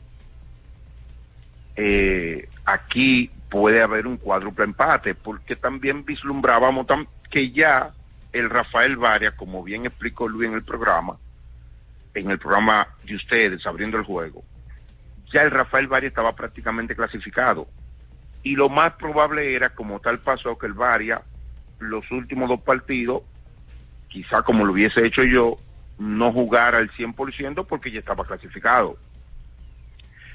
eh, 1.76 2.50
aquí 2.66 3.32
puede 3.50 3.82
haber 3.82 4.06
un 4.08 4.18
cuádruple 4.18 4.66
empate, 4.66 5.16
porque 5.16 5.56
también 5.56 6.04
vislumbrábamos 6.06 6.86
tam- 6.88 7.08
que 7.30 7.52
ya 7.52 7.92
el 8.32 8.50
Rafael 8.50 8.96
Varia, 8.98 9.32
como 9.32 9.64
bien 9.64 9.86
explicó 9.86 10.28
Luis 10.28 10.50
en 10.50 10.56
el 10.56 10.64
programa, 10.64 11.18
en 12.14 12.32
el 12.32 12.40
programa 12.40 12.88
de 13.04 13.16
ustedes, 13.16 13.66
abriendo 13.66 13.98
el 13.98 14.04
juego, 14.04 14.44
ya 15.32 15.44
el 15.44 15.52
Rafael 15.52 15.88
Varia 15.88 16.10
estaba 16.10 16.36
prácticamente 16.36 16.96
clasificado. 16.96 17.68
Y 18.44 18.56
lo 18.56 18.70
más 18.70 18.94
probable 18.94 19.54
era, 19.54 19.70
como 19.70 20.00
tal 20.00 20.20
pasó, 20.20 20.58
que 20.58 20.68
el 20.68 20.74
Varia, 20.74 21.22
los 21.80 22.10
últimos 22.12 22.50
dos 22.50 22.62
partidos, 22.62 23.24
quizá 24.08 24.42
como 24.42 24.66
lo 24.66 24.74
hubiese 24.74 25.06
hecho 25.06 25.24
yo, 25.24 25.58
no 25.98 26.32
jugara 26.32 26.78
al 26.78 26.90
100% 26.92 27.66
porque 27.68 27.92
ya 27.92 28.00
estaba 28.00 28.24
clasificado. 28.24 28.98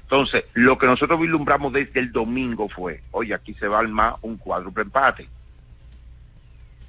Entonces, 0.03 0.45
lo 0.53 0.79
que 0.79 0.87
nosotros 0.87 1.19
vislumbramos 1.19 1.73
desde 1.73 1.99
el 1.99 2.13
domingo 2.13 2.69
fue, 2.69 3.03
oye, 3.11 3.35
aquí 3.35 3.55
se 3.55 3.67
va 3.67 3.79
a 3.79 3.81
armar 3.81 4.15
un 4.21 4.37
cuádruple 4.37 4.83
empate. 4.83 5.29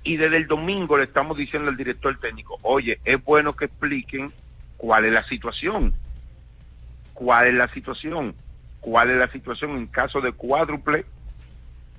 Y 0.04 0.18
desde 0.18 0.38
el 0.38 0.48
domingo 0.48 0.98
le 0.98 1.06
estamos 1.06 1.38
diciendo 1.38 1.70
al 1.70 1.78
director 1.78 2.16
técnico, 2.20 2.60
oye, 2.62 3.00
es 3.06 3.24
bueno 3.24 3.56
que 3.56 3.66
expliquen 3.66 4.32
cuál 4.78 5.06
es 5.06 5.14
la 5.14 5.24
situación. 5.28 5.94
¿Cuál 7.14 7.48
es 7.48 7.54
la 7.54 7.68
situación? 7.70 8.36
¿Cuál 8.82 9.12
es 9.12 9.18
la 9.18 9.32
situación 9.32 9.72
en 9.72 9.88
caso 9.88 10.22
de 10.22 10.32
cuádruple? 10.32 11.06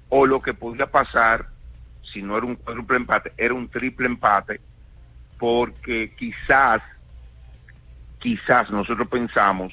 O 0.08 0.26
lo 0.26 0.40
que 0.40 0.54
podría 0.54 0.86
pasar, 0.86 1.48
si 2.12 2.22
no 2.22 2.36
era 2.36 2.46
un 2.46 2.56
cuádruple 2.56 2.98
empate, 2.98 3.32
era 3.36 3.54
un 3.54 3.68
triple 3.68 4.06
empate, 4.06 4.60
porque 5.38 6.14
quizás, 6.16 6.80
quizás 8.20 8.70
nosotros 8.70 9.08
pensamos 9.08 9.72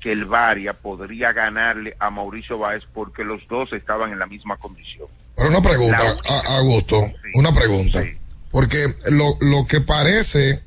que 0.00 0.10
el 0.12 0.24
Varia 0.24 0.72
podría 0.72 1.32
ganarle 1.32 1.94
a 2.00 2.10
Mauricio 2.10 2.58
Báez 2.58 2.82
porque 2.92 3.22
los 3.22 3.46
dos 3.46 3.72
estaban 3.72 4.12
en 4.12 4.18
la 4.18 4.26
misma 4.26 4.56
condición. 4.56 5.08
Pero 5.36 5.50
una 5.50 5.62
pregunta, 5.62 6.16
Augusto, 6.58 7.02
una 7.34 7.52
pregunta. 7.52 8.02
Porque 8.50 8.78
lo, 9.12 9.36
lo 9.40 9.66
que 9.68 9.80
parece 9.80 10.62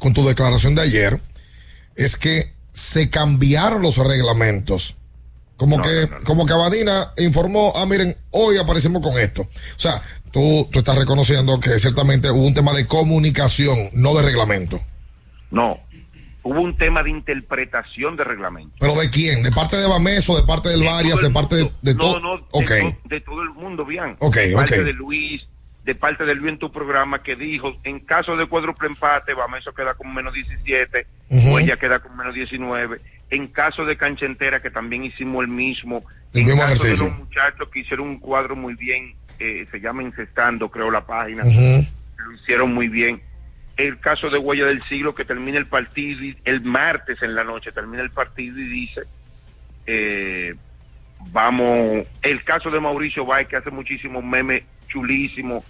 con 0.00 0.12
tu 0.12 0.26
declaración 0.26 0.74
de 0.74 0.82
ayer 0.82 1.20
es 1.94 2.16
que 2.16 2.52
se 2.72 3.08
cambiaron 3.10 3.82
los 3.82 3.96
reglamentos. 3.98 4.96
Como 5.56 5.80
que, 5.82 6.08
como 6.24 6.46
que 6.46 6.54
Abadina 6.54 7.12
informó, 7.18 7.72
ah, 7.76 7.84
miren, 7.84 8.16
hoy 8.30 8.56
aparecemos 8.56 9.02
con 9.02 9.18
esto. 9.18 9.42
O 9.42 9.48
sea, 9.78 10.00
tú, 10.32 10.66
tú 10.72 10.78
estás 10.78 10.96
reconociendo 10.96 11.60
que 11.60 11.78
ciertamente 11.78 12.30
hubo 12.30 12.46
un 12.46 12.54
tema 12.54 12.72
de 12.72 12.86
comunicación, 12.86 13.76
no 13.92 14.14
de 14.14 14.22
reglamento. 14.22 14.80
No, 15.50 15.78
hubo 16.44 16.60
un 16.62 16.78
tema 16.78 17.02
de 17.02 17.10
interpretación 17.10 18.16
de 18.16 18.24
reglamento. 18.24 18.74
¿Pero 18.80 18.94
de 18.94 19.10
quién? 19.10 19.42
¿De 19.42 19.52
parte 19.52 19.76
de 19.76 19.86
Bameso, 19.86 20.34
de 20.34 20.46
parte 20.46 20.70
del 20.70 20.82
Varias, 20.82 21.20
de 21.20 21.28
parte 21.30 21.56
de, 21.56 21.70
de 21.82 21.94
No, 21.94 22.00
todo? 22.14 22.20
no, 22.20 22.36
de, 22.38 22.44
ok. 22.52 22.70
to- 23.02 23.08
de 23.10 23.20
todo 23.20 23.42
el 23.42 23.50
mundo, 23.50 23.84
bien. 23.84 24.16
Ok, 24.20 24.36
de 24.36 24.54
parte 24.54 24.78
ok. 24.80 24.86
de 24.86 24.92
Luis, 24.94 25.46
de 25.90 25.96
parte 25.96 26.24
de 26.24 26.36
Luis 26.36 26.52
en 26.52 26.58
tu 26.60 26.70
programa 26.70 27.20
que 27.20 27.34
dijo, 27.34 27.76
en 27.82 27.98
caso 27.98 28.36
de 28.36 28.46
cuádruple 28.46 28.86
empate, 28.86 29.34
Bameso 29.34 29.74
queda 29.74 29.94
con 29.94 30.14
menos 30.14 30.32
17, 30.32 31.04
Ujú. 31.30 31.48
o 31.50 31.58
ella 31.58 31.76
queda 31.78 31.98
con 31.98 32.16
menos 32.16 32.32
19. 32.32 33.00
En 33.30 33.48
caso 33.48 33.84
de 33.84 33.96
cancha 33.96 34.24
entera, 34.24 34.62
que 34.62 34.70
también 34.70 35.02
hicimos 35.02 35.42
el 35.42 35.48
mismo. 35.48 36.04
El 36.32 36.42
en 36.42 36.46
mismo 36.46 36.60
caso 36.60 36.74
ejercicio. 36.74 37.04
de 37.06 37.10
los 37.10 37.18
muchachos 37.18 37.68
que 37.70 37.80
hicieron 37.80 38.06
un 38.06 38.18
cuadro 38.20 38.54
muy 38.54 38.74
bien, 38.74 39.16
eh, 39.40 39.66
se 39.68 39.80
llama 39.80 40.04
Incestando, 40.04 40.68
creo, 40.70 40.92
la 40.92 41.04
página. 41.04 41.42
Lo 41.42 42.32
hicieron 42.34 42.72
muy 42.72 42.86
bien. 42.86 43.20
El 43.76 43.98
caso 43.98 44.30
de 44.30 44.38
Huella 44.38 44.66
del 44.66 44.84
Siglo, 44.84 45.12
que 45.16 45.24
termina 45.24 45.58
el 45.58 45.66
partido, 45.66 46.22
y 46.22 46.36
el 46.44 46.60
martes 46.60 47.20
en 47.22 47.34
la 47.34 47.42
noche 47.42 47.72
termina 47.72 48.00
el 48.04 48.10
partido 48.10 48.60
y 48.60 48.64
dice, 48.64 49.00
eh, 49.86 50.54
vamos, 51.32 52.06
el 52.22 52.44
caso 52.44 52.70
de 52.70 52.78
Mauricio 52.78 53.24
Bay, 53.26 53.46
que 53.46 53.56
hace 53.56 53.70
muchísimos 53.72 54.22
memes 54.22 54.62
chulísimos, 54.88 55.64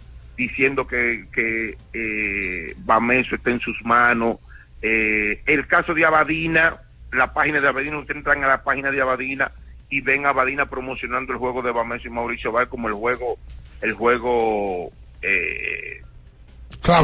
diciendo 0.48 0.86
que, 0.86 1.26
que 1.32 1.76
eh, 1.92 2.74
Bameso 2.78 3.34
está 3.34 3.50
en 3.50 3.60
sus 3.60 3.76
manos. 3.84 4.38
Eh, 4.82 5.42
el 5.46 5.66
caso 5.66 5.92
de 5.94 6.04
Abadina, 6.04 6.76
la 7.12 7.32
página 7.34 7.60
de 7.60 7.68
Abadina, 7.68 7.98
ustedes 7.98 8.18
entran 8.18 8.42
a 8.44 8.48
la 8.48 8.62
página 8.64 8.90
de 8.90 9.00
Abadina 9.02 9.52
y 9.90 10.00
ven 10.00 10.24
a 10.24 10.30
Abadina 10.30 10.66
promocionando 10.66 11.32
el 11.32 11.38
juego 11.38 11.60
de 11.62 11.72
Bameso 11.72 12.08
y 12.08 12.10
Mauricio 12.10 12.52
Bay 12.52 12.66
como 12.66 12.88
el 12.88 12.94
juego, 12.94 13.36
el 13.82 13.92
juego, 13.92 14.90
eh, 15.22 16.00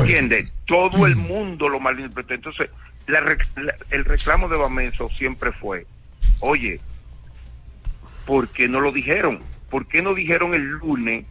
¿entiendes? 0.03 0.53
Todo 0.67 1.07
el 1.07 1.17
mundo 1.17 1.69
lo 1.69 1.79
malinterpretó. 1.81 2.35
Entonces, 2.35 2.71
la 3.07 3.21
rec- 3.21 3.47
la- 3.57 3.77
el 3.91 4.05
reclamo 4.05 4.49
de 4.49 4.57
Bameso 4.57 5.09
siempre 5.11 5.53
fue, 5.53 5.87
oye, 6.41 6.81
¿por 8.25 8.49
qué 8.49 8.69
no 8.69 8.81
lo 8.81 8.93
dijeron? 8.93 9.41
¿Por 9.71 9.87
qué 9.87 10.01
no 10.01 10.15
dijeron 10.15 10.55
el 10.55 10.63
lunes, 10.65 11.27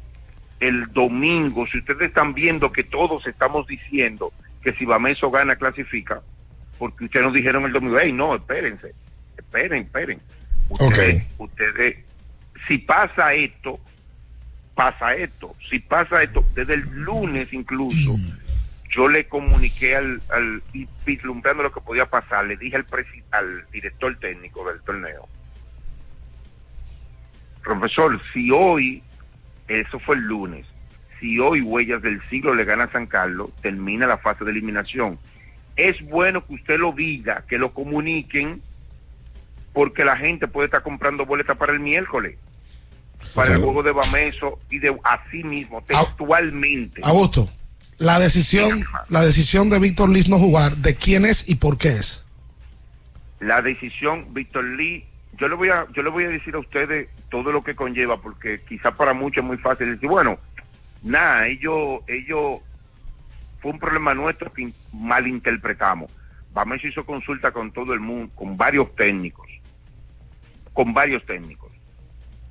el 0.60 0.88
domingo? 0.94 1.66
Si 1.68 1.80
ustedes 1.80 2.10
están 2.10 2.34
viendo 2.34 2.72
que 2.72 2.84
todos 2.84 3.26
estamos 3.28 3.68
diciendo 3.68 4.32
que 4.64 4.74
si 4.74 4.86
Bameso 4.86 5.30
gana, 5.32 5.56
clasifica, 5.56 6.22
porque 6.80 7.06
ustedes 7.06 7.26
nos 7.26 7.34
dijeron 7.34 7.66
el 7.66 7.72
domingo, 7.72 7.98
hey, 8.02 8.12
no, 8.12 8.36
espérense, 8.36 8.94
esperen, 9.38 9.84
esperen. 9.84 10.20
Ustedes, 10.70 11.28
ustedes, 11.38 11.98
si 12.68 12.80
pasa 12.80 13.34
esto, 13.34 13.80
pasa 14.74 15.14
esto. 15.16 15.56
Si 15.70 15.80
pasa 15.80 16.24
esto, 16.24 16.44
desde 16.56 16.74
el 16.74 16.84
lunes 17.04 17.54
incluso, 17.54 18.16
yo 18.90 19.08
le 19.08 19.28
comuniqué 19.28 19.96
al, 19.96 20.22
al 20.30 20.64
y 20.74 20.88
vislumbrando 21.06 21.64
lo 21.64 21.72
que 21.72 21.82
podía 21.82 22.06
pasar, 22.08 22.46
le 22.46 22.58
dije 22.58 22.78
al, 22.78 22.88
presi- 22.88 23.24
al 23.32 23.66
director 23.72 24.18
técnico 24.18 24.68
del 24.68 24.82
torneo, 24.82 25.28
profesor, 27.64 28.20
si 28.34 28.50
hoy, 28.52 29.04
eso 29.68 30.00
fue 30.00 30.16
el 30.16 30.22
lunes, 30.22 30.66
si 31.20 31.40
hoy 31.40 31.62
Huellas 31.62 32.02
del 32.02 32.22
Siglo 32.30 32.54
le 32.54 32.66
gana 32.66 32.86
a 32.86 32.92
San 32.92 33.08
Carlos, 33.08 33.50
termina 33.62 34.06
la 34.06 34.18
fase 34.18 34.44
de 34.44 34.52
eliminación. 34.52 35.18
Es 35.76 36.02
bueno 36.02 36.46
que 36.46 36.54
usted 36.54 36.78
lo 36.78 36.92
diga, 36.92 37.44
que 37.48 37.58
lo 37.58 37.74
comuniquen 37.74 38.62
porque 39.74 40.06
la 40.06 40.16
gente 40.16 40.48
puede 40.48 40.68
estar 40.68 40.84
comprando 40.84 41.26
boletas 41.26 41.58
para 41.58 41.74
el 41.74 41.80
miércoles, 41.80 42.38
para 43.34 43.54
el 43.54 43.62
juego 43.62 43.84
de 43.84 43.92
Bameso 43.92 44.60
y 44.70 44.80
de 44.80 44.96
así 45.04 45.44
mismo, 45.44 45.84
textualmente. 45.84 47.02
Augusto, 47.04 47.50
la 47.98 48.20
decisión, 48.20 48.84
la 49.10 49.22
decisión 49.22 49.70
de 49.70 49.80
Víctor 49.80 50.10
Liz 50.10 50.30
no 50.30 50.38
jugar, 50.38 50.78
¿de 50.78 50.96
quién 50.96 51.26
es 51.26 51.50
y 51.50 51.56
por 51.56 51.78
qué 51.78 51.90
es? 51.90 52.26
La 53.40 53.62
decisión, 53.62 54.34
Víctor 54.34 54.64
Lee, 54.64 55.06
yo 55.38 55.48
le 55.48 55.56
voy 55.56 55.70
a, 55.70 55.88
yo 55.92 56.02
le 56.02 56.10
voy 56.10 56.26
a 56.26 56.30
decir 56.30 56.56
a 56.56 56.60
ustedes 56.60 57.10
todo 57.30 57.52
lo 57.52 57.64
que 57.64 57.76
conlleva, 57.76 58.22
porque 58.22 58.60
quizá 58.68 58.92
para 58.92 59.14
muchos 59.14 59.44
es 59.44 59.48
muy 59.48 59.58
fácil 59.58 59.92
decir, 59.92 60.08
bueno, 60.08 60.38
nada, 61.04 61.48
ellos, 61.48 62.02
ellos, 62.08 62.62
fue 63.60 63.72
un 63.72 63.80
problema 63.80 64.14
nuestro 64.14 64.52
que 64.52 64.72
malinterpretamos. 64.94 66.12
Bameso 66.54 66.88
hizo 66.88 67.06
consulta 67.06 67.52
con 67.52 67.72
todo 67.72 67.94
el 67.94 68.00
mundo, 68.00 68.32
con 68.36 68.56
varios 68.56 68.96
técnicos, 68.96 69.48
con 70.72 70.94
varios 70.94 71.26
técnicos. 71.26 71.72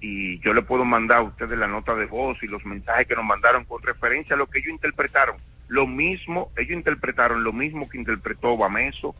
Y 0.00 0.38
yo 0.40 0.52
le 0.52 0.60
puedo 0.60 0.84
mandar 0.84 1.18
a 1.20 1.22
ustedes 1.22 1.58
la 1.58 1.66
nota 1.66 1.94
de 1.94 2.04
voz 2.04 2.42
y 2.42 2.46
los 2.46 2.64
mensajes 2.66 3.06
que 3.06 3.14
nos 3.14 3.24
mandaron 3.24 3.64
con 3.64 3.82
referencia 3.82 4.34
a 4.34 4.38
lo 4.38 4.46
que 4.46 4.58
ellos 4.58 4.72
interpretaron. 4.72 5.36
Lo 5.68 5.86
mismo, 5.86 6.50
ellos 6.58 6.76
interpretaron 6.76 7.42
lo 7.42 7.54
mismo 7.54 7.88
que 7.88 7.96
interpretó 7.96 8.58
Bameso, 8.58 9.14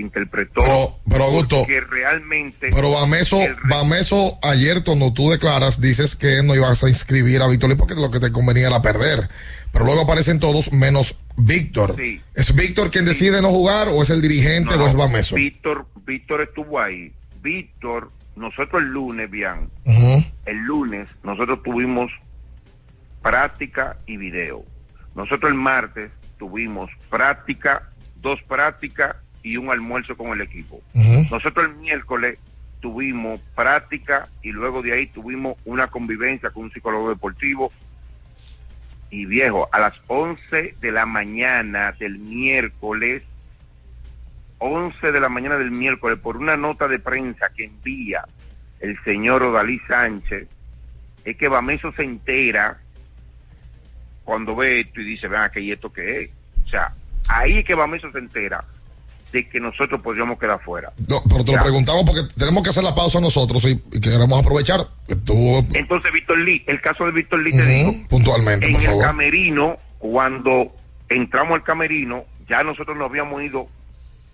interpretó 0.00 0.62
Pero, 0.62 0.98
pero 1.08 1.24
Augusto, 1.24 1.64
que 1.66 1.80
realmente 1.80 2.70
pero 2.72 2.92
Bameso, 2.92 3.38
Bameso, 3.68 4.38
ayer 4.42 4.84
cuando 4.84 5.12
tú 5.12 5.30
declaras, 5.30 5.80
dices 5.80 6.16
que 6.16 6.42
no 6.42 6.54
ibas 6.54 6.82
a 6.84 6.88
inscribir 6.88 7.42
a 7.42 7.48
Víctor 7.48 7.76
porque 7.76 7.94
lo 7.94 8.10
que 8.10 8.20
te 8.20 8.32
convenía 8.32 8.68
era 8.68 8.82
perder. 8.82 9.28
Pero 9.72 9.84
luego 9.84 10.02
aparecen 10.02 10.40
todos 10.40 10.72
menos 10.72 11.16
Víctor. 11.36 11.94
Sí. 11.98 12.20
¿Es 12.34 12.54
Víctor 12.54 12.90
quien 12.90 13.04
decide 13.04 13.42
no 13.42 13.48
jugar 13.48 13.88
o 13.88 14.02
es 14.02 14.10
el 14.10 14.22
dirigente 14.22 14.76
No, 14.76 14.84
o 14.84 14.88
es 14.88 14.94
Bameso? 14.94 15.36
Víctor, 15.36 15.86
Víctor 16.06 16.42
estuvo 16.42 16.80
ahí. 16.80 17.12
Víctor, 17.42 18.10
nosotros 18.34 18.82
el 18.82 18.88
lunes, 18.88 19.30
bien, 19.30 19.70
el 20.46 20.56
lunes 20.58 21.08
nosotros 21.22 21.62
tuvimos 21.62 22.10
práctica 23.22 23.96
y 24.06 24.16
video. 24.16 24.64
Nosotros 25.14 25.50
el 25.50 25.58
martes 25.58 26.10
tuvimos 26.38 26.90
práctica, 27.10 27.90
dos 28.16 28.40
prácticas 28.48 29.18
y 29.42 29.56
un 29.56 29.70
almuerzo 29.70 30.16
con 30.16 30.32
el 30.32 30.40
equipo. 30.40 30.80
Nosotros 31.30 31.66
el 31.66 31.76
miércoles 31.76 32.38
tuvimos 32.80 33.40
práctica 33.54 34.28
y 34.42 34.52
luego 34.52 34.82
de 34.82 34.92
ahí 34.92 35.06
tuvimos 35.06 35.56
una 35.64 35.88
convivencia 35.88 36.50
con 36.50 36.64
un 36.64 36.72
psicólogo 36.72 37.10
deportivo. 37.10 37.72
Y 39.10 39.24
viejo, 39.24 39.68
a 39.72 39.80
las 39.80 39.94
11 40.06 40.74
de 40.80 40.92
la 40.92 41.06
mañana 41.06 41.92
del 41.92 42.18
miércoles, 42.18 43.22
11 44.58 45.12
de 45.12 45.20
la 45.20 45.28
mañana 45.28 45.56
del 45.56 45.70
miércoles, 45.70 46.18
por 46.18 46.36
una 46.36 46.56
nota 46.56 46.88
de 46.88 46.98
prensa 46.98 47.48
que 47.56 47.64
envía 47.64 48.24
el 48.80 49.02
señor 49.04 49.42
Odalí 49.42 49.80
Sánchez, 49.88 50.46
es 51.24 51.36
que 51.36 51.48
Bameso 51.48 51.90
se 51.92 52.04
entera 52.04 52.78
cuando 54.24 54.54
ve 54.54 54.80
esto 54.80 55.00
y 55.00 55.04
dice, 55.04 55.26
vean 55.26 55.50
que 55.50 55.60
¿y 55.60 55.72
esto 55.72 55.90
qué 55.90 56.22
es? 56.22 56.30
O 56.66 56.68
sea, 56.68 56.92
ahí 57.28 57.58
es 57.58 57.64
que 57.64 57.74
Bameso 57.74 58.12
se 58.12 58.18
entera 58.18 58.62
de 59.32 59.48
que 59.48 59.60
nosotros 59.60 60.00
podríamos 60.00 60.38
quedar 60.38 60.60
fuera. 60.62 60.92
No, 61.08 61.16
pero 61.28 61.44
te 61.44 61.52
lo 61.52 61.62
preguntamos 61.62 62.04
porque 62.04 62.22
tenemos 62.36 62.62
que 62.62 62.70
hacer 62.70 62.82
la 62.84 62.94
pausa 62.94 63.20
nosotros 63.20 63.64
y, 63.64 63.72
y 63.92 64.00
queremos 64.00 64.40
aprovechar. 64.40 64.80
Tú, 65.24 65.34
Entonces, 65.74 66.12
Víctor 66.12 66.38
Lee, 66.38 66.64
el 66.66 66.80
caso 66.80 67.04
de 67.06 67.12
Víctor 67.12 67.40
Lee, 67.42 67.50
te 67.52 67.58
Ujú, 67.58 67.68
digo, 67.68 68.08
puntualmente, 68.08 68.66
en 68.66 68.72
por 68.72 68.80
el 68.80 68.86
favor. 68.86 69.04
camerino, 69.04 69.78
cuando 69.98 70.72
entramos 71.08 71.54
al 71.54 71.62
camerino, 71.62 72.24
ya 72.48 72.62
nosotros 72.62 72.96
nos 72.96 73.10
habíamos 73.10 73.42
ido 73.42 73.66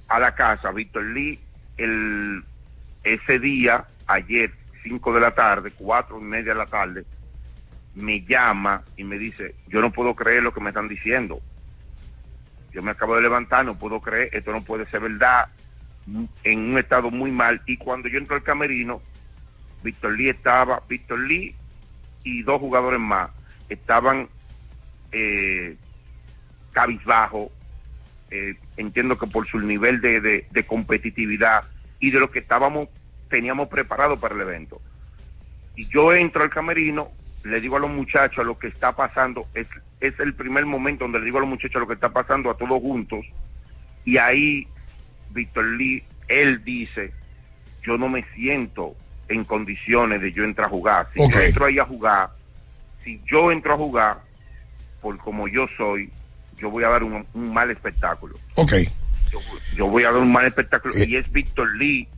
a 0.08 0.18
la 0.20 0.34
casa, 0.34 0.70
Víctor 0.70 1.04
Lee, 1.06 1.40
el, 1.76 2.42
ese 3.02 3.38
día, 3.38 3.84
ayer, 4.06 4.52
5 4.84 5.12
de 5.14 5.20
la 5.20 5.30
tarde, 5.32 5.72
cuatro 5.76 6.20
y 6.20 6.22
media 6.24 6.52
de 6.52 6.58
la 6.58 6.66
tarde, 6.66 7.04
me 7.94 8.20
llama 8.24 8.82
y 8.96 9.04
me 9.04 9.18
dice, 9.18 9.54
yo 9.66 9.80
no 9.80 9.92
puedo 9.92 10.14
creer 10.14 10.42
lo 10.42 10.52
que 10.52 10.60
me 10.60 10.70
están 10.70 10.88
diciendo. 10.88 11.40
Yo 12.74 12.82
me 12.82 12.90
acabo 12.90 13.14
de 13.14 13.22
levantar, 13.22 13.64
no 13.64 13.78
puedo 13.78 14.00
creer, 14.00 14.30
esto 14.32 14.52
no 14.52 14.62
puede 14.64 14.84
ser 14.86 15.00
verdad, 15.00 15.46
en 16.42 16.58
un 16.58 16.76
estado 16.78 17.10
muy 17.10 17.30
mal. 17.30 17.62
Y 17.66 17.76
cuando 17.76 18.08
yo 18.08 18.18
entro 18.18 18.34
al 18.36 18.42
camerino, 18.42 19.00
Víctor 19.82 20.16
Lee 20.18 20.30
estaba, 20.30 20.82
Víctor 20.88 21.20
Lee 21.20 21.54
y 22.24 22.42
dos 22.42 22.58
jugadores 22.60 22.98
más 23.00 23.30
estaban 23.68 24.28
eh, 25.12 25.76
cabizbajo, 26.72 27.52
eh, 28.30 28.56
entiendo 28.76 29.16
que 29.16 29.26
por 29.28 29.46
su 29.48 29.60
nivel 29.60 30.00
de, 30.00 30.20
de- 30.20 30.46
de 30.50 30.66
competitividad 30.66 31.64
y 32.00 32.10
de 32.10 32.18
lo 32.20 32.30
que 32.30 32.40
estábamos, 32.40 32.88
teníamos 33.28 33.68
preparado 33.68 34.18
para 34.18 34.34
el 34.34 34.40
evento. 34.40 34.80
Y 35.76 35.88
yo 35.88 36.12
entro 36.12 36.42
al 36.42 36.50
camerino, 36.50 37.12
le 37.44 37.60
digo 37.60 37.76
a 37.76 37.80
los 37.80 37.90
muchachos 37.90 38.44
lo 38.44 38.58
que 38.58 38.68
está 38.68 38.92
pasando, 38.92 39.46
es, 39.54 39.68
es 40.00 40.18
el 40.18 40.34
primer 40.34 40.66
momento 40.66 41.04
donde 41.04 41.20
le 41.20 41.26
digo 41.26 41.38
a 41.38 41.42
los 41.42 41.50
muchachos 41.50 41.80
lo 41.80 41.86
que 41.86 41.94
está 41.94 42.08
pasando 42.08 42.50
a 42.50 42.56
todos 42.56 42.80
juntos, 42.80 43.24
y 44.04 44.16
ahí 44.16 44.66
Víctor 45.30 45.64
Lee, 45.64 46.02
él 46.28 46.64
dice, 46.64 47.12
yo 47.82 47.98
no 47.98 48.08
me 48.08 48.24
siento 48.34 48.94
en 49.28 49.44
condiciones 49.44 50.20
de 50.20 50.32
yo 50.32 50.44
entrar 50.44 50.66
a 50.66 50.70
jugar. 50.70 51.08
Si 51.14 51.20
yo 51.30 51.40
entro 51.40 51.66
ahí 51.66 51.78
a 51.78 51.84
jugar, 51.84 52.30
si 53.02 53.20
yo 53.26 53.50
entro 53.52 53.74
a 53.74 53.76
jugar, 53.76 54.20
por 55.00 55.18
como 55.18 55.48
yo 55.48 55.66
soy, 55.76 56.10
yo 56.56 56.70
voy 56.70 56.84
a 56.84 56.88
dar 56.88 57.02
un, 57.02 57.26
un 57.34 57.52
mal 57.52 57.70
espectáculo. 57.70 58.36
Ok. 58.54 58.74
Yo, 59.30 59.38
yo 59.74 59.86
voy 59.86 60.04
a 60.04 60.12
dar 60.12 60.20
un 60.20 60.32
mal 60.32 60.46
espectáculo. 60.46 60.94
Y 60.96 61.16
es 61.16 61.30
Víctor 61.32 61.74
Lee 61.76 62.08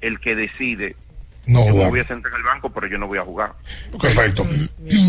el 0.00 0.18
que 0.18 0.34
decide. 0.34 0.96
No 1.46 1.66
yo 1.66 1.74
me 1.74 1.88
voy 1.90 2.00
a 2.00 2.04
sentar 2.06 2.32
en 2.32 2.38
el 2.38 2.42
banco, 2.44 2.70
pero 2.70 2.86
yo 2.86 2.96
no 2.98 3.06
voy 3.06 3.18
a 3.18 3.22
jugar. 3.22 3.52
Perfecto. 4.00 4.46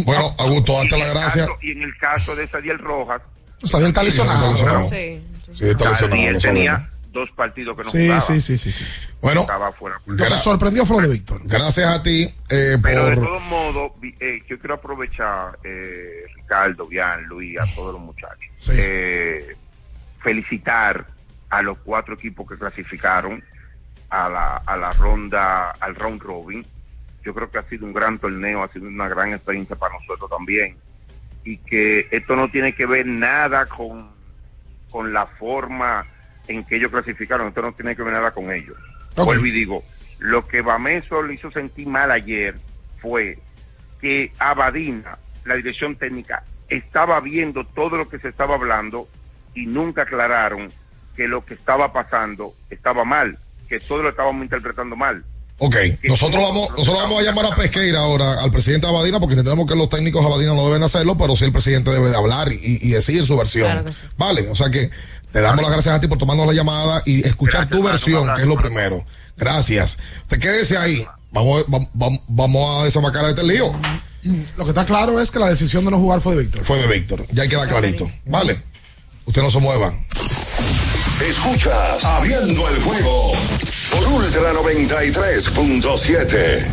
Bueno, 0.06 0.36
Augusto, 0.38 0.74
date 0.74 0.98
las 0.98 1.14
gracias. 1.14 1.48
Caso- 1.48 1.60
y 1.62 1.72
en 1.72 1.82
el 1.84 1.98
caso 1.98 2.36
de 2.36 2.48
Sadiel 2.48 2.80
Rojas, 2.80 3.22
Sadiel 3.64 3.90
está 3.90 4.02
Sí, 4.02 4.08
lesionado. 4.08 4.38
está 4.38 4.50
lesionado. 4.52 4.90
Sí. 4.90 5.24
Sí, 5.54 5.66
está 5.70 5.90
lesionado, 5.90 5.96
Sadiel 6.16 6.34
lo 6.34 6.40
tenía 6.42 6.90
dos 7.12 7.30
partidos 7.32 7.78
que 7.78 7.84
no 7.86 7.92
Sí, 7.92 8.04
jugaba. 8.06 8.22
sí, 8.22 8.42
sí, 8.42 8.58
sí, 8.58 8.72
sí. 8.74 8.86
Bueno, 9.22 9.42
Estaba 9.42 9.72
fuera. 9.72 10.02
Que 10.06 10.26
sorprendió 10.36 10.84
lo 10.86 10.98
de 11.00 11.08
Víctor. 11.08 11.42
gracias 11.46 11.88
a 11.90 12.04
ti 12.04 12.24
eh, 12.50 12.78
Pero 12.84 13.06
de 13.10 13.16
por... 13.16 13.26
todos 13.26 13.44
modos, 13.44 13.92
eh, 14.20 14.42
yo 14.50 14.60
quiero 14.60 14.74
aprovechar, 14.76 15.58
eh, 15.64 16.26
Ricardo, 16.36 16.86
Bian, 16.88 17.24
Luis, 17.24 17.58
a 17.60 17.64
todos 17.76 17.94
los 17.94 18.02
muchachos. 18.02 18.40
Eh, 18.70 19.56
felicitar 20.22 21.06
a 21.50 21.62
los 21.62 21.78
cuatro 21.86 22.16
equipos 22.16 22.48
que 22.50 22.58
clasificaron 22.58 23.42
a 24.10 24.30
la, 24.30 24.58
a 24.58 24.78
la 24.78 24.92
ronda, 24.92 25.72
al 25.72 25.96
round 25.96 26.22
robin. 26.22 26.66
Yo 27.24 27.34
creo 27.34 27.50
que 27.50 27.58
ha 27.58 27.64
sido 27.64 27.86
un 27.86 27.94
gran 27.94 28.20
torneo, 28.20 28.64
ha 28.64 28.72
sido 28.72 28.88
una 28.88 29.08
gran 29.08 29.34
experiencia 29.34 29.76
para 29.76 29.96
nosotros 29.96 30.30
también. 30.30 30.78
Y 31.44 31.58
que 31.58 32.08
esto 32.12 32.36
no 32.36 32.50
tiene 32.50 32.74
que 32.74 32.86
ver 32.86 33.06
nada 33.06 33.66
con, 33.66 34.10
con 34.90 35.14
la 35.14 35.26
forma 35.26 36.06
en 36.48 36.64
que 36.64 36.78
ellos 36.78 36.92
clasificaron, 36.92 37.48
esto 37.48 37.62
no 37.62 37.74
tiene 37.74 37.96
que 37.96 38.04
ver 38.04 38.14
nada 38.14 38.32
con 38.32 38.52
ellos. 38.52 38.78
Ok. 39.16 39.26
Vuelvo 39.26 39.46
y 39.46 39.52
digo, 39.52 39.84
lo 40.20 40.48
que 40.48 40.62
Bameso 40.62 41.24
le 41.24 41.36
hizo 41.36 41.52
sentir 41.52 41.88
mal 41.88 42.12
ayer 42.12 42.56
fue 43.02 43.40
que 44.02 44.32
Abadina, 44.40 45.18
la 45.46 45.56
dirección 45.56 45.96
técnica, 45.96 46.44
estaba 46.70 47.20
viendo 47.20 47.66
todo 47.66 47.98
lo 47.98 48.10
que 48.10 48.20
se 48.20 48.30
estaba 48.30 48.56
hablando 48.56 49.08
y 49.54 49.66
nunca 49.66 50.04
aclararon 50.04 50.72
que 51.16 51.28
lo 51.28 51.46
que 51.46 51.54
estaba 51.54 51.94
pasando 51.94 52.54
estaba 52.70 53.06
mal, 53.06 53.38
que 53.68 53.80
todo 53.80 54.04
lo 54.04 54.10
estábamos 54.10 54.44
interpretando 54.44 54.96
mal. 54.96 55.24
Ok, 55.58 55.76
nosotros 56.04 56.44
vamos, 56.44 56.70
nosotros 56.72 56.98
vamos 57.02 57.22
a 57.22 57.24
llamar 57.24 57.46
a 57.46 57.56
Pesqueira 57.56 58.00
ahora, 58.00 58.42
al 58.42 58.52
presidente 58.52 58.88
Abadina, 58.88 59.22
porque 59.22 59.36
entendemos 59.36 59.66
que 59.66 59.76
los 59.78 59.88
técnicos 59.90 60.26
Abadina 60.26 60.54
no 60.54 60.66
deben 60.68 60.84
hacerlo, 60.84 61.18
pero 61.18 61.36
sí 61.38 61.46
el 61.46 61.54
presidente 61.54 61.92
debe 61.92 62.10
de 62.10 62.16
hablar 62.18 62.52
y, 62.52 62.60
y 62.82 62.90
decir 62.90 63.26
su 63.26 63.38
versión. 63.38 63.68
Claro 63.72 63.86
que 63.86 63.94
sí. 63.94 64.00
Vale, 64.18 64.50
o 64.50 64.56
sea 64.56 64.70
que 64.70 64.90
te 65.32 65.40
damos 65.40 65.62
las 65.62 65.72
gracias 65.72 65.96
a 65.96 66.02
ti 66.02 66.08
por 66.08 66.18
tomarnos 66.18 66.46
la 66.46 66.52
llamada 66.54 67.02
y 67.06 67.26
escuchar 67.26 67.70
tu 67.70 67.82
versión, 67.84 68.34
que 68.36 68.42
es 68.42 68.48
lo 68.48 68.58
primero. 68.58 69.06
Gracias. 69.38 69.98
Te 70.28 70.40
quédese 70.40 70.78
ahí. 70.78 71.06
Vamos, 71.32 71.64
vamos, 71.68 71.88
vamos- 71.94 72.20
vamos 72.28 72.82
a 72.82 72.86
desamacar 72.86 73.24
este 73.30 73.44
lío. 73.44 73.72
Lo 74.58 74.64
que 74.66 74.72
está 74.72 74.86
claro 74.86 75.22
es 75.22 75.32
que 75.32 75.40
la 75.40 75.50
decisión 75.50 75.86
de 75.86 75.92
no 75.92 76.00
jugar 76.00 76.20
fue 76.20 76.36
de 76.36 76.42
Víctor. 76.44 76.64
Fue 76.66 76.80
de 76.80 76.88
Víctor. 76.88 77.26
Ya 77.32 77.48
queda 77.48 77.66
clarito. 77.68 78.10
Vale. 78.26 78.62
Usted 79.26 79.42
no 79.42 79.52
se 79.52 79.60
mueva. 79.60 79.94
Escuchas 81.22 82.04
Abriendo 82.04 82.68
el 82.70 82.82
juego 82.82 83.32
por 83.90 84.06
Ultra 84.08 84.54
93.7. 84.54 86.66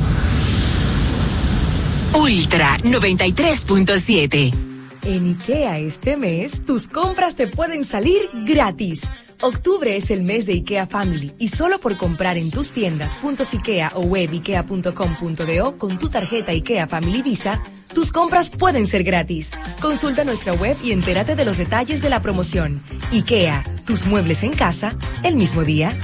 Ultra 2.12 2.76
93.7. 2.78 4.71
En 5.04 5.26
IKEA 5.26 5.78
este 5.78 6.16
mes, 6.16 6.62
tus 6.64 6.86
compras 6.86 7.34
te 7.34 7.48
pueden 7.48 7.84
salir 7.84 8.20
gratis. 8.46 9.02
Octubre 9.40 9.96
es 9.96 10.12
el 10.12 10.22
mes 10.22 10.46
de 10.46 10.52
IKEA 10.52 10.86
Family 10.86 11.34
y 11.40 11.48
solo 11.48 11.80
por 11.80 11.96
comprar 11.96 12.38
en 12.38 12.52
tus 12.52 12.70
tiendas 12.70 13.18
IKEA 13.52 13.92
o 13.96 14.02
web 14.02 14.30
IKEA.com.do 14.32 15.76
con 15.76 15.98
tu 15.98 16.08
tarjeta 16.08 16.52
IKEA 16.52 16.86
Family 16.86 17.20
Visa, 17.22 17.60
tus 17.92 18.12
compras 18.12 18.50
pueden 18.50 18.86
ser 18.86 19.02
gratis. 19.02 19.50
Consulta 19.80 20.22
nuestra 20.22 20.52
web 20.52 20.76
y 20.84 20.92
entérate 20.92 21.34
de 21.34 21.44
los 21.44 21.58
detalles 21.58 22.00
de 22.00 22.08
la 22.08 22.22
promoción. 22.22 22.80
IKEA, 23.10 23.64
tus 23.84 24.06
muebles 24.06 24.44
en 24.44 24.52
casa, 24.52 24.94
el 25.24 25.34
mismo 25.34 25.64
día. 25.64 25.94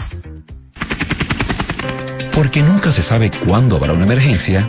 Porque 2.35 2.63
nunca 2.63 2.93
se 2.93 3.03
sabe 3.03 3.31
cuándo 3.47 3.77
habrá 3.77 3.93
una 3.93 4.05
emergencia, 4.05 4.69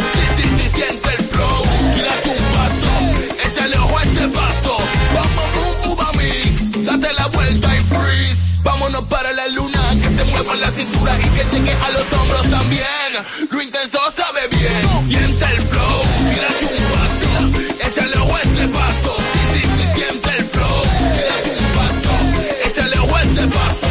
Date 6.85 7.13
la 7.13 7.27
vuelta 7.27 7.75
y 7.75 7.79
freeze. 7.79 8.61
Vámonos 8.63 9.01
para 9.05 9.31
la 9.33 9.47
luna. 9.49 9.79
Que 10.01 10.09
te 10.09 10.25
mueva 10.25 10.55
la 10.55 10.71
cintura 10.71 11.17
y 11.19 11.29
que 11.29 11.43
llegue 11.57 11.73
a 11.73 11.89
los 11.91 12.13
hombros 12.13 12.49
también. 12.49 13.11
Lo 13.49 13.61
intenso 13.61 13.99
sabe 14.15 14.47
bien. 14.49 15.09
Siente 15.09 15.45
el 15.45 15.61
flow. 15.61 16.01
Tírate 16.31 16.65
un 16.65 16.83
paso. 16.93 17.87
Échale 17.87 18.33
a 18.33 18.41
este 18.41 18.67
paso. 18.67 19.15
Sí, 19.53 19.61
sí, 19.61 19.85
siente 19.95 20.29
el 20.37 20.45
flow. 20.45 20.81
Tírate 21.15 21.51
un 21.59 21.71
paso. 21.77 22.69
Échale 22.69 22.95
a 22.95 23.21
este 23.23 23.47
paso. 23.47 23.87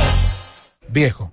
Viejo, 0.89 1.33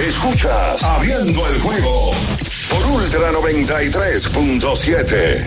Escuchas 0.00 0.82
Abriendo 0.84 1.46
el 1.48 1.60
juego 1.60 2.12
por 2.70 2.86
Ultra 2.86 3.32
93.7. 3.32 5.44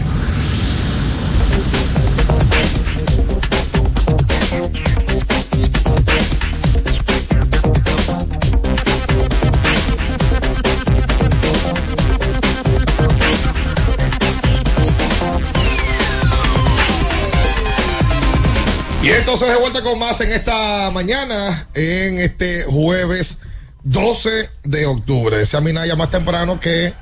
Y 19.02 19.10
entonces 19.12 19.47
de 19.47 19.56
vuelta 19.56 19.82
con 19.82 19.97
más 19.97 20.20
en 20.20 20.34
esta 20.34 20.91
mañana, 20.91 21.70
en 21.74 22.20
este 22.20 22.64
jueves 22.64 23.38
12 23.84 24.50
de 24.64 24.86
octubre. 24.86 25.38
Decía 25.38 25.62
Minaya 25.62 25.96
más 25.96 26.10
temprano 26.10 26.60
que 26.60 26.94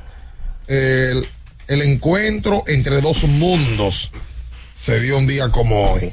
el, 0.67 1.27
el 1.67 1.81
encuentro 1.81 2.63
entre 2.67 3.01
dos 3.01 3.23
mundos 3.23 4.11
se 4.75 4.99
dio 5.01 5.17
un 5.17 5.27
día 5.27 5.49
como 5.49 5.91
hoy. 5.91 6.11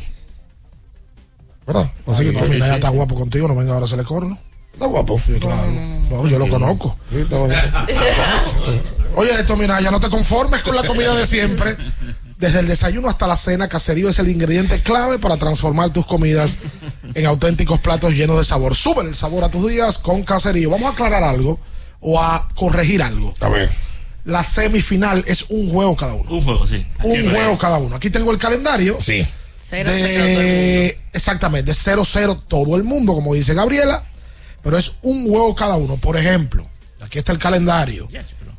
¿Verdad? 1.67 1.91
Así 2.07 2.25
que 2.25 2.33
no, 2.33 2.41
Minaya 2.47 2.77
está 2.77 2.89
guapo 2.91 3.15
contigo, 3.15 3.49
no 3.49 3.57
venga 3.57 3.73
ahora 3.73 3.85
a 3.85 3.87
hacerle 3.87 4.05
corno. 4.05 4.39
¿Está 4.73 4.87
guapo? 4.87 5.19
Sí, 5.25 5.33
claro. 5.41 5.73
No, 6.11 6.29
yo 6.29 6.39
lo 6.39 6.49
conozco. 6.49 6.97
Sí, 7.11 7.19
está. 7.19 7.37
Oye, 9.17 9.31
esto, 9.41 9.57
mira, 9.57 9.81
ya 9.81 9.91
no 9.91 9.99
te 9.99 10.11
conformes 10.11 10.63
con 10.63 10.77
la 10.77 10.83
comida 10.83 11.15
de 11.15 11.27
siempre. 11.27 11.77
Desde 12.39 12.61
el 12.61 12.69
desayuno 12.69 13.09
hasta 13.09 13.27
la 13.27 13.37
cena, 13.37 13.67
Caserío 13.69 14.11
es 14.11 14.19
el 14.19 14.29
ingrediente 14.29 14.81
clave 14.81 15.19
para 15.19 15.39
transformar 15.39 15.91
tus 15.91 16.05
comidas 16.05 16.59
en 17.15 17.25
auténticos 17.27 17.81
platos 17.81 18.13
llenos 18.13 18.39
de 18.39 18.45
sabor. 18.45 18.75
Sube 18.75 19.03
el 19.03 19.15
sabor 19.15 19.45
a 19.45 19.49
tus 19.51 19.67
días 19.71 19.97
con 19.99 20.23
Caserío. 20.23 20.69
Vamos 20.71 20.91
a 20.91 20.93
aclarar 20.93 21.25
algo 21.25 21.59
o 22.01 22.21
a 22.21 22.47
corregir 22.55 23.03
algo. 23.03 23.35
A 23.41 23.49
ver. 23.49 23.71
La 24.25 24.43
semifinal 24.43 25.25
es 25.27 25.47
un 25.49 25.71
juego 25.71 25.97
cada 25.97 26.13
uno. 26.13 26.31
Un 26.31 26.43
juego, 26.43 26.67
sí. 26.67 26.85
Un 27.03 27.31
juego 27.31 27.57
cada 27.57 27.79
uno. 27.79 27.97
Aquí 27.97 28.11
tengo 28.11 28.31
el 28.33 28.39
calendario. 28.39 28.99
Sí. 29.01 29.25
Cero, 29.69 29.91
de- 29.91 29.99
cero, 30.01 30.25
todo 30.25 30.41
el 30.43 30.47
mundo. 30.47 31.03
Exactamente, 31.13 31.73
0-0 31.73 32.43
todo 32.47 32.77
el 32.77 32.83
mundo, 32.85 33.15
como 33.15 33.35
dice 33.35 33.55
Gabriela, 33.55 34.05
pero 34.63 34.77
es 34.77 34.93
un 35.03 35.27
juego 35.29 35.55
cada 35.55 35.77
uno. 35.77 35.97
Por 35.97 36.17
ejemplo, 36.19 36.69
aquí 37.01 37.19
está 37.19 37.33
el 37.33 37.39
calendario. 37.39 38.09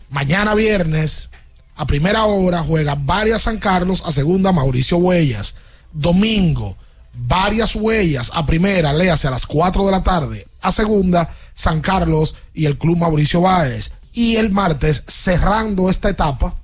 Mañana 0.10 0.56
viernes, 0.56 1.30
a 1.78 1.86
primera 1.86 2.26
hora, 2.26 2.64
juega 2.64 2.96
varias 2.96 3.44
San 3.44 3.58
Carlos, 3.58 4.04
a 4.06 4.12
segunda 4.12 4.52
Mauricio 4.52 4.98
Huellas. 4.98 5.56
Domingo, 5.94 6.76
varias 7.14 7.76
Huellas, 7.76 8.32
a 8.34 8.46
primera, 8.46 8.94
léase 8.94 9.28
a 9.28 9.32
las 9.32 9.46
4 9.46 9.86
de 9.86 9.92
la 9.92 10.04
tarde, 10.04 10.48
a 10.62 10.72
segunda, 10.72 11.30
San 11.54 11.82
Carlos 11.82 12.36
y 12.54 12.66
el 12.66 12.78
Club 12.78 12.98
Mauricio 12.98 13.42
Báez. 13.42 13.92
Y 14.14 14.38
el 14.38 14.50
martes, 14.50 15.04
cerrando 15.08 15.90
esta 15.90 16.10
etapa, 16.10 16.56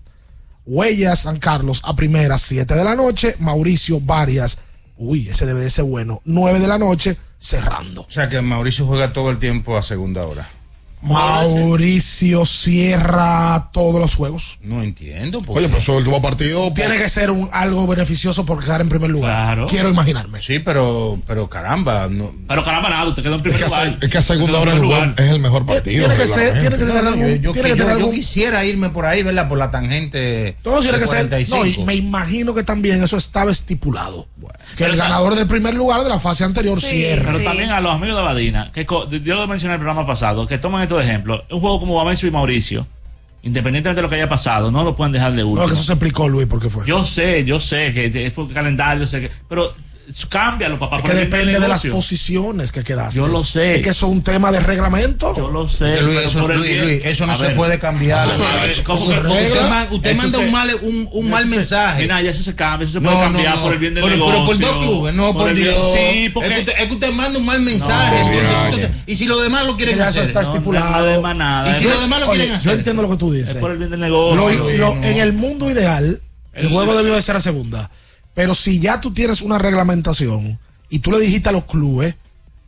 Huellas 0.66 1.20
San 1.20 1.38
Carlos 1.38 1.82
a 1.84 1.96
primera, 1.96 2.38
7 2.38 2.74
de 2.74 2.84
la 2.84 2.96
noche. 2.96 3.36
Mauricio 3.40 4.00
Varias, 4.00 4.58
uy, 4.98 5.30
ese 5.30 5.46
debe 5.46 5.62
de 5.62 5.70
ser 5.70 5.86
bueno, 5.86 6.22
9 6.26 6.60
de 6.60 6.68
la 6.68 6.78
noche, 6.78 7.18
cerrando. 7.38 8.02
O 8.02 8.12
sea 8.12 8.30
que 8.30 8.42
Mauricio 8.42 8.86
juega 8.86 9.14
todo 9.14 9.30
el 9.30 9.40
tiempo 9.40 9.78
a 9.78 9.84
segunda 9.84 10.26
hora. 10.26 10.48
Mauricio 11.04 12.46
cierra 12.46 13.70
todos 13.72 14.00
los 14.02 14.16
juegos. 14.16 14.58
No 14.62 14.82
entiendo. 14.82 15.42
Oye, 15.48 15.68
pero 15.68 15.80
eso 15.80 15.92
el 15.94 15.98
último 16.00 16.22
partido. 16.22 16.72
Tiene 16.74 16.98
que 16.98 17.10
ser 17.10 17.30
un, 17.32 17.50
algo 17.52 17.86
beneficioso 17.88 18.46
por 18.46 18.64
quedar 18.64 18.82
en 18.82 18.90
primer 18.90 19.10
lugar. 19.10 19.66
Quiero 19.70 19.90
imaginarme. 19.90 20.42
Sí, 20.42 20.60
pero, 20.60 21.20
pero 21.28 21.50
caramba. 21.50 22.08
No. 22.10 22.34
Pero 22.48 22.64
caramba, 22.64 22.90
nada, 22.90 23.10
usted 23.10 23.24
quedó 23.24 23.36
en 23.36 23.42
primer 23.42 23.60
Es 23.60 23.64
que, 23.66 23.70
lugar. 23.70 23.98
es 24.02 24.10
que 24.10 24.18
a 24.18 24.22
segunda 24.22 24.60
hora 24.60 24.78
juego 24.78 25.14
es 25.18 25.32
el 25.32 25.40
mejor 25.40 25.66
partido. 25.66 26.08
Tiene 26.08 26.16
que 26.22 26.28
ser, 26.28 26.54
tiene 26.54 26.70
que 26.78 26.86
tener 26.86 27.04
No, 27.04 27.10
algún, 27.10 27.26
yo, 27.28 27.36
yo- 27.36 27.52
tiene 27.52 27.70
que 27.72 27.78
yo- 27.78 27.84
tener 27.84 27.98
yo 27.98 28.04
algún- 28.06 28.16
quisiera 28.16 28.66
irme 28.66 28.90
por 28.90 29.06
ahí, 29.06 29.24
¿verdad? 29.24 29.48
Por 29.48 29.58
la 29.58 29.72
tangente. 29.72 30.56
todo 30.64 30.80
tiene 30.82 31.00
que 31.00 31.06
ser. 31.08 31.28
45. 31.28 31.58
No, 31.58 31.66
y 31.66 31.78
me 31.86 31.96
imagino 31.96 32.54
que 32.54 32.64
también 32.64 33.04
eso 33.04 33.18
estaba 33.18 33.52
estipulado. 33.52 34.28
que 34.78 34.86
el 34.86 34.96
ganador 34.98 35.36
del 35.36 35.46
primer 35.48 35.74
lugar 35.76 36.04
de 36.04 36.10
la 36.10 36.20
fase 36.20 36.44
anterior 36.44 36.80
cierra. 36.82 37.32
Pero 37.34 37.44
también 37.44 37.70
a 37.72 37.80
los 37.82 37.94
amigos 37.94 38.16
de 38.18 38.22
Badina, 38.24 38.72
que 38.74 38.86
yo 38.86 39.36
lo 39.36 39.48
mencioné 39.48 39.76
en 39.76 39.80
el 39.80 39.86
programa 39.86 40.06
pasado, 40.08 40.48
que 40.48 40.58
toman 40.58 40.84
estos 40.94 41.10
ejemplos. 41.10 41.44
Un 41.50 41.60
juego 41.60 41.80
como 41.80 41.96
Bamencio 41.96 42.28
y 42.28 42.32
Mauricio, 42.32 42.88
independientemente 43.42 43.98
de 43.98 44.04
lo 44.04 44.10
que 44.10 44.16
haya 44.16 44.30
pasado, 44.30 44.72
no 44.72 44.84
lo 44.84 44.96
pueden 44.96 45.14
dejar 45.14 45.34
de 45.34 45.44
último. 45.44 45.64
No, 45.64 45.68
que 45.68 45.74
eso 45.74 45.84
se 45.84 45.94
explicó, 45.94 46.28
Luis, 46.30 46.48
por 46.48 46.62
qué 46.62 46.70
fue. 46.70 46.86
Yo 46.86 47.04
sé, 47.06 47.44
yo 47.46 47.60
sé 47.60 47.94
que 47.94 48.32
fue 48.32 48.48
calendario, 48.50 49.08
sé 49.08 49.22
que, 49.22 49.32
pero 49.48 49.74
cámbialo, 50.30 50.78
papá. 50.80 50.98
Es 50.98 51.02
por 51.02 51.12
que 51.12 51.18
depende 51.18 51.60
de 51.60 51.68
las 51.68 51.86
posiciones 51.86 52.72
que 52.72 52.84
quedaste. 52.84 53.16
Yo 53.18 53.28
lo 53.28 53.44
sé. 53.44 53.78
Es 53.78 53.84
que 53.84 53.90
eso 53.92 54.06
es 54.08 54.12
un 54.12 54.22
tema 54.24 54.52
de 54.52 54.60
reglamento. 54.60 55.36
Yo 55.36 55.50
lo 55.50 55.68
sé. 55.68 56.02
Luis, 56.02 56.18
pero 56.18 56.20
eso, 56.28 56.42
por 56.42 56.52
el 56.52 56.58
Luis, 56.58 56.70
bien- 56.72 56.84
Luis, 56.86 57.06
eso 57.06 57.26
no 57.26 57.34
A 57.34 57.36
se 57.38 57.44
ver. 57.44 57.56
puede 57.56 57.80
cambiar. 57.80 58.28
Eso 58.30 58.44
Eso- 58.44 58.66
es- 58.66 58.80
¿cómo 58.82 59.00
eso- 59.00 59.10
que- 59.10 59.28
porque 59.28 59.96
usted, 59.96 60.16
manda 60.18 60.38
se- 60.40 60.46
un 60.46 60.52
mal, 60.52 60.70
un, 60.82 61.10
un 61.12 61.30
mal 61.30 61.44
se- 61.44 61.50
mensaje. 61.50 62.02
Mira, 62.02 62.22
ya 62.22 62.32
eso 62.32 62.44
se 62.44 62.54
cambia, 62.56 62.84
eso 62.86 62.94
se 62.94 63.02
puede 63.02 63.18
cambiar 63.18 63.62
por 63.62 63.74
el 63.74 63.80
bien 63.80 63.94
del 63.94 64.04
pero, 64.04 64.16
negocio. 64.18 64.36
Pero 64.36 64.46
por 64.46 64.60
dos 64.60 64.84
clubes, 64.84 65.14
no 65.14 65.34
por, 65.34 65.50
el 65.50 65.56
bien- 65.56 65.68
Dios. 65.70 65.88
Sí, 65.94 66.30
porque 66.34 66.50
es, 66.50 66.54
que 66.56 66.60
usted, 66.62 66.74
es 66.82 66.88
que 66.88 66.94
usted 66.94 67.12
manda 67.14 67.40
un 67.40 67.46
mal 67.46 67.62
mensaje. 67.62 68.20
No, 68.22 68.28
entonces, 68.28 68.50
ya, 68.52 68.66
entonces, 68.66 68.90
y 69.08 69.16
si 69.16 69.26
los 69.26 69.42
demás 69.42 69.66
lo 69.66 69.76
quieren 69.78 69.98
Ya 69.98 70.04
eso 70.10 70.12
hacer. 70.20 70.24
está 70.24 70.42
No, 70.44 70.48
estipulado. 70.54 71.22
no 71.22 71.34
nada. 71.34 71.72
Y 71.72 71.76
si 71.76 71.84
Yo- 71.86 71.90
los 71.92 72.02
demás 72.02 72.20
lo 72.20 72.28
quieren 72.30 72.50
yo 72.50 72.56
hacer. 72.56 72.74
entiendo 72.74 73.02
lo 73.02 73.10
que 73.10 73.18
tú 73.18 73.32
dices. 73.32 73.52
es 73.52 73.58
por 73.58 73.72
el 73.72 73.78
bien 73.78 73.90
del 73.90 74.00
negocio. 74.00 74.36
No. 74.78 74.94
En 75.04 75.18
el 75.18 75.34
mundo 75.34 75.70
ideal, 75.72 76.22
el, 76.54 76.66
El- 76.66 76.70
juego 76.72 76.96
debió 76.96 77.14
de 77.16 77.22
ser 77.22 77.36
a 77.36 77.42
segunda. 77.42 77.90
Pero 78.34 78.56
si 78.56 78.80
ya 78.80 79.00
tú 79.00 79.14
tienes 79.14 79.42
una 79.42 79.58
reglamentación 79.58 80.60
y 80.90 81.00
tú 81.00 81.12
le 81.12 81.20
dijiste 81.20 81.50
a 81.50 81.52
los 81.52 81.66
clubes, 81.66 82.16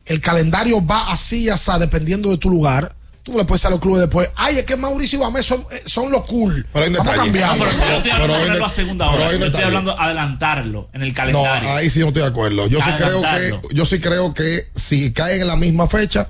el 0.06 0.22
calendario 0.22 0.86
va 0.86 1.12
así, 1.12 1.50
así, 1.50 1.72
dependiendo 1.80 2.30
de 2.30 2.38
tu 2.38 2.50
lugar. 2.50 2.96
Tú 3.24 3.32
no 3.32 3.40
le 3.40 3.46
puedes 3.46 3.62
decir 3.64 3.70
a 3.70 3.72
los 3.72 3.80
clubes 3.82 4.02
después, 4.02 4.30
ay, 4.36 4.60
es 4.60 4.66
que 4.66 4.76
Mauricio 4.76 5.18
y 5.18 5.22
Bamé 5.24 5.42
son, 5.42 5.66
eh, 5.72 5.82
son 5.88 6.12
los 6.12 6.26
cool. 6.26 6.68
Pero 6.72 6.86
hay 6.86 6.92
un 6.92 6.98
Vamos 6.98 7.14
a 7.14 7.16
cambiar. 7.18 7.58
No, 7.58 7.66
pero 7.66 7.78
no 7.78 7.84
estoy 7.96 8.12
Pero 8.12 8.36
hablando 8.36 8.60
de 8.60 8.66
a 8.66 8.70
segunda 8.70 9.10
hora. 9.10 9.32
Yo 9.36 9.46
estoy 9.46 9.64
hablando 9.64 9.92
de 9.96 9.98
adelantarlo 10.00 10.90
en 10.94 11.02
el 11.02 11.08
No, 11.10 11.16
calendario. 11.16 11.70
ahí 11.72 11.90
sí 11.90 12.02
no 12.02 12.10
estoy 12.10 12.22
de 12.22 12.28
acuerdo. 12.28 12.68
Yo 12.68 12.80
sí 12.82 12.92
creo 12.98 13.22
que, 13.24 13.60
yo 13.74 13.86
sí 13.88 14.00
creo 14.00 14.34
que 14.36 14.68
si 14.76 15.12
caen 15.12 15.42
en 15.42 15.48
la 15.48 15.56
misma 15.56 15.88
fecha, 15.88 16.30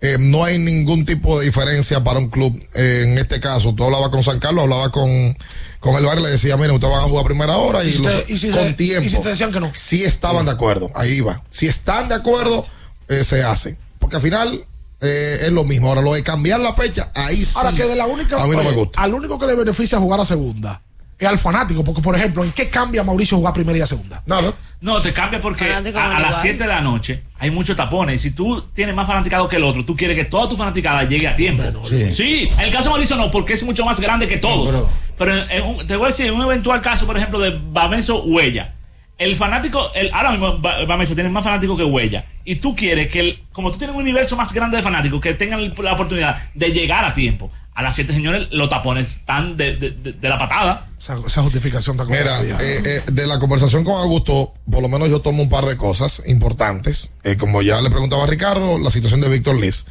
eh, 0.00 0.16
no 0.18 0.42
hay 0.42 0.58
ningún 0.58 1.04
tipo 1.04 1.38
de 1.38 1.44
diferencia 1.44 2.02
para 2.02 2.18
un 2.18 2.30
club. 2.30 2.58
Eh, 2.74 3.04
en 3.06 3.18
este 3.18 3.38
caso, 3.38 3.74
tú 3.74 3.84
hablabas 3.84 4.08
con 4.08 4.22
San 4.22 4.38
Carlos, 4.38 4.62
hablaba 4.64 4.90
con, 4.90 5.36
con 5.80 5.96
el 5.96 6.04
barrio, 6.04 6.22
le 6.24 6.30
decía, 6.30 6.56
mira, 6.56 6.72
ustedes 6.72 6.92
van 6.94 7.04
a 7.04 7.08
jugar 7.08 7.24
a 7.24 7.26
primera 7.26 7.56
hora 7.56 7.82
y, 7.82 7.88
¿Y 7.88 7.92
si 7.92 7.98
los- 8.02 8.26
te- 8.26 8.32
y 8.32 8.38
si 8.38 8.50
con 8.50 8.76
tiempo. 8.76 9.06
y 9.06 9.10
si 9.10 9.18
te 9.18 9.28
decían 9.30 9.50
que 9.50 9.60
no? 9.60 9.72
Si 9.74 10.04
estaban 10.04 10.44
de 10.46 10.52
acuerdo, 10.52 10.90
ahí 10.94 11.20
va. 11.20 11.42
Si 11.50 11.66
están 11.66 12.08
de 12.08 12.14
acuerdo, 12.14 12.64
eh, 13.08 13.24
se 13.24 13.42
hace. 13.42 13.76
Porque 13.98 14.16
al 14.16 14.22
final 14.22 14.64
eh, 15.00 15.38
es 15.42 15.52
lo 15.52 15.64
mismo. 15.64 15.88
Ahora, 15.88 16.02
lo 16.02 16.12
de 16.12 16.22
cambiar 16.22 16.60
la 16.60 16.74
fecha, 16.74 17.10
ahí 17.14 17.44
sí. 17.44 17.52
Ahora 17.56 17.72
que 17.72 17.84
de 17.84 17.96
la 17.96 18.06
única. 18.06 18.42
A 18.42 18.46
mí 18.46 18.54
no 18.54 18.62
me 18.62 18.72
gusta. 18.72 19.00
Al 19.00 19.14
único 19.14 19.38
que 19.38 19.46
le 19.46 19.54
beneficia 19.54 19.98
jugar 19.98 20.20
a 20.20 20.24
segunda 20.24 20.82
es 21.18 21.28
al 21.28 21.38
fanático. 21.38 21.84
Porque, 21.84 22.00
por 22.02 22.16
ejemplo, 22.16 22.42
¿en 22.42 22.52
qué 22.52 22.68
cambia 22.68 23.04
Mauricio 23.04 23.36
jugar 23.36 23.52
primera 23.52 23.78
y 23.78 23.82
a 23.82 23.86
segunda? 23.86 24.22
Nada. 24.26 24.52
No, 24.80 25.00
te 25.02 25.12
cambia 25.12 25.40
porque 25.40 25.64
a, 25.64 25.80
las 26.20 26.40
7 26.40 26.56
de 26.62 26.66
la 26.66 26.80
noche 26.80 27.24
hay 27.38 27.50
muchos 27.50 27.76
tapones. 27.76 28.16
Y 28.16 28.30
si 28.30 28.34
tú 28.34 28.62
tienes 28.74 28.94
más 28.94 29.06
fanaticado 29.06 29.46
que 29.48 29.56
el 29.56 29.64
otro, 29.64 29.84
tú 29.84 29.94
quieres 29.94 30.16
que 30.16 30.24
toda 30.24 30.48
tu 30.48 30.56
fanaticada 30.56 31.04
llegue 31.04 31.28
a 31.28 31.36
tiempo. 31.36 31.62
sí. 31.84 32.48
en 32.52 32.60
el 32.60 32.70
caso 32.70 32.84
de 32.84 32.90
Mauricio 32.90 33.16
no, 33.16 33.30
porque 33.30 33.52
es 33.52 33.62
mucho 33.62 33.84
más 33.84 34.00
grande 34.00 34.26
que 34.26 34.38
todos. 34.38 34.66
pero 34.70 34.88
en- 35.28 35.50
en 35.50 35.62
un- 35.64 35.86
te 35.86 35.96
voy 35.96 36.06
a 36.06 36.08
decir, 36.08 36.26
en 36.26 36.34
un 36.34 36.42
eventual 36.42 36.80
caso, 36.82 37.06
por 37.06 37.16
ejemplo, 37.16 37.38
de 37.38 37.58
Bameso 37.72 38.22
Huella. 38.22 38.74
El 39.18 39.36
fanático, 39.36 39.90
el, 39.94 40.10
ahora 40.14 40.30
mismo 40.30 40.58
Ba- 40.58 40.84
Bameso 40.86 41.14
tiene 41.14 41.28
más 41.28 41.44
fanáticos 41.44 41.76
que 41.76 41.84
Huella. 41.84 42.24
Y 42.44 42.56
tú 42.56 42.74
quieres 42.74 43.10
que, 43.10 43.20
el, 43.20 43.42
como 43.52 43.70
tú 43.70 43.76
tienes 43.78 43.94
un 43.94 44.00
universo 44.02 44.34
más 44.36 44.52
grande 44.54 44.78
de 44.78 44.82
fanáticos, 44.82 45.20
que 45.20 45.34
tengan 45.34 45.60
la 45.82 45.92
oportunidad 45.92 46.38
de 46.54 46.72
llegar 46.72 47.04
a 47.04 47.12
tiempo. 47.12 47.50
A 47.74 47.82
las 47.82 47.94
7, 47.94 48.12
señores, 48.14 48.48
los 48.50 48.68
tapones 48.68 49.10
están 49.12 49.56
de, 49.56 49.76
de- 49.76 49.90
de- 49.90 50.12
de 50.14 50.28
la 50.28 50.38
patada. 50.38 50.86
Esa, 50.98 51.18
esa 51.26 51.42
justificación 51.42 51.96
está 52.00 52.10
Mira, 52.10 52.40
eh, 52.42 52.82
eh, 52.84 53.02
de 53.10 53.26
la 53.26 53.38
conversación 53.38 53.84
con 53.84 53.94
Augusto, 53.96 54.54
por 54.70 54.82
lo 54.82 54.88
menos 54.88 55.08
yo 55.10 55.20
tomo 55.20 55.42
un 55.42 55.48
par 55.50 55.64
de 55.66 55.76
cosas 55.76 56.22
importantes. 56.26 57.12
Eh, 57.22 57.36
como 57.36 57.60
ya 57.62 57.80
le 57.80 57.90
preguntaba 57.90 58.24
a 58.24 58.26
Ricardo, 58.26 58.78
la 58.78 58.90
situación 58.90 59.20
de 59.20 59.28
Víctor 59.28 59.56
Liz. 59.60 59.84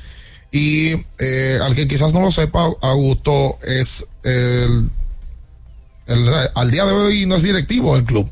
Y 0.51 0.93
eh, 1.19 1.59
al 1.63 1.75
que 1.75 1.88
quizás 1.88 2.13
no 2.13 2.21
lo 2.21 2.32
sepa, 2.32 2.67
Augusto 2.82 3.57
es 3.61 4.07
el, 4.23 4.89
al 6.55 6.72
día 6.72 6.86
de 6.86 6.93
hoy 6.93 7.26
no 7.26 7.36
es 7.36 7.43
directivo 7.43 7.95
del 7.95 8.05
club. 8.05 8.30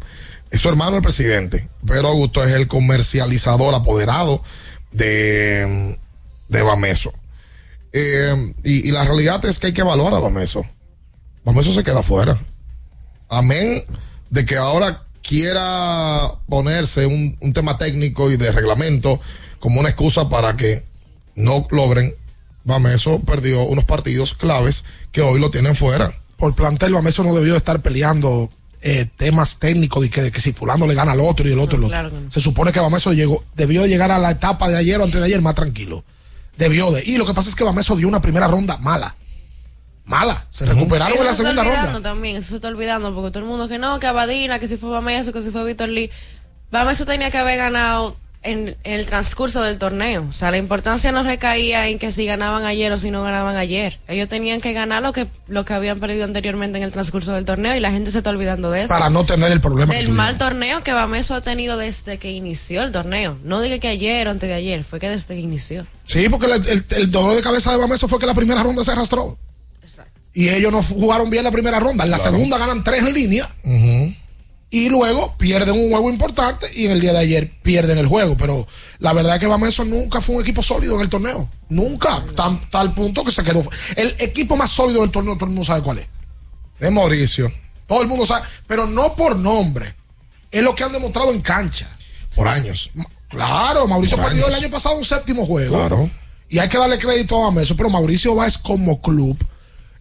Es 0.49 0.61
su 0.61 0.69
hermano 0.69 0.95
el 0.97 1.01
presidente. 1.01 1.69
Pero 1.85 2.09
Augusto 2.09 2.43
es 2.43 2.53
el 2.53 2.67
comercializador 2.67 3.73
apoderado 3.75 4.41
de, 4.91 5.97
de 6.47 6.61
Bameso. 6.61 7.13
Eh, 7.93 8.53
y, 8.63 8.91
la 8.91 9.05
realidad 9.05 9.43
es 9.45 9.59
que 9.59 9.67
hay 9.67 9.73
que 9.73 9.81
evaluar 9.81 10.13
a 10.13 10.19
Bameso. 10.19 10.65
Bameso 11.43 11.73
se 11.73 11.83
queda 11.83 11.99
afuera. 11.99 12.37
Amén 13.29 13.83
de 14.29 14.45
que 14.45 14.57
ahora 14.57 15.03
quiera 15.21 16.33
ponerse 16.47 17.05
un, 17.05 17.37
un 17.39 17.53
tema 17.53 17.77
técnico 17.77 18.31
y 18.31 18.37
de 18.37 18.51
reglamento 18.51 19.19
como 19.59 19.79
una 19.79 19.89
excusa 19.89 20.29
para 20.29 20.55
que 20.57 20.85
no 21.35 21.67
logren. 21.71 22.15
Bameso 22.63 23.19
perdió 23.19 23.63
unos 23.63 23.85
partidos 23.85 24.33
claves 24.33 24.83
que 25.11 25.21
hoy 25.21 25.39
lo 25.39 25.49
tienen 25.51 25.75
fuera. 25.75 26.13
Por 26.37 26.55
plantel, 26.55 26.93
Bameso 26.93 27.23
no 27.23 27.35
debió 27.35 27.55
estar 27.55 27.81
peleando 27.81 28.49
eh, 28.81 29.07
temas 29.17 29.57
técnicos 29.57 30.03
de 30.03 30.09
que, 30.09 30.21
de 30.21 30.31
que 30.31 30.39
si 30.39 30.53
fulano 30.53 30.85
le 30.87 30.93
gana 30.93 31.11
al 31.13 31.19
otro 31.19 31.47
y 31.49 31.51
el 31.51 31.59
otro 31.59 31.77
el 31.77 31.85
otro. 31.85 31.93
claro 31.93 32.11
no. 32.11 32.31
Se 32.31 32.39
supone 32.39 32.71
que 32.71 32.79
Bameso 32.79 33.11
llegó, 33.11 33.43
debió 33.55 33.81
de 33.81 33.89
llegar 33.89 34.11
a 34.11 34.19
la 34.19 34.31
etapa 34.31 34.69
de 34.69 34.77
ayer 34.77 34.99
o 35.01 35.03
antes 35.03 35.19
de 35.19 35.25
ayer 35.25 35.41
más 35.41 35.55
tranquilo. 35.55 36.03
Debió 36.57 36.91
de. 36.91 37.03
Y 37.05 37.17
lo 37.17 37.25
que 37.25 37.33
pasa 37.33 37.49
es 37.49 37.55
que 37.55 37.63
Bameso 37.63 37.95
dio 37.95 38.07
una 38.07 38.21
primera 38.21 38.47
ronda 38.47 38.77
mala. 38.77 39.15
Mala. 40.05 40.45
Se 40.49 40.65
recuperaron 40.65 41.13
Eso 41.13 41.21
en 41.21 41.27
la 41.27 41.33
se 41.33 41.41
está 41.41 41.49
segunda 41.49 41.61
olvidando 41.63 41.93
ronda. 41.93 42.09
también, 42.09 42.37
eso 42.37 42.49
se 42.49 42.55
está 42.55 42.67
olvidando, 42.69 43.13
porque 43.13 43.29
todo 43.31 43.43
el 43.43 43.49
mundo 43.49 43.67
que 43.67 43.77
no, 43.77 43.99
que 43.99 44.07
Abadina, 44.07 44.57
que 44.57 44.67
si 44.67 44.77
fue 44.77 44.89
Bameso, 44.89 45.33
que 45.33 45.41
si 45.41 45.49
fue 45.51 45.65
Víctor 45.65 45.89
Lee. 45.89 46.09
Bameso 46.71 47.05
tenía 47.05 47.29
que 47.31 47.37
haber 47.37 47.57
ganado 47.57 48.15
en, 48.47 48.69
en 48.83 48.93
el 48.93 49.05
transcurso 49.05 49.61
del 49.61 49.77
torneo. 49.77 50.25
O 50.29 50.33
sea, 50.33 50.51
la 50.51 50.57
importancia 50.57 51.11
no 51.11 51.23
recaía 51.23 51.87
en 51.87 51.99
que 51.99 52.11
si 52.11 52.25
ganaban 52.25 52.65
ayer 52.65 52.91
o 52.91 52.97
si 52.97 53.11
no 53.11 53.23
ganaban 53.23 53.55
ayer. 53.57 53.99
Ellos 54.07 54.29
tenían 54.29 54.61
que 54.61 54.73
ganar 54.73 55.01
lo 55.01 55.13
que, 55.13 55.27
lo 55.47 55.65
que 55.65 55.73
habían 55.73 55.99
perdido 55.99 56.25
anteriormente 56.25 56.77
en 56.77 56.83
el 56.83 56.91
transcurso 56.91 57.33
del 57.33 57.45
torneo 57.45 57.75
y 57.75 57.79
la 57.79 57.91
gente 57.91 58.11
se 58.11 58.19
está 58.19 58.29
olvidando 58.29 58.71
de 58.71 58.81
eso. 58.81 58.89
Para 58.89 59.09
no 59.09 59.25
tener 59.25 59.51
el 59.51 59.61
problema. 59.61 59.93
del 59.93 60.09
mal 60.09 60.37
torneo 60.37 60.83
que 60.83 60.93
Bameso 60.93 61.35
ha 61.35 61.41
tenido 61.41 61.77
desde 61.77 62.17
que 62.17 62.31
inició 62.31 62.83
el 62.83 62.91
torneo. 62.91 63.37
No 63.43 63.61
diga 63.61 63.79
que 63.79 63.87
ayer 63.89 64.27
o 64.27 64.31
antes 64.31 64.49
de 64.49 64.55
ayer, 64.55 64.83
fue 64.83 64.99
que 64.99 65.09
desde 65.09 65.35
que 65.35 65.41
inició. 65.41 65.85
Sí, 66.05 66.29
porque 66.29 66.45
el, 66.47 66.67
el- 66.67 66.85
el 66.89 67.11
dolor 67.11 67.35
de 67.35 67.41
cabeza 67.41 67.71
de 67.71 67.77
Bameso 67.77 68.07
fue 68.07 68.19
que 68.19 68.25
la 68.25 68.33
primera 68.33 68.63
ronda 68.63 68.83
se 68.83 68.91
arrastró. 68.91 69.37
Y 70.33 70.49
ellos 70.49 70.71
no 70.71 70.83
jugaron 70.83 71.31
bien 71.31 71.43
la 71.43 71.51
primera 71.51 71.79
ronda. 71.79 72.03
En 72.03 72.11
la 72.11 72.17
Claro. 72.17 72.33
segunda 72.33 72.59
ganan 72.59 72.83
tres 72.83 72.99
en 73.03 73.13
línea. 73.13 73.49
Ujú. 73.63 74.13
Y 74.69 74.89
luego 74.89 75.35
pierden 75.37 75.75
un 75.75 75.89
juego 75.89 76.09
importante 76.09 76.67
y 76.75 76.85
en 76.85 76.91
el 76.91 76.99
día 76.99 77.13
de 77.13 77.19
ayer 77.19 77.51
pierden 77.61 77.97
el 77.97 78.07
juego. 78.07 78.35
Pero 78.35 78.67
la 78.99 79.13
verdad 79.13 79.35
es 79.35 79.39
que 79.39 79.47
Bameso 79.47 79.85
nunca 79.85 80.19
fue 80.19 80.35
un 80.35 80.41
equipo 80.41 80.61
sólido 80.61 80.95
en 80.95 81.01
el 81.01 81.09
torneo. 81.09 81.49
Nunca. 81.69 82.23
Tan, 82.35 82.69
tal 82.69 82.93
punto 82.93 83.23
que 83.23 83.31
se 83.31 83.43
quedó. 83.43 83.63
El 83.95 84.15
equipo 84.19 84.57
más 84.57 84.71
sólido 84.71 85.01
del 85.01 85.11
torneo, 85.11 85.35
todo 85.35 85.45
el 85.45 85.51
mundo 85.51 85.65
sabe 85.65 85.83
cuál 85.83 85.99
es. 85.99 86.07
Es 86.79 86.91
Mauricio. 86.91 87.51
Todo 87.87 88.01
el 88.01 88.07
mundo 88.07 88.25
sabe. 88.25 88.45
Pero 88.67 88.85
no 88.85 89.15
por 89.15 89.37
nombre. 89.37 89.95
Es 90.51 90.61
lo 90.61 90.75
que 90.75 90.83
han 90.83 90.91
demostrado 90.91 91.31
en 91.31 91.41
cancha. 91.41 91.87
Por 92.35 92.47
años. 92.47 92.91
Claro, 93.29 93.87
Mauricio 93.87 94.17
Por 94.17 94.27
perdió 94.27 94.47
el 94.47 94.53
año 94.53 94.69
pasado 94.69 94.97
un 94.97 95.05
séptimo 95.05 95.45
juego. 95.45 95.75
Claro. 95.75 96.09
Y 96.49 96.59
hay 96.59 96.67
que 96.67 96.77
darle 96.77 96.99
crédito 96.99 97.37
a 97.41 97.45
Bameso. 97.45 97.77
Pero 97.77 97.89
Mauricio 97.89 98.35
Báez 98.35 98.57
como 98.57 99.01
club. 99.01 99.37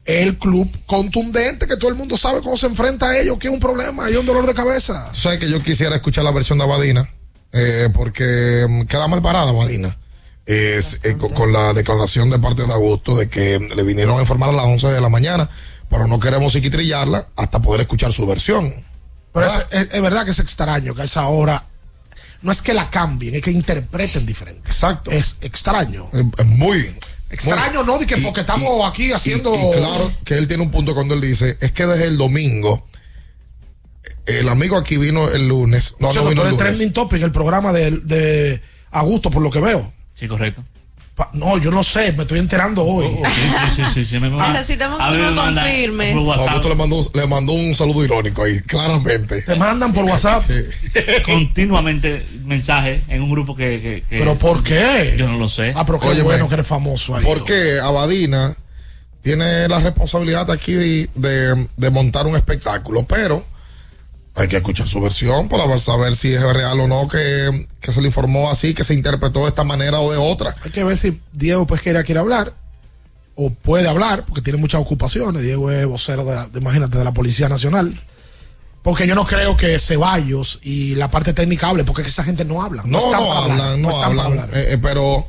El 0.07 0.39
club 0.39 0.71
contundente 0.87 1.67
que 1.67 1.77
todo 1.77 1.91
el 1.91 1.97
mundo 1.97 2.17
sabe 2.17 2.41
cómo 2.41 2.57
se 2.57 2.67
enfrenta 2.67 3.09
a 3.11 3.19
ellos, 3.19 3.39
que 3.39 3.49
es 3.49 3.53
un 3.55 3.59
problema, 3.61 4.05
hay 4.07 4.15
un 4.17 4.25
dolor 4.25 4.47
de 4.47 4.55
cabeza. 4.55 5.13
Sé 5.13 5.39
que 5.39 5.51
yo 5.51 5.61
quisiera 5.63 5.97
escuchar 5.97 6.23
la 6.25 6.31
versión 6.31 6.59
de 6.59 6.65
Abadina, 6.65 7.11
eh, 7.53 7.89
porque 7.93 8.67
mm, 8.69 8.83
queda 8.83 9.09
mal 9.09 9.21
parada 9.23 9.51
Abadina. 9.51 9.99
Es, 10.47 11.01
eh, 11.03 11.17
con, 11.17 11.31
con 11.33 11.53
la 11.53 11.73
declaración 11.73 12.31
de 12.31 12.39
parte 12.39 12.65
de 12.65 12.73
Augusto 12.73 13.17
de 13.17 13.29
que 13.29 13.59
le 13.59 13.83
vinieron 13.83 14.17
a 14.19 14.21
informar 14.21 14.51
a 14.51 14.53
las 14.53 14.65
11 14.67 14.87
de 14.89 15.01
la 15.01 15.09
mañana, 15.09 15.51
pero 15.91 16.07
no 16.07 16.21
queremos 16.21 16.53
psiquitrillarla 16.53 17.27
hasta 17.35 17.61
poder 17.61 17.81
escuchar 17.81 18.13
su 18.13 18.25
versión. 18.29 18.73
Pero 19.33 19.47
es, 19.47 19.53
es- 19.73 19.89
es 19.93 20.03
verdad 20.03 20.25
que 20.25 20.31
es 20.31 20.39
extraño 20.39 20.95
que 20.95 21.03
a 21.03 21.05
esa 21.05 21.27
hora 21.27 21.65
no 22.43 22.53
es 22.53 22.63
que 22.63 22.75
la 22.75 22.91
cambien, 22.91 23.35
es 23.35 23.43
que 23.43 23.51
interpreten 23.51 24.25
diferente. 24.25 24.63
Exacto. 24.69 25.11
Es 25.11 25.37
extraño. 25.41 26.09
Es 26.39 26.47
muy 26.47 26.95
Extraño, 27.31 27.83
¿no? 27.83 27.99
De 27.99 28.07
que 28.07 28.17
y- 28.19 28.23
porque 28.23 28.41
estamos 28.41 28.63
y- 28.65 28.83
aquí 28.89 29.13
haciendo. 29.13 29.55
Y, 29.55 29.59
y 29.59 29.73
claro 29.79 30.13
que 30.25 30.39
él 30.39 30.47
tiene 30.49 30.63
un 30.63 30.71
punto 30.71 30.95
cuando 30.95 31.15
él 31.15 31.21
dice, 31.21 31.57
es 31.61 31.73
que 31.73 31.87
desde 31.87 32.07
el 32.07 32.17
domingo, 32.19 32.87
el 34.27 34.49
amigo 34.49 34.77
aquí 34.77 34.97
vino 34.97 35.29
el 35.31 35.49
lunes, 35.49 35.95
no, 35.99 36.09
O 36.09 36.13
sea, 36.13 36.23
no 36.23 36.29
vino 36.31 36.43
el 36.43 36.49
es 36.49 36.53
lunes. 36.55 36.67
trending 36.67 36.93
topic 36.93 37.23
el 37.23 37.33
programa 37.33 37.73
de, 37.73 37.91
de 37.93 38.61
Augusto, 38.91 39.31
por 39.31 39.43
lo 39.43 39.51
que 39.51 39.61
veo. 39.61 39.93
Sí, 40.15 40.27
correcto. 40.29 40.63
Pa- 41.17 41.31
no, 41.33 41.57
yo 41.57 41.71
no 41.71 41.83
sé, 41.83 42.13
me 42.13 42.23
estoy 42.25 42.39
enterando 42.41 42.85
hoy. 42.85 43.07
Oh, 43.09 43.23
Sí, 43.27 43.41
sí, 43.75 43.83
sí, 43.85 43.91
sí, 43.95 44.05
sí, 44.05 44.21
me- 44.21 44.29
Necesitamos 44.29 45.01
a 45.01 45.11
que 45.11 45.17
me 45.17 45.25
me 45.25 45.31
mandan 45.31 45.65
confirmes. 45.65 46.13
por 46.13 46.23
WhatsApp. 46.25 46.49
Augusto 46.49 46.69
le 46.69 46.75
mandó, 46.75 47.11
le 47.15 47.27
mandó 47.27 47.53
un 47.55 47.75
saludo 47.75 48.05
irónico 48.05 48.43
ahí, 48.45 48.61
claramente. 48.61 49.41
Te 49.41 49.57
mandan 49.57 49.95
por 49.95 50.05
WhatsApp. 50.05 50.45
continuamente 51.25 52.27
mensajes 52.45 53.03
en 53.09 53.23
un 53.23 53.31
grupo 53.31 53.55
que, 53.57 53.81
que- 53.81 54.05
que- 54.09 54.19
¿Pero 54.19 54.37
por 54.37 54.63
qué? 54.63 55.15
Yo 55.19 55.27
no 55.29 55.39
lo 55.39 55.49
sé. 55.49 55.73
Ah, 55.75 55.85
pero 55.87 55.99
qué 56.01 56.09
Óyeme, 56.09 56.25
bueno 56.25 56.49
que 56.49 56.55
eres 56.55 56.67
famoso 56.67 57.17
ahí. 57.17 57.25
Porque 57.25 57.79
Abadina 57.83 58.55
tiene 59.23 59.69
la 59.69 59.81
responsabilidad 59.81 60.51
aquí 60.51 60.73
de, 60.73 61.09
de- 61.15 61.69
de 61.77 61.91
montar 61.91 62.27
un 62.27 62.37
espectáculo, 62.37 63.05
pero 63.07 63.45
hay 64.37 64.49
que 64.49 64.57
escuchar 64.59 64.87
su 64.87 65.01
versión 65.01 65.49
para 65.49 65.79
saber 65.79 66.15
si 66.15 66.33
es 66.35 66.43
real 66.43 66.79
o 66.81 66.87
no 66.87 67.09
que, 67.09 67.67
que 67.81 67.91
se 67.93 68.01
le 68.03 68.09
informó 68.09 68.51
así, 68.51 68.75
que 68.75 68.85
se 68.85 68.93
interpretó 68.95 69.41
de 69.45 69.49
esta 69.49 69.65
manera 69.65 69.99
o 70.01 70.13
de 70.13 70.19
otra. 70.19 70.55
Hay 70.63 70.71
que 70.71 70.85
ver 70.85 70.97
si 70.99 71.21
Diego 71.33 71.67
Pesquera 71.67 72.05
quiere 72.05 72.21
hablar 72.21 72.53
o 73.35 73.51
puede 73.51 73.89
hablar, 73.89 74.25
porque 74.27 74.43
tiene 74.43 74.59
muchas 74.59 74.81
ocupaciones. 74.81 75.43
Diego 75.43 75.71
es 75.71 75.87
vocero, 75.87 76.25
de, 76.25 76.35
la- 76.35 76.47
de- 76.49 76.59
imagínate, 76.59 76.97
de 76.99 77.05
la 77.05 77.13
Policía 77.13 77.49
Nacional. 77.49 77.99
Porque 78.83 79.07
yo 79.07 79.15
no 79.15 79.25
creo 79.27 79.57
que 79.57 79.79
Ceballos 79.79 80.61
y 80.63 80.95
la 80.95 81.11
parte 81.11 81.33
técnica 81.33 81.69
hable, 81.69 81.83
porque 81.85 82.03
es 82.03 82.07
que 82.07 82.11
esa 82.13 82.23
gente 82.25 82.45
no 82.45 82.63
habla. 82.63 82.83
No, 82.87 82.99
están 82.99 83.13
no, 83.23 83.33
hablar, 83.33 83.61
hablan, 83.61 83.83
no, 83.83 83.91
para 83.91 84.05
hablan, 84.07 84.39
eh, 84.53 84.67
eh, 84.73 84.79
pero, 84.81 85.27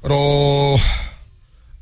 pero 0.00 0.76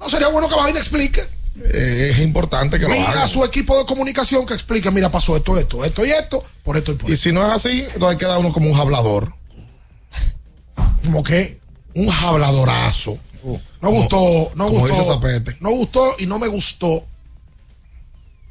No 0.00 0.08
sería 0.10 0.28
bueno 0.28 0.48
que 0.48 0.56
Badina 0.56 0.78
explique. 0.80 1.22
Eh, 1.57 2.11
es 2.12 2.18
importante 2.20 2.78
que 2.78 2.84
lo 2.86 2.90
Mira 2.94 3.11
hagan. 3.11 3.22
a 3.24 3.26
su 3.26 3.44
equipo 3.44 3.78
de 3.78 3.84
comunicación 3.84 4.46
que 4.46 4.55
explique, 4.55 4.90
mira, 4.90 5.11
pasó 5.11 5.36
esto, 5.36 5.59
esto, 5.59 5.84
esto 5.84 6.05
y 6.07 6.11
esto, 6.11 6.44
por 6.62 6.76
esto 6.76 6.92
y 6.92 6.94
por 6.96 7.11
Y 7.11 7.12
esto. 7.14 7.22
si 7.24 7.32
no 7.32 7.44
es 7.46 7.53
así, 7.53 7.84
entonces 7.94 8.18
queda 8.18 8.38
uno 8.38 8.53
como 8.53 8.70
un 8.70 8.78
hablador. 8.78 9.34
Como 11.05 11.22
que 11.22 11.61
Un 11.94 12.09
habladorazo. 12.11 13.18
no 13.80 13.90
gustó, 13.90 14.53
no 14.55 14.68
gustó, 14.70 15.20
no 15.61 15.70
gustó 15.70 16.14
y 16.18 16.26
no 16.26 16.38
me 16.38 16.46
gustó 16.48 17.05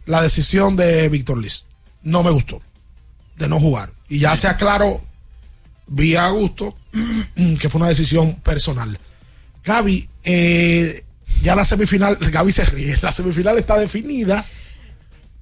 la 0.05 0.21
decisión 0.21 0.75
de 0.75 1.09
Víctor 1.09 1.37
Liz. 1.37 1.65
No 2.03 2.21
me 2.23 2.29
gustó 2.31 2.61
de 3.37 3.47
no 3.47 3.59
jugar. 3.59 3.91
Y 4.09 4.19
ya 4.19 4.35
se 4.35 4.47
aclaró 4.47 5.01
vía 5.87 6.25
Augusto 6.25 6.75
que 7.59 7.69
fue 7.69 7.79
una 7.79 7.89
decisión 7.89 8.35
personal. 8.41 8.99
Gaby, 9.63 10.09
eh, 10.23 11.03
ya 11.41 11.55
la 11.55 11.65
semifinal, 11.65 12.15
Gaby 12.19 12.51
se 12.51 12.65
ríe, 12.65 12.95
la 13.01 13.11
semifinal 13.11 13.57
está 13.57 13.77
definida 13.77 14.45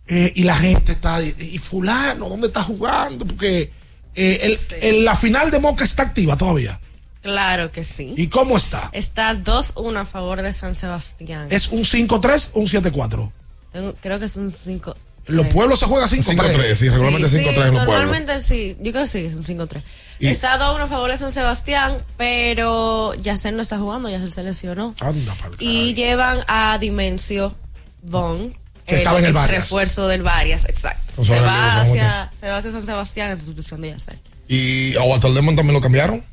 eh, 0.07 0.31
y 0.35 0.43
la 0.43 0.55
gente 0.55 0.93
está, 0.93 1.21
y 1.21 1.57
fulano, 1.59 2.29
¿dónde 2.29 2.47
está 2.47 2.63
jugando? 2.63 3.25
Porque 3.25 3.71
eh, 4.15 4.39
el- 4.43 4.59
el- 4.81 5.05
la 5.05 5.15
final 5.15 5.51
de 5.51 5.59
Moca 5.59 5.83
está 5.83 6.03
activa 6.03 6.35
todavía. 6.35 6.79
Claro 7.21 7.71
que 7.71 7.83
sí. 7.83 8.13
¿Y 8.17 8.27
cómo 8.27 8.57
está? 8.57 8.89
Está 8.93 9.33
2-1 9.35 9.99
a 9.99 10.05
favor 10.05 10.41
de 10.41 10.51
San 10.53 10.73
Sebastián. 10.75 11.47
¿Es 11.51 11.67
un 11.67 11.81
5-3 11.85 12.51
o 12.53 12.61
un 12.61 12.67
7-4? 12.67 13.31
Tengo- 13.71 13.93
creo 14.01 14.19
que 14.19 14.25
es 14.25 14.35
un 14.35 14.51
5. 14.51 14.95
En 15.27 15.35
los 15.35 15.45
pueblos 15.47 15.79
se 15.79 15.85
juega 15.85 16.07
5-3. 16.07 16.55
5-3, 16.55 16.75
sí, 16.75 16.89
regularmente 16.89 17.29
Sí, 17.29 17.35
5-3 17.37 17.41
sí, 17.41 17.47
en 17.47 17.53
los 17.73 17.85
pueblos. 17.85 17.87
Normalmente 17.87 18.41
sí, 18.41 18.77
yo 18.81 18.91
creo 18.91 19.03
que 19.03 19.09
sí, 19.11 19.19
es 19.19 19.35
un 19.35 19.43
5-3. 19.43 19.83
Y- 20.19 20.27
Está 20.27 20.57
2-1 20.59 20.81
a 20.83 20.87
favor 20.87 21.11
de 21.11 21.17
San 21.17 21.31
Sebastián, 21.31 21.97
pero 22.17 23.13
Yacel 23.15 23.55
no 23.55 23.61
está 23.61 23.77
jugando, 23.79 24.09
Yacel 24.09 24.31
se 24.31 24.43
lesionó. 24.43 24.93
Anda, 24.99 25.33
pa'l 25.35 25.55
Y 25.59 25.93
llevan 25.93 26.39
a 26.47 26.77
Dimensio 26.77 27.55
Von, 28.01 28.53
Que 28.85 28.97
estaba 28.97 29.19
en 29.19 29.25
el 29.25 29.33
Varias. 29.33 29.61
refuerzo 29.61 30.07
del 30.07 30.21
Varias, 30.23 30.65
exacto. 30.65 31.23
Se, 31.23 31.31
en 31.33 31.39
el 31.39 31.45
va 31.47 31.81
hacia, 31.81 32.31
se 32.39 32.47
va 32.49 32.57
hacia 32.57 32.71
San 32.71 32.85
Sebastián 32.85 33.31
en 33.31 33.37
sustitución 33.39 33.81
de 33.81 33.89
Yacel. 33.91 34.19
Y 34.47 34.95
a 34.97 35.03
Walter 35.03 35.29
Lemon 35.31 35.55
también 35.55 35.73
lo 35.75 35.81
cambiaron. 35.81 36.23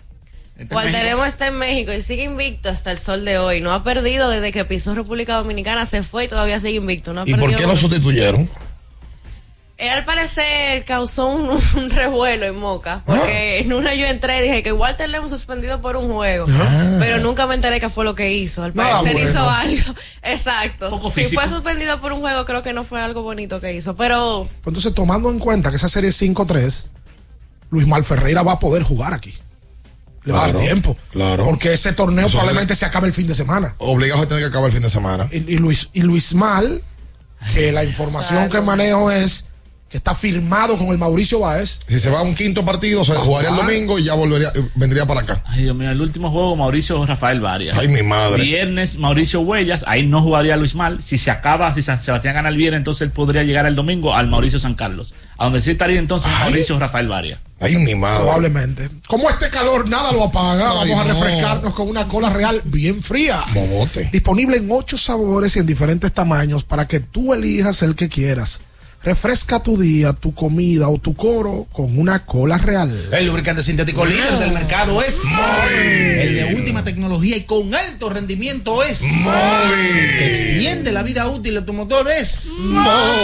Walteremo 0.70 1.24
está 1.26 1.48
en 1.48 1.58
México 1.58 1.92
y 1.92 2.00
sigue 2.00 2.24
invicto 2.24 2.70
hasta 2.70 2.90
el 2.90 2.98
sol 2.98 3.24
de 3.26 3.36
hoy. 3.36 3.60
No 3.60 3.74
ha 3.74 3.84
perdido 3.84 4.30
desde 4.30 4.52
que 4.52 4.64
pisó 4.64 4.94
República 4.94 5.36
Dominicana, 5.36 5.84
se 5.84 6.02
fue 6.02 6.24
y 6.24 6.28
todavía 6.28 6.58
sigue 6.60 6.76
invicto. 6.76 7.12
No 7.12 7.20
ha 7.20 7.24
¿Y 7.28 7.34
por 7.34 7.54
qué 7.54 7.66
lo 7.66 7.76
sustituyeron? 7.76 8.48
Él 9.78 9.90
al 9.90 10.04
parecer 10.06 10.86
causó 10.86 11.26
un, 11.28 11.50
un 11.76 11.90
revuelo 11.90 12.46
en 12.46 12.56
Moca, 12.58 13.02
porque 13.04 13.58
en 13.58 13.72
una 13.74 13.94
yo 13.94 14.06
entré 14.06 14.38
y 14.38 14.42
dije 14.48 14.62
que 14.62 14.72
Walter 14.72 15.08
le 15.10 15.18
hemos 15.18 15.30
suspendido 15.30 15.82
por 15.82 15.96
un 15.96 16.10
juego, 16.10 16.46
Ah. 16.48 16.96
pero 16.98 17.18
nunca 17.18 17.46
me 17.46 17.54
enteré 17.56 17.78
qué 17.78 17.90
fue 17.90 18.04
lo 18.04 18.14
que 18.14 18.32
hizo. 18.32 18.62
Al 18.62 18.70
Ah, 18.70 19.02
parecer 19.02 19.12
bueno. 19.12 19.30
hizo 19.30 19.50
algo, 19.50 19.94
exacto. 20.22 21.10
Si 21.14 21.26
fue 21.26 21.46
suspendido 21.48 22.00
por 22.00 22.12
un 22.12 22.20
juego, 22.20 22.46
creo 22.46 22.62
que 22.62 22.72
no 22.72 22.84
fue 22.84 23.02
algo 23.02 23.22
bonito 23.22 23.60
que 23.60 23.74
hizo, 23.74 23.94
pero 23.94 24.48
Pues 24.62 24.68
Entonces, 24.68 24.94
tomando 24.94 25.30
en 25.30 25.38
cuenta 25.38 25.68
que 25.70 25.76
esa 25.76 25.90
serie 25.90 26.08
es 26.10 26.22
5-3, 26.22 26.88
Luis 27.70 27.86
Mal 27.86 28.02
Ferreira 28.04 28.42
va 28.42 28.52
a 28.52 28.58
poder 28.58 28.82
jugar 28.82 29.12
aquí. 29.12 29.36
Le 30.24 30.32
va 30.32 30.44
a 30.44 30.46
dar 30.52 30.56
tiempo. 30.56 30.96
claro. 31.12 31.44
Porque 31.44 31.72
ese 31.74 31.92
torneo 31.92 32.26
Eso 32.26 32.38
probablemente 32.38 32.74
se 32.74 32.84
acabe 32.86 33.06
el 33.08 33.12
fin 33.12 33.26
de 33.28 33.34
semana. 33.34 33.74
Obligado 33.78 34.22
a 34.22 34.26
tener 34.26 34.42
que 34.42 34.48
acabar 34.48 34.68
el 34.68 34.72
fin 34.72 34.82
de 34.82 34.90
semana. 34.90 35.28
Y, 35.30 35.36
y 35.52 35.58
Luis, 35.58 35.88
y 35.92 36.00
Luis 36.02 36.34
Mal, 36.34 36.82
que 37.54 37.70
la 37.72 37.84
información 37.84 38.48
que 38.48 38.60
manejo 38.60 39.10
es 39.10 39.44
que 39.96 39.98
está 39.98 40.14
firmado 40.14 40.76
con 40.76 40.88
el 40.88 40.98
Mauricio 40.98 41.38
Báez. 41.40 41.80
Si 41.88 41.98
se 41.98 42.10
va 42.10 42.18
a 42.18 42.22
un 42.22 42.34
quinto 42.34 42.66
partido, 42.66 43.02
se 43.02 43.12
jugaría 43.14 43.48
el 43.48 43.56
domingo 43.56 43.98
y 43.98 44.04
ya 44.04 44.12
volvería, 44.12 44.48
eh, 44.54 44.62
vendría 44.74 45.06
para 45.06 45.20
acá. 45.20 45.42
Ay, 45.46 45.62
Dios 45.62 45.74
mío, 45.74 45.90
el 45.90 46.02
último 46.02 46.30
juego 46.30 46.54
Mauricio 46.54 47.06
Rafael 47.06 47.40
Varias. 47.40 47.78
Ay, 47.78 47.88
mi 47.88 48.02
madre. 48.02 48.42
Viernes 48.42 48.98
Mauricio 48.98 49.40
Huellas, 49.40 49.84
ahí 49.86 50.06
no 50.06 50.20
jugaría 50.20 50.54
Luis 50.58 50.74
Mal. 50.74 51.02
Si 51.02 51.16
se 51.16 51.30
acaba, 51.30 51.72
si 51.74 51.82
San 51.82 51.98
Sebastián 51.98 52.34
gana 52.34 52.50
el 52.50 52.56
viernes, 52.58 52.80
entonces 52.80 53.06
él 53.06 53.10
podría 53.10 53.42
llegar 53.42 53.64
el 53.64 53.74
domingo 53.74 54.14
al 54.14 54.26
Mauricio 54.28 54.58
San 54.58 54.74
Carlos. 54.74 55.14
A 55.38 55.44
donde 55.44 55.62
sí 55.62 55.70
estaría 55.70 55.98
entonces 55.98 56.30
Ay. 56.34 56.50
Mauricio 56.50 56.78
Rafael 56.78 57.08
Varias. 57.08 57.40
Ay, 57.58 57.76
mi 57.76 57.94
madre. 57.94 58.20
Probablemente. 58.24 58.90
Como 59.08 59.30
este 59.30 59.48
calor 59.48 59.88
nada 59.88 60.12
lo 60.12 60.24
apaga, 60.24 60.72
Ay, 60.82 60.90
vamos 60.90 61.06
a 61.06 61.08
no. 61.08 61.14
refrescarnos 61.14 61.72
con 61.72 61.88
una 61.88 62.06
cola 62.06 62.28
real 62.28 62.60
bien 62.66 63.02
fría. 63.02 63.40
Bobote. 63.54 64.10
Disponible 64.12 64.58
en 64.58 64.68
ocho 64.70 64.98
sabores 64.98 65.56
y 65.56 65.60
en 65.60 65.66
diferentes 65.66 66.12
tamaños 66.12 66.64
para 66.64 66.86
que 66.86 67.00
tú 67.00 67.32
elijas 67.32 67.80
el 67.80 67.94
que 67.94 68.10
quieras. 68.10 68.60
Refresca 69.02 69.62
tu 69.62 69.78
día, 69.78 70.12
tu 70.14 70.34
comida 70.34 70.88
o 70.88 70.98
tu 70.98 71.14
coro 71.14 71.68
con 71.72 71.96
una 71.96 72.26
cola 72.26 72.58
real. 72.58 72.92
El 73.12 73.26
lubricante 73.26 73.62
sintético 73.62 74.04
líder 74.04 74.36
del 74.40 74.50
mercado 74.50 75.00
es 75.00 75.20
El 75.70 76.34
de 76.34 76.54
última 76.56 76.82
tecnología 76.82 77.36
y 77.36 77.42
con 77.42 77.72
alto 77.72 78.10
rendimiento 78.10 78.82
es 78.82 79.00
Que 80.18 80.26
extiende 80.32 80.90
la 80.90 81.04
vida 81.04 81.28
útil 81.28 81.54
de 81.54 81.62
tu 81.62 81.72
motor 81.72 82.10
es 82.10 82.48
Ah, 82.74 83.14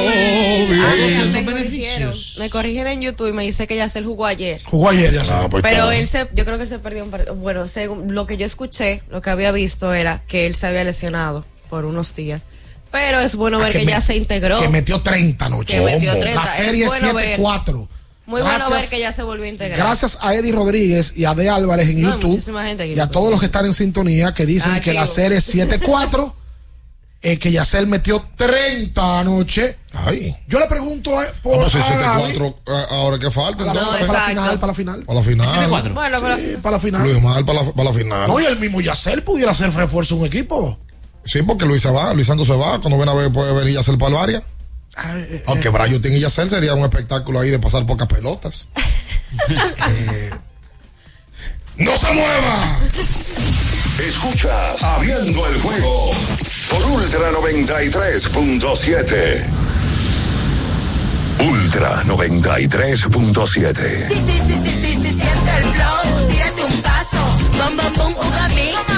Todos 0.69 1.11
ya 1.11 1.23
esos 1.23 1.33
me 1.33 1.43
beneficios. 1.43 1.55
corrigieron. 1.97 2.15
Me 2.39 2.51
corrigen 2.51 2.87
en 2.87 3.01
YouTube 3.03 3.29
y 3.31 3.33
me 3.33 3.43
dice 3.43 3.67
que 3.67 3.75
Yacel 3.77 4.05
jugó 4.05 4.27
ayer. 4.27 4.63
Jugó 4.65 4.91
ayer, 4.91 5.13
ya 5.13 5.25
sabes. 5.25 5.51
pues, 5.51 5.65
Pero 5.65 5.77
claro. 5.77 5.91
él 5.93 6.07
se, 6.07 6.29
yo 6.33 6.45
creo 6.45 6.59
que 6.59 6.63
él 6.63 6.69
se 6.69 6.79
perdió 6.79 7.03
un 7.03 7.11
partido. 7.11 7.35
Bueno, 7.35 7.67
según 7.67 8.15
lo 8.15 8.25
que 8.27 8.37
yo 8.37 8.47
escuché, 8.47 9.03
lo 9.11 9.21
que 9.21 9.31
había 9.31 9.51
visto 9.51 9.93
era 9.93 10.23
que 10.29 10.47
él 10.47 10.55
se 10.55 10.69
había 10.69 10.85
lesionado 10.85 11.45
por 11.69 11.87
unos 11.87 12.15
días. 12.15 12.47
Pero 12.93 13.19
es 13.21 13.35
bueno 13.35 13.59
ver 13.59 13.69
Ah, 13.69 13.73
que, 13.73 13.85
me- 13.85 13.91
ya 13.93 14.01
se 14.01 14.15
integró. 14.17 14.61
Que 14.61 14.69
metió 14.69 15.01
30 15.01 15.47
anoche. 15.47 15.79
Que 15.79 15.85
metió 15.85 16.11
¿Cómo? 16.11 16.21
30. 16.23 16.41
La 16.41 16.47
serie 16.47 16.85
Es 16.85 16.89
bueno 16.91 17.15
ver. 17.15 17.41
7-4. 17.41 17.89
Muy 18.27 18.41
bueno 18.43 18.57
Gracias- 18.59 18.81
ver 18.83 18.89
que 18.91 19.01
ya 19.01 19.13
se 19.13 19.23
volvió 19.25 19.45
a 19.47 19.49
integrar. 19.49 19.79
Gracias 19.79 20.19
a 20.21 20.35
Eddie 20.35 20.53
Rodríguez 20.53 21.15
y 21.17 21.25
a 21.25 21.35
De 21.35 21.49
Álvarez 21.49 21.89
en 21.89 22.03
No, 22.03 22.11
YouTube 22.21 22.41
gente 22.63 22.83
aquí. 22.85 22.93
y 22.93 23.01
a 23.01 23.09
todos 23.09 23.31
los 23.31 23.41
que 23.41 23.47
están 23.47 23.67
en 23.67 23.75
sintonía 23.75 24.33
que 24.33 24.47
dicen 24.47 24.81
que 24.81 24.93
la 24.93 25.01
Activo. 25.03 25.15
serie 25.17 25.39
es 25.39 25.45
7-4, 25.55 26.33
eh, 27.23 27.39
que 27.39 27.51
Yacel 27.51 27.87
metió 27.87 28.25
30 28.37 29.21
anoche. 29.21 29.77
Ay. 29.93 30.35
Yo 30.49 30.59
le 30.61 30.67
pregunto 30.67 31.23
eh, 31.23 31.27
por 31.43 31.59
Vamos 31.59 31.75
a 31.75 31.79
a 31.79 31.97
Gaby, 31.97 32.23
74. 32.33 32.47
eh, 32.67 32.85
Ahora 32.91 33.19
que 33.19 33.31
falta, 33.31 33.59
para, 33.65 33.75
la- 33.75 33.81
entonces. 33.81 34.07
para 34.07 34.19
la 34.21 34.27
final, 34.29 34.59
para 34.59 34.67
la 34.69 34.75
final. 34.75 35.03
Para 35.05 35.15
la 35.19 35.25
final. 35.25 35.69
Bueno, 35.95 36.19
Sí, 36.39 36.57
para 36.63 36.77
la 36.77 36.81
final. 36.81 37.03
Luis 37.03 37.23
Mal 37.23 37.45
para 37.45 37.63
la, 37.65 37.73
para 37.73 37.91
la 37.91 37.97
final. 37.99 38.29
No, 38.29 38.41
y 38.41 38.45
el 38.45 38.59
mismo 38.59 38.81
Yacel 38.81 39.23
pudiera 39.23 39.53
ser 39.55 39.73
refuerzo 39.73 40.17
un 40.17 40.27
equipo. 40.27 40.79
Sí, 41.25 41.43
porque 41.43 41.67
Luis 41.67 41.83
se 41.83 41.91
va, 41.91 42.15
Luis 42.15 42.27
Santos 42.27 42.47
se 42.47 42.57
va. 42.57 42.81
Cuando 42.81 42.97
viene 42.97 43.13
a 43.13 43.15
ver, 43.15 43.31
puede 43.33 43.53
venir 43.55 43.75
Yacel 43.75 43.99
para 43.99 44.09
el 44.09 44.15
Varia. 44.15 44.43
Ay, 44.95 45.27
eh, 45.31 45.43
Aunque 45.47 45.69
Brayutin 45.71 46.15
y 46.15 46.21
Yacel 46.21 46.51
sería 46.51 46.75
un 46.75 46.83
espectáculo 46.83 47.41
ahí 47.41 47.49
de 47.51 47.59
pasar 47.59 47.87
pocas 47.87 48.07
pelotas. 48.09 48.69
Eh, 49.49 50.31
¡No 51.79 51.91
se 51.97 52.13
mueva! 52.13 52.79
Escuchas 54.07 54.83
Abriendo 54.83 55.47
el 55.47 55.59
juego 55.63 56.13
por 56.69 56.85
Ultra 56.85 57.31
93.7. 57.33 59.43
Ultra 61.41 62.03
93.7. 62.05 63.49
Sí, 63.49 63.65
sí, 64.11 64.13
sí, 64.13 64.61
sí, 64.63 64.73
sí, 64.83 64.83
sí, 64.83 65.01
siente 65.01 65.57
el 65.57 65.73
flow, 65.73 66.29
tírate 66.29 66.63
un 66.65 66.83
paso, 66.83 67.17
bum, 67.57 67.75
bum, 67.77 67.93
bum, 67.97 68.13
uva 68.27 68.49
mix. 68.51 68.92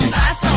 Un 0.00 0.10
paso, 0.10 0.48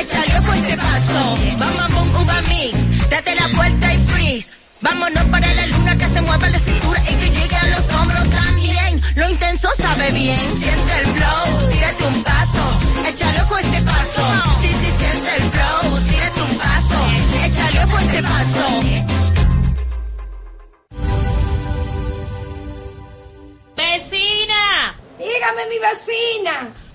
échale 0.00 0.38
ojo 0.38 0.52
a 0.52 0.56
este 0.56 0.76
paso, 0.76 1.36
bum, 1.58 1.76
bum, 1.78 1.94
bum, 1.94 2.22
uva 2.22 2.40
mix. 2.42 3.08
Date 3.10 3.34
la 3.34 3.48
vuelta 3.56 3.94
y 3.94 4.06
freeze. 4.06 4.48
Vámonos 4.80 5.24
para 5.24 5.54
la 5.54 5.66
luna 5.66 5.96
que 5.96 6.06
se 6.06 6.20
mueva 6.20 6.48
la 6.48 6.58
cintura 6.60 7.00
y 7.02 7.14
que 7.14 7.30
llegue 7.30 7.56
a 7.56 7.66
los 7.66 7.92
hombros 7.92 8.30
también. 8.30 9.02
Lo 9.16 9.28
intenso 9.28 9.68
sabe 9.76 10.12
bien. 10.12 10.56
Siente 10.56 10.92
el 11.00 11.06
flow, 11.06 11.70
tírate 11.70 12.06
un 12.06 12.22
paso, 12.22 12.78
échale 13.08 13.40
ojo 13.42 13.54
a 13.56 13.60
este 13.60 13.82
paso. 13.82 14.22
Sí, 14.60 14.68
sí, 14.68 14.92
siente 14.98 15.36
el 15.36 15.42
flow, 15.50 16.00
tírate 16.08 16.42
un 16.42 16.58
paso, 16.58 16.98
échale 17.44 17.84
ojo 17.84 17.96
a 17.96 18.02
este 18.02 18.22
paso. 18.22 18.80
Vecina, 23.76 24.94
dígame 25.18 25.62
mi 25.70 25.78
vecina, 25.78 26.68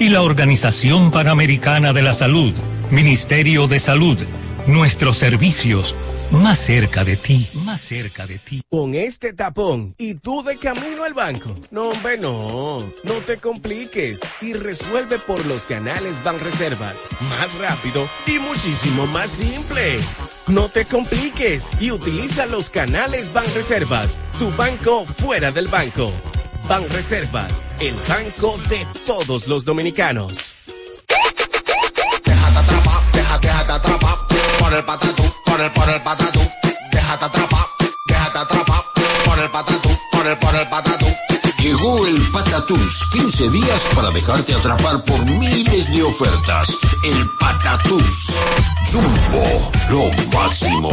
y 0.00 0.08
la 0.08 0.22
Organización 0.22 1.10
Panamericana 1.10 1.92
de 1.92 2.00
la 2.00 2.14
Salud. 2.14 2.54
Ministerio 2.90 3.68
de 3.68 3.78
Salud. 3.78 4.18
Nuestros 4.66 5.18
servicios 5.18 5.94
más 6.30 6.58
cerca 6.58 7.04
de 7.04 7.16
ti. 7.16 7.46
Más 7.64 7.80
cerca 7.80 8.26
de 8.26 8.38
ti. 8.38 8.62
Con 8.70 8.94
este 8.94 9.34
tapón 9.34 9.94
y 9.98 10.14
tú 10.14 10.42
de 10.42 10.56
camino 10.56 11.04
al 11.04 11.12
banco. 11.12 11.54
No, 11.70 11.90
hombre, 11.90 12.16
no. 12.16 12.80
No 13.04 13.14
te 13.26 13.36
compliques 13.38 14.20
y 14.40 14.54
resuelve 14.54 15.18
por 15.18 15.44
los 15.44 15.66
canales 15.66 16.22
Banreservas. 16.24 17.00
Más 17.28 17.52
rápido 17.58 18.08
y 18.26 18.38
muchísimo 18.38 19.06
más 19.08 19.30
simple. 19.30 19.98
No 20.46 20.68
te 20.68 20.86
compliques 20.86 21.66
y 21.78 21.90
utiliza 21.90 22.46
los 22.46 22.70
canales 22.70 23.32
Banreservas. 23.32 24.16
Tu 24.38 24.50
banco 24.52 25.04
fuera 25.04 25.52
del 25.52 25.68
banco. 25.68 26.10
Banreservas, 26.70 27.64
el 27.80 27.96
banco 28.08 28.56
de 28.68 28.86
todos 29.04 29.48
los 29.48 29.64
dominicanos. 29.64 30.52
Déjate 32.24 32.58
atrapar, 32.58 33.12
déjate, 33.12 33.48
déjate 33.48 33.72
atrapar 33.72 34.14
por 34.60 34.72
el 34.74 34.84
patatú, 34.84 35.34
por 35.46 35.60
el, 35.60 35.72
por 35.72 35.88
el 35.90 36.00
patatú. 36.00 36.40
Déjate 36.92 37.24
atrapar, 37.24 37.64
déjate 38.06 38.38
atrapar 38.38 38.82
por 39.24 39.38
el 39.40 39.50
patatú, 39.50 39.88
por 40.12 40.26
el, 40.28 40.38
por 40.38 40.54
el 40.54 40.68
patatú. 40.68 41.06
Llegó 41.60 42.06
el 42.06 42.22
Patatús, 42.32 43.10
15 43.14 43.50
días 43.50 43.82
para 43.96 44.10
dejarte 44.12 44.54
atrapar 44.54 45.04
por 45.04 45.28
miles 45.28 45.92
de 45.92 46.04
ofertas. 46.04 46.68
El 47.04 47.28
Patatús. 47.40 48.28
Jumbo, 48.92 49.72
lo 49.90 50.38
máximo. 50.38 50.92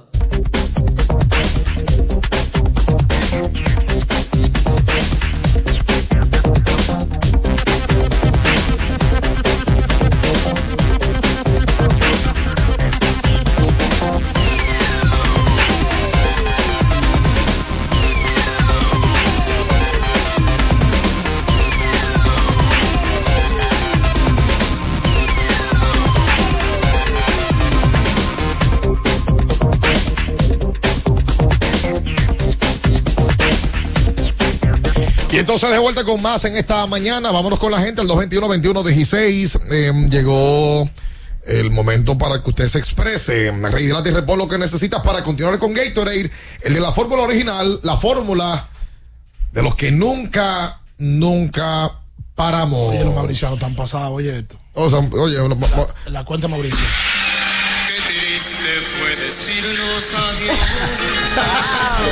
Entonces 35.51 35.71
de 35.71 35.79
vuelta 35.79 36.05
con 36.05 36.21
más 36.21 36.45
en 36.45 36.55
esta 36.55 36.87
mañana. 36.87 37.29
Vámonos 37.29 37.59
con 37.59 37.73
la 37.73 37.81
gente 37.81 37.99
al 37.99 38.07
221-2116. 38.07 39.59
Eh, 39.69 40.07
llegó 40.09 40.89
el 41.45 41.71
momento 41.71 42.17
para 42.17 42.41
que 42.41 42.51
usted 42.51 42.69
se 42.69 42.79
exprese. 42.79 43.51
Rehidrata 43.51 44.07
y 44.07 44.13
repon 44.13 44.39
lo 44.39 44.47
que 44.47 44.57
necesitas 44.57 45.01
para 45.01 45.25
continuar 45.25 45.59
con 45.59 45.73
Gatorade. 45.73 46.31
El 46.61 46.73
de 46.73 46.79
la 46.79 46.93
fórmula 46.93 47.23
original, 47.23 47.81
la 47.83 47.97
fórmula 47.97 48.69
de 49.51 49.61
los 49.61 49.75
que 49.75 49.91
nunca, 49.91 50.79
nunca 50.97 51.99
paramos. 52.33 52.91
Oye, 52.91 53.03
los 53.03 53.13
mauricianos 53.13 53.57
están 53.57 53.75
pasados, 53.75 54.11
oye 54.11 54.39
esto. 54.39 54.57
O 54.73 54.89
sea, 54.89 54.99
oye, 54.99 55.35
La, 55.35 56.11
la 56.11 56.23
cuenta 56.23 56.47
Mauricio. 56.47 56.79
Triste 58.07 58.79
fue 58.97 59.09
decirnos 59.09 60.15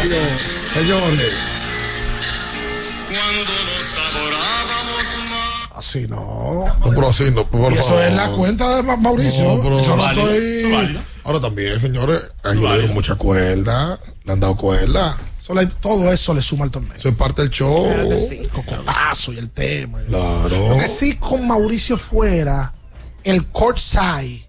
Oye, 0.04 0.28
Señores, 0.74 1.59
Así 5.80 6.08
no. 6.08 6.66
no, 6.80 6.90
pero 6.92 7.10
así 7.10 7.32
no, 7.32 7.50
por 7.50 7.72
eso 7.74 7.84
favor. 7.84 8.04
es 8.04 8.14
la 8.16 8.32
cuenta 8.32 8.76
de 8.76 8.84
Ma- 8.84 8.98
Mauricio. 8.98 9.56
No, 9.56 9.64
pero- 9.64 9.82
Yo 9.82 9.96
no 9.96 10.04
Válido, 10.04 10.30
estoy. 10.32 11.00
Ahora 11.24 11.40
también, 11.42 11.80
señores, 11.80 12.22
a 12.44 12.52
ellos 12.52 12.64
le 12.70 12.78
dieron 12.78 12.94
mucha 12.94 13.16
cuerda, 13.16 13.98
le 14.24 14.34
han 14.34 14.40
dado 14.40 14.56
cuerda. 14.56 15.18
Todo 15.82 16.12
eso 16.12 16.34
le 16.36 16.44
suma 16.44 16.66
al 16.66 16.70
torneo. 16.72 16.94
Eso 16.96 17.10
es 17.10 17.16
parte 17.16 17.42
del 17.42 17.50
show. 17.50 17.86
Claro 17.92 18.10
que 18.10 18.20
sí. 18.20 18.42
Cocotazo 18.54 19.34
y 19.34 19.40
el 19.40 19.50
tema. 19.50 20.00
Claro. 20.08 20.70
Lo 20.70 20.78
que 20.78 20.88
sí 20.88 21.16
con 21.16 21.48
Mauricio 21.48 21.98
fuera, 21.98 22.72
el 23.24 23.46
courtside, 23.48 24.48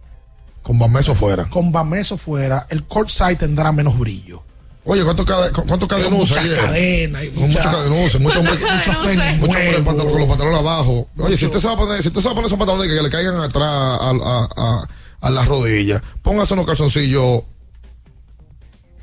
Con 0.62 0.78
Bameso 0.78 1.14
fuera. 1.14 1.48
con 1.48 1.72
Bameso 1.72 2.18
fuera, 2.18 2.66
el 2.68 2.84
courtside 2.84 3.36
tendrá 3.36 3.72
menos 3.72 3.98
brillo. 3.98 4.42
Oye, 4.84 5.04
¿cuántos 5.04 5.26
cade- 5.26 5.52
cu- 5.52 5.66
cuántos 5.66 5.88
cadenos 5.88 6.10
muchas 6.12 6.38
ayer? 6.38 6.56
cadenas 6.58 7.22
Con 7.34 7.42
mucha- 7.50 7.70
muchos 8.18 8.36
hombres, 8.38 8.60
Muchos 8.60 9.02
tenis 9.02 9.38
muchos 9.38 9.56
hombres 9.78 10.06
con 10.06 10.18
los 10.20 10.28
pantalones 10.28 10.60
abajo. 10.60 11.08
Oye, 11.18 11.36
si 11.36 11.46
usted 11.46 11.60
se 11.60 11.66
va 11.66 11.74
a 11.74 11.76
poner, 11.76 12.00
si 12.02 12.08
usted 12.08 12.20
se 12.20 12.26
va 12.26 12.32
a 12.32 12.34
poner 12.34 12.46
esos 12.46 12.58
pantalones 12.58 12.88
que 12.88 13.02
le 13.02 13.10
caigan 13.10 13.36
atrás 13.36 13.68
a, 13.68 14.10
a, 14.10 14.48
a, 14.56 14.88
a 15.20 15.30
las 15.30 15.46
rodillas, 15.46 16.00
póngase 16.22 16.54
unos 16.54 16.64
calzoncillos 16.66 17.42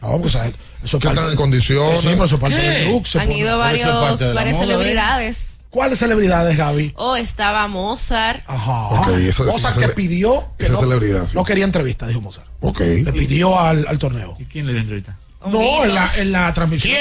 No, 0.01 0.17
pues 0.19 0.35
a- 0.35 0.47
eso 0.83 0.99
que 0.99 1.07
están 1.07 1.29
en 1.29 1.35
condiciones. 1.35 1.99
Sí, 2.01 2.07
pero 2.11 2.25
eso 2.25 2.35
es 2.35 2.41
parte 2.41 2.57
del 2.57 2.87
look. 2.91 3.03
Han 3.15 3.21
pone- 3.27 3.37
ido 3.37 3.57
varios, 3.57 4.19
varias 4.33 4.57
celebridades. 4.57 5.47
¿Cuáles 5.69 5.99
celebridades, 5.99 6.57
Gaby? 6.57 6.93
Oh, 6.95 7.15
estaba 7.17 7.67
Mozart. 7.67 8.41
Ajá. 8.47 8.87
Ok, 9.01 9.09
eso- 9.19 9.43
Mozart 9.43 9.77
esa 9.77 9.87
que 9.87 9.93
pidió 9.93 10.43
que 10.57 10.63
esa 10.65 10.73
no, 10.73 10.79
celebridad, 10.79 11.27
sí. 11.27 11.35
no 11.35 11.43
quería 11.43 11.65
entrevista, 11.65 12.07
dijo 12.07 12.21
Mozart. 12.21 12.47
Ok. 12.61 12.79
Le 12.79 13.13
pidió 13.13 13.59
al, 13.59 13.85
al 13.87 13.99
torneo. 13.99 14.35
¿Y 14.39 14.45
quién 14.45 14.65
le 14.65 14.71
dio 14.73 14.81
entrevista? 14.81 15.17
No, 15.45 15.85
en 15.85 15.93
la, 15.93 16.11
en 16.18 16.31
la 16.31 16.53
transmisión. 16.53 16.95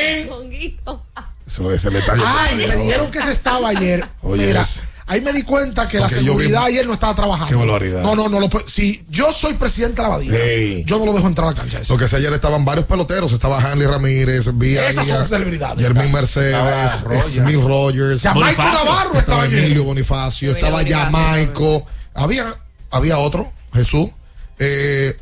Eso 1.47 1.73
es 1.73 1.85
el 1.85 1.93
detalle. 1.95 2.23
Ay, 2.27 2.57
me 2.57 2.77
dijeron 2.77 3.11
que 3.11 3.23
se 3.23 3.31
estaba 3.31 3.69
ayer. 3.69 4.05
Oye, 4.23 4.47
Mira, 4.49 4.63
es- 4.63 4.83
ahí 5.07 5.21
me 5.21 5.33
di 5.33 5.43
cuenta 5.45 5.87
que 5.87 5.99
la 5.99 6.09
Porque 6.09 6.17
yo 6.25 6.33
seguridad 6.33 6.63
vi- 6.67 6.73
ayer 6.73 6.87
no 6.87 6.93
estaba 6.95 7.15
trabajando. 7.15 7.47
Qué 7.49 7.55
barbaridad. 7.55 8.03
No, 8.03 8.17
no, 8.17 8.29
no. 8.29 8.41
Lo, 8.41 8.49
puedo- 8.49 8.67
si 8.69 9.05
yo 9.09 9.33
soy 9.33 9.55
presidente 9.55 10.03
de 10.03 10.09
la 10.09 10.17
Badía, 10.17 10.35
Ey. 10.45 10.85
yo 10.85 10.99
no 10.99 11.07
lo 11.07 11.13
dejo 11.13 11.29
entrar 11.29 11.47
a 11.47 11.51
la 11.53 11.57
cancha. 11.57 11.79
ese. 11.81 11.93
Lo 11.93 11.99
que 11.99 12.05
ayer 12.17 12.33
estaban 12.33 12.65
varios 12.65 12.87
peloteros, 12.87 13.31
estaba 13.33 13.59
Hanley 13.61 13.87
Ramírez, 13.87 14.51
Vía 14.59 14.89
Esas 14.89 15.07
son 15.07 15.27
celebridades. 15.29 15.81
Jermín 15.81 16.11
Mercedes, 16.11 16.55
Estaba 16.55 17.15
Roger. 17.15 17.23
Smil 17.23 17.63
Rogers, 17.63 18.23
Jamaico 18.23 18.63
Navarro 18.63 19.19
estaba 19.19 19.43
ayer. 19.43 19.59
Emilio 19.65 19.85
Bonifacio, 19.85 20.51
estaba 20.55 20.83
Jamaico, 20.85 21.87
había, 22.13 22.57
había 22.91 23.19
otro, 23.19 23.53
Jesús, 23.73 24.09
eh, 24.59 25.15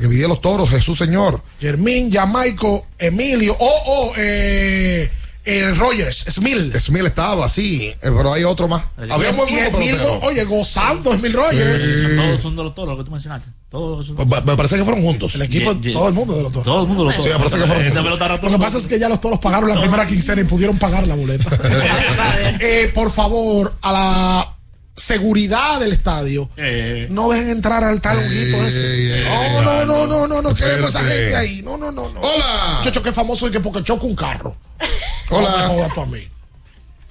que 0.00 0.06
vivía 0.06 0.28
los 0.28 0.40
toros, 0.40 0.68
Jesús 0.70 0.98
Señor. 0.98 1.42
Germín, 1.60 2.12
Jamaico, 2.12 2.86
Emilio, 2.98 3.56
oh, 3.58 3.82
oh, 3.86 4.12
eh, 4.16 5.10
eh, 5.44 5.70
Rogers, 5.74 6.26
Smil. 6.28 6.72
Smil 6.78 7.06
estaba, 7.06 7.48
sí, 7.48 7.86
eh, 7.88 7.96
pero 8.02 8.32
hay 8.32 8.44
otro 8.44 8.68
más. 8.68 8.82
Había 9.10 9.30
un 9.30 9.36
buen 9.38 9.48
Y 9.48 9.56
grupo 9.56 9.76
Emil, 9.78 9.90
pelotero. 9.96 10.20
oye, 10.26 10.44
gozando 10.44 11.16
Smil 11.16 11.32
Rogers. 11.32 11.82
Sí. 11.82 11.88
Son 12.02 12.16
todos 12.16 12.42
son 12.42 12.56
de 12.56 12.62
los 12.64 12.74
toros 12.74 12.98
que 12.98 13.04
tú 13.04 13.10
mencionaste. 13.10 13.48
Todos 13.70 14.06
son- 14.08 14.16
Pues, 14.16 14.28
Me 14.28 14.40
me 14.42 14.56
parece 14.56 14.76
que 14.76 14.84
fueron 14.84 15.02
juntos. 15.02 15.34
El 15.36 15.42
equipo, 15.42 15.72
Ye- 15.74 15.80
ye- 15.80 15.92
todo 15.92 16.08
el 16.08 16.14
mundo 16.14 16.34
de 16.36 16.42
los 16.42 16.52
toros. 16.52 16.64
Todo 16.66 16.82
el 16.82 16.88
mundo 16.88 17.04
de 17.06 17.14
los 17.16 17.24
Sí, 17.24 17.30
me 17.30 17.36
parece 17.36 17.56
que 17.56 17.62
fueron 17.66 17.84
juntos. 17.84 18.04
Lo 18.04 18.48
que 18.48 18.54
el 18.54 18.60
pasa 18.60 18.78
es 18.78 18.86
que 18.86 18.98
ya 18.98 19.08
los 19.08 19.20
toros 19.20 19.38
pagaron 19.38 19.70
la 19.70 19.80
primera 19.80 20.06
quincena 20.06 20.40
y 20.42 20.44
pudieron 20.44 20.78
pagar 20.78 21.06
la 21.06 21.14
boleta. 21.14 21.48
Eh, 22.60 22.90
por 22.94 23.10
favor, 23.10 23.72
a 23.82 23.92
la 23.92 24.54
seguridad 25.00 25.80
del 25.80 25.92
estadio, 25.92 26.48
Eh, 26.56 27.06
no 27.10 27.30
dejen 27.30 27.50
entrar 27.50 27.82
al 27.84 28.00
talonguito 28.00 28.64
ese. 28.66 29.24
No, 29.24 29.62
no, 29.62 29.84
no, 29.86 30.06
no, 30.06 30.26
no, 30.28 30.42
no 30.42 30.54
queremos 30.54 30.90
esa 30.90 31.00
Espérate. 31.00 31.18
gente 31.20 31.36
ahí. 31.36 31.62
No, 31.62 31.76
no, 31.76 31.90
no, 31.90 32.08
no. 32.10 32.20
Hola. 32.20 32.74
Muchacho, 32.78 33.02
que 33.02 33.12
famoso 33.12 33.48
y 33.48 33.50
que 33.50 33.60
porque 33.60 33.82
choca 33.82 34.04
un 34.06 34.14
carro. 34.16 34.56
Hola. 35.30 35.50
No 35.50 35.58
me 35.58 35.74
jodas 35.74 35.94
tú 35.94 36.00
a 36.02 36.06
mí. 36.06 36.28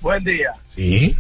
Buen 0.02 0.24
día. 0.24 0.54
Sí. 0.66 1.18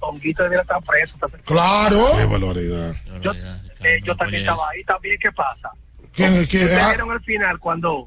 Honguito 0.00 0.42
debiera 0.42 0.62
estar 0.62 0.82
preso. 0.82 1.14
está- 1.14 1.38
Claro. 1.44 2.06
Qué 2.18 2.24
barbaridad. 2.26 2.94
Yo, 3.20 3.32
eh, 3.32 4.00
yo 4.04 4.14
también 4.16 4.42
estaba 4.42 4.68
ahí. 4.70 4.82
También, 4.84 5.16
¿qué 5.20 5.30
pasa? 5.32 5.70
¿Quién, 6.12 6.32
quién- 6.46 6.64
Ustedes 6.64 6.82
ah, 6.82 6.88
vieron 6.90 7.10
al 7.10 7.22
final 7.22 7.58
cuando 7.58 8.06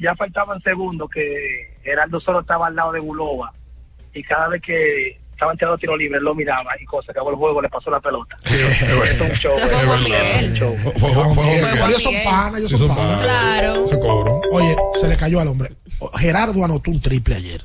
ya 0.00 0.14
faltaban 0.14 0.60
segundos 0.62 1.08
que 1.10 1.76
Gerardo 1.82 2.20
solo 2.20 2.40
estaba 2.40 2.66
al 2.68 2.76
lado 2.76 2.92
de 2.92 3.00
Bulova 3.00 3.52
y 4.14 4.22
cada 4.22 4.48
vez 4.48 4.60
que 4.62 5.18
estaban 5.38 5.56
tirando 5.56 5.78
tiro 5.78 5.96
libre 5.96 6.18
él 6.18 6.24
lo 6.24 6.34
miraba 6.34 6.72
y 6.80 6.84
cosa 6.84 7.12
acabó 7.12 7.30
el 7.30 7.36
juego 7.36 7.62
le 7.62 7.68
pasó 7.68 7.90
la 7.90 8.00
pelota. 8.00 8.36
Es 8.44 9.20
un 9.20 9.28
show. 9.30 9.52
Fue 9.56 9.86
Juan 9.86 10.02
Miguel. 10.02 10.58
Fue- 10.98 11.10
Juan 11.14 11.88
ellos 11.90 12.02
son 12.02 12.14
panas, 12.24 12.58
ellos 12.58 12.78
son 12.78 12.88
panas. 12.88 13.20
Claro. 13.22 13.86
Se 13.86 13.98
cobró. 14.00 14.40
Oye, 14.50 14.76
se 15.00 15.06
le 15.06 15.16
cayó 15.16 15.38
al 15.40 15.46
hombre. 15.48 15.72
Gerardo 16.18 16.64
anotó 16.64 16.90
un 16.90 17.00
triple 17.00 17.36
ayer. 17.36 17.64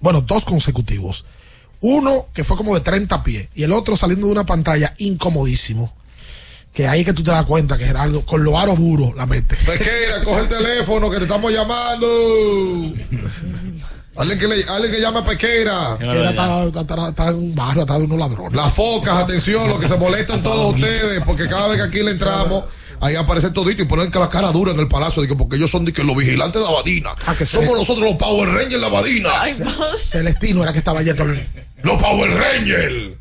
Bueno, 0.00 0.20
dos 0.20 0.44
consecutivos. 0.44 1.24
Uno 1.80 2.26
que 2.34 2.44
fue 2.44 2.56
como 2.58 2.74
de 2.74 2.80
30 2.82 3.22
pies 3.22 3.48
y 3.54 3.62
el 3.62 3.72
otro 3.72 3.96
saliendo 3.96 4.26
de 4.26 4.32
una 4.32 4.44
pantalla 4.44 4.92
incomodísimo. 4.98 5.94
Que 6.74 6.86
ahí 6.86 7.04
que 7.04 7.14
tú 7.14 7.22
te 7.24 7.30
das 7.30 7.46
cuenta 7.46 7.78
que 7.78 7.86
Gerardo, 7.86 8.24
con 8.26 8.44
los 8.44 8.54
aros 8.54 8.78
duros, 8.78 9.14
la 9.16 9.24
mete. 9.24 9.56
Pequeira, 9.56 10.22
coge 10.24 10.40
el 10.42 10.48
teléfono 10.48 11.10
que 11.10 11.16
te 11.16 11.22
estamos 11.22 11.50
llamando. 11.50 12.06
Alguien 14.18 14.38
que, 14.38 14.48
le, 14.48 14.64
alguien 14.68 14.92
que 14.92 15.00
llame 15.00 15.18
a 15.20 15.24
Pequeira. 15.24 15.96
Que 15.98 16.04
era- 16.04 16.30
está, 16.30 16.64
está- 16.64 16.80
está- 16.80 17.08
está 17.08 17.28
en 17.28 17.34
un 17.36 17.54
barrio 17.54 17.82
atrás 17.84 17.98
de 18.00 18.04
unos 18.06 18.18
ladrones. 18.18 18.54
Las 18.54 18.72
focas, 18.74 19.16
atención, 19.16 19.68
los 19.68 19.78
que 19.78 19.88
se 19.88 19.96
molestan 19.96 20.42
todos 20.42 20.74
ustedes, 20.74 21.22
porque 21.24 21.46
cada 21.48 21.68
vez 21.68 21.76
que 21.78 21.84
aquí 21.84 22.02
le 22.02 22.10
entramos, 22.12 22.64
ahí 23.00 23.14
aparecen 23.14 23.52
toditos 23.54 23.84
y 23.86 23.88
ponen 23.88 24.10
que 24.10 24.18
la 24.18 24.28
cara 24.28 24.50
dura 24.50 24.72
en 24.72 24.80
el 24.80 24.88
palacio, 24.88 25.22
de 25.22 25.28
que 25.28 25.36
porque 25.36 25.56
ellos 25.56 25.70
son 25.70 25.84
de 25.84 25.92
que 25.92 26.02
los 26.02 26.16
vigilantes 26.16 26.60
de 26.60 26.66
Abadina. 26.68 27.10
Ah, 27.26 27.34
que 27.38 27.46
Somos 27.46 27.68
se- 27.70 27.74
nosotros 27.74 28.04
los 28.04 28.14
Power 28.14 28.48
Rangers 28.48 28.80
de 28.80 28.86
Abadina. 28.86 29.30
Celestino 29.96 30.62
era 30.62 30.72
que 30.72 30.78
estaba 30.78 31.00
ayer. 31.00 31.14
que- 31.16 31.68
Los 31.82 32.02
Power 32.02 32.28
Rangers. 32.30 33.12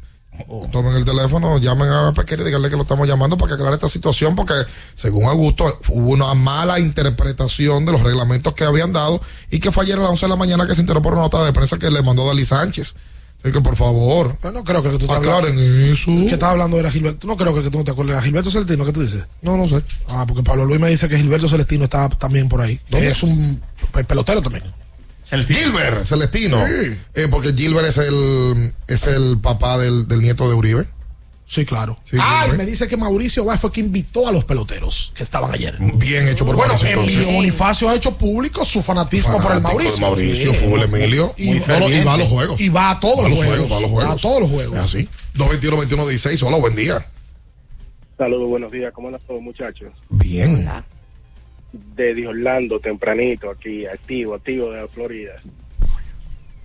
Tomen 0.71 0.93
el 0.95 1.03
teléfono, 1.05 1.57
llamen 1.57 1.89
a 1.89 2.13
Pequeira 2.13 2.43
y 2.43 2.45
díganle 2.45 2.69
que 2.69 2.75
lo 2.75 2.83
estamos 2.83 3.07
llamando 3.07 3.37
para 3.37 3.49
que 3.49 3.53
aclare 3.55 3.75
esta 3.75 3.89
situación, 3.89 4.35
porque 4.35 4.53
según 4.95 5.25
Augusto 5.25 5.79
hubo 5.89 6.11
una 6.11 6.33
mala 6.33 6.79
interpretación 6.79 7.85
de 7.85 7.91
los 7.91 8.01
reglamentos 8.03 8.53
que 8.53 8.63
habían 8.63 8.93
dado 8.93 9.19
y 9.49 9.59
que 9.59 9.71
fue 9.71 9.83
ayer 9.83 9.97
a 9.97 10.01
las 10.01 10.09
11 10.11 10.25
de 10.25 10.29
la 10.29 10.35
mañana 10.35 10.67
que 10.67 10.75
se 10.75 10.81
enteró 10.81 11.01
por 11.01 11.13
una 11.13 11.23
nota 11.23 11.43
de 11.45 11.53
prensa 11.53 11.77
que 11.77 11.89
le 11.89 12.01
mandó 12.01 12.25
Dalí 12.27 12.45
Sánchez. 12.45 12.95
Así 13.43 13.51
que 13.51 13.61
por 13.61 13.75
favor, 13.75 14.35
Pero 14.41 14.51
no 14.51 14.63
creo 14.63 14.81
que 14.81 14.89
tú 14.89 14.97
estás 14.97 15.17
aclaren 15.17 15.51
hablando. 15.51 15.93
eso. 15.93 16.11
que 16.11 16.33
estás 16.33 16.49
hablando 16.49 16.79
era 16.79 16.89
Gilberto. 16.91 17.27
No 17.27 17.37
creo 17.37 17.53
que 17.53 17.69
tú 17.69 17.77
no 17.77 17.83
te 17.83 17.91
acuerdes. 17.91 18.13
¿Era 18.13 18.21
Gilberto 18.23 18.49
Celestino? 18.49 18.83
¿Qué 18.83 18.91
tú 18.93 19.01
dices? 19.01 19.23
No, 19.43 19.55
no 19.57 19.67
sé. 19.67 19.83
Ah, 20.09 20.25
porque 20.27 20.41
Pablo 20.43 20.65
Luis 20.65 20.81
me 20.81 20.89
dice 20.89 21.07
que 21.07 21.17
Gilberto 21.17 21.47
Celestino 21.47 21.83
está 21.83 22.09
también 22.09 22.49
por 22.49 22.61
ahí. 22.61 22.81
¿Dónde? 22.89 23.11
Es 23.11 23.21
un 23.21 23.61
pe- 23.91 24.03
pelotero 24.03 24.41
también. 24.41 24.63
Celestino. 25.27 25.59
Gilbert 25.59 26.03
Celestino. 26.05 26.65
Sí. 26.65 26.97
Eh, 27.15 27.27
porque 27.29 27.53
Gilbert 27.53 27.87
es 27.87 27.97
el, 27.97 28.73
es 28.87 29.07
el 29.07 29.39
papá 29.39 29.77
del, 29.77 30.07
del 30.07 30.21
nieto 30.21 30.47
de 30.47 30.55
Uribe. 30.55 30.85
Sí, 31.45 31.65
claro. 31.65 31.97
Sí, 32.03 32.17
y 32.17 32.19
Gilbert. 32.19 32.57
me 32.57 32.65
dice 32.65 32.87
que 32.87 32.97
Mauricio 32.97 33.45
fue 33.57 33.71
quien 33.71 33.85
invitó 33.87 34.27
a 34.27 34.31
los 34.33 34.43
peloteros 34.45 35.13
que 35.15 35.23
estaban 35.23 35.51
ayer. 35.53 35.77
Bien 35.95 36.27
hecho 36.27 36.45
por 36.45 36.55
Bueno, 36.55 36.73
Mauricio, 36.73 37.01
entonces. 37.01 37.33
Bonifacio 37.33 37.89
ha 37.89 37.95
hecho 37.95 38.17
público 38.17 38.63
su 38.65 38.81
fanatismo 38.83 39.41
por 39.41 39.53
el 39.53 39.61
Mauricio. 39.61 39.99
Mauricio, 40.01 40.53
Sí. 40.53 40.57
full 40.59 40.81
Emilio. 40.81 41.33
Y, 41.37 41.59
va 41.59 42.13
a 42.13 42.17
los 42.17 42.27
juegos. 42.27 42.59
Y 42.59 42.69
va 42.69 42.91
a 42.91 42.99
todos 42.99 43.19
Va 43.19 43.29
los 43.29 43.31
los 43.31 43.39
juegos. 43.39 43.67
juegos, 43.67 43.71
va 43.71 43.77
a 43.77 43.81
los 43.81 43.89
juegos. 43.91 44.09
Va 44.09 44.13
a 44.13 44.17
todos 44.17 44.41
los 44.41 44.49
juegos. 44.49 44.77
Es 44.77 44.83
así. 44.83 45.09
221 45.35 45.77
21 45.77 46.07
16 46.07 46.43
Hola, 46.43 46.57
buen 46.57 46.75
día. 46.75 47.05
Saludos, 48.17 48.49
buenos 48.49 48.71
días. 48.71 48.91
¿Cómo 48.93 49.09
están 49.09 49.25
todos, 49.27 49.41
muchachos? 49.41 49.91
Bien. 50.09 50.67
Desde 51.71 52.27
Orlando, 52.27 52.79
tempranito, 52.79 53.49
aquí, 53.49 53.85
activo, 53.85 54.35
activo 54.35 54.71
de 54.71 54.81
la 54.81 54.87
Florida. 54.87 55.41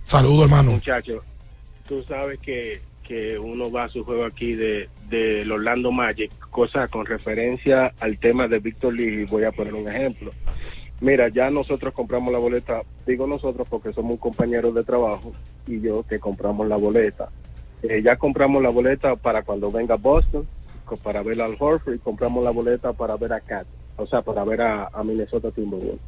Saludos, 0.05 0.43
hermano. 0.43 0.71
Muchachos, 0.71 1.23
tú 1.87 2.03
sabes 2.03 2.39
que, 2.39 2.81
que 3.03 3.37
uno 3.37 3.71
va 3.71 3.85
a 3.85 3.89
su 3.89 4.03
juego 4.03 4.25
aquí 4.25 4.53
de 4.53 4.89
del 5.13 5.51
Orlando 5.51 5.91
Magic, 5.91 6.31
cosa 6.49 6.87
con 6.87 7.05
referencia 7.05 7.93
al 7.99 8.17
tema 8.17 8.47
de 8.47 8.57
Víctor 8.57 8.95
Lee, 8.95 9.25
voy 9.25 9.43
a 9.43 9.51
poner 9.51 9.75
un 9.75 9.87
ejemplo. 9.87 10.31
Mira, 11.01 11.27
ya 11.27 11.51
nosotros 11.51 11.93
compramos 11.93 12.33
la 12.33 12.39
boleta, 12.39 12.81
digo 13.05 13.27
nosotros 13.27 13.67
porque 13.69 13.93
somos 13.93 14.19
compañeros 14.19 14.73
de 14.73 14.83
trabajo 14.83 15.31
y 15.67 15.81
yo 15.81 16.03
que 16.03 16.19
compramos 16.19 16.67
la 16.67 16.77
boleta. 16.77 17.29
Eh, 17.83 18.01
ya 18.01 18.15
compramos 18.15 18.63
la 18.63 18.69
boleta 18.69 19.15
para 19.15 19.43
cuando 19.43 19.71
venga 19.71 19.95
Boston, 19.95 20.47
para 21.03 21.21
ver 21.21 21.41
al 21.41 21.55
Horford 21.59 21.95
y 21.95 21.99
compramos 21.99 22.43
la 22.43 22.51
boleta 22.51 22.93
para 22.93 23.15
ver 23.15 23.33
a 23.33 23.39
Cat, 23.39 23.67
o 23.95 24.05
sea, 24.05 24.21
para 24.21 24.43
ver 24.43 24.61
a, 24.61 24.89
a 24.91 25.03
Minnesota 25.03 25.51
Timberwolves. 25.51 25.99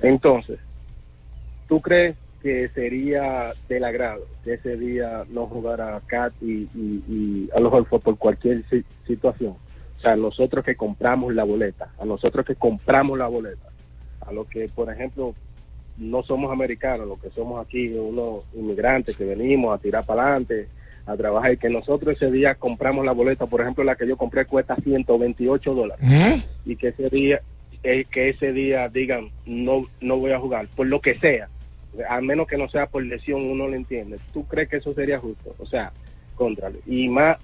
Entonces, 0.00 0.58
¿tú 1.68 1.80
crees 1.80 2.16
que 2.40 2.66
sería 2.68 3.52
del 3.68 3.84
agrado 3.84 4.24
que 4.42 4.54
ese 4.54 4.76
día 4.76 5.24
no 5.30 5.46
jugara 5.46 6.00
Cat 6.06 6.32
y, 6.40 6.68
y, 6.74 7.04
y 7.08 7.50
a 7.54 7.60
los 7.60 7.72
Horford 7.72 8.02
por 8.02 8.18
cualquier 8.18 8.62
si- 8.68 8.84
situación? 9.06 9.54
O 9.96 10.00
sea, 10.00 10.16
nosotros 10.16 10.64
que 10.64 10.74
compramos 10.74 11.32
la 11.34 11.44
boleta, 11.44 11.92
a 12.00 12.04
nosotros 12.04 12.44
que 12.44 12.56
compramos 12.56 13.16
la 13.16 13.28
boleta, 13.28 13.68
a 14.26 14.32
los 14.32 14.48
que, 14.48 14.68
por 14.68 14.90
ejemplo, 14.90 15.34
no 15.96 16.22
somos 16.24 16.50
americanos, 16.50 17.06
los 17.06 17.20
que 17.20 17.30
somos 17.30 17.64
aquí 17.64 17.88
unos 17.90 18.44
inmigrantes 18.54 19.16
que 19.16 19.24
venimos 19.24 19.72
a 19.72 19.80
tirar 19.80 20.04
para 20.04 20.22
adelante, 20.22 20.68
a 21.06 21.16
trabajar, 21.16 21.52
y 21.52 21.56
que 21.56 21.68
nosotros 21.68 22.16
ese 22.16 22.30
día 22.30 22.54
compramos 22.54 23.04
la 23.04 23.12
boleta, 23.12 23.46
por 23.46 23.60
ejemplo, 23.60 23.82
la 23.84 23.96
que 23.96 24.06
yo 24.06 24.16
compré 24.16 24.44
cuesta 24.44 24.76
128 24.76 25.74
dólares. 25.74 26.46
Y 26.64 26.76
que 26.76 26.88
ese 26.88 27.08
día 27.08 27.40
eh, 27.84 28.04
que 28.08 28.28
ese 28.28 28.52
día 28.52 28.88
digan 28.88 29.30
no 29.44 29.82
no 30.00 30.16
voy 30.16 30.30
a 30.30 30.38
jugar 30.38 30.68
por 30.76 30.86
lo 30.86 31.00
que 31.00 31.18
sea 31.18 31.48
a 32.08 32.20
menos 32.20 32.46
que 32.46 32.56
no 32.56 32.68
sea 32.68 32.86
por 32.86 33.02
lesión 33.02 33.44
uno 33.44 33.66
lo 33.66 33.74
entiende. 33.74 34.18
Tú 34.32 34.46
crees 34.46 34.68
que 34.68 34.76
eso 34.76 34.94
sería 34.94 35.18
justo 35.18 35.52
o 35.58 35.66
sea 35.66 35.92
contra 36.36 36.70
y 36.86 37.08
más 37.08 37.38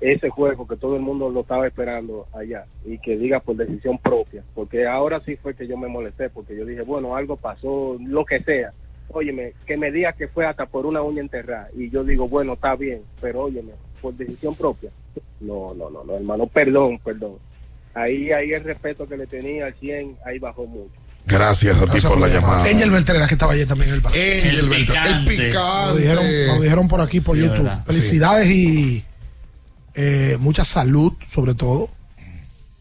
ese 0.00 0.30
juego 0.30 0.66
que 0.66 0.76
todo 0.76 0.96
el 0.96 1.02
mundo 1.02 1.30
lo 1.30 1.42
estaba 1.42 1.66
esperando 1.66 2.26
allá 2.32 2.66
y 2.84 2.98
que 2.98 3.16
diga 3.16 3.38
por 3.38 3.54
decisión 3.54 3.98
propia 3.98 4.42
porque 4.52 4.84
ahora 4.84 5.20
sí 5.24 5.36
fue 5.36 5.54
que 5.54 5.68
yo 5.68 5.76
me 5.76 5.86
molesté 5.86 6.28
porque 6.28 6.56
yo 6.56 6.64
dije 6.64 6.82
bueno 6.82 7.14
algo 7.14 7.36
pasó 7.36 7.96
lo 8.00 8.24
que 8.24 8.40
sea 8.40 8.72
óyeme 9.10 9.52
que 9.66 9.76
me 9.76 9.90
diga 9.90 10.12
que 10.12 10.28
fue 10.28 10.46
hasta 10.46 10.66
por 10.66 10.86
una 10.86 11.02
uña 11.02 11.20
enterrada 11.20 11.68
y 11.76 11.90
yo 11.90 12.04
digo 12.04 12.28
bueno 12.28 12.54
está 12.54 12.74
bien 12.76 13.02
pero 13.20 13.44
óyeme 13.44 13.72
por 14.00 14.14
decisión 14.14 14.54
propia 14.54 14.90
no 15.40 15.74
no 15.74 15.88
no 15.90 16.04
no 16.04 16.14
hermano 16.16 16.46
perdón 16.46 16.98
perdón 17.04 17.34
ahí 17.94 18.30
ahí 18.32 18.52
el 18.52 18.62
respeto 18.64 19.08
que 19.08 19.16
le 19.16 19.26
tenía 19.26 19.66
al 19.66 19.74
100 19.74 20.16
ahí 20.24 20.38
bajó 20.38 20.66
mucho 20.66 20.92
Gracias 21.26 21.82
a 21.82 21.86
ti 21.86 22.00
por 22.00 22.18
la 22.18 22.28
llamada. 22.28 22.64
Angel 22.64 22.90
Beltrera, 22.90 23.26
que 23.28 23.34
estaba 23.34 23.52
ayer 23.52 23.66
también 23.66 23.90
en 23.90 23.96
el 23.96 24.00
partido. 24.00 24.24
Angel 24.48 24.68
Beltrán, 24.70 25.06
el 25.14 25.24
Lo 25.24 25.30
picante. 25.30 25.98
dijeron, 26.00 26.24
lo 26.56 26.60
dijeron 26.62 26.88
por 26.88 27.00
aquí, 27.02 27.20
por 27.20 27.36
Sí, 27.36 27.42
YouTube. 27.42 27.64
verdad. 27.64 27.84
Felicidades 27.84 28.46
y 28.50 29.04
eh, 29.94 30.38
mucha 30.40 30.64
salud, 30.64 31.12
sobre 31.30 31.52
todo, 31.52 31.90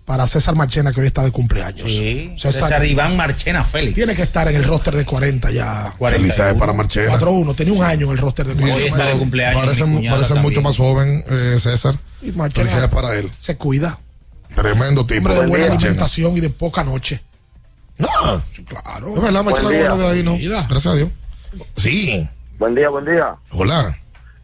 para 0.08 0.26
César 0.26 0.56
Marchena, 0.56 0.94
que 0.94 1.02
hoy 1.02 1.08
está 1.08 1.22
de 1.22 1.32
cumpleaños. 1.32 1.92
Sí. 1.92 2.34
César 2.38 2.86
Iván 2.86 3.18
Marchena 3.18 3.62
Félix. 3.66 3.94
Tiene 3.94 4.16
que 4.16 4.22
estar 4.22 4.48
en 4.48 4.56
el 4.56 4.64
roster 4.64 4.96
de 4.96 5.04
40 5.04 5.52
ya. 5.52 5.94
41. 5.98 6.10
Felicidades 6.12 6.56
para 6.56 6.72
Marchena. 6.72 7.20
4-1. 7.20 7.56
Tenía 7.58 7.74
un 7.74 7.84
año 7.84 8.06
en 8.06 8.12
el 8.14 8.18
roster 8.18 8.46
de 8.46 8.56
40. 8.56 8.96
Parece, 9.54 9.86
parece 10.10 10.34
mucho 10.36 10.62
más 10.62 10.78
joven, 10.78 11.26
eh, 11.30 11.58
César. 11.60 11.96
Y 12.22 12.32
Marchena 12.32 12.64
Felicidades 12.64 12.90
para 12.90 13.16
él. 13.16 13.30
Se 13.38 13.58
cuida. 13.58 14.00
Tremendo 14.56 15.06
tipo. 15.06 15.18
Hombre 15.28 15.34
de 15.34 15.40
buena 15.42 15.66
Marchena. 15.68 15.76
alimentación 15.76 16.38
y 16.38 16.40
de 16.40 16.50
poca 16.52 16.86
noche. 16.86 17.22
No. 17.98 18.08
Claro. 18.66 19.14
Es 19.14 19.22
verdad, 19.22 19.44
Marchena 19.44 19.68
Buen 19.68 19.78
día. 19.78 19.90
bueno 19.90 20.08
de 20.08 20.14
ahí, 20.14 20.24
¿no? 20.24 20.38
Gracias 20.70 20.86
a 20.86 20.96
Dios. 20.96 21.10
Sí. 21.76 22.30
Buen 22.58 22.76
día, 22.76 22.88
buen 22.88 23.04
día. 23.04 23.36
Hola. 23.52 23.94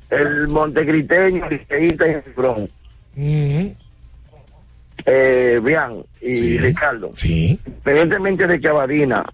El 0.10 0.50
montecriteño, 0.50 1.48
liceísta 1.48 2.06
y 2.06 2.16
el. 3.16 3.78
Eh, 5.06 5.60
Bian 5.64 6.04
y 6.22 6.58
Ricardo. 6.58 7.12
Sí. 7.16 7.60
Independientemente 7.66 8.48
de 8.48 8.60
que 8.60 8.68
Abadina 8.68 9.26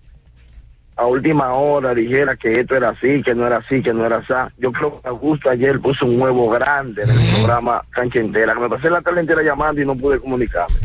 a 0.99 1.05
última 1.05 1.53
hora 1.53 1.93
dijera 1.93 2.35
que 2.35 2.59
esto 2.59 2.75
era 2.75 2.89
así, 2.89 3.23
que 3.23 3.33
no 3.33 3.47
era 3.47 3.57
así, 3.57 3.81
que 3.81 3.93
no 3.93 4.05
era 4.05 4.17
así. 4.17 4.33
Yo 4.57 4.71
creo 4.73 5.01
que 5.01 5.07
Augusto 5.07 5.49
ayer 5.49 5.79
puso 5.79 6.05
un 6.05 6.21
huevo 6.21 6.49
grande 6.49 7.03
en 7.03 7.09
el 7.09 7.35
programa 7.35 7.81
Cancha 7.91 8.19
Entera, 8.19 8.53
que 8.53 8.59
me 8.59 8.69
pasé 8.69 8.89
la 8.89 9.01
tarde 9.01 9.21
entera 9.21 9.41
llamando 9.41 9.81
y 9.81 9.85
no 9.85 9.95
pude 9.95 10.19
comunicarme. 10.19 10.75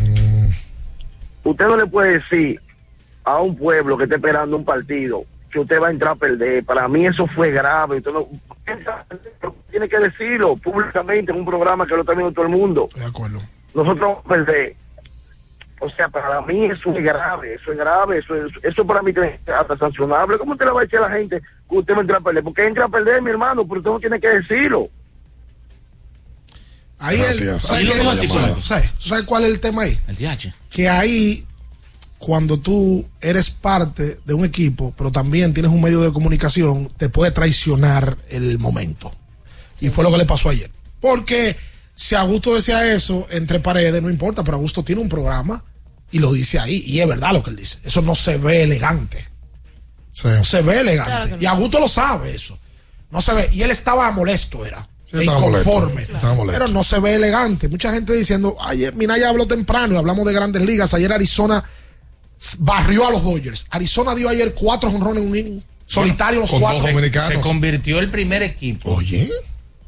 Usted 1.42 1.66
no 1.66 1.76
le 1.76 1.86
puede 1.86 2.20
decir 2.20 2.60
a 3.24 3.40
un 3.40 3.56
pueblo 3.56 3.98
que 3.98 4.04
está 4.04 4.16
esperando 4.16 4.56
un 4.56 4.64
partido 4.64 5.24
que 5.50 5.60
usted 5.60 5.80
va 5.80 5.88
a 5.88 5.90
entrar 5.90 6.12
a 6.12 6.16
perder. 6.16 6.64
Para 6.64 6.86
mí 6.88 7.06
eso 7.06 7.26
fue 7.28 7.50
grave. 7.50 7.98
Usted 7.98 8.12
no, 8.12 8.28
tiene 9.70 9.88
que 9.88 9.98
decirlo 9.98 10.56
públicamente 10.56 11.32
en 11.32 11.38
un 11.38 11.46
programa 11.46 11.86
que 11.86 11.94
lo 11.94 12.00
está 12.00 12.12
viendo 12.12 12.32
todo 12.32 12.46
el 12.46 12.52
mundo. 12.52 12.88
De 12.94 13.04
acuerdo. 13.04 13.40
Nosotros 13.74 14.00
vamos 14.00 14.24
a 14.24 14.28
perder. 14.28 14.76
O 15.80 15.90
sea, 15.90 16.08
para 16.08 16.40
mí 16.42 16.64
eso 16.66 16.92
es 16.96 17.04
grave, 17.04 17.54
eso 17.54 17.72
es 17.72 17.76
grave, 17.78 18.18
eso, 18.18 18.34
es- 18.36 18.52
eso 18.64 18.86
para 18.86 19.02
mí 19.02 19.10
es 19.14 19.48
hasta 19.48 19.76
sancionable. 19.76 20.38
¿Cómo 20.38 20.52
usted 20.52 20.64
le 20.66 20.70
va 20.72 20.80
a 20.80 20.84
decir 20.84 20.98
a 21.00 21.08
la 21.08 21.16
gente 21.16 21.40
que 21.68 21.76
usted 21.76 21.92
va 21.94 21.98
a 21.98 22.00
entrar 22.02 22.20
a 22.20 22.24
perder? 22.24 22.42
Porque 22.44 22.64
entra 22.64 22.84
a 22.86 22.88
perder, 22.88 23.20
mi 23.20 23.30
hermano, 23.30 23.66
pero 23.66 23.80
usted 23.80 23.90
no 23.90 24.00
tiene 24.00 24.20
que 24.20 24.28
decirlo. 24.28 24.88
Ahí 26.98 27.18
Gracias. 27.18 27.40
el, 27.70 27.76
Ahí 27.76 27.84
¿sabes, 27.84 27.84
lo 27.86 27.92
qué? 27.92 27.98
que 27.98 28.04
la 28.04 28.14
llamada. 28.14 28.60
¿Sabes? 28.60 28.90
¿Tú 28.92 29.08
sabes 29.08 29.24
cuál 29.26 29.42
es 29.44 29.50
el 29.50 29.60
tema 29.60 29.82
ahí? 29.82 29.98
El 30.08 30.16
DH. 30.16 30.54
Que 30.70 30.88
ahí, 30.88 31.46
cuando 32.18 32.58
tú 32.58 33.06
eres 33.20 33.50
parte 33.50 34.18
de 34.24 34.34
un 34.34 34.44
equipo, 34.44 34.94
pero 34.96 35.10
también 35.12 35.52
tienes 35.52 35.70
un 35.72 35.82
medio 35.82 36.00
de 36.00 36.12
comunicación, 36.12 36.88
te 36.96 37.08
puede 37.08 37.30
traicionar 37.32 38.16
el 38.28 38.58
momento. 38.58 39.12
Y 39.80 39.90
fue 39.90 40.04
lo 40.04 40.10
que 40.10 40.18
le 40.18 40.24
pasó 40.24 40.48
ayer. 40.48 40.70
Porque 41.00 41.56
si 41.94 42.14
Augusto 42.14 42.54
decía 42.54 42.92
eso 42.92 43.26
entre 43.30 43.60
paredes, 43.60 44.02
no 44.02 44.10
importa, 44.10 44.42
pero 44.42 44.56
Augusto 44.56 44.82
tiene 44.82 45.00
un 45.00 45.08
programa 45.08 45.64
y 46.10 46.18
lo 46.18 46.32
dice 46.32 46.58
ahí. 46.58 46.82
Y 46.86 47.00
es 47.00 47.06
verdad 47.06 47.32
lo 47.32 47.42
que 47.42 47.50
él 47.50 47.56
dice. 47.56 47.78
Eso 47.84 48.02
no 48.02 48.14
se 48.14 48.36
ve 48.36 48.62
elegante. 48.64 49.24
No 50.22 50.44
se 50.44 50.62
ve 50.62 50.80
elegante. 50.80 51.10
Claro 51.10 51.28
que 51.28 51.36
no. 51.36 51.42
Y 51.42 51.46
Augusto 51.46 51.80
lo 51.80 51.88
sabe 51.88 52.34
eso. 52.34 52.58
No 53.10 53.20
se 53.20 53.34
ve. 53.34 53.48
Y 53.52 53.62
él 53.62 53.70
estaba 53.70 54.10
molesto, 54.10 54.64
era. 54.66 54.88
Sí, 55.04 55.16
e 55.16 55.20
estaba 55.20 55.40
molesto. 55.40 55.70
inconforme. 55.70 56.06
Molesto. 56.34 56.46
Pero 56.46 56.68
no 56.68 56.82
se 56.82 56.98
ve 56.98 57.14
elegante. 57.14 57.68
Mucha 57.68 57.92
gente 57.92 58.12
diciendo, 58.12 58.56
ayer, 58.60 58.94
Minaya 58.94 59.28
habló 59.28 59.46
temprano 59.46 59.94
y 59.94 59.96
hablamos 59.96 60.26
de 60.26 60.32
grandes 60.32 60.64
ligas. 60.64 60.94
Ayer 60.94 61.12
Arizona 61.12 61.62
barrió 62.58 63.06
a 63.06 63.10
los 63.10 63.22
Dodgers. 63.22 63.66
Arizona 63.70 64.14
dio 64.14 64.28
ayer 64.28 64.54
cuatro 64.54 64.90
honrones 64.90 65.22
en 65.22 65.30
un 65.30 65.36
inning. 65.36 65.62
Solitario 65.86 66.40
los 66.40 66.50
cuatro. 66.50 66.88
Se 67.28 67.40
convirtió 67.40 67.98
el 67.98 68.10
primer 68.10 68.42
equipo 68.42 69.00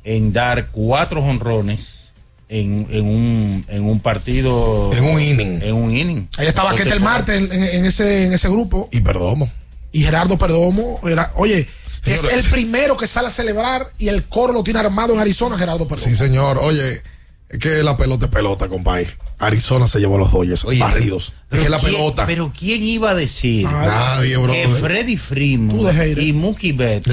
en 0.06 0.32
dar 0.32 0.68
cuatro 0.70 1.20
honrones 1.22 2.12
en, 2.48 2.86
en, 2.90 3.04
un, 3.06 3.64
en 3.68 3.84
un 3.84 3.98
partido. 4.00 4.90
En 4.94 5.04
un 5.04 5.20
inning. 5.20 5.60
En 5.62 5.74
un 5.74 5.90
inning. 5.94 6.28
Ahí 6.38 6.46
estaba 6.46 6.70
Entonces, 6.70 6.86
Ketel 6.92 7.02
Marte 7.04 7.34
en, 7.36 7.52
en- 7.52 7.84
ese, 7.84 8.24
en 8.24 8.32
ese 8.32 8.48
grupo. 8.48 8.88
Y 8.92 9.00
Perdomo. 9.00 9.50
Y 9.90 10.04
Gerardo 10.04 10.38
Perdomo. 10.38 11.00
Era, 11.08 11.32
oye, 11.34 11.66
es 12.04 12.22
el 12.22 12.44
primero 12.50 12.96
que 12.96 13.08
sale 13.08 13.26
a 13.26 13.30
celebrar 13.30 13.88
y 13.98 14.06
el 14.08 14.24
coro 14.24 14.52
lo 14.52 14.62
tiene 14.62 14.78
armado 14.78 15.12
en 15.12 15.18
Arizona, 15.18 15.58
Gerardo 15.58 15.88
Perdomo. 15.88 16.08
Sí, 16.08 16.14
señor. 16.16 16.58
Oye, 16.62 17.02
es 17.48 17.58
que 17.58 17.82
la 17.82 17.96
pelota 17.96 18.26
es 18.26 18.30
pelota, 18.30 18.68
compadre. 18.68 19.08
Arizona 19.38 19.86
se 19.88 19.98
llevó 19.98 20.14
a 20.14 20.18
los 20.20 20.30
Dodgers 20.32 20.64
barridos. 20.78 21.32
Es 21.50 21.58
que 21.64 21.68
la 21.68 21.78
¿quién- 21.80 21.92
pelota. 21.92 22.26
Pero 22.26 22.52
¿quién 22.56 22.82
iba 22.84 23.10
a 23.10 23.14
decir 23.14 23.64
Nadie, 23.64 24.36
bro. 24.36 24.52
que 24.52 24.68
Freddy 24.68 25.16
Freeman 25.16 25.78
y 26.16 26.32
Mookie 26.32 26.72
Betts 26.72 27.12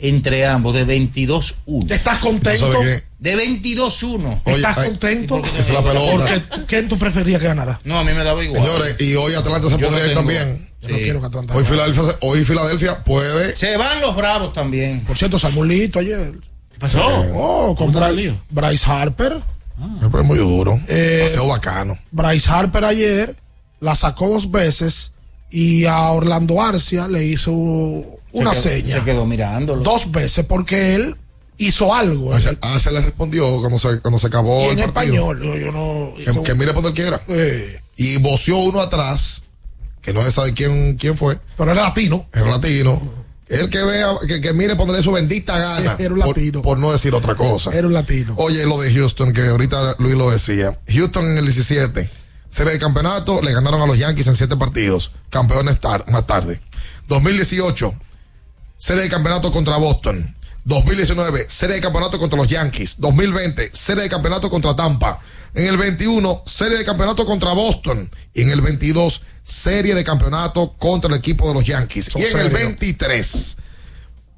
entre 0.00 0.46
ambos 0.46 0.74
de 0.74 0.86
22-1? 0.86 1.90
¿Estás 1.90 2.18
contento? 2.18 2.72
¿Sabe 2.72 3.04
De 3.18 3.36
22-1. 3.36 4.40
¿Estás 4.46 4.76
contento? 4.86 5.42
Esa 5.44 5.58
es 5.58 5.70
la 5.70 5.82
pelota. 5.82 6.42
Porque, 6.48 6.64
¿Quién 6.66 6.88
tú 6.88 6.98
preferías 6.98 7.40
que 7.40 7.46
ganara? 7.48 7.80
No, 7.84 7.98
a 7.98 8.04
mí 8.04 8.12
me 8.12 8.24
daba 8.24 8.42
igual. 8.44 8.60
Señores, 8.62 8.96
y 9.00 9.14
hoy 9.14 9.34
Atlanta 9.34 9.68
se 9.68 9.76
Yo 9.76 9.86
podría 9.88 10.04
no 10.04 10.10
ir 10.10 10.16
también. 10.16 10.68
Yo 10.82 10.88
no 10.88 10.96
quiero 10.96 11.20
que 11.20 11.26
Atlanta 11.26 11.54
Hoy. 11.54 11.64
Filadelfia, 11.64 12.02
hoy 12.22 12.44
Filadelfia 12.44 13.04
puede. 13.04 13.54
Se 13.54 13.76
van 13.76 14.00
los 14.00 14.16
bravos 14.16 14.52
también. 14.54 15.00
Por 15.04 15.16
cierto, 15.18 15.38
Salmulito 15.38 15.98
ayer. 15.98 16.32
¿Qué 16.72 16.78
pasó? 16.78 17.04
Oh, 17.34 17.74
con 17.76 17.88
¿Cómo 17.88 17.98
está 17.98 18.08
el 18.08 18.14
Bry- 18.16 18.22
lío? 18.22 18.40
Bryce 18.48 18.90
Harper. 18.90 19.36
Pero 20.00 20.20
es 20.20 20.26
muy 20.26 20.38
duro. 20.38 20.80
Eh, 20.88 21.16
Demasiado 21.18 21.46
bacano. 21.48 21.98
Bryce 22.10 22.50
Harper 22.50 22.84
ayer 22.84 23.36
la 23.80 23.94
sacó 23.94 24.28
dos 24.28 24.50
veces 24.50 25.12
y 25.50 25.84
a 25.84 26.00
Orlando 26.12 26.62
Arcia 26.62 27.08
le 27.08 27.24
hizo 27.24 27.50
una 28.32 28.54
se 28.54 28.62
quedó, 28.70 28.84
seña. 28.86 28.98
Se 28.98 29.04
quedó 29.04 29.26
mirándolo. 29.26 29.82
Dos 29.82 30.10
veces 30.12 30.44
porque 30.46 30.94
él 30.94 31.16
hizo 31.58 31.94
algo. 31.94 32.32
Arce, 32.34 32.56
Arce 32.60 32.90
le 32.92 33.00
respondió 33.00 33.58
cuando 33.60 33.78
se, 33.78 34.00
cuando 34.00 34.18
se 34.18 34.26
acabó 34.28 34.62
Y 34.62 34.68
el 34.70 34.78
en 34.80 34.90
partido. 34.92 35.32
español. 35.32 35.42
Yo, 35.42 35.56
yo 35.56 35.72
no. 35.72 36.14
Que, 36.14 36.42
que 36.42 36.54
mire 36.54 36.72
por 36.72 36.82
donde 36.82 37.00
quiera. 37.00 37.20
Eh, 37.28 37.80
Y 37.96 38.16
voció 38.18 38.56
uno 38.58 38.80
atrás, 38.80 39.42
que 40.02 40.12
no 40.14 40.22
se 40.22 40.32
sabe 40.32 40.54
quién, 40.54 40.96
quién 40.96 41.16
fue. 41.16 41.38
pero 41.56 41.72
era 41.72 41.82
latino. 41.82 42.26
Es 42.32 42.42
latino. 42.42 43.00
El 43.48 43.68
que 43.68 43.82
vea, 43.82 44.12
que, 44.28 44.40
que 44.40 44.52
mire 44.52 44.76
ponerle 44.76 45.02
su 45.02 45.10
bendita 45.10 45.58
gana. 45.58 45.96
Era 45.98 46.14
un 46.14 46.20
latino. 46.20 46.62
Por, 46.62 46.78
no 46.78 46.92
decir 46.92 47.12
otra 47.16 47.34
cosa. 47.34 47.72
Era 47.74 47.88
un 47.88 47.92
latino. 47.92 48.34
Oye, 48.38 48.64
lo 48.64 48.80
de 48.80 48.94
Houston, 48.94 49.32
que 49.32 49.42
ahorita 49.48 49.96
Luis 49.98 50.14
lo 50.14 50.30
decía. 50.30 50.78
Houston 50.86 51.24
en 51.32 51.36
el 51.36 51.44
17, 51.46 52.08
serie 52.48 52.72
de 52.74 52.78
campeonato, 52.78 53.42
le 53.42 53.52
ganaron 53.52 53.82
a 53.82 53.86
los 53.86 53.98
Yankees 53.98 54.28
en 54.28 54.36
siete 54.36 54.56
partidos. 54.56 55.10
Campeones 55.30 55.80
tar- 55.80 56.08
más 56.12 56.26
tarde. 56.28 56.60
2018, 57.08 57.92
serie 58.80 59.02
de 59.04 59.10
campeonato 59.10 59.52
contra 59.52 59.76
Boston. 59.76 60.34
2019, 60.64 61.48
serie 61.48 61.76
de 61.76 61.82
campeonato 61.82 62.18
contra 62.18 62.38
los 62.38 62.48
Yankees. 62.48 62.96
2020, 62.98 63.70
serie 63.74 64.04
de 64.04 64.08
campeonato 64.08 64.48
contra 64.48 64.74
Tampa. 64.74 65.20
En 65.54 65.66
el 65.66 65.76
21, 65.76 66.42
serie 66.46 66.78
de 66.78 66.84
campeonato 66.84 67.26
contra 67.26 67.52
Boston. 67.52 68.10
Y 68.32 68.42
en 68.42 68.50
el 68.50 68.62
22, 68.62 69.22
serie 69.42 69.94
de 69.94 70.02
campeonato 70.02 70.76
contra 70.78 71.10
el 71.10 71.18
equipo 71.18 71.46
de 71.48 71.54
los 71.54 71.64
Yankees. 71.64 72.06
Son 72.06 72.22
y 72.22 72.24
en 72.24 72.38
el 72.38 72.50
serios. 72.50 72.52
23, 72.52 73.56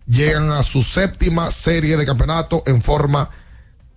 llegan 0.09 0.51
a 0.51 0.64
su 0.64 0.82
séptima 0.82 1.51
serie 1.52 1.97
de 1.97 2.05
campeonato 2.05 2.64
en 2.66 2.82
forma 2.82 3.31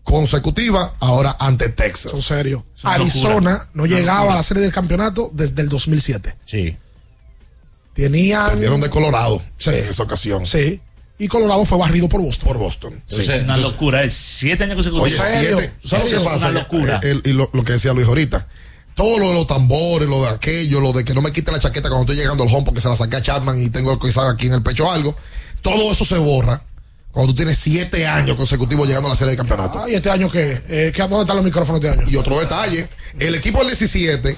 consecutiva, 0.03 0.93
ahora 0.99 1.35
ante 1.39 1.69
Texas. 1.69 2.11
Son 2.11 2.21
serios. 2.21 2.61
una 2.83 2.93
Arizona 2.93 3.51
locura. 3.51 3.69
no 3.73 3.85
llegaba 3.87 4.19
locura. 4.19 4.33
a 4.33 4.37
la 4.37 4.43
serie 4.43 4.61
del 4.61 4.71
campeonato 4.71 5.31
desde 5.33 5.63
el 5.63 5.69
2007. 5.69 6.35
Sí. 6.45 6.77
Tenían. 7.95 8.49
Perdieron 8.51 8.81
de 8.81 8.89
Colorado 8.89 9.41
Sí. 9.57 9.71
en 9.71 9.89
esa 9.89 10.03
ocasión. 10.03 10.45
Sí. 10.45 10.79
Y 11.17 11.27
Colorado 11.29 11.65
fue 11.65 11.77
barrido 11.77 12.09
por 12.09 12.21
Boston. 12.21 12.47
Por 12.47 12.57
Boston. 12.57 12.93
Entonces, 12.93 13.29
es 13.29 13.43
una 13.43 13.57
locura. 13.57 14.03
Es 14.03 14.13
siete 14.13 14.65
años 14.65 14.75
consecutivos. 14.75 15.13
Oye, 15.19 15.39
siete, 15.39 15.71
¿sabes 15.87 16.05
lo 16.05 16.11
que 16.11 16.17
es 16.17 16.23
pasa? 16.23 16.49
una 16.49 16.59
locura. 16.59 16.99
Eh, 17.01 17.11
el- 17.11 17.21
y 17.25 17.33
lo, 17.33 17.49
lo 17.53 17.63
que 17.63 17.71
decía 17.73 17.93
Luis 17.93 18.05
ahorita. 18.05 18.47
Todo 18.95 19.17
lo 19.19 19.29
de 19.29 19.33
los 19.35 19.47
tambores, 19.47 20.07
lo 20.09 20.23
de 20.23 20.29
aquello, 20.29 20.79
lo 20.81 20.91
de 20.93 21.03
que 21.05 21.13
no 21.13 21.21
me 21.21 21.31
quite 21.31 21.51
la 21.51 21.59
chaqueta 21.59 21.87
cuando 21.89 22.03
estoy 22.03 22.15
llegando 22.17 22.43
al 22.43 22.49
home 22.53 22.63
porque 22.65 22.81
se 22.81 22.87
la 22.89 22.95
saqué 22.95 23.15
a 23.17 23.21
Chapman 23.21 23.61
y 23.61 23.69
tengo 23.69 23.97
quizás 23.99 24.25
aquí 24.33 24.47
en 24.47 24.53
el 24.53 24.61
pecho 24.63 24.89
algo. 24.91 25.15
Todo 25.61 25.91
eso 25.91 26.03
se 26.05 26.17
borra 26.17 26.61
cuando 27.11 27.31
tú 27.31 27.37
tienes 27.37 27.57
siete 27.57 28.05
años 28.07 28.35
consecutivos 28.35 28.85
llegando 28.87 29.07
a 29.07 29.11
la 29.11 29.17
serie 29.17 29.31
de 29.31 29.37
campeonato. 29.37 29.79
Ah, 29.79 29.89
¿y 29.89 29.95
este 29.95 30.09
año 30.09 30.29
qué? 30.29 30.61
Eh, 30.67 30.91
¿qué- 30.93 31.01
¿Dónde 31.03 31.21
están 31.21 31.35
los 31.37 31.45
micrófonos 31.45 31.81
este 31.83 31.97
año? 31.97 32.09
Y 32.09 32.15
otro 32.17 32.39
detalle, 32.39 32.87
el 33.19 33.35
equipo 33.35 33.59
del 33.59 33.67
17, 33.67 34.35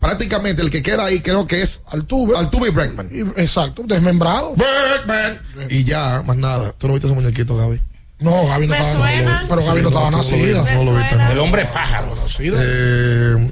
prácticamente 0.00 0.62
el 0.62 0.70
que 0.70 0.82
queda 0.82 1.04
ahí 1.06 1.20
creo 1.20 1.46
que 1.46 1.62
es 1.62 1.82
Altuve. 1.90 2.36
Altuve 2.36 2.68
y 2.68 2.70
Bregman. 2.70 3.08
Y- 3.12 3.40
Exacto, 3.40 3.82
desmembrado. 3.86 4.54
Bregman. 4.54 5.38
Y 5.70 5.84
ya, 5.84 6.22
más 6.26 6.36
nada. 6.36 6.72
¿Tú 6.72 6.86
no 6.88 6.94
viste 6.94 7.06
ese 7.08 7.14
muñequito, 7.14 7.56
Gaby? 7.56 7.80
No, 8.18 8.46
Gaby 8.46 8.66
no 8.66 8.70
Me 8.70 8.78
estaba 8.78 8.94
suena. 8.94 9.44
Pero 9.48 9.62
Gaby 9.64 9.76
Sí, 9.78 9.82
no 9.82 9.88
estaba 9.88 10.10
nacida. 10.10 10.74
no 10.74 10.84
lo 10.84 10.94
viste. 10.96 11.14
El 11.32 11.38
hombre 11.38 11.64
pájaro. 11.66 12.14
Nacida. 12.16 12.58
Eh, 12.62 13.50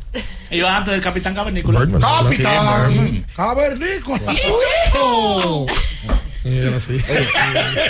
Iba 0.50 0.76
antes 0.76 0.92
del 0.92 1.02
Capitán 1.02 1.34
Cavernícola. 1.34 1.80
Birdman. 1.80 2.00
Capitán 2.00 3.24
Cavernícola. 3.36 4.32
¡Y 4.32 4.36
su 4.36 4.52
hijo! 4.96 5.66
Sí, 6.42 6.58
era 6.58 6.76
así. 6.76 6.98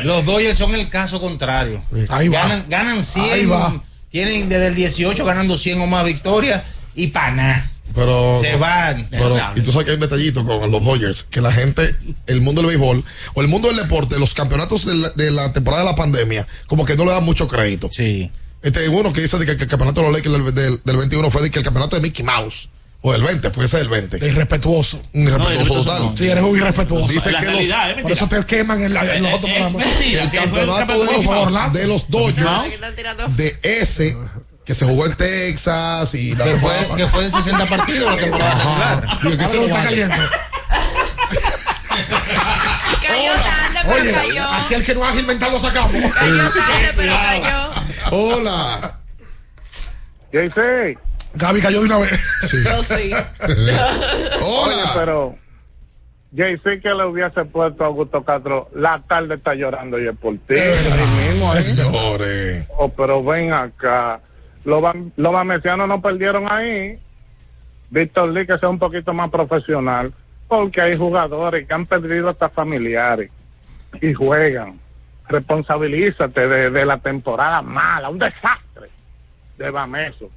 Los 0.05 0.25
Dodgers 0.25 0.59
son 0.59 0.75
el 0.75 0.89
caso 0.89 1.21
contrario. 1.21 1.83
Ahí 2.09 2.29
va. 2.29 2.41
Ganan, 2.43 2.65
ganan 2.69 3.03
100. 3.03 3.33
Ahí 3.33 3.47
va. 3.47 3.83
Tienen 4.11 4.49
desde 4.49 4.69
el 4.69 4.75
18 4.77 5.25
ganando 5.25 5.57
100 5.59 5.81
o 5.81 5.87
más 5.87 6.05
victorias 6.05 6.63
y 6.95 7.09
para 7.09 7.33
nada. 7.33 7.71
Pero, 7.95 8.39
Se 8.41 8.57
van. 8.57 9.07
Pero, 9.11 9.39
y 9.55 9.61
tú 9.61 9.71
sabes 9.71 9.85
que 9.85 9.91
hay 9.93 9.95
un 9.97 10.01
detallito 10.01 10.45
con 10.45 10.71
los 10.71 10.85
Dodgers, 10.85 11.25
que 11.31 11.41
la 11.41 11.53
gente, 11.53 11.95
el 12.27 12.41
mundo 12.41 12.61
del 12.61 12.69
béisbol 12.69 13.05
o 13.35 13.41
el 13.41 13.49
mundo 13.49 13.69
del 13.69 13.77
deporte, 13.77 14.19
los 14.19 14.35
campeonatos 14.35 14.85
de 14.87 14.95
la, 14.95 15.11
de 15.11 15.31
la 15.31 15.53
temporada 15.53 15.85
de 15.85 15.91
la 15.91 15.97
pandemia, 15.97 16.47
como 16.67 16.85
que 16.85 16.97
no 16.97 17.05
le 17.05 17.13
dan 17.13 17.25
mucho 17.25 17.47
crédito. 17.47 17.89
Sí. 17.93 18.31
Este, 18.63 18.89
uno 18.89 19.13
que 19.13 19.21
dice 19.21 19.39
de 19.39 19.47
que, 19.47 19.57
que 19.57 19.65
el 19.65 19.69
campeonato 19.69 20.01
de 20.01 20.07
los 20.09 20.17
Lakers 20.17 20.33
del, 20.33 20.55
del, 20.55 20.81
del 20.85 20.97
21 20.97 21.31
fue 21.31 21.43
de 21.43 21.51
que 21.51 21.59
el 21.61 21.65
campeonato 21.65 21.97
de 21.97 22.03
Mickey 22.03 22.25
Mouse. 22.25 22.69
O 23.07 23.13
del 23.13 23.23
20, 23.23 23.51
fue 23.51 23.67
ese 23.67 23.77
del 23.77 23.91
20. 23.91 24.17
De 24.17 24.29
irrespetuoso. 24.29 25.03
Un 25.13 25.25
irrespetuoso 25.25 25.75
total. 25.85 26.03
no. 26.05 26.17
Sí, 26.17 26.27
eres 26.27 26.43
un 26.43 26.57
irrespetuoso. 26.57 27.13
Dice 27.13 27.31
La 27.33 27.41
que 27.41 27.51
los- 27.51 27.61
es 27.61 28.03
Por 28.03 28.13
eso 28.13 28.27
te 28.29 28.43
queman 28.47 28.83
en, 28.83 28.95
la, 28.95 29.15
en 29.17 29.23
los 29.25 29.35
otros 29.35 29.51
Es 29.53 29.67
programas. 29.67 29.95
mentira. 29.99 30.23
el 30.23 30.31
campeonato 30.31 30.93
de 31.05 31.13
los, 31.13 31.73
de 31.75 31.87
los 31.87 32.09
Dodgers, 32.09 32.63
de 33.37 33.59
ese, 33.63 34.17
que 34.65 34.75
se 34.75 34.85
jugó 34.87 35.07
en 35.07 35.15
Texas 35.15 36.15
y 36.15 36.35
la 36.35 36.45
Que 36.45 36.51
fue, 36.57 36.71
temporada- 36.71 36.97
que 36.97 37.07
fue 37.09 37.25
en 37.27 37.33
60 37.33 37.67
partidos 37.67 38.11
la 38.17 38.23
temporada 38.23 38.55
regular. 38.55 39.21
Digo, 39.23 39.39
que 39.39 39.45
sí, 39.47 39.57
lo 39.59 39.65
está 39.67 39.83
caliente. 39.85 40.17
Cayó 43.07 43.33
tarde, 43.35 43.79
pero 43.83 43.95
Oye, 44.03 44.13
cayó. 44.13 44.43
aquí 44.51 44.75
el 44.75 44.85
que 44.85 44.95
no 44.95 45.09
es 45.09 45.19
inventar 45.19 45.51
lo 45.53 45.59
sacamos. 45.61 45.93
Cayó 45.93 46.51
tarde, 46.51 46.93
pero 46.97 47.13
cayó. 47.15 47.71
Hola. 48.11 48.99
JC, 50.33 50.99
Gaby 51.35 51.61
cayó 51.61 51.81
de 51.81 51.85
una 51.87 51.99
vez. 51.99 52.11
Yo 52.65 52.83
sí. 52.83 53.13
oye, 53.47 53.79
Hola. 54.43 54.93
pero 54.95 55.37
JC 56.33 56.81
que 56.83 56.89
le 56.89 57.05
hubiese 57.05 57.45
puesto 57.45 57.85
a 57.85 57.87
Augusto 57.89 58.25
Castro, 58.25 58.69
la 58.75 58.99
tarde 59.07 59.35
está 59.37 59.55
llorando 59.55 60.01
y 60.01 60.09
es 60.09 60.17
por 60.17 60.33
ti. 60.39 60.55
Ahí 60.55 61.29
mismo, 61.29 61.53
ahí. 61.53 61.63
Señores. 61.63 62.67
Oh, 62.77 62.89
pero 62.89 63.23
ven 63.23 63.53
acá. 63.53 64.21
Los, 64.65 64.83
los 65.17 65.89
no 65.89 66.01
perdieron 66.01 66.51
ahí. 66.51 66.99
Víctor 67.91 68.31
Lee, 68.31 68.47
que 68.47 68.59
sea 68.59 68.69
un 68.69 68.79
poquito 68.79 69.13
más 69.13 69.31
profesional, 69.31 70.13
porque 70.49 70.81
hay 70.81 70.97
jugadores 70.97 71.67
que 71.67 71.75
han 71.75 71.87
perdido 71.87 72.29
hasta 72.29 72.49
familiares 72.49 73.31
y 74.01 74.13
juegan. 74.13 74.81
Responsabilízate 75.29 76.49
de, 76.49 76.71
de 76.71 76.85
la 76.85 76.99
temporada 76.99 77.63
mala, 77.63 78.11
un 78.11 78.19
desastre 78.19 78.89
de 79.57 79.71
Bameso. 79.71 80.31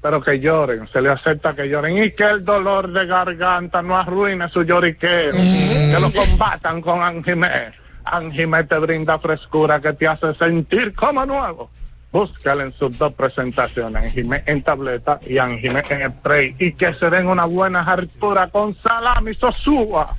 Pero 0.00 0.20
que 0.20 0.40
lloren, 0.40 0.88
se 0.88 1.00
le 1.00 1.10
acepta 1.10 1.54
que 1.54 1.68
lloren 1.68 2.02
y 2.02 2.10
que 2.10 2.24
el 2.24 2.44
dolor 2.44 2.92
de 2.92 3.06
garganta 3.06 3.82
no 3.82 3.96
arruine 3.96 4.48
su 4.48 4.62
lloriqueo. 4.62 5.30
Que 5.30 5.98
lo 6.00 6.10
combatan 6.10 6.80
con 6.80 7.02
Anjimé. 7.02 7.72
Anjimé 8.04 8.64
te 8.64 8.78
brinda 8.78 9.18
frescura 9.18 9.80
que 9.80 9.92
te 9.92 10.08
hace 10.08 10.34
sentir 10.34 10.92
como 10.94 11.24
nuevo. 11.24 11.70
Búscala 12.12 12.64
en 12.64 12.72
sus 12.74 12.98
dos 12.98 13.14
presentaciones, 13.14 14.04
Anjimé 14.06 14.42
en 14.44 14.62
tableta 14.62 15.18
y 15.26 15.38
Anjimé 15.38 15.82
en 15.88 16.10
spray. 16.10 16.54
Y 16.58 16.72
que 16.74 16.92
se 16.94 17.08
den 17.08 17.26
una 17.26 17.46
buena 17.46 17.80
hartura 17.80 18.48
con 18.48 18.76
salami 18.82 19.34
sosúa 19.34 20.14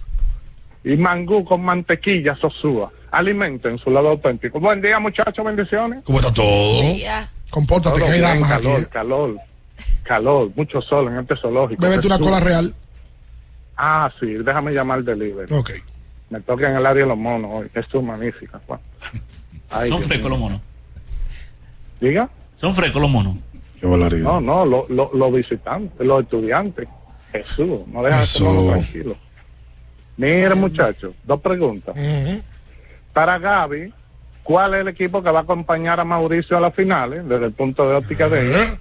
y 0.84 0.98
mangú 0.98 1.46
con 1.46 1.62
mantequilla 1.62 2.36
sosúa. 2.36 2.92
Alimenten 3.12 3.78
su 3.78 3.92
lado 3.92 4.10
auténtico. 4.10 4.60
Buen 4.60 4.82
día, 4.82 5.00
muchachos, 5.00 5.46
bendiciones. 5.46 6.04
¿Cómo 6.04 6.20
está 6.20 6.34
todo? 6.34 6.46
Compórtate, 7.52 8.00
Todo 8.00 8.06
que 8.08 8.12
hay 8.12 8.20
bien, 8.20 8.42
damas 8.42 8.52
aquí. 8.52 8.64
calor, 8.64 8.80
eh. 8.82 8.88
calor, 8.92 9.38
calor, 10.02 10.52
mucho 10.56 10.82
sol 10.82 11.08
en 11.10 11.20
este 11.20 11.38
zoológico. 11.38 11.80
Bébete 11.80 12.08
una 12.08 12.18
cola 12.18 12.40
real. 12.40 12.74
Ah, 13.78 14.12
sí, 14.20 14.26
déjame 14.26 14.72
llamar 14.74 14.98
al 15.00 15.06
delivery. 15.06 15.54
Ok. 15.54 15.70
Me 16.32 16.42
toca 16.42 16.68
en 16.70 16.76
el 16.76 16.86
área 16.88 17.04
de 17.04 17.10
los 17.10 17.18
monos 17.18 17.52
hoy. 17.54 17.70
Esto 17.76 18.00
es 18.00 18.04
magnífica. 18.04 18.60
Juan. 18.66 18.80
Ay, 19.70 19.92
Son 19.92 20.02
frescos 20.02 20.32
los 20.32 20.40
monos. 20.40 20.60
Diga. 22.04 22.30
Son 22.56 22.76
frescos 22.76 23.02
los 23.02 23.10
monos. 23.10 23.36
Qué. 23.80 23.88
No, 23.88 24.42
no, 24.42 24.66
los 24.66 24.90
lo, 24.90 25.10
los 25.14 25.34
visitantes, 25.34 26.06
los 26.06 26.24
estudiantes. 26.24 26.88
Jesús, 27.32 27.88
no 27.88 28.04
dejan 28.04 28.26
mono 28.44 28.72
tranquilo. 28.72 29.16
Mire, 30.18 30.54
muchachos, 30.54 31.16
dos 31.24 31.40
preguntas. 31.40 31.96
Para 33.14 33.40
Gaby, 33.40 33.94
¿cuál 34.44 34.74
es 34.74 34.82
el 34.82 34.90
equipo 34.90 35.24
que 35.24 35.32
va 35.32 35.40
a 35.40 35.42
acompañar 35.44 36.02
a 36.02 36.04
Mauricio 36.04 36.58
a 36.58 36.60
las 36.60 36.76
finales, 36.76 37.28
desde 37.28 37.46
el 37.46 37.54
punto 37.54 37.90
de 37.90 37.96
óptica 37.96 38.28
de 38.28 38.64
él? 38.64 38.78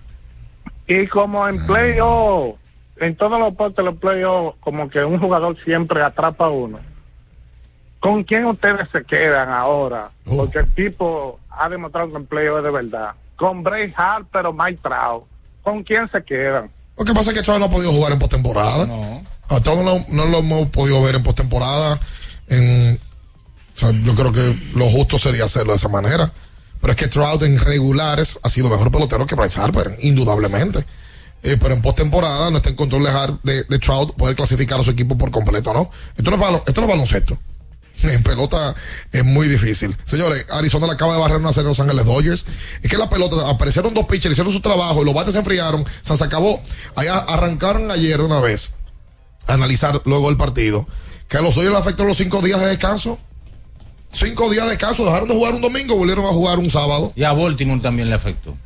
Y 0.89 1.07
como 1.07 1.47
en 1.47 1.65
playoff, 1.65 2.57
en 2.97 3.15
todos 3.15 3.39
los 3.39 3.53
deportes, 3.53 3.85
los 3.85 3.95
playoffs, 3.97 4.59
como 4.61 4.91
que 4.91 5.05
un 5.05 5.21
jugador 5.21 5.57
siempre 5.65 6.03
atrapa 6.03 6.47
a 6.47 6.51
uno. 6.51 6.81
¿Con 8.01 8.25
quién 8.25 8.47
ustedes 8.47 8.89
se 8.91 9.05
quedan 9.05 9.49
ahora? 9.49 10.11
Porque 10.25 10.59
el 10.59 10.75
tipo 10.75 11.39
ha 11.59 11.69
demostrado 11.69 12.13
que 12.13 12.21
playoff 12.21 12.59
es 12.59 12.65
de 12.65 12.71
verdad. 12.71 13.11
Con 13.37 13.63
Bray 13.63 13.93
Harper 13.97 14.47
o 14.47 14.53
Mike 14.53 14.81
Trout. 14.83 15.25
¿Con 15.63 15.83
quién 15.85 16.09
se 16.11 16.23
quedan? 16.25 16.71
Lo 16.99 17.05
que 17.05 17.13
pasa 17.15 17.31
es 17.31 17.37
que 17.37 17.43
Trout 17.43 17.59
no 17.61 17.67
ha 17.67 17.71
podido 17.71 17.93
jugar 17.93 18.13
en 18.13 18.19
postemporada. 18.19 18.87
No. 18.87 19.23
A 19.49 19.61
Trout 19.61 19.81
no, 19.85 20.05
no 20.09 20.27
lo 20.27 20.39
hemos 20.39 20.69
podido 20.69 21.03
ver 21.03 21.17
en 21.17 21.23
postemporada. 21.23 21.99
En, 22.49 22.99
o 23.75 23.79
sea, 23.79 23.91
yo 23.91 24.15
creo 24.15 24.33
que 24.33 24.57
lo 24.75 24.87
justo 24.87 25.19
sería 25.19 25.45
hacerlo 25.45 25.73
de 25.73 25.77
esa 25.79 25.89
manera. 25.89 26.31
Pero 26.81 26.93
es 26.93 26.99
que 26.99 27.09
Trout 27.09 27.43
en 27.45 27.59
regulares 27.59 28.39
ha 28.43 28.49
sido 28.49 28.69
mejor 28.69 28.91
pelotero 28.91 29.27
que 29.27 29.35
Bryce 29.37 29.61
Harper, 29.61 29.97
indudablemente. 30.01 30.85
Eh, 31.45 31.57
pero 31.61 31.75
en 31.75 31.83
postemporada 31.83 32.51
no 32.51 32.59
está 32.59 32.69
en 32.71 32.77
control 32.77 33.05
de, 33.05 33.53
de, 33.53 33.65
de 33.65 33.79
Trout 33.79 34.15
poder 34.15 34.37
clasificar 34.37 34.79
a 34.81 34.85
su 34.85 34.91
equipo 34.91 35.17
por 35.19 35.31
completo, 35.31 35.73
¿no? 35.73 35.91
Esto 36.17 36.31
no 36.31 36.37
es, 36.37 36.43
balo- 36.43 36.63
esto 36.67 36.81
no 36.81 36.87
es 36.87 36.93
baloncesto. 36.93 37.39
En 38.03 38.23
pelota 38.23 38.75
es 39.13 39.25
muy 39.25 39.49
difícil. 39.49 39.97
Señores, 40.05 40.47
Arizona 40.51 40.87
le 40.87 40.95
acaba 40.95 41.15
de 41.15 41.21
barrer 41.21 41.39
una 41.39 41.53
serie 41.53 41.67
a 41.67 41.71
Los 41.71 41.81
Ángeles 41.81 42.05
Dodgers. 42.05 42.47
Es 42.83 42.91
que 42.91 42.99
la 42.99 43.09
pelota, 43.09 43.49
aparecieron 43.49 43.95
dos 43.95 44.07
pitchers, 44.07 44.33
hicieron 44.33 44.53
su 44.53 44.61
trabajo 44.61 45.03
y 45.03 45.05
los 45.05 45.15
bates 45.15 45.35
se 45.35 45.39
enfriaron, 45.39 45.85
se 46.03 46.25
acabó. 46.25 46.63
Allá 46.97 47.19
arrancaron 47.19 47.91
ayer 47.91 48.19
de 48.19 48.25
una 48.25 48.41
vez 48.41 48.75
a 49.47 49.55
analizar 49.55 50.03
luego 50.05 50.31
el 50.31 50.37
partido. 50.37 50.87
Que 51.29 51.39
a 51.39 51.41
los 51.41 51.55
Dodgers 51.55 51.73
le 51.73 51.79
afectó 51.79 52.05
los 52.05 52.17
cinco 52.17 52.43
días 52.43 52.61
de 52.61 52.67
descanso. 52.67 53.19
Cinco 54.13 54.51
días 54.51 54.65
de 54.65 54.73
descanso, 54.73 55.05
dejaron 55.05 55.29
de 55.29 55.35
jugar 55.35 55.55
un 55.55 55.63
domingo, 55.63 55.97
volvieron 55.97 56.27
a 56.27 56.29
jugar 56.29 56.59
un 56.59 56.71
sábado. 56.71 57.13
Y 57.17 57.25
a 57.25 57.33
Baltimore 57.33 57.81
también 57.81 58.11
le 58.11 58.15
afectó. 58.15 58.57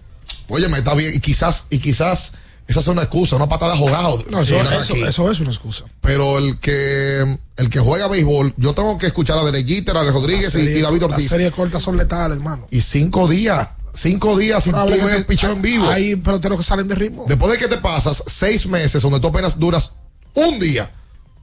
Oye, 0.48 0.68
me 0.68 0.78
está 0.78 0.94
bien, 0.94 1.12
y 1.14 1.20
quizás, 1.20 1.66
y 1.70 1.78
quizás 1.78 2.32
esa 2.66 2.80
es 2.80 2.86
una 2.88 3.02
excusa, 3.02 3.36
una 3.36 3.48
patada 3.48 3.76
jugada. 3.76 4.10
No, 4.30 4.40
eso, 4.40 4.56
eso, 4.56 4.94
eso 5.06 5.30
es 5.30 5.40
una 5.40 5.50
excusa. 5.50 5.84
Pero 6.00 6.38
el 6.38 6.58
que 6.58 7.38
el 7.56 7.70
que 7.70 7.78
juega 7.78 8.08
béisbol, 8.08 8.54
yo 8.56 8.74
tengo 8.74 8.98
que 8.98 9.06
escuchar 9.06 9.38
a 9.38 9.44
Derek 9.44 9.66
Jeter, 9.66 9.96
a 9.96 10.04
Rodríguez 10.10 10.54
y, 10.56 10.60
y 10.60 10.80
David 10.80 11.02
Las 11.02 11.10
Ortiz. 11.12 11.28
series 11.28 11.52
cortas 11.52 11.82
son 11.82 11.96
letales, 11.96 12.36
hermano. 12.38 12.66
Y 12.70 12.80
cinco 12.80 13.28
días, 13.28 13.68
cinco 13.94 14.36
días 14.36 14.64
sin 14.64 14.72
tú 14.72 14.86
ver 14.86 15.26
picheo 15.26 15.52
en 15.52 15.62
vivo. 15.62 15.88
Hay 15.88 16.16
peloteros 16.16 16.58
que 16.58 16.64
salen 16.64 16.88
de 16.88 16.96
ritmo. 16.96 17.24
Después 17.28 17.52
de 17.52 17.58
que 17.58 17.68
te 17.68 17.78
pasas 17.78 18.22
seis 18.26 18.66
meses 18.66 19.00
donde 19.00 19.20
tú 19.20 19.28
apenas 19.28 19.58
duras 19.58 19.94
un 20.34 20.58
día 20.58 20.90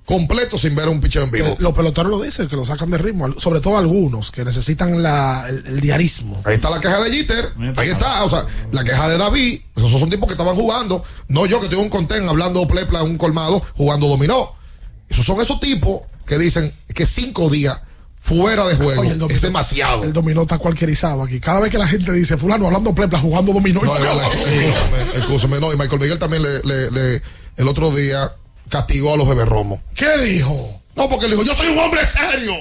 completo 0.06 0.58
sin 0.58 0.76
ver 0.76 0.90
un 0.90 1.00
picheo 1.00 1.24
en 1.24 1.32
vivo. 1.32 1.56
Que 1.56 1.64
los 1.64 1.74
peloteros 1.74 2.12
lo 2.12 2.22
dicen, 2.22 2.48
que 2.50 2.56
lo 2.56 2.66
sacan 2.66 2.90
de 2.92 2.98
ritmo. 2.98 3.40
Sobre 3.40 3.62
todo 3.62 3.78
algunos 3.78 4.32
que 4.32 4.44
necesitan 4.44 5.02
la, 5.02 5.46
el, 5.48 5.66
el 5.66 5.82
diarismo. 5.82 6.42
Ahí 6.46 6.56
está 6.56 6.70
la 6.70 6.80
queja 6.82 7.00
de 7.02 7.12
Jeter. 7.12 7.54
Ahí 7.78 7.90
está. 7.90 8.24
O 8.24 8.30
sea, 8.30 8.46
la 8.72 8.84
queja 8.84 9.08
de 9.10 9.18
David. 9.18 9.62
Esos 9.76 9.92
son 10.00 10.10
tipos 10.10 10.28
que 10.28 10.34
estaban 10.34 10.56
jugando. 10.56 11.04
No 11.30 11.46
yo 11.46 11.60
que 11.60 11.66
estoy 11.66 11.80
en 11.80 11.86
un 11.86 11.90
contén 11.90 12.28
hablando 12.28 12.68
plepla 12.68 13.00
en 13.02 13.12
un 13.12 13.18
colmado 13.18 13.62
jugando 13.76 14.08
dominó. 14.08 14.54
Esos 15.10 15.26
son 15.26 15.40
esos 15.42 15.60
tipos 15.60 16.02
que 16.26 16.38
dicen 16.38 16.74
que 16.94 17.06
cinco 17.06 17.50
días 17.50 17.80
fuera 18.20 18.66
de 18.66 18.76
juego 18.76 19.02
Oye, 19.02 19.12
el 19.12 19.20
dominó- 19.20 19.36
es 19.36 19.42
demasiado. 19.42 20.04
El 20.04 20.14
dominó 20.14 20.44
está 20.44 20.58
cualquierizado 20.58 21.24
aquí. 21.24 21.40
Cada 21.40 21.60
vez 21.60 21.70
que 21.72 21.78
la 21.78 21.88
gente 21.88 22.12
dice, 22.14 22.38
fulano 22.38 22.66
hablando 22.68 22.96
plepla 22.96 23.20
jugando 23.20 23.52
dominó. 23.54 23.82
No, 23.84 23.94
excúsame, 23.96 25.02
excúsame. 25.18 25.60
No, 25.60 25.74
y 25.74 25.78
Michael 25.78 26.00
Miguel 26.02 26.20
también 26.20 26.42
le, 26.44 26.62
le- 26.64 26.92
le- 26.92 27.22
el 27.58 27.68
otro 27.68 27.92
día 27.94 28.32
castigó 28.70 29.14
a 29.14 29.18
los 29.18 29.28
beberromos. 29.28 29.80
¿Qué 29.96 30.18
dijo? 30.20 30.82
No, 30.96 31.10
porque 31.10 31.28
le 31.28 31.36
dijo, 31.36 31.46
yo 31.48 31.54
soy 31.56 31.68
un 31.68 31.80
hombre 31.80 32.02
serio. 32.06 32.54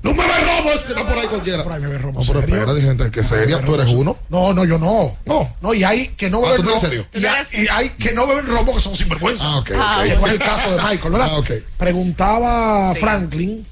No 0.00 0.14
me 0.14 0.22
robo, 0.22 0.70
es 0.72 0.82
que 0.84 0.94
no 0.94 1.04
por 1.04 1.18
ahí 1.18 1.26
cualquiera. 1.26 1.64
Por 1.64 1.72
ahí 1.72 1.80
me 1.80 1.88
No, 1.88 1.98
pero 2.00 2.22
serio. 2.22 2.40
espera, 2.40 2.74
gente, 2.80 3.10
que 3.10 3.24
seria, 3.24 3.60
tú 3.64 3.74
eres 3.74 3.88
uno. 3.88 4.16
No, 4.28 4.54
no, 4.54 4.64
yo 4.64 4.78
no. 4.78 5.16
No, 5.26 5.56
no, 5.60 5.74
y 5.74 5.82
hay 5.82 6.08
que 6.10 6.30
no 6.30 6.38
Ah, 6.38 6.52
beben 6.52 6.56
¿tú 6.58 6.70
no 6.70 6.76
eres 6.76 6.82
romo. 6.82 6.88
serio? 6.88 7.06
Y, 7.14 7.26
hay- 7.26 7.64
y 7.64 7.68
hay 7.68 7.90
que 7.90 8.12
no 8.12 8.24
beben 8.28 8.46
romo 8.46 8.76
que 8.76 8.80
son 8.80 8.94
sinvergüenza. 8.94 9.44
Ah, 9.46 9.58
ok, 9.58 9.70
Ah, 9.76 9.98
ok. 10.00 10.04
que 10.08 10.16
fue 10.16 10.30
el 10.30 10.38
caso 10.38 10.70
de 10.70 10.76
Michael, 10.82 11.12
¿verdad? 11.12 11.28
Ah, 11.32 11.38
ok. 11.38 11.50
Preguntaba 11.76 12.94
Franklin. 12.94 13.66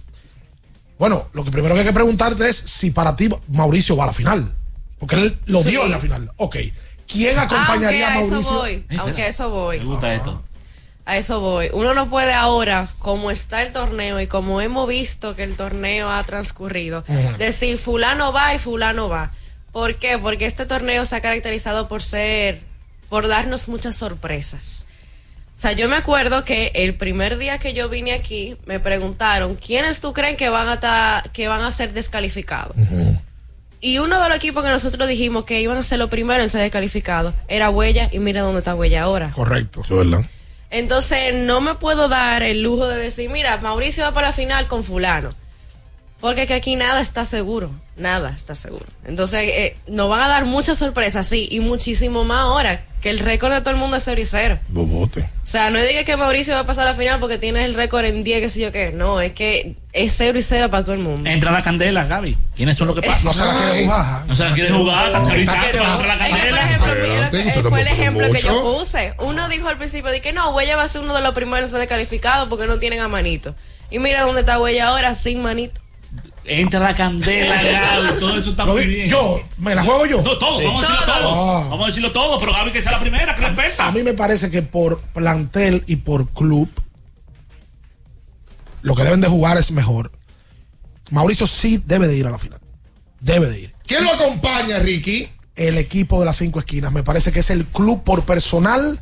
Bueno, 0.98 1.28
lo 1.32 1.44
que 1.44 1.50
primero 1.52 1.74
que 1.74 1.80
hay 1.82 1.86
que 1.86 1.92
preguntarte 1.92 2.48
es 2.48 2.56
si 2.56 2.90
para 2.90 3.14
ti 3.14 3.28
Mauricio 3.48 3.96
va 3.96 4.04
a 4.04 4.06
la 4.08 4.12
final. 4.12 4.52
Porque 4.98 5.14
él 5.16 5.38
lo 5.46 5.62
Sí. 5.62 5.68
dio 5.70 5.84
en 5.84 5.90
la 5.92 5.98
final. 6.00 6.32
Ok. 6.38 6.56
¿Quién 7.06 7.38
acompañaría 7.38 8.14
Aunque 8.14 8.34
a 8.34 8.38
a 8.38 8.40
eso 8.40 8.52
Mauricio? 8.52 8.86
voy, 8.88 8.98
aunque 8.98 9.22
a 9.22 9.28
eso 9.28 9.48
voy. 9.50 9.78
Me 9.78 9.84
gusta 9.84 10.12
esto. 10.14 10.42
A 11.06 11.16
eso 11.16 11.40
voy. 11.40 11.68
Uno 11.72 11.94
no 11.94 12.08
puede 12.10 12.32
ahora, 12.34 12.88
como 12.98 13.30
está 13.30 13.62
el 13.62 13.72
torneo 13.72 14.20
y 14.20 14.26
como 14.26 14.60
hemos 14.60 14.88
visto 14.88 15.34
que 15.36 15.44
el 15.44 15.54
torneo 15.56 16.10
ha 16.10 16.22
transcurrido, 16.24 17.04
decir 17.38 17.78
fulano 17.78 18.32
va 18.32 18.52
y 18.54 18.58
fulano 18.58 19.08
va. 19.08 19.30
¿Por 19.72 19.94
qué? 19.96 20.18
Porque 20.18 20.46
este 20.46 20.66
torneo 20.66 21.06
se 21.06 21.14
ha 21.16 21.20
caracterizado 21.20 21.86
por 21.86 22.02
ser, 22.02 22.60
por 23.08 23.28
darnos 23.28 23.68
muchas 23.68 23.94
sorpresas. 23.96 24.84
O 25.56 25.58
sea, 25.60 25.72
yo 25.72 25.88
me 25.88 25.96
acuerdo 25.96 26.44
que 26.44 26.72
el 26.74 26.94
primer 26.94 27.38
día 27.38 27.58
que 27.58 27.72
yo 27.72 27.88
vine 27.88 28.12
aquí, 28.12 28.56
me 28.66 28.80
preguntaron, 28.80 29.54
¿quiénes 29.54 30.00
tú 30.00 30.12
creen 30.12 30.36
que 30.36 30.48
van 30.50 30.68
a, 30.68 30.80
ta- 30.80 31.24
que 31.32 31.46
van 31.48 31.62
a 31.62 31.70
ser 31.72 31.92
descalificados? 31.92 32.76
Y 33.80 33.98
uno 33.98 34.20
de 34.20 34.28
los 34.28 34.36
equipos 34.36 34.64
que 34.64 34.70
nosotros 34.70 35.06
dijimos 35.08 35.44
que 35.44 35.60
iban 35.60 35.78
a 35.78 35.84
ser 35.84 35.98
los 35.98 36.10
primeros 36.10 36.42
en 36.42 36.50
ser 36.50 36.62
descalificados 36.62 37.32
era 37.46 37.70
Huella, 37.70 38.08
y 38.12 38.18
mira 38.18 38.42
dónde 38.42 38.58
está 38.58 38.74
Huella 38.74 39.02
ahora. 39.02 39.30
Correcto. 39.30 39.82
Eso 39.84 40.02
es 40.02 40.10
verdad. 40.10 40.28
Entonces 40.70 41.34
no 41.34 41.60
me 41.60 41.74
puedo 41.74 42.08
dar 42.08 42.42
el 42.42 42.62
lujo 42.62 42.86
de 42.86 42.96
decir, 42.96 43.30
mira, 43.30 43.56
Mauricio 43.58 44.04
va 44.04 44.12
para 44.12 44.28
la 44.28 44.32
final 44.32 44.66
con 44.66 44.84
fulano. 44.84 45.34
Porque 46.20 46.46
que 46.46 46.54
aquí 46.54 46.76
nada 46.76 47.00
está 47.00 47.24
seguro, 47.24 47.70
nada 47.96 48.32
está 48.36 48.54
seguro. 48.54 48.86
Entonces 49.06 49.40
eh, 49.44 49.76
nos 49.86 50.08
van 50.08 50.22
a 50.22 50.28
dar 50.28 50.44
muchas 50.44 50.78
sorpresas, 50.78 51.26
sí, 51.26 51.48
y 51.50 51.60
muchísimo 51.60 52.24
más 52.24 52.40
ahora, 52.40 52.84
que 53.00 53.10
el 53.10 53.18
récord 53.20 53.52
de 53.52 53.60
todo 53.60 53.70
el 53.70 53.76
mundo 53.76 53.96
es 53.96 54.02
0 54.04 54.20
y 54.20 54.24
0. 54.26 54.58
Bobote. 54.68 55.20
O 55.20 55.46
sea, 55.48 55.70
no 55.70 55.78
diga 55.80 56.02
que 56.04 56.16
Mauricio 56.16 56.54
va 56.54 56.60
a 56.60 56.66
pasar 56.66 56.86
a 56.88 56.90
la 56.92 56.96
final 56.96 57.20
porque 57.20 57.38
tiene 57.38 57.64
el 57.64 57.74
récord 57.74 58.04
en 58.04 58.24
10, 58.24 58.40
que 58.40 58.50
sé 58.50 58.60
yo 58.60 58.72
qué. 58.72 58.90
No, 58.92 59.20
es 59.20 59.32
que 59.32 59.76
es 59.92 60.12
0 60.16 60.38
y 60.38 60.42
0 60.42 60.70
para 60.70 60.82
todo 60.82 60.94
el 60.94 61.00
mundo. 61.00 61.28
Entra 61.30 61.52
la 61.52 61.62
candela, 61.62 62.04
Gaby. 62.04 62.36
¿Quiénes 62.56 62.76
son 62.76 62.88
los 62.88 62.96
que 62.96 63.02
pasan? 63.02 63.24
No 63.24 63.32
se 63.32 63.44
la 63.44 63.52
quiere 63.54 63.84
jugar. 63.84 64.26
No 64.26 64.34
se 64.36 64.44
la 64.44 64.54
quiere 64.54 64.70
jugar, 64.72 65.06
está 65.06 65.20
pero 65.70 65.84
entra 65.84 66.16
la 66.16 66.26
es 66.26 66.34
que, 66.34 66.48
por 66.48 66.48
candela. 66.48 66.62
ejemplo, 66.62 66.92
que- 66.94 67.38
Espérate, 67.38 67.62
fue 67.68 67.80
el 67.82 67.86
ejemplo 67.88 68.32
que 68.32 68.40
yo 68.40 68.62
puse. 68.62 69.14
Uno 69.20 69.48
dijo 69.48 69.68
al 69.68 69.76
principio 69.78 70.10
de 70.10 70.20
que 70.20 70.32
no, 70.32 70.50
Huella 70.50 70.76
va 70.76 70.82
a 70.82 70.88
ser 70.88 71.02
uno 71.02 71.14
de 71.14 71.22
los 71.22 71.34
primeros 71.34 71.68
en 71.68 71.70
ser 71.70 71.80
descalificado 71.80 72.48
porque 72.48 72.66
no 72.66 72.78
tienen 72.78 73.00
a 73.00 73.08
Manito. 73.08 73.54
Y 73.90 74.00
mira 74.00 74.22
dónde 74.22 74.40
está 74.40 74.58
Huella 74.58 74.88
ahora 74.88 75.14
sin 75.14 75.42
Manito. 75.42 75.80
Entra 76.48 76.78
la 76.80 76.94
candela, 76.94 77.62
Gaby. 77.62 78.18
Todo 78.20 78.38
eso 78.38 78.50
está 78.50 78.64
Lo 78.64 78.74
muy 78.74 78.84
di- 78.84 78.94
bien. 78.94 79.08
Yo, 79.08 79.40
¿me 79.58 79.74
la 79.74 79.82
juego 79.82 80.06
yo? 80.06 80.22
No, 80.22 80.38
todo, 80.38 80.62
vamos 80.62 80.84
a 80.84 80.88
decirlo 80.92 81.06
Todo. 81.06 81.20
todo. 81.34 81.56
Ah. 81.58 81.66
Vamos 81.70 81.82
a 81.82 81.86
decirlo 81.86 82.12
todo, 82.12 82.38
pero 82.40 82.52
Gaby 82.52 82.72
que 82.72 82.82
sea 82.82 82.92
la 82.92 83.00
primera, 83.00 83.34
que 83.34 83.42
la 83.42 83.48
experta. 83.48 83.86
A 83.88 83.92
mí 83.92 84.02
me 84.02 84.14
parece 84.14 84.50
que 84.50 84.62
por 84.62 85.00
plantel 85.00 85.82
y 85.86 85.96
por 85.96 86.28
club, 86.30 86.70
lo 88.82 88.94
que 88.94 89.02
deben 89.02 89.20
de 89.20 89.28
jugar 89.28 89.56
es 89.58 89.70
mejor. 89.72 90.12
Mauricio 91.10 91.46
sí 91.46 91.82
debe 91.84 92.06
de 92.08 92.16
ir 92.16 92.26
a 92.26 92.30
la 92.30 92.38
final. 92.38 92.60
Debe 93.20 93.48
de 93.48 93.60
ir. 93.60 93.74
¿Quién 93.86 94.04
lo 94.04 94.12
acompaña, 94.12 94.78
Ricky? 94.78 95.28
El 95.54 95.78
equipo 95.78 96.20
de 96.20 96.26
las 96.26 96.36
cinco 96.36 96.58
esquinas. 96.60 96.92
Me 96.92 97.02
parece 97.02 97.32
que 97.32 97.40
es 97.40 97.50
el 97.50 97.64
club 97.66 98.04
por 98.04 98.24
personal 98.24 99.00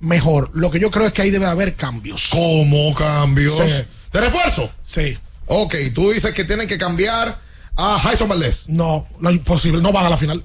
mejor. 0.00 0.50
Lo 0.54 0.70
que 0.70 0.80
yo 0.80 0.90
creo 0.90 1.06
es 1.06 1.12
que 1.12 1.22
ahí 1.22 1.30
debe 1.30 1.46
haber 1.46 1.74
cambios. 1.74 2.28
¿Cómo 2.30 2.94
cambios? 2.94 3.54
Sí. 3.56 3.84
¿De 4.12 4.20
refuerzo? 4.20 4.70
Sí. 4.82 5.16
Ok, 5.52 5.74
tú 5.92 6.12
dices 6.12 6.32
que 6.32 6.44
tienen 6.44 6.68
que 6.68 6.78
cambiar 6.78 7.36
a 7.76 7.98
Jason 7.98 8.28
Valdés. 8.28 8.68
No, 8.68 9.08
no 9.18 9.30
es 9.30 9.36
imposible. 9.36 9.82
No 9.82 9.90
van 9.92 10.06
a 10.06 10.10
la 10.10 10.16
final. 10.16 10.44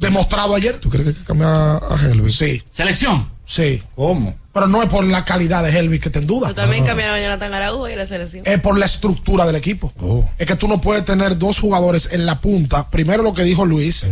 Demostrado 0.00 0.54
ayer. 0.54 0.80
¿Tú 0.80 0.88
crees 0.88 1.04
que 1.04 1.10
hay 1.10 1.14
que 1.16 1.24
cambiar 1.24 1.50
a 1.50 1.98
Helvi? 2.02 2.30
Sí. 2.30 2.62
Selección. 2.70 3.30
Sí. 3.44 3.82
¿Cómo? 3.94 4.34
Pero 4.54 4.66
no 4.66 4.82
es 4.82 4.88
por 4.88 5.04
la 5.04 5.26
calidad 5.26 5.62
de 5.62 5.78
Helvis 5.78 6.00
que 6.00 6.08
te 6.08 6.20
en 6.20 6.26
duda. 6.26 6.48
Pero 6.48 6.54
también 6.54 6.86
cambiaron 6.86 7.16
a 7.16 7.20
Jonathan 7.20 7.52
Araújo 7.52 7.86
y 7.90 7.96
la 7.96 8.06
selección. 8.06 8.44
es 8.46 8.60
por 8.60 8.78
la 8.78 8.86
estructura 8.86 9.44
del 9.44 9.56
equipo. 9.56 9.92
Oh. 10.00 10.26
Es 10.38 10.46
que 10.46 10.56
tú 10.56 10.68
no 10.68 10.80
puedes 10.80 11.04
tener 11.04 11.36
dos 11.36 11.58
jugadores 11.58 12.10
en 12.12 12.24
la 12.24 12.40
punta. 12.40 12.88
Primero 12.88 13.22
lo 13.22 13.34
que 13.34 13.42
dijo 13.42 13.66
Luis, 13.66 14.06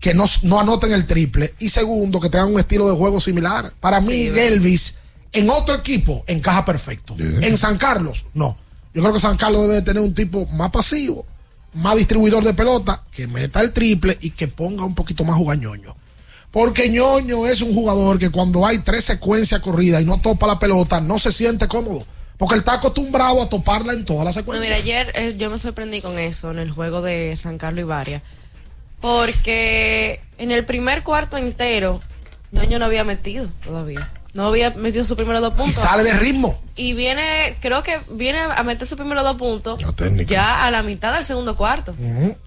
que 0.00 0.12
no, 0.12 0.24
no 0.42 0.58
anoten 0.58 0.92
el 0.92 1.06
triple. 1.06 1.54
Y 1.60 1.68
segundo, 1.68 2.18
que 2.18 2.30
tengan 2.30 2.52
un 2.52 2.58
estilo 2.58 2.90
de 2.90 2.96
juego 2.96 3.20
similar. 3.20 3.72
Para 3.78 4.00
mí, 4.00 4.22
Elvis, 4.26 4.96
en 5.32 5.50
otro 5.50 5.76
equipo, 5.76 6.24
encaja 6.26 6.64
perfecto. 6.64 7.14
En 7.16 7.56
San 7.56 7.78
Carlos, 7.78 8.26
no. 8.34 8.58
Yo 8.94 9.02
creo 9.02 9.12
que 9.12 9.20
San 9.20 9.36
Carlos 9.36 9.62
debe 9.62 9.74
de 9.74 9.82
tener 9.82 10.02
un 10.02 10.14
tipo 10.14 10.46
más 10.46 10.70
pasivo, 10.70 11.26
más 11.74 11.96
distribuidor 11.96 12.44
de 12.44 12.54
pelota, 12.54 13.02
que 13.10 13.26
meta 13.26 13.60
el 13.60 13.72
triple 13.72 14.16
y 14.20 14.30
que 14.30 14.46
ponga 14.48 14.84
un 14.84 14.94
poquito 14.94 15.24
más 15.24 15.36
jugañoño. 15.36 15.96
Porque 16.52 16.88
ñoño 16.88 17.46
es 17.48 17.60
un 17.62 17.74
jugador 17.74 18.18
que 18.20 18.30
cuando 18.30 18.64
hay 18.64 18.78
tres 18.78 19.04
secuencias 19.04 19.60
corridas 19.60 20.00
y 20.00 20.04
no 20.04 20.20
topa 20.20 20.46
la 20.46 20.58
pelota, 20.60 21.00
no 21.00 21.18
se 21.18 21.32
siente 21.32 21.66
cómodo. 21.66 22.06
Porque 22.38 22.54
él 22.54 22.60
está 22.60 22.74
acostumbrado 22.74 23.42
a 23.42 23.48
toparla 23.48 23.92
en 23.92 24.04
todas 24.04 24.24
las 24.24 24.36
No, 24.36 24.40
secuencias. 24.42 24.84
mira, 24.84 24.98
ayer 25.00 25.12
eh, 25.16 25.34
yo 25.36 25.50
me 25.50 25.58
sorprendí 25.58 26.00
con 26.00 26.18
eso 26.18 26.52
en 26.52 26.58
el 26.60 26.70
juego 26.70 27.02
de 27.02 27.34
San 27.36 27.58
Carlos 27.58 27.80
y 27.80 27.84
Varia. 27.84 28.22
Porque 29.00 30.20
en 30.38 30.50
el 30.52 30.64
primer 30.64 31.02
cuarto 31.02 31.36
entero, 31.36 32.00
Ñoño 32.52 32.78
no 32.78 32.84
había 32.84 33.04
metido 33.04 33.48
todavía. 33.64 34.08
No 34.34 34.46
había 34.48 34.70
metido 34.70 35.04
sus 35.04 35.16
primeros 35.16 35.40
dos 35.40 35.54
y 35.54 35.56
puntos. 35.56 35.74
sale 35.76 36.02
de 36.02 36.12
ritmo. 36.12 36.60
Y 36.74 36.92
viene, 36.92 37.56
creo 37.60 37.84
que 37.84 38.00
viene 38.10 38.40
a 38.40 38.62
meter 38.64 38.86
sus 38.86 38.98
primeros 38.98 39.22
dos 39.22 39.36
puntos 39.36 39.78
ya 40.26 40.66
a 40.66 40.70
la 40.72 40.82
mitad 40.82 41.14
del 41.14 41.24
segundo 41.24 41.56
cuarto. 41.56 41.94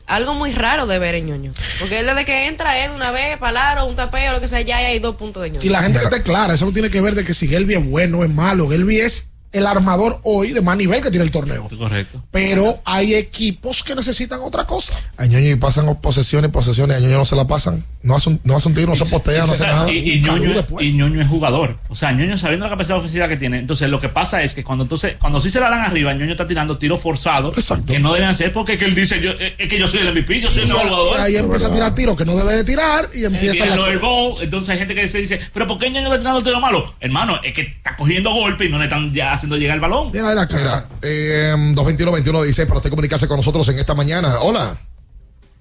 Algo 0.05 0.35
muy 0.35 0.51
raro 0.51 0.85
de 0.85 0.99
ver 0.99 1.15
en 1.15 1.27
Ñoño. 1.27 1.53
Porque 1.80 1.99
él 1.99 2.05
desde 2.05 2.26
que 2.26 2.47
entra 2.47 2.77
es 2.77 2.89
de 2.89 2.95
una 2.95 3.11
vez, 3.11 3.38
palaro, 3.38 3.85
un 3.85 3.95
tapeo, 3.95 4.34
lo 4.34 4.41
que 4.41 4.49
sea, 4.49 4.61
ya 4.61 4.77
hay 4.77 4.99
dos 4.99 5.15
puntos 5.15 5.43
de 5.43 5.51
Ñoño. 5.51 5.65
Y 5.65 5.69
la 5.69 5.81
gente 5.81 5.99
que 5.99 6.05
esté 6.05 6.23
clara, 6.23 6.55
eso 6.55 6.65
no 6.65 6.73
tiene 6.73 6.89
que 6.89 6.99
ver 6.99 7.15
de 7.15 7.23
que 7.23 7.34
si 7.34 7.47
Gelby 7.47 7.76
es 7.76 7.89
bueno 7.89 8.19
o 8.19 8.23
es 8.26 8.30
malo. 8.30 8.69
Gelby 8.69 8.99
es 8.99 9.31
el 9.52 9.65
armador 9.65 10.19
hoy 10.24 10.52
de 10.53 10.61
más 10.61 10.78
nivel 10.78 11.02
que 11.02 11.10
tiene 11.10 11.26
el 11.26 11.32
torneo. 11.32 11.69
Correcto. 11.78 12.24
Pero 12.32 12.80
hay 12.86 13.15
equipos 13.15 13.84
que 13.84 13.95
necesitan 13.95 14.40
otra 14.41 14.65
cosa. 14.65 14.94
A 15.18 15.26
Ñoño 15.26 15.49
y 15.49 15.56
pasan 15.56 15.94
posesiones 16.02 16.49
y 16.49 16.52
posesiones. 16.52 16.98
A 16.98 16.99
Ñoño 16.99 17.18
no 17.18 17.26
se 17.26 17.36
la 17.36 17.48
pasan. 17.48 17.84
No 18.03 18.15
hace 18.15 18.30
un, 18.30 18.40
no 18.44 18.56
hace 18.56 18.68
un 18.69 18.76
tiro, 18.76 18.88
no 18.88 18.95
se 18.95 19.06
postea, 19.06 19.45
no 19.45 19.52
hace 19.53 19.64
sea, 19.64 19.76
nada. 19.76 19.91
y, 19.91 19.98
y 20.14 20.22
Ñoño, 20.22 20.65
y 20.80 20.94
Ñoño 20.94 21.22
es 21.22 21.28
jugador. 21.28 21.78
O 21.90 21.95
sea, 21.95 22.11
Ñoño 22.11 22.38
sabiendo 22.38 22.65
la 22.65 22.69
capacidad 22.69 22.98
ofensiva 22.98 23.28
que 23.28 23.38
tiene. 23.38 23.57
Entonces, 23.57 23.90
lo 23.90 23.99
que 23.99 24.10
pasa 24.10 24.44
es 24.44 24.53
que 24.53 24.64
cuando 24.64 24.84
entonces, 24.84 25.15
cuando 25.19 25.41
sí 25.41 25.49
se 25.49 25.60
la 25.60 25.69
dan 25.69 25.82
arriba, 25.82 26.14
Ñoño 26.14 26.32
está 26.32 26.48
tirando 26.48 26.78
tiros 26.78 27.02
forzados 27.02 27.56
que 27.86 27.99
no 27.99 28.14
deben 28.14 28.34
ser 28.36 28.53
porque 28.53 28.74
es 28.74 28.80
que 28.80 28.86
él 28.86 28.95
dice, 28.95 29.19
yo, 29.22 29.32
es 29.32 29.53
es 29.57 29.69
que 29.69 29.80
yo 29.80 29.88
soy 29.88 30.02
el 30.02 30.11
MVP, 30.14 30.40
yo 30.41 30.52
soy 30.52 30.64
el 30.64 30.72
O 30.72 30.76
sea, 30.76 30.88
jugador. 30.88 31.19
ahí 31.22 31.36
empieza 31.38 31.68
a 31.68 31.74
tirar 31.74 31.95
tiros 31.95 32.15
que 32.18 32.26
no 32.26 32.36
debe 32.36 32.53
de 32.56 32.64
tirar 32.64 33.10
y 33.14 33.26
empieza 33.26 33.65
la... 33.65 33.76
el 33.76 33.99
entonces 34.41 34.69
hay 34.69 34.80
gente 34.80 34.94
que 34.95 35.07
se 35.07 35.18
dice, 35.19 35.40
pero 35.53 35.68
¿por 35.68 35.80
qué 35.80 35.90
Ñoño 35.90 36.06
está 36.07 36.19
tirando 36.19 36.44
tiro 36.44 36.60
malo? 36.60 36.95
Hermano, 36.99 37.40
es 37.44 37.53
que 37.53 37.61
está 37.61 37.95
cogiendo 37.95 38.32
golpe 38.32 38.65
y 38.65 38.69
no 38.69 38.78
le 38.78 38.86
están 38.86 39.14
ya 39.14 39.34
haciendo 39.34 39.47
llegar 39.56 39.76
el 39.76 39.82
balón. 39.82 40.11
Mira 40.11 40.34
la 40.34 40.45
Mira, 40.45 40.86
eh, 41.03 41.53
221-2116 41.74 42.65
para 42.65 42.78
usted 42.78 42.90
comunicarse 42.90 43.28
con 43.28 43.38
nosotros 43.38 43.68
en 43.69 43.80
esta 43.80 43.94
mañana. 43.94 44.40
Hola. 44.41 44.78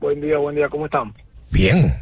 Buen 0.00 0.20
día, 0.20 0.38
buen 0.38 0.56
día, 0.56 0.68
¿cómo 0.68 0.86
están? 0.86 1.14
Bien. 1.50 1.94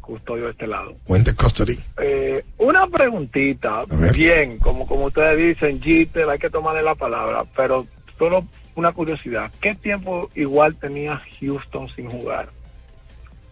Custodio 0.00 0.46
de 0.46 0.50
este 0.52 0.66
lado. 0.66 0.94
Cuente 1.04 1.34
custody. 1.34 1.78
Eh, 2.00 2.44
una 2.58 2.86
preguntita, 2.86 3.84
bien, 4.12 4.58
como, 4.58 4.86
como 4.86 5.06
ustedes 5.06 5.36
dicen, 5.36 5.80
Jeter, 5.80 6.28
hay 6.28 6.38
que 6.38 6.50
tomarle 6.50 6.82
la 6.82 6.94
palabra, 6.94 7.44
pero 7.56 7.86
solo 8.18 8.46
una 8.74 8.92
curiosidad, 8.92 9.50
¿qué 9.60 9.74
tiempo 9.74 10.30
igual 10.34 10.76
tenía 10.76 11.20
Houston 11.40 11.88
sin 11.94 12.10
jugar? 12.10 12.48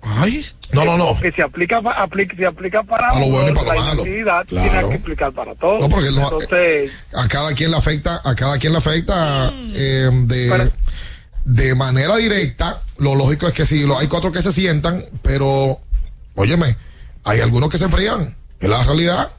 Ay. 0.02 0.44
No, 0.72 0.84
no, 0.84 0.96
no. 0.96 1.18
Que 1.20 1.32
se 1.32 1.42
aplica, 1.42 1.80
pa- 1.82 1.92
aplica, 1.92 2.36
se 2.36 2.46
aplica 2.46 2.82
para 2.82 3.08
A 3.10 3.18
lo 3.20 3.28
bueno 3.28 3.50
y 3.50 3.52
para 3.52 3.66
lo 3.74 3.74
la 3.74 3.80
malo. 3.86 4.02
Claro. 4.04 4.44
tiene 4.70 4.88
que 4.90 4.94
explicar 4.96 5.32
para 5.32 5.54
todos. 5.54 5.80
No, 5.80 5.88
porque 5.88 6.10
no- 6.10 6.22
Entonces, 6.24 6.92
A 7.14 7.26
cada 7.28 7.52
quien 7.54 7.70
le 7.70 7.76
afecta, 7.76 8.20
a 8.24 8.34
cada 8.34 8.58
quien 8.58 8.72
le 8.72 8.78
afecta 8.78 9.52
eh, 9.74 10.10
de, 10.24 10.48
Pero- 10.50 10.72
de 11.44 11.74
manera 11.74 12.16
directa. 12.16 12.82
Lo 12.98 13.14
lógico 13.14 13.46
es 13.48 13.52
que 13.54 13.64
sí, 13.66 13.86
lo, 13.86 13.98
hay 13.98 14.08
cuatro 14.08 14.30
que 14.32 14.42
se 14.42 14.52
sientan, 14.52 15.04
pero, 15.22 15.80
óyeme, 16.34 16.76
hay 17.24 17.40
algunos 17.40 17.68
que 17.70 17.78
se 17.78 17.84
enfrían. 17.84 18.36
Es 18.60 18.68
la 18.68 18.82
realidad. 18.84 19.30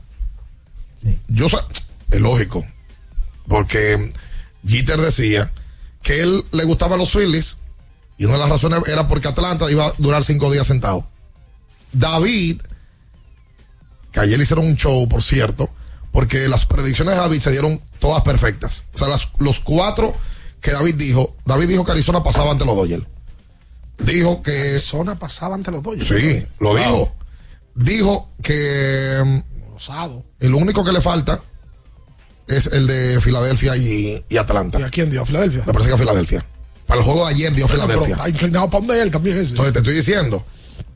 Yo 1.28 1.50
sé, 1.50 1.58
es 2.12 2.20
lógico. 2.22 2.66
Porque 3.48 4.12
Jeter 4.68 5.00
decía 5.00 5.52
que 6.02 6.22
él 6.22 6.44
le 6.52 6.64
gustaban 6.66 7.00
los 7.00 7.12
Phillies 7.12 7.60
y 8.20 8.26
una 8.26 8.34
de 8.36 8.40
las 8.42 8.50
razones 8.50 8.82
era 8.88 9.08
porque 9.08 9.28
Atlanta 9.30 9.72
iba 9.72 9.88
a 9.88 9.94
durar 9.98 10.24
cinco 10.24 10.52
días 10.52 10.68
sentado. 10.68 11.08
David, 11.92 12.62
que 14.12 14.20
ayer 14.20 14.40
hicieron 14.40 14.66
un 14.68 14.76
show, 14.76 15.08
por 15.10 15.24
cierto, 15.24 15.70
porque 16.12 16.48
las 16.48 16.66
predicciones 16.66 17.16
de 17.16 17.22
David 17.22 17.40
se 17.40 17.52
dieron 17.52 17.82
todas 18.00 18.22
perfectas. 18.24 18.86
O 18.94 18.98
sea, 18.98 19.08
las- 19.08 19.30
los 19.40 19.60
cuatro 19.60 20.14
que 20.62 20.72
David 20.72 20.96
dijo, 20.96 21.36
David 21.46 21.70
dijo 21.70 21.86
que 21.86 21.92
Arizona 21.92 22.22
pasaba 22.22 22.52
ante 22.52 22.66
los 22.66 22.76
Dodgers. 22.76 23.06
Dijo 24.00 24.42
que... 24.44 24.52
Arizona 24.72 25.16
pasaba 25.16 25.56
ante 25.56 25.72
los 25.72 25.82
Dodgers. 25.84 26.08
Sí, 26.08 26.46
lo 26.60 26.76
dijo. 26.76 27.16
Dijo 27.76 28.30
que 28.44 29.22
mm, 29.26 29.76
Osado. 29.76 30.26
el 30.40 30.54
único 30.54 30.84
que 30.84 30.92
le 30.92 31.02
falta 31.02 31.40
es 32.48 32.68
el 32.68 32.88
de 32.88 33.22
Filadelfia 33.22 33.78
y, 33.78 34.26
y 34.28 34.38
Atlanta. 34.38 34.80
¿Y 34.80 34.84
a 34.84 34.90
quién 34.90 35.10
dio? 35.10 35.22
¿A 35.22 35.26
Filadelfia? 35.26 35.64
Me 35.66 35.72
parece 35.74 35.90
que 35.90 35.96
a 35.96 36.00
Filadelfia. 36.00 36.46
Para 36.90 37.02
el 37.02 37.06
juego 37.06 37.28
de 37.28 37.36
ayer 37.36 37.54
dio 37.54 37.68
Filadelfia. 37.68 38.16
Está 38.16 38.30
inclinado 38.30 38.68
para 38.68 38.84
donde 38.84 39.00
él 39.00 39.12
también 39.12 39.38
es. 39.38 39.52
Entonces 39.52 39.74
te 39.74 39.78
estoy 39.78 39.94
diciendo, 39.94 40.44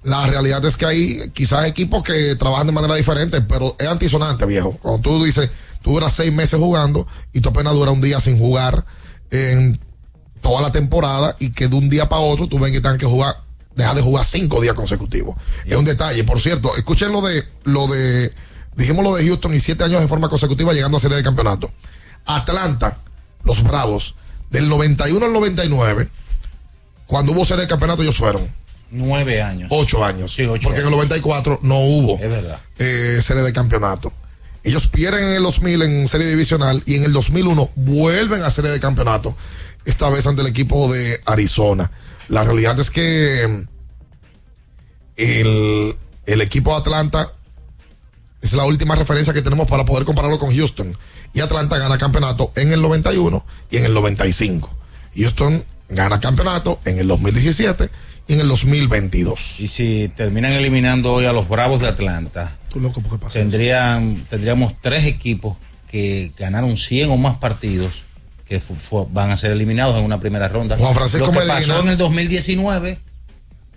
la 0.01 0.25
realidad 0.25 0.65
es 0.65 0.75
que 0.75 0.87
hay 0.87 1.29
quizás 1.33 1.67
equipos 1.67 2.01
que 2.01 2.35
trabajan 2.35 2.65
de 2.65 2.73
manera 2.73 2.95
diferente, 2.95 3.41
pero 3.41 3.75
es 3.77 3.87
antisonante, 3.87 4.47
viejo. 4.47 4.71
Cuando 4.81 5.01
tú 5.01 5.23
dices, 5.23 5.51
tú 5.83 5.91
duras 5.91 6.11
seis 6.11 6.33
meses 6.33 6.59
jugando 6.59 7.05
y 7.31 7.41
tú 7.41 7.49
apenas 7.49 7.73
duras 7.73 7.93
un 7.93 8.01
día 8.01 8.19
sin 8.19 8.39
jugar 8.39 8.83
en 9.29 9.79
toda 10.41 10.63
la 10.63 10.71
temporada 10.71 11.35
y 11.37 11.51
que 11.51 11.67
de 11.67 11.75
un 11.75 11.87
día 11.89 12.09
para 12.09 12.23
otro 12.23 12.47
tú 12.47 12.57
ven 12.57 12.73
que 12.73 12.81
tengan 12.81 12.97
que 12.97 13.05
jugar, 13.05 13.43
dejar 13.75 13.95
de 13.95 14.01
jugar 14.01 14.25
cinco 14.25 14.61
días 14.61 14.73
consecutivos. 14.73 15.35
Es 15.63 15.77
un 15.77 15.85
detalle. 15.85 16.23
Por 16.23 16.41
cierto, 16.41 16.75
escuchen 16.75 17.11
lo 17.11 17.21
de, 17.21 17.43
lo 17.65 17.85
de, 17.85 18.33
dijimos 18.75 19.03
lo 19.03 19.13
de 19.13 19.27
Houston 19.27 19.53
y 19.53 19.59
siete 19.59 19.83
años 19.83 20.01
de 20.01 20.07
forma 20.07 20.27
consecutiva 20.27 20.73
llegando 20.73 20.97
a 20.97 21.01
serie 21.01 21.17
de 21.17 21.23
campeonato. 21.23 21.69
Atlanta, 22.25 22.97
los 23.43 23.61
Bravos, 23.61 24.15
del 24.53 24.69
91 24.69 25.25
al 25.25 25.33
99, 25.33 26.07
cuando 27.07 27.33
hubo 27.33 27.43
serie 27.45 27.63
de 27.63 27.67
campeonato 27.67 28.01
ellos 28.03 28.15
fueron. 28.17 28.47
Nueve 28.91 29.41
años. 29.41 29.67
Ocho 29.71 30.05
años. 30.05 30.31
Sí, 30.33 30.43
ocho 30.43 30.69
porque 30.69 30.81
en 30.81 30.87
años. 30.87 30.93
el 31.01 31.09
94 31.09 31.59
no 31.63 31.79
hubo 31.79 32.15
Es 32.19 32.29
verdad. 32.29 32.61
eh, 32.79 33.19
serie 33.21 33.43
de 33.43 33.51
campeonato. 33.51 34.13
Ellos 34.63 34.87
pierden 34.87 35.25
en 35.25 35.33
el 35.33 35.43
2000 35.43 35.81
en 35.81 36.07
serie 36.07 36.27
divisional 36.27 36.81
y 36.85 36.95
en 36.95 37.03
el 37.03 37.11
2001 37.11 37.71
vuelven 37.75 38.41
a 38.43 38.49
serie 38.51 38.71
de 38.71 38.79
campeonato, 38.79 39.35
esta 39.83 40.09
vez 40.09 40.25
ante 40.27 40.41
el 40.41 40.47
equipo 40.47 40.89
de 40.93 41.19
Arizona. 41.25 41.91
La 42.29 42.43
realidad 42.45 42.79
es 42.79 42.89
que 42.91 43.45
mm, 43.47 43.67
el, 45.17 45.95
el 46.25 46.41
equipo 46.41 46.71
de 46.71 46.77
Atlanta 46.77 47.29
Es 48.41 48.53
la 48.53 48.65
última 48.65 48.95
referencia 48.95 49.33
que 49.33 49.41
tenemos 49.41 49.67
para 49.67 49.85
poder 49.85 50.05
compararlo 50.05 50.37
con 50.39 50.53
Houston. 50.55 50.97
Y 51.33 51.41
Atlanta 51.41 51.77
gana 51.77 51.97
campeonato 51.97 52.51
en 52.55 52.71
el 52.71 52.81
91 52.81 53.45
y 53.71 53.77
en 53.77 53.85
el 53.85 53.93
95. 53.93 54.69
Houston 55.15 55.63
gana 55.89 56.19
campeonato 56.19 56.79
en 56.85 56.99
el 56.99 57.07
2017 57.07 57.89
y 58.27 58.33
en 58.33 58.39
el 58.41 58.47
2022. 58.47 59.59
Y 59.59 59.67
si 59.67 60.09
terminan 60.15 60.51
eliminando 60.53 61.13
hoy 61.13 61.25
a 61.25 61.33
los 61.33 61.47
Bravos 61.49 61.81
de 61.81 61.87
Atlanta, 61.87 62.55
Tú 62.71 62.79
loco, 62.79 63.01
¿por 63.01 63.13
qué 63.13 63.17
pasa 63.25 63.39
eso? 63.39 63.49
tendrían, 63.49 64.25
tendríamos 64.29 64.73
tres 64.81 65.05
equipos 65.05 65.57
que 65.89 66.31
ganaron 66.37 66.77
100 66.77 67.11
o 67.11 67.17
más 67.17 67.37
partidos 67.37 68.03
que 68.47 68.61
van 69.11 69.31
a 69.31 69.37
ser 69.37 69.51
eliminados 69.51 69.97
en 69.97 70.03
una 70.03 70.19
primera 70.19 70.47
ronda. 70.47 70.77
Juan 70.77 70.93
Francisco 70.95 71.27
Lo 71.27 71.31
que 71.31 71.39
Medina. 71.39 71.55
pasó 71.55 71.79
en 71.81 71.89
el 71.89 71.97
2019, 71.97 72.99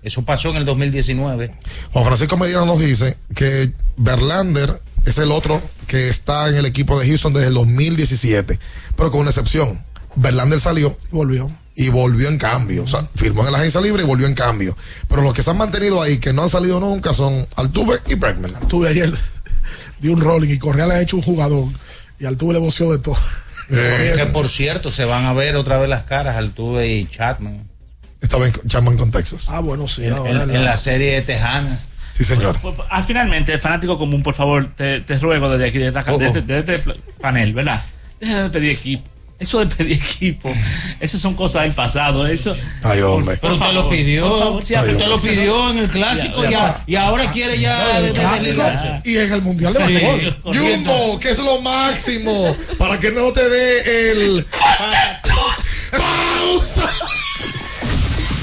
eso 0.03 0.23
pasó 0.23 0.51
en 0.51 0.57
el 0.57 0.65
2019. 0.65 1.53
Juan 1.93 2.05
Francisco 2.05 2.37
Medina 2.37 2.65
nos 2.65 2.81
dice 2.81 3.17
que 3.35 3.73
Verlander 3.97 4.81
es 5.07 5.17
el 5.19 5.33
otro 5.33 5.61
que 5.87 6.09
está 6.11 6.49
en 6.49 6.57
el 6.57 6.67
equipo 6.67 6.99
de 7.01 7.07
Houston 7.09 7.33
desde 7.33 7.49
el 7.49 7.55
2017, 7.55 8.59
pero 8.97 9.11
con 9.11 9.21
una 9.23 9.31
excepción. 9.31 9.83
Verlander 10.17 10.61
salió. 10.61 10.97
Volvió. 11.11 11.51
Y 11.75 11.91
volvió 11.91 12.29
en 12.29 12.39
cambio. 12.39 12.83
O 12.85 12.87
sea, 12.87 13.09
firmó 13.15 13.45
en 13.47 13.53
la 13.53 13.59
agencia 13.59 13.81
libre 13.81 14.03
y 14.03 14.07
volvió 14.07 14.27
en 14.27 14.35
cambio. 14.35 14.77
Pero 15.09 15.23
los 15.23 15.33
que 15.35 15.43
se 15.43 15.51
han 15.51 15.59
mantenido 15.59 16.01
ahí, 16.03 16.19
que 16.19 16.33
no 16.33 16.43
han 16.43 16.51
salido 16.51 16.81
nunca, 16.81 17.13
son 17.15 17.47
Altuve 17.57 17.99
y 18.07 18.15
Bregman. 18.15 18.67
Tuve 18.69 18.89
ayer 18.89 19.13
de 20.01 20.11
un 20.11 20.21
rolling 20.21 20.49
y 20.51 20.59
Correa 20.59 20.87
le 20.87 20.95
ha 20.95 21.01
hecho 21.03 21.17
un 21.17 21.23
jugador 21.23 21.67
y 22.19 22.25
Altuve 22.27 22.55
le 22.55 22.61
voció 22.61 22.91
de 22.93 22.99
todo. 22.99 23.17
que 23.69 24.27
por 24.33 24.49
cierto, 24.49 24.91
se 24.91 25.05
van 25.05 25.27
a 25.27 25.33
ver 25.35 25.57
otra 25.57 25.79
vez 25.79 25.89
las 25.91 26.05
caras 26.05 26.37
Altuve 26.37 26.89
y 26.89 27.07
Chapman. 27.07 27.69
Estaba 28.23 28.47
en 28.47 28.55
Chapman 28.67 28.97
con 28.97 29.11
Texas. 29.11 29.49
Ah, 29.51 29.61
bueno, 29.61 29.87
sí. 29.87 30.05
En, 30.05 30.13
ahora 30.15 30.31
en- 30.31 30.49
la- 30.49 30.55
en 30.55 30.65
la 30.65 30.77
serie 30.79 31.21
tejana. 31.23 31.79
Sí, 32.17 32.25
señor. 32.25 32.59
Pues, 32.61 32.75
Al 32.89 33.05
finalmente, 33.05 33.59
fanático 33.59 33.99
común, 33.99 34.23
por 34.23 34.35
favor, 34.35 34.69
te, 34.77 35.01
te 35.01 35.19
ruego 35.19 35.51
desde 35.51 35.69
aquí, 35.69 35.79
desde, 35.79 35.99
esta- 35.99 36.13
Ojo. 36.13 36.19
desde- 36.19 36.43
desde 36.43 36.75
este 36.77 36.95
panel, 37.21 37.53
¿verdad? 37.53 37.83
Deja 38.21 38.45
de 38.45 38.51
pedir 38.51 38.71
equipo. 38.71 39.05
Eso 39.39 39.59
de 39.59 39.67
pedir 39.67 39.93
equipo, 40.03 40.51
eso 40.99 41.19
son 41.19 41.35
cosas 41.35 41.65
del 41.65 41.73
pasado. 41.73 42.27
Eso. 42.27 42.57
Ay, 42.83 43.03
hombre. 43.03 43.37
Pero 43.39 43.53
usted 43.55 43.73
lo 43.75 43.87
pidió. 43.91 44.39
favor, 44.39 44.65
sí, 44.65 44.75
usted 44.75 45.07
lo 45.07 45.21
pidió 45.21 45.71
en 45.73 45.79
el 45.81 45.91
clásico 45.91 46.43
Ya, 46.45 46.49
y, 46.49 46.53
ya. 46.53 46.67
a- 46.69 46.83
y 46.87 46.97
ahora 46.97 47.31
quiere 47.31 47.59
ya. 47.61 47.99
el 47.99 48.07
de- 48.07 48.13
clásico 48.19 48.63
y 49.05 49.17
en 49.19 49.31
el 49.33 49.43
mundial 49.43 49.75
de 49.75 49.79
basquetbol. 49.79 50.37
Jumbo, 50.57 51.21
que 51.21 51.29
es 51.33 51.39
lo 51.39 51.61
máximo, 51.61 52.57
para 52.79 52.99
que 52.99 53.11
no 53.13 53.31
te 53.33 53.47
dé 53.47 54.11
el... 54.13 54.47
¡Pausa! 55.91 56.91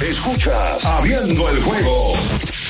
Escuchas 0.08 0.86
Abriendo 0.86 1.50
el 1.50 1.60
juego 1.62 2.14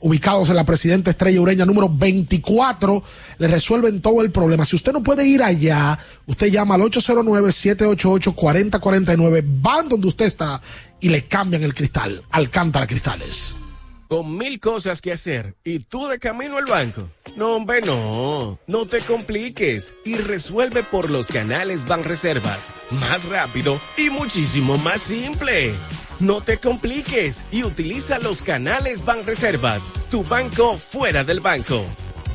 Ubicados 0.00 0.48
en 0.48 0.56
la 0.56 0.64
Presidenta 0.64 1.10
Estrella 1.10 1.40
Ureña 1.40 1.66
número 1.66 1.88
24, 1.88 3.02
le 3.38 3.48
resuelven 3.48 4.00
todo 4.00 4.22
el 4.22 4.30
problema. 4.30 4.64
Si 4.64 4.76
usted 4.76 4.92
no 4.92 5.02
puede 5.02 5.26
ir 5.26 5.42
allá, 5.42 5.98
usted 6.26 6.46
llama 6.48 6.76
al 6.76 6.82
809-788-4049, 6.82 9.44
van 9.60 9.88
donde 9.88 10.08
usted 10.08 10.24
está 10.24 10.60
y 11.00 11.10
le 11.10 11.26
cambian 11.26 11.62
el 11.62 11.74
cristal. 11.74 12.22
Alcántara 12.30 12.86
Cristales. 12.86 13.54
Con 14.08 14.36
mil 14.36 14.58
cosas 14.58 15.00
que 15.00 15.12
hacer 15.12 15.54
y 15.62 15.78
tú 15.80 16.08
de 16.08 16.18
camino 16.18 16.56
al 16.56 16.64
banco. 16.64 17.08
No, 17.36 17.54
hombre, 17.54 17.80
no. 17.80 18.58
No 18.66 18.86
te 18.86 19.02
compliques 19.02 19.94
y 20.04 20.16
resuelve 20.16 20.82
por 20.82 21.10
los 21.10 21.28
canales 21.28 21.86
Banreservas. 21.86 22.70
Más 22.90 23.26
rápido 23.26 23.80
y 23.96 24.10
muchísimo 24.10 24.78
más 24.78 25.00
simple. 25.00 25.74
No 26.20 26.42
te 26.42 26.58
compliques 26.58 27.42
y 27.50 27.64
utiliza 27.64 28.18
los 28.18 28.42
canales 28.42 29.06
Banreservas. 29.06 29.88
Tu 30.10 30.22
banco 30.22 30.76
fuera 30.76 31.24
del 31.24 31.40
banco. 31.40 31.82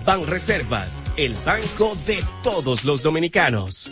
Banreservas, 0.04 1.00
el 1.18 1.36
banco 1.46 1.96
de 2.08 2.24
todos 2.42 2.84
los 2.84 3.04
dominicanos. 3.04 3.92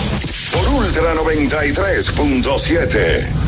por 0.53 0.69
Ultra 0.69 1.15
93.7. 1.15 3.48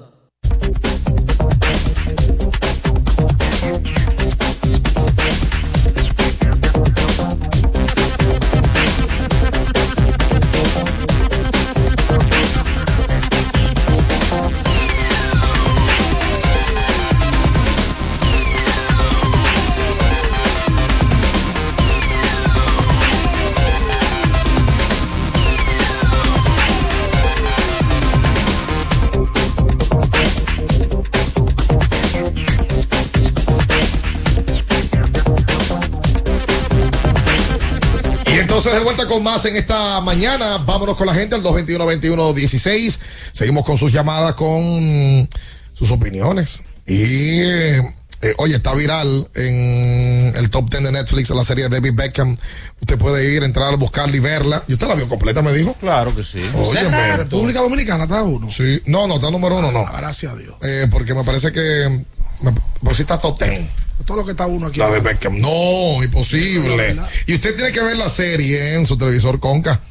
Más 39.41 39.45
en 39.51 39.57
esta 39.57 40.01
mañana. 40.01 40.59
Vámonos 40.59 40.95
con 40.95 41.07
la 41.07 41.13
gente 41.15 41.35
al 41.35 41.43
221-21-16. 41.43 42.99
Seguimos 43.31 43.65
con 43.65 43.77
sus 43.77 43.91
llamadas, 43.91 44.35
con 44.35 45.27
sus 45.73 45.89
opiniones. 45.91 46.61
Y, 46.85 47.41
eh, 47.41 47.77
eh, 48.21 48.33
oye, 48.37 48.55
está 48.55 48.75
viral 48.75 49.29
en 49.33 50.33
el 50.35 50.49
top 50.51 50.69
10 50.69 50.83
de 50.83 50.91
Netflix 50.91 51.29
la 51.31 51.43
serie 51.43 51.69
de 51.69 51.69
David 51.79 51.93
Beckham. 51.95 52.37
Usted 52.81 52.97
puede 52.99 53.33
ir, 53.33 53.43
entrar, 53.43 53.75
buscarla 53.77 54.15
y 54.15 54.19
verla. 54.19 54.63
¿Y 54.67 54.73
usted 54.73 54.87
la 54.87 54.95
vio 54.95 55.07
completa, 55.07 55.41
me 55.41 55.53
dijo? 55.53 55.73
Claro 55.79 56.15
que 56.15 56.23
sí. 56.23 56.39
Oye, 56.55 56.83
me- 56.89 57.17
República 57.17 57.61
Dominicana 57.61 58.03
está 58.03 58.21
uno. 58.21 58.49
Sí, 58.51 58.81
no, 58.85 59.07
no, 59.07 59.15
está 59.15 59.31
número 59.31 59.57
uno, 59.57 59.71
no. 59.71 59.85
Gracias 59.85 60.31
a 60.33 60.35
Dios. 60.35 60.55
Eh, 60.61 60.87
porque 60.91 61.13
me 61.15 61.23
parece 61.23 61.51
que. 61.51 62.05
Me, 62.41 62.53
por 62.83 62.93
si 62.95 63.01
está 63.03 63.17
top 63.19 63.39
10. 63.41 63.61
Todo 64.05 64.17
lo 64.17 64.25
que 64.25 64.31
está 64.31 64.45
uno 64.45 64.67
aquí. 64.67 64.79
La 64.79 64.89
de 64.89 64.99
Beckham. 64.99 65.39
No, 65.39 66.03
imposible. 66.03 66.95
Y 67.27 67.35
usted 67.35 67.55
tiene 67.55 67.71
que 67.71 67.81
ver 67.81 67.97
la 67.97 68.09
serie 68.09 68.75
en 68.75 68.85
su 68.85 68.97
televisor 68.97 69.39
Conca. 69.39 69.81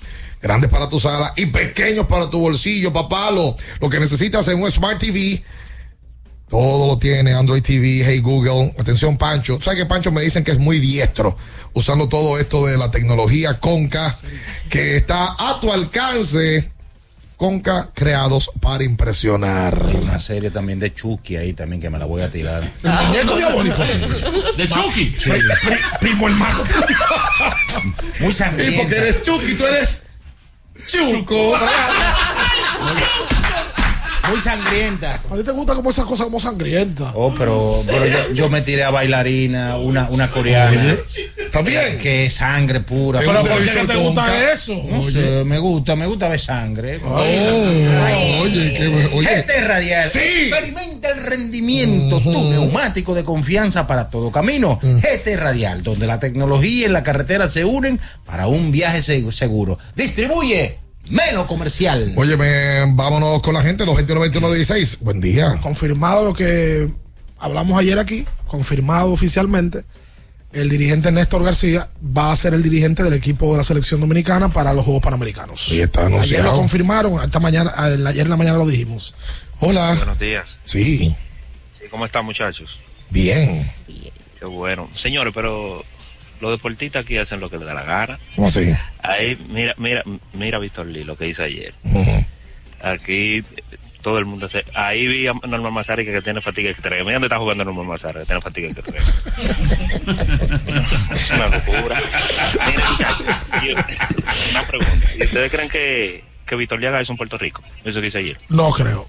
Grandes 0.42 0.70
para 0.70 0.88
tu 0.88 0.98
sala 0.98 1.34
y 1.36 1.46
pequeños 1.46 2.06
para 2.06 2.30
tu 2.30 2.40
bolsillo, 2.40 2.92
papá. 2.92 3.30
Lo, 3.30 3.56
lo 3.80 3.90
que 3.90 4.00
necesitas 4.00 4.48
es 4.48 4.54
un 4.54 4.70
Smart 4.70 4.98
TV. 4.98 5.42
Todo 6.48 6.88
lo 6.88 6.98
tiene, 6.98 7.32
Android 7.32 7.62
TV, 7.62 8.02
Hey 8.04 8.20
Google. 8.20 8.74
Atención, 8.78 9.16
Pancho. 9.16 9.60
¿Sabes 9.62 9.78
que 9.80 9.86
Pancho 9.86 10.10
me 10.10 10.22
dicen 10.22 10.42
que 10.42 10.50
es 10.50 10.58
muy 10.58 10.80
diestro 10.80 11.36
usando 11.74 12.08
todo 12.08 12.38
esto 12.38 12.66
de 12.66 12.76
la 12.76 12.90
tecnología 12.90 13.60
Conca 13.60 14.12
que 14.68 14.96
está 14.96 15.36
a 15.38 15.60
tu 15.60 15.72
alcance? 15.72 16.72
Conca 17.40 17.88
creados 17.94 18.50
para 18.60 18.84
impresionar. 18.84 19.86
Hay 19.88 19.94
una 19.96 20.18
serie 20.18 20.50
también 20.50 20.78
de 20.78 20.92
Chucky 20.92 21.36
ahí 21.38 21.54
también 21.54 21.80
que 21.80 21.88
me 21.88 21.98
la 21.98 22.04
voy 22.04 22.20
a 22.20 22.30
tirar. 22.30 22.70
¿El 22.82 22.90
muñeco 22.92 23.34
diabólico? 23.34 23.82
¿De 24.58 24.68
Chucky? 24.68 25.14
Sí. 25.16 25.30
Primo 26.00 26.28
hermano. 26.28 26.62
Muy 28.20 28.28
Y 28.28 28.32
sangrienta. 28.34 28.82
porque 28.82 28.96
eres 28.98 29.22
Chucky, 29.22 29.54
tú 29.54 29.64
eres 29.66 30.02
Chuco. 30.86 31.54
Muy 34.28 34.40
sangrienta. 34.40 35.20
A 35.30 35.36
ti 35.36 35.42
te 35.42 35.50
gusta 35.50 35.74
como 35.74 35.90
esas 35.90 36.04
cosas 36.04 36.24
como 36.26 36.38
sangrientas. 36.38 37.12
Oh, 37.14 37.34
pero, 37.36 37.82
pero 37.86 38.06
yo, 38.06 38.32
yo 38.32 38.48
me 38.48 38.60
tiré 38.60 38.84
a 38.84 38.90
bailarina, 38.90 39.76
una, 39.78 40.08
una 40.10 40.30
coreana. 40.30 40.96
También. 41.50 41.98
Que 41.98 42.26
es 42.26 42.34
sangre 42.34 42.80
pura. 42.80 43.20
Pero 43.20 43.42
¿por 43.42 43.64
qué 43.64 43.72
no 43.74 43.86
te 43.86 43.96
gusta 43.96 44.52
eso? 44.52 44.84
No 44.88 45.02
sé, 45.02 45.44
me 45.44 45.58
gusta, 45.58 45.96
me 45.96 46.06
gusta 46.06 46.28
ver 46.28 46.38
sangre. 46.38 47.00
Oh, 47.04 47.16
oye, 48.42 48.74
qué 48.76 49.08
oye. 49.12 49.28
GT 49.28 49.66
Radial. 49.66 50.10
Sí. 50.10 50.18
Experimenta 50.48 51.08
el 51.10 51.22
rendimiento, 51.22 52.20
tu 52.20 52.30
neumático 52.50 53.14
de 53.14 53.24
confianza 53.24 53.86
para 53.88 54.10
todo 54.10 54.30
camino. 54.30 54.78
GT 54.82 55.36
Radial, 55.36 55.82
donde 55.82 56.06
la 56.06 56.20
tecnología 56.20 56.86
y 56.86 56.88
la 56.90 57.02
carretera 57.02 57.48
se 57.48 57.64
unen 57.64 57.98
para 58.26 58.46
un 58.46 58.70
viaje 58.70 58.98
seg- 58.98 59.32
seguro. 59.32 59.78
Distribuye 59.96 60.78
Melo 61.10 61.46
Comercial. 61.46 62.12
Óyeme, 62.16 62.84
vámonos 62.94 63.40
con 63.42 63.54
la 63.54 63.62
gente, 63.62 63.84
221-21-16. 63.84 64.98
Buen 65.00 65.20
día. 65.20 65.58
Confirmado 65.60 66.24
lo 66.24 66.34
que 66.34 66.88
hablamos 67.38 67.78
ayer 67.78 67.98
aquí, 67.98 68.24
confirmado 68.46 69.12
oficialmente. 69.12 69.84
El 70.52 70.68
dirigente 70.68 71.12
Néstor 71.12 71.44
García 71.44 71.90
va 72.16 72.32
a 72.32 72.36
ser 72.36 72.54
el 72.54 72.62
dirigente 72.62 73.02
del 73.04 73.12
equipo 73.12 73.52
de 73.52 73.58
la 73.58 73.64
selección 73.64 74.00
dominicana 74.00 74.48
para 74.48 74.72
los 74.72 74.84
Juegos 74.84 75.02
Panamericanos. 75.02 75.70
Y 75.72 75.80
está 75.80 76.06
Ayer 76.06 76.42
lo 76.42 76.52
confirmaron, 76.54 77.22
esta 77.22 77.38
mañana, 77.38 77.72
ayer 77.76 78.24
en 78.24 78.30
la 78.30 78.36
mañana 78.36 78.58
lo 78.58 78.66
dijimos. 78.66 79.14
Hola. 79.60 79.94
Buenos 79.96 80.18
días. 80.18 80.46
Sí, 80.64 81.14
Sí, 81.78 81.84
¿Cómo 81.90 82.06
están, 82.06 82.24
muchachos? 82.24 82.68
bien. 83.10 83.70
Qué 84.38 84.44
bueno. 84.46 84.88
Señores, 85.02 85.32
pero 85.34 85.84
los 86.40 86.50
deportistas 86.52 87.04
aquí 87.04 87.16
hacen 87.18 87.40
lo 87.40 87.48
que 87.50 87.58
les 87.58 87.66
da 87.66 87.74
la 87.74 87.82
gana. 87.84 88.18
¿Cómo 88.36 88.48
así? 88.48 88.72
Ahí, 89.02 89.38
mira, 89.48 89.74
mira, 89.78 90.02
mira 90.32 90.58
Víctor 90.58 90.86
Lee, 90.86 91.04
lo 91.04 91.16
que 91.16 91.28
hizo 91.28 91.42
ayer. 91.42 91.74
Aquí 92.82 93.38
eh, 93.38 93.44
todo 94.02 94.18
el 94.18 94.24
mundo 94.24 94.48
se... 94.48 94.64
Ahí 94.74 95.06
vi 95.06 95.26
a 95.26 95.32
Norman 95.46 95.72
Mazari 95.74 96.04
que, 96.06 96.12
que 96.12 96.22
tiene 96.22 96.40
fatiga 96.40 96.70
extrema. 96.70 97.02
Mira 97.04 97.14
dónde 97.16 97.26
está 97.26 97.38
jugando 97.38 97.64
Norman 97.64 97.86
Mazari, 97.86 98.20
que 98.20 98.24
tiene 98.26 98.40
fatiga 98.40 98.68
extrema. 98.68 99.06
es 101.12 101.30
una 101.34 101.48
locura. 101.48 101.96
Mira, 102.66 103.18
yo- 103.62 103.74
una 104.52 104.62
pregunta. 104.62 105.06
¿Y 105.18 105.22
ustedes 105.24 105.52
creen 105.52 105.68
que, 105.68 106.24
que 106.46 106.56
Víctor 106.56 106.80
Lee 106.80 106.86
haga 106.86 107.00
eso 107.02 107.12
en 107.12 107.18
Puerto 107.18 107.36
Rico? 107.36 107.62
Eso 107.84 108.00
que 108.00 108.06
hizo 108.06 108.18
ayer. 108.18 108.38
No 108.48 108.70
creo. 108.70 109.06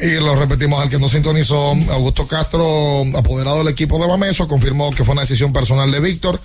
Y 0.00 0.20
lo 0.20 0.36
repetimos 0.36 0.82
al 0.82 0.90
que 0.90 0.98
no 0.98 1.08
sintonizó, 1.08 1.72
Augusto 1.90 2.26
Castro, 2.26 3.02
apoderado 3.16 3.58
del 3.58 3.68
equipo 3.68 3.98
de 3.98 4.06
Bameso, 4.06 4.46
confirmó 4.46 4.90
que 4.92 5.04
fue 5.04 5.12
una 5.12 5.22
decisión 5.22 5.52
personal 5.54 5.90
de 5.90 6.00
Víctor, 6.00 6.40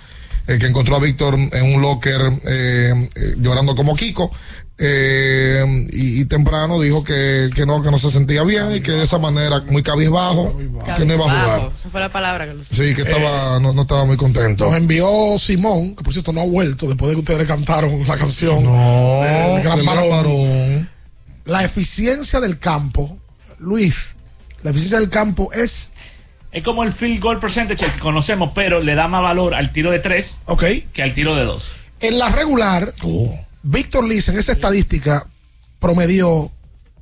eh, 0.46 0.58
que 0.58 0.66
encontró 0.66 0.96
a 0.96 1.00
Víctor 1.00 1.34
en 1.38 1.74
un 1.74 1.82
locker 1.82 2.20
eh, 2.46 3.08
eh, 3.14 3.34
llorando 3.38 3.76
como 3.76 3.94
Kiko. 3.94 4.30
eh, 4.78 5.86
y, 5.92 6.22
y 6.22 6.24
temprano 6.24 6.80
dijo 6.80 7.04
que, 7.04 7.50
que 7.54 7.66
no, 7.66 7.82
que 7.82 7.90
no 7.90 7.98
se 7.98 8.10
sentía 8.10 8.42
bien 8.42 8.74
y 8.74 8.80
que 8.80 8.90
de 8.90 9.04
esa 9.04 9.18
manera, 9.18 9.62
muy 9.68 9.82
cabizbajo, 9.82 10.56
que 10.96 11.04
no 11.04 11.14
iba 11.14 11.26
a 11.26 11.40
jugar. 11.44 11.72
Esa 11.78 11.90
fue 11.90 12.00
la 12.00 12.10
palabra 12.10 12.46
que 12.48 12.54
lo 12.54 12.64
Sí, 12.64 12.94
que 12.94 13.02
estaba, 13.02 13.60
no, 13.60 13.72
no 13.74 13.82
estaba 13.82 14.06
muy 14.06 14.16
contento. 14.16 14.64
Nos 14.64 14.74
envió 14.76 15.38
Simón, 15.38 15.94
que 15.94 16.02
por 16.02 16.12
cierto 16.14 16.32
no 16.32 16.40
ha 16.40 16.46
vuelto 16.46 16.86
después 16.88 17.10
de 17.10 17.14
que 17.16 17.20
ustedes 17.20 17.40
le 17.40 17.46
cantaron 17.46 18.06
la 18.08 18.16
canción. 18.16 18.64
No, 18.64 19.20
del 19.22 19.62
Gran 19.62 19.76
del 19.76 19.84
Gran 19.84 19.96
Varón. 19.96 20.10
Varón. 20.10 20.88
La 21.44 21.64
eficiencia 21.64 22.40
del 22.40 22.58
campo, 22.58 23.18
Luis, 23.62 24.14
la 24.62 24.70
eficiencia 24.70 25.00
del 25.00 25.08
campo 25.08 25.50
es, 25.52 25.92
Es 26.50 26.62
como 26.62 26.84
el 26.84 26.92
field 26.92 27.20
goal 27.20 27.40
percentage 27.40 27.86
que 27.86 27.98
conocemos, 27.98 28.52
pero 28.54 28.80
le 28.80 28.94
da 28.94 29.08
más 29.08 29.22
valor 29.22 29.54
al 29.54 29.72
tiro 29.72 29.90
de 29.90 29.98
tres 29.98 30.42
ok, 30.46 30.64
que 30.92 31.02
al 31.02 31.14
tiro 31.14 31.34
de 31.34 31.44
dos. 31.44 31.72
en 32.00 32.18
la 32.18 32.28
regular, 32.28 32.94
Víctor 33.62 34.06
Liz 34.06 34.28
en 34.28 34.38
esa 34.38 34.52
estadística 34.52 35.26
promedió 35.78 36.50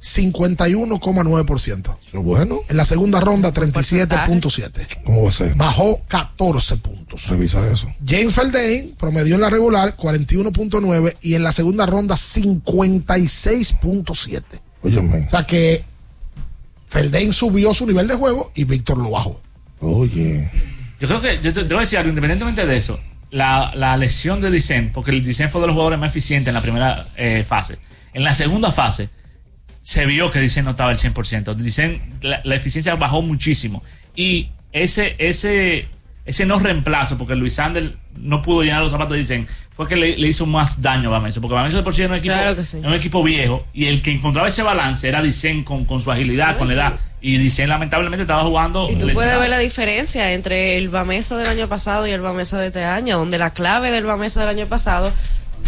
51,9%. 0.01 1.97
Eso 2.07 2.19
es 2.19 2.25
bueno. 2.25 2.61
En 2.69 2.77
la 2.77 2.85
segunda 2.87 3.21
ronda, 3.21 3.53
37.7. 3.53 5.03
¿Cómo 5.05 5.25
va 5.25 5.29
a 5.29 5.33
ser? 5.33 5.55
Bajó 5.55 6.01
14 6.09 6.77
puntos. 6.79 7.29
Revisa 7.29 7.67
eso. 7.71 7.87
James 8.07 8.35
Feldain 8.35 8.95
promedió 8.99 9.35
en 9.35 9.43
la 9.43 9.51
regular 9.51 9.95
41.9 9.97 11.17
y 11.21 11.35
en 11.35 11.43
la 11.43 11.53
segunda 11.53 11.85
ronda 11.87 12.15
56.7. 12.15 14.43
Óyeme. 14.83 15.27
O 15.27 15.31
sea 15.31 15.47
que 15.47 15.85
Feldain 16.91 17.33
subió 17.33 17.73
su 17.73 17.87
nivel 17.87 18.09
de 18.09 18.17
juego 18.17 18.51
y 18.55 18.65
Víctor 18.65 18.99
lo 18.99 19.11
bajó. 19.11 19.41
Oye. 19.79 20.51
Yo 20.99 21.07
creo 21.07 21.21
que, 21.21 21.41
yo 21.41 21.55
te, 21.55 21.63
te 21.63 21.69
voy 21.69 21.79
a 21.79 21.81
decir 21.81 21.99
algo, 21.99 22.11
independientemente 22.11 22.67
de 22.67 22.77
eso, 22.77 23.01
la, 23.31 23.73
la 23.77 23.97
lesión 23.97 24.41
de 24.41 24.51
Dicen, 24.51 24.91
porque 24.93 25.13
el 25.13 25.25
Dicen 25.25 25.51
fue 25.51 25.61
de 25.61 25.69
los 25.69 25.75
jugadores 25.75 26.01
más 26.01 26.11
eficientes 26.11 26.49
en 26.49 26.55
la 26.55 26.61
primera 26.61 27.07
eh, 27.17 27.45
fase. 27.47 27.79
En 28.13 28.25
la 28.25 28.35
segunda 28.35 28.73
fase, 28.73 29.09
se 29.83 30.05
vio 30.05 30.33
que 30.33 30.41
Dicen 30.41 30.65
no 30.65 30.73
estaba 30.73 30.91
al 30.91 30.99
100%. 30.99 31.55
Dicen, 31.55 32.19
la, 32.23 32.41
la 32.43 32.57
eficiencia 32.57 32.97
bajó 32.97 33.23
muchísimo. 33.23 33.85
Y 34.17 34.51
ese, 34.73 35.15
ese, 35.19 35.87
ese 36.25 36.47
no 36.47 36.59
reemplazo, 36.59 37.17
porque 37.19 37.35
Luis 37.35 37.55
Sander 37.55 37.93
no 38.17 38.43
pudo 38.43 38.63
llenar 38.63 38.83
los 38.83 38.93
zapatos 38.93 39.13
de 39.13 39.19
Dicen, 39.19 39.47
fue 39.75 39.89
que 39.89 39.97
le, 39.97 40.17
le 40.19 40.29
hizo 40.29 40.47
más 40.47 40.83
daño 40.83 41.09
a 41.09 41.13
Bameso. 41.19 41.41
Porque 41.41 41.55
Bameso 41.55 41.77
de 41.79 41.83
por 41.83 41.95
sí 41.95 42.03
era 42.03 42.13
un 42.13 42.19
equipo, 42.19 42.35
Claro 42.35 42.55
que 42.57 42.65
sí. 42.65 42.77
era 42.79 42.89
un 42.89 42.95
equipo 42.95 43.23
viejo, 43.23 43.67
y 43.73 43.87
el 43.87 44.03
que 44.03 44.11
encontraba 44.13 44.49
ese 44.49 44.63
balance 44.63 45.09
era 45.09 45.23
Dicen 45.23 45.65
con, 45.65 45.85
con 45.85 46.03
su 46.03 46.11
agilidad, 46.13 46.57
con 46.59 46.69
la 46.69 46.75
edad. 46.75 46.93
Y 47.23 47.37
Dicen 47.39 47.69
lamentablemente 47.69 48.23
estaba 48.23 48.43
jugando. 48.45 48.85
Y 48.91 48.95
tú 48.97 49.07
lesionado. 49.07 49.15
puedes 49.15 49.39
ver 49.41 49.51
la 49.51 49.59
diferencia 49.59 50.33
entre 50.33 50.77
el 50.79 50.89
Bameso 50.89 51.37
del 51.37 51.49
año 51.49 51.69
pasado 51.69 52.07
y 52.07 52.11
el 52.13 52.21
Bameso 52.21 52.57
de 52.59 52.69
este 52.69 52.85
año, 52.85 53.19
donde 53.19 53.37
la 53.39 53.51
clave 53.51 53.91
del 53.91 54.05
Bameso 54.05 54.41
del 54.41 54.49
año 54.49 54.67
pasado 54.67 55.13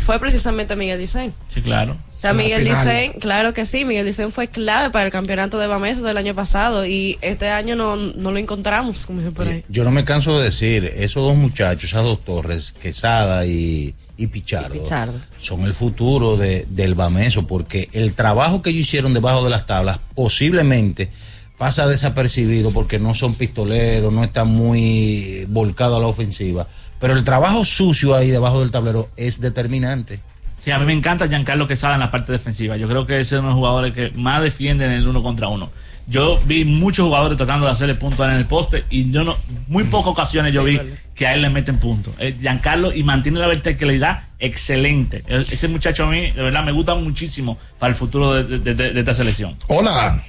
fue 0.05 0.19
precisamente 0.19 0.77
Miguel 0.77 0.98
Dicen. 0.98 1.32
Sí, 1.52 1.62
claro. 1.62 1.97
O 2.16 2.20
sea, 2.20 2.35
Miguel. 2.35 2.64
Dicen, 2.64 3.14
claro 3.20 3.52
que 3.52 3.66
sí, 3.66 3.85
Miguel 3.85 4.06
Dicen 4.06 4.31
fue 4.31 4.48
clave 4.48 4.90
para 4.90 5.05
el 5.05 5.10
campeonato 5.10 5.59
de 5.59 5.66
Bameso 5.66 6.02
del 6.02 6.16
año 6.16 6.35
pasado 6.35 6.86
y 6.86 7.19
este 7.20 7.48
año 7.48 7.74
no, 7.74 7.97
no 7.97 8.31
lo 8.31 8.39
encontramos, 8.39 9.06
como 9.06 9.23
por 9.32 9.48
ahí. 9.48 9.64
Yo 9.69 9.82
no 9.85 9.90
me 9.90 10.05
canso 10.05 10.39
de 10.39 10.44
decir, 10.44 10.85
esos 10.97 11.23
dos 11.24 11.36
muchachos, 11.36 11.90
esas 11.90 12.05
dos 12.05 12.20
torres, 12.24 12.73
Quesada 12.81 13.44
y, 13.47 13.94
y 14.16 14.27
Pichardo, 14.28 14.81
Pichardo. 14.82 15.20
son 15.39 15.64
el 15.64 15.73
futuro 15.73 16.36
de, 16.36 16.64
del 16.69 16.94
Bameso, 16.94 17.47
porque 17.47 17.89
el 17.93 18.14
trabajo 18.14 18.62
que 18.62 18.70
ellos 18.70 18.82
hicieron 18.82 19.14
debajo 19.14 19.43
de 19.43 19.51
las 19.51 19.66
tablas 19.66 19.98
posiblemente 20.14 21.10
pasa 21.59 21.86
desapercibido 21.86 22.73
porque 22.73 22.98
no 22.98 23.14
son 23.14 23.35
pistoleros, 23.35 24.12
no 24.12 24.24
están 24.24 24.48
muy 24.48 25.44
volcados 25.48 25.97
a 25.97 26.01
la 26.01 26.06
ofensiva, 26.09 26.66
pero 27.02 27.14
el 27.14 27.24
trabajo 27.24 27.64
sucio 27.64 28.14
ahí 28.14 28.30
debajo 28.30 28.60
del 28.60 28.70
tablero 28.70 29.10
es 29.16 29.40
determinante. 29.40 30.20
Sí, 30.64 30.70
a 30.70 30.78
mí 30.78 30.86
me 30.86 30.92
encanta 30.92 31.26
Giancarlo 31.26 31.66
Quesada 31.66 31.94
en 31.94 32.00
la 32.00 32.12
parte 32.12 32.30
defensiva. 32.30 32.76
Yo 32.76 32.86
creo 32.88 33.04
que 33.04 33.18
ese 33.18 33.34
es 33.34 33.40
uno 33.40 33.48
de 33.48 33.54
los 33.54 33.58
jugadores 33.58 33.92
que 33.92 34.10
más 34.14 34.40
defienden 34.40 34.92
en 34.92 34.98
el 34.98 35.08
uno 35.08 35.20
contra 35.20 35.48
uno. 35.48 35.70
Yo 36.06 36.40
vi 36.44 36.64
muchos 36.64 37.04
jugadores 37.06 37.36
tratando 37.36 37.66
de 37.66 37.72
hacerle 37.72 37.96
puntos 37.96 38.24
en 38.28 38.34
el 38.34 38.46
poste 38.46 38.84
y 38.88 39.10
yo 39.10 39.24
no, 39.24 39.36
muy 39.66 39.84
pocas 39.84 40.12
ocasiones 40.12 40.52
yo 40.52 40.62
vi 40.62 40.80
que 41.16 41.26
a 41.26 41.34
él 41.34 41.42
le 41.42 41.50
meten 41.50 41.78
puntos. 41.78 42.14
Eh, 42.20 42.36
Giancarlo 42.40 42.92
y 42.94 43.02
mantiene 43.02 43.40
la 43.40 43.48
verticalidad 43.48 44.22
excelente. 44.38 45.24
E- 45.26 45.44
Ese 45.50 45.66
muchacho 45.66 46.04
a 46.04 46.10
mí, 46.10 46.30
de 46.30 46.42
verdad, 46.42 46.62
me 46.64 46.70
gusta 46.72 46.94
muchísimo 46.94 47.58
para 47.80 47.90
el 47.90 47.96
futuro 47.96 48.34
de, 48.34 48.58
de- 48.60 48.74
de- 48.76 48.90
de 48.92 48.98
esta 49.00 49.14
selección. 49.14 49.56
Hola. 49.66 50.22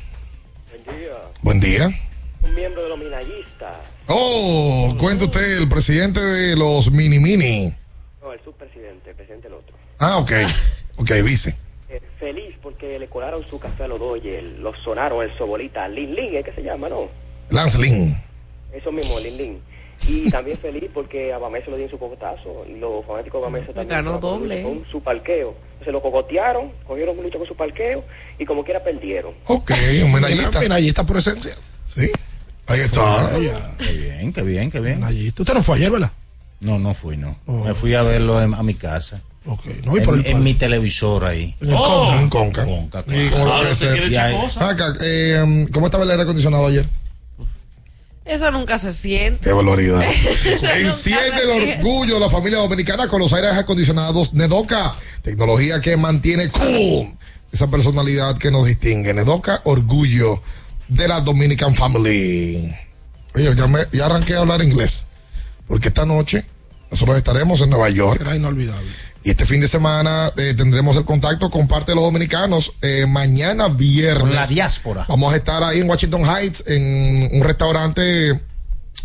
Buen 1.44 1.60
día. 1.60 1.90
Un 2.42 2.56
miembro 2.56 2.82
de 2.84 2.90
los 2.90 2.98
minallistas. 2.98 3.74
Oh, 4.08 4.94
cuenta 5.00 5.26
usted, 5.26 5.58
el 5.60 5.70
presidente 5.70 6.20
de 6.20 6.56
los 6.56 6.92
mini 6.92 7.20
mini. 7.20 7.74
No, 8.22 8.34
el 8.34 8.44
subpresidente, 8.44 9.12
el 9.12 9.16
presidente 9.16 9.48
el 9.48 9.54
otro. 9.54 9.76
Ah, 10.00 10.18
ok. 10.18 10.32
Ok, 10.96 11.10
vice. 11.24 11.56
Eh, 11.90 12.00
feliz 12.20 12.56
porque 12.62 13.00
le 13.00 13.08
colaron 13.08 13.44
su 13.50 13.60
café 13.60 13.86
a 13.86 13.88
los 13.88 14.00
Dodgers, 14.00 14.48
los 14.60 14.78
sonaron 14.84 15.24
el 15.24 15.36
sobolita, 15.38 15.88
Lin 15.88 16.14
Lin, 16.14 16.36
¿es 16.36 16.46
que 16.46 16.54
se 16.54 16.62
llama, 16.62 16.88
no? 16.88 17.10
Lance 17.50 17.80
Lynn. 17.80 18.16
Eso 18.72 18.92
mismo, 18.92 19.20
Lin 19.20 19.38
Lin. 19.38 19.62
Y 20.08 20.30
también 20.32 20.58
feliz 20.60 20.90
porque 20.94 21.34
a 21.34 21.40
Bameso 21.40 21.72
lo 21.72 21.78
dio 21.78 21.86
en 21.86 21.92
su 21.92 21.98
cocotazo 21.98 22.64
y 22.70 22.78
los 22.78 23.04
fanáticos 23.06 23.42
de 23.42 23.46
Bameso 23.46 23.74
también. 23.74 23.90
Ganó 23.90 24.20
doble. 24.20 24.62
Con 24.62 24.86
su 24.92 25.02
parqueo. 25.02 25.56
Se 25.84 25.92
lo 25.92 26.00
cogotearon, 26.02 26.72
cogieron 26.88 27.16
mucho 27.16 27.40
con 27.40 27.48
su 27.48 27.56
parqueo 27.56 28.04
y 28.38 28.46
como 28.46 28.64
quiera 28.64 28.84
perdieron. 28.84 29.34
Ok, 29.48 29.72
un 30.04 30.14
medallista. 30.14 30.60
Medallista 30.60 31.04
por 31.06 31.18
esencia. 31.18 31.56
Sí. 31.88 32.12
Ahí 32.68 32.80
está. 32.82 33.32
Qué 33.80 33.92
bien, 33.94 34.34
qué 34.34 34.42
bien, 34.42 34.72
qué 34.72 34.80
bien. 34.80 35.04
Usted 35.04 35.54
no 35.54 35.64
fue 35.64 35.78
ayer, 35.78 35.92
¿verdad? 35.92 36.12
No, 36.62 36.80
no 36.80 36.94
fui, 36.94 37.18
no. 37.18 37.38
Me 37.46 37.74
fui 37.74 37.94
a 37.94 38.04
verlo 38.04 38.42
en- 38.42 38.54
a 38.54 38.64
mi 38.64 38.74
casa. 38.74 39.22
Ok, 39.46 39.66
no, 39.84 39.98
y 39.98 40.00
en, 40.02 40.10
el 40.10 40.26
en 40.28 40.44
mi 40.44 40.54
televisor 40.54 41.26
ahí. 41.26 41.54
En 41.60 41.70
el 41.72 41.76
Conca. 41.76 42.22
En 42.22 42.30
Conca. 42.30 42.66
Conca, 42.66 43.04
Y 43.08 43.28
claro. 43.28 43.32
como 43.32 43.54
Ah, 43.54 43.62
debe 43.64 43.76
ser. 43.76 44.18
Acá, 44.64 44.94
eh, 45.02 45.68
¿Cómo 45.74 45.88
estaba 45.88 46.06
el 46.06 46.12
aire 46.12 46.24
acondicionado 46.24 46.66
ayer? 46.66 46.88
Eso 48.24 48.50
nunca 48.52 48.80
se 48.80 48.94
siente. 48.94 49.42
Qué 49.44 49.52
valoridad. 49.52 50.02
Enciende 50.80 51.42
el 51.44 51.78
orgullo 51.82 52.14
de 52.14 52.20
la 52.22 52.30
familia 52.30 52.60
dominicana 52.60 53.10
con 53.10 53.20
los 53.20 53.34
aires 53.34 53.52
acondicionados 53.52 54.34
Nedoca. 54.34 54.96
Tecnología 55.24 55.82
que 55.82 55.98
mantiene 55.98 56.48
cool 56.50 57.14
esa 57.52 57.68
personalidad 57.70 58.38
que 58.38 58.50
nos 58.50 58.66
distingue. 58.66 59.14
Nedoca, 59.14 59.60
orgullo 59.66 60.42
de 60.96 61.08
la 61.08 61.22
Dominican 61.22 61.76
Family. 61.76 62.74
Oye, 63.36 63.56
ya, 63.56 63.68
me- 63.68 63.88
ya 63.92 64.06
arranqué 64.06 64.36
a 64.36 64.40
hablar 64.40 64.62
inglés. 64.62 65.06
Porque 65.68 65.88
esta 65.90 66.06
noche 66.06 66.46
nosotros 66.92 67.18
estaremos 67.18 67.62
en 67.62 67.70
Nueva 67.70 67.90
York. 67.90 68.18
Será 68.20 68.36
inolvidable. 68.36 68.88
Y 69.24 69.30
este 69.30 69.46
fin 69.46 69.62
de 69.62 69.68
semana 69.70 70.32
eh, 70.38 70.54
tendremos 70.56 70.98
el 70.98 71.06
contacto 71.06 71.50
con 71.50 71.68
parte 71.68 71.92
de 71.92 71.96
los 71.96 72.04
dominicanos. 72.04 72.74
Eh, 72.82 73.06
mañana 73.08 73.70
viernes. 73.70 74.22
Con 74.24 74.36
la 74.36 74.46
diáspora. 74.48 75.06
Vamos 75.08 75.34
a 75.34 75.38
estar 75.38 75.64
ahí 75.64 75.80
en 75.80 75.90
Washington 75.90 76.24
Heights 76.26 76.64
en 76.68 77.30
un 77.34 77.42
restaurante 77.44 78.40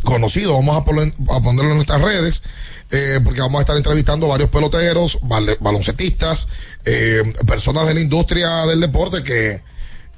conocido. 0.03 0.55
Vamos 0.55 0.77
a, 0.77 0.85
poner- 0.85 1.15
a 1.31 1.41
ponerlo 1.41 1.71
en 1.71 1.77
nuestras 1.77 2.01
redes. 2.03 2.43
eh, 2.91 3.21
porque 3.23 3.41
vamos 3.43 3.59
a 3.59 3.63
estar 3.63 3.77
entrevistando 3.77 4.25
a 4.27 4.31
varios 4.31 4.49
peloteros, 4.49 5.19
bal- 5.21 5.59
baloncetistas, 5.61 6.49
eh, 6.87 7.23
personas 7.47 7.87
de 7.87 7.93
la 7.93 8.01
industria 8.01 8.65
del 8.65 8.81
deporte 8.81 9.23
que, 9.23 9.63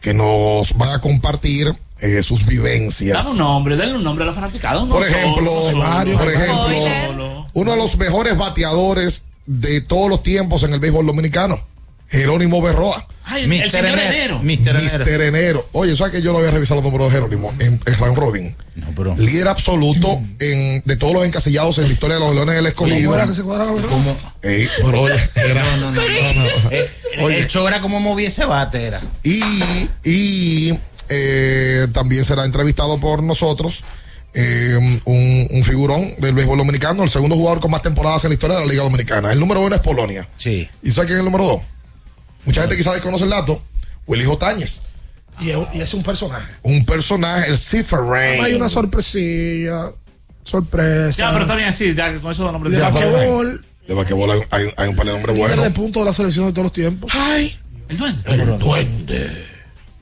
que 0.01 0.14
nos 0.14 0.77
van 0.77 0.90
a 0.90 1.01
compartir 1.01 1.74
eh, 2.01 2.22
sus 2.22 2.47
vivencias. 2.47 3.16
Dame 3.18 3.31
un 3.32 3.39
nombre, 3.39 3.77
denle 3.77 3.97
un 3.97 4.05
nombre 4.05 4.24
a 4.24 4.28
la 4.28 4.32
fanaticada. 4.32 4.81
uno 4.82 4.94
Por 4.94 5.05
solo, 5.05 5.16
ejemplo, 5.16 5.52
uno 5.52 5.70
solo. 5.70 6.18
por 6.18 6.28
ejemplo, 6.31 7.06
Solo. 7.06 7.47
uno 7.55 7.70
de 7.72 7.77
los 7.77 7.97
mejores 7.98 8.36
bateadores 8.39 9.24
de 9.47 9.81
todos 9.81 10.09
los 10.09 10.22
tiempos 10.22 10.62
en 10.62 10.72
el 10.74 10.81
béisbol 10.81 11.06
dominicano, 11.06 11.59
Jerónimo 12.09 12.62
Berroa. 12.62 13.06
Ay, 13.32 13.44
el- 13.44 13.52
el 13.52 13.61
Mister 13.62 13.70
señor 13.70 13.98
Enero. 13.98 14.11
Enero. 14.15 14.39
Mister 14.43 14.74
Mister 14.74 15.01
Enero. 15.02 15.24
Enero. 15.24 15.69
Oye, 15.73 15.97
¿sabes 15.97 16.12
que 16.12 16.20
yo 16.23 16.32
no 16.32 16.39
había 16.39 16.51
revisado 16.51 16.77
los 16.81 16.85
números 16.85 17.09
de 17.12 17.15
Jerónimo 17.19 17.52
en, 17.61 17.81
en 17.86 17.97
round 17.98 18.16
robin? 18.19 18.57
Líder 19.16 19.48
absoluto 19.48 20.20
en, 20.39 20.82
de 20.85 20.97
todos 20.97 21.12
los 21.15 21.24
encasillados 21.24 21.78
en 21.78 21.85
la 21.86 21.93
historia 21.93 22.16
de 22.16 22.24
los 22.24 22.35
Leones 22.35 22.57
del 22.57 22.66
Escogido. 22.66 22.97
¿Cómo 23.11 23.15
era 23.15 23.27
que 23.27 23.35
se 23.35 23.43
cuadraba, 23.43 23.73
verdad? 23.73 23.89
¿Cómo? 23.89 24.16
Ey, 24.43 24.69
pero 24.85 25.02
oye, 25.02 25.15
era- 25.36 25.62
No, 25.77 25.77
no, 25.77 25.90
no, 25.93 26.02
no, 26.02 26.43
no. 26.43 26.70
Eh, 26.73 27.39
el 27.39 27.47
show 27.48 27.66
era 27.66 27.81
como 27.81 27.98
movía 28.01 28.28
ese 28.28 28.44
bate, 28.44 28.85
era. 28.85 29.01
Y, 29.24 29.43
y 30.05 30.78
eh, 31.09 31.86
también 31.93 32.24
será 32.24 32.44
entrevistado 32.44 33.01
por 33.01 33.23
nosotros 33.23 33.82
eh, 34.32 35.01
un, 35.05 35.48
un 35.51 35.65
figurón 35.65 36.15
del 36.19 36.35
béisbol 36.35 36.59
dominicano, 36.59 37.02
el 37.02 37.11
segundo 37.11 37.35
jugador 37.35 37.61
con 37.61 37.70
más 37.73 37.82
temporadas 37.82 38.23
en 38.24 38.31
la 38.31 38.35
historia 38.35 38.57
de 38.59 38.65
la 38.66 38.70
Liga 38.70 38.85
Dominicana. 38.85 39.32
El 39.32 39.40
número 39.40 39.61
uno 39.61 39.74
es 39.74 39.81
Polonia. 39.81 40.28
Sí. 40.36 40.69
¿Y 40.82 40.90
sabe 40.93 41.09
quién 41.09 41.19
es 41.19 41.24
el 41.24 41.31
número 41.31 41.44
dos? 41.44 41.62
Mucha 42.45 42.62
gente 42.62 42.77
quizás 42.77 42.95
desconoce 42.95 43.25
el 43.25 43.31
dato. 43.31 43.62
Willy 44.07 44.25
Jotáñez. 44.25 44.81
Y 45.41 45.51
es, 45.51 45.59
y 45.73 45.81
es 45.81 45.95
un 45.95 46.03
personaje. 46.03 46.53
Un 46.62 46.85
personaje, 46.85 47.51
el 47.51 47.59
Cipher 47.59 48.01
Rain. 48.01 48.45
Hay 48.45 48.55
una 48.55 48.69
sorpresilla. 48.69 49.93
Sorpresa. 50.43 51.19
Ya, 51.19 51.31
pero 51.31 51.43
está 51.43 51.57
bien 51.57 51.69
así, 51.69 51.95
ya 51.95 52.12
con 52.21 52.33
esos 52.33 52.45
dos 52.45 52.53
nombres. 52.53 52.75
De 52.75 52.81
basquetbol. 52.81 53.65
De 53.87 53.95
basquetbol 53.95 54.31
hay, 54.31 54.41
hay, 54.51 54.75
hay 54.77 54.89
un 54.89 54.97
par 54.97 55.07
de 55.07 55.12
nombres 55.12 55.37
buenos. 55.37 55.65
de 55.65 55.71
puntos 55.71 56.03
de 56.03 56.07
la 56.07 56.12
selección 56.12 56.47
de 56.47 56.53
todos 56.53 56.65
los 56.65 56.73
tiempos. 56.73 57.11
Ay. 57.15 57.59
El 57.89 57.99
duende. 57.99 58.23
El 58.27 58.59
duende. 58.59 59.47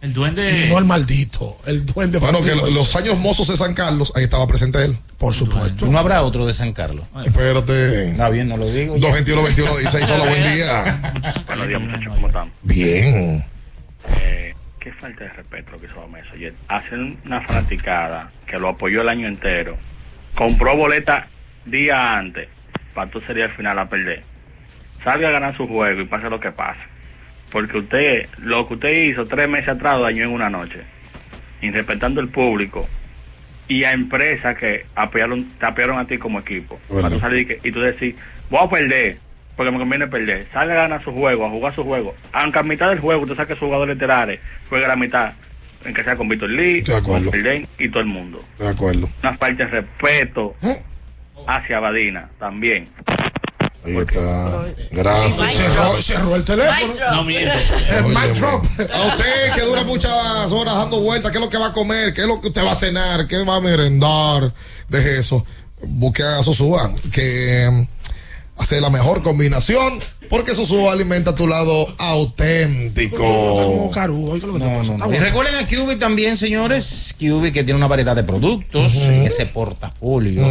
El 0.00 0.14
duende. 0.14 0.68
No 0.68 0.78
el 0.78 0.84
maldito. 0.84 1.58
El 1.66 1.84
duende. 1.84 2.18
Bueno, 2.18 2.42
que 2.42 2.54
los 2.54 2.94
años 2.94 3.18
mozos 3.18 3.48
de 3.48 3.56
San 3.56 3.74
Carlos, 3.74 4.12
ahí 4.14 4.24
estaba 4.24 4.46
presente 4.46 4.84
él. 4.84 4.96
Por 5.18 5.34
supuesto. 5.34 5.86
No 5.86 5.98
habrá 5.98 6.22
otro 6.22 6.46
de 6.46 6.52
San 6.52 6.72
Carlos. 6.72 7.04
Espérate. 7.24 8.10
Está 8.10 8.30
bien, 8.30 8.48
no 8.48 8.56
lo 8.56 8.66
digo. 8.66 8.94
221, 8.94 9.42
21, 9.42 9.76
16, 9.78 10.06
solo 10.06 10.24
buen 10.24 10.54
día. 10.54 11.00
Buenos 11.46 11.68
días, 11.68 11.80
muchachos, 11.80 12.14
¿cómo 12.14 12.28
están? 12.28 12.52
Bien. 12.62 13.44
Eh, 14.20 14.54
qué 14.78 14.92
falta 14.92 15.24
de 15.24 15.30
respeto 15.30 15.72
lo 15.72 15.80
que 15.80 15.86
hizo 15.86 16.00
Bameso 16.00 16.30
ayer. 16.32 16.54
Hacer 16.68 16.98
una 17.24 17.40
fanaticada 17.40 18.30
que 18.46 18.58
lo 18.58 18.68
apoyó 18.68 19.02
el 19.02 19.08
año 19.08 19.26
entero, 19.26 19.76
compró 20.36 20.76
boleta 20.76 21.26
día 21.64 22.16
antes, 22.16 22.48
para 22.94 23.10
tú 23.10 23.20
sería 23.22 23.46
al 23.46 23.56
final 23.56 23.78
a 23.78 23.88
perder. 23.88 24.22
Salga 25.02 25.28
a 25.28 25.32
ganar 25.32 25.56
su 25.56 25.66
juego 25.66 26.00
y 26.00 26.04
pase 26.04 26.30
lo 26.30 26.38
que 26.38 26.52
pase. 26.52 26.80
Porque 27.50 27.78
usted, 27.78 28.28
lo 28.38 28.66
que 28.68 28.74
usted 28.74 28.90
hizo 29.04 29.24
tres 29.26 29.48
meses 29.48 29.68
atrás, 29.70 29.96
lo 29.96 30.02
dañó 30.04 30.24
en 30.24 30.30
una 30.30 30.50
noche. 30.50 30.80
Irrespetando 31.60 32.20
el 32.20 32.28
público 32.28 32.86
y 33.66 33.84
a 33.84 33.92
empresas 33.92 34.56
que 34.58 34.86
apoyaron, 34.94 35.44
te 35.58 35.66
apoyaron 35.66 35.98
a 35.98 36.06
ti 36.06 36.18
como 36.18 36.40
equipo. 36.40 36.78
Para 36.88 37.10
tú 37.10 37.18
salir 37.20 37.40
y, 37.40 37.46
que- 37.46 37.60
y 37.68 37.72
tú 37.72 37.80
decir, 37.80 38.14
voy 38.50 38.60
a 38.64 38.70
perder, 38.70 39.18
porque 39.56 39.72
me 39.72 39.78
conviene 39.78 40.06
perder. 40.06 40.46
Salga 40.52 40.74
a 40.74 40.82
ganar 40.82 41.02
su 41.04 41.12
juego, 41.12 41.46
a 41.46 41.50
jugar 41.50 41.74
su 41.74 41.84
juego. 41.84 42.14
Aunque 42.32 42.58
a 42.58 42.62
mitad 42.62 42.88
del 42.90 43.00
juego 43.00 43.22
usted 43.22 43.36
saque 43.36 43.54
sus 43.54 43.60
jugadores 43.64 43.96
laterales, 43.96 44.40
juegue 44.68 44.86
la 44.86 44.96
mitad, 44.96 45.32
en 45.84 45.94
que 45.94 46.04
sea 46.04 46.16
con 46.16 46.28
Víctor 46.28 46.50
Lee, 46.50 46.80
De 46.82 47.02
con 47.02 47.30
Pelden 47.30 47.66
y 47.78 47.88
todo 47.88 48.00
el 48.00 48.06
mundo. 48.08 48.42
De 48.58 48.68
acuerdo. 48.68 49.08
Una 49.22 49.36
falta 49.36 49.64
de 49.64 49.70
respeto 49.70 50.54
hacia 51.46 51.80
Badina 51.80 52.28
también. 52.38 52.86
Ahí 53.84 53.96
está. 53.96 54.66
Gracias. 54.90 55.54
Cerró, 55.54 56.02
cerró 56.02 56.36
el 56.36 56.44
teléfono. 56.44 56.94
No 57.12 57.24
miento. 57.24 57.54
El 57.88 58.04
mic 58.04 58.34
drop. 58.34 58.64
A 58.92 59.06
usted 59.06 59.52
que 59.54 59.60
dura 59.62 59.84
muchas 59.84 60.50
horas 60.52 60.74
dando 60.74 61.00
vueltas, 61.00 61.30
¿qué 61.30 61.38
es 61.38 61.44
lo 61.44 61.50
que 61.50 61.58
va 61.58 61.68
a 61.68 61.72
comer? 61.72 62.12
¿Qué 62.12 62.22
es 62.22 62.26
lo 62.26 62.40
que 62.40 62.48
usted 62.48 62.64
va 62.64 62.72
a 62.72 62.74
cenar? 62.74 63.26
¿Qué 63.26 63.44
va 63.44 63.56
a 63.56 63.60
merendar? 63.60 64.52
Deje 64.88 65.18
eso. 65.20 65.44
Busque 65.80 66.22
a 66.22 66.42
Sosúa, 66.42 66.92
que 67.12 67.86
mm, 68.58 68.62
hace 68.62 68.80
la 68.80 68.90
mejor 68.90 69.22
combinación, 69.22 70.00
porque 70.28 70.54
Sosúa 70.54 70.92
alimenta 70.92 71.34
tu 71.34 71.46
lado 71.46 71.88
Está 71.88 71.96
como 71.96 72.10
auténtico. 72.10 73.90
Y 75.12 75.18
recuerden 75.18 75.54
a 75.56 75.66
QB 75.66 75.98
también, 75.98 76.36
señores, 76.36 77.14
QB 77.18 77.52
que 77.52 77.64
tiene 77.64 77.74
una 77.74 77.86
variedad 77.86 78.16
de 78.16 78.24
productos 78.24 78.96
en 79.06 79.22
ese 79.22 79.46
portafolio 79.46 80.42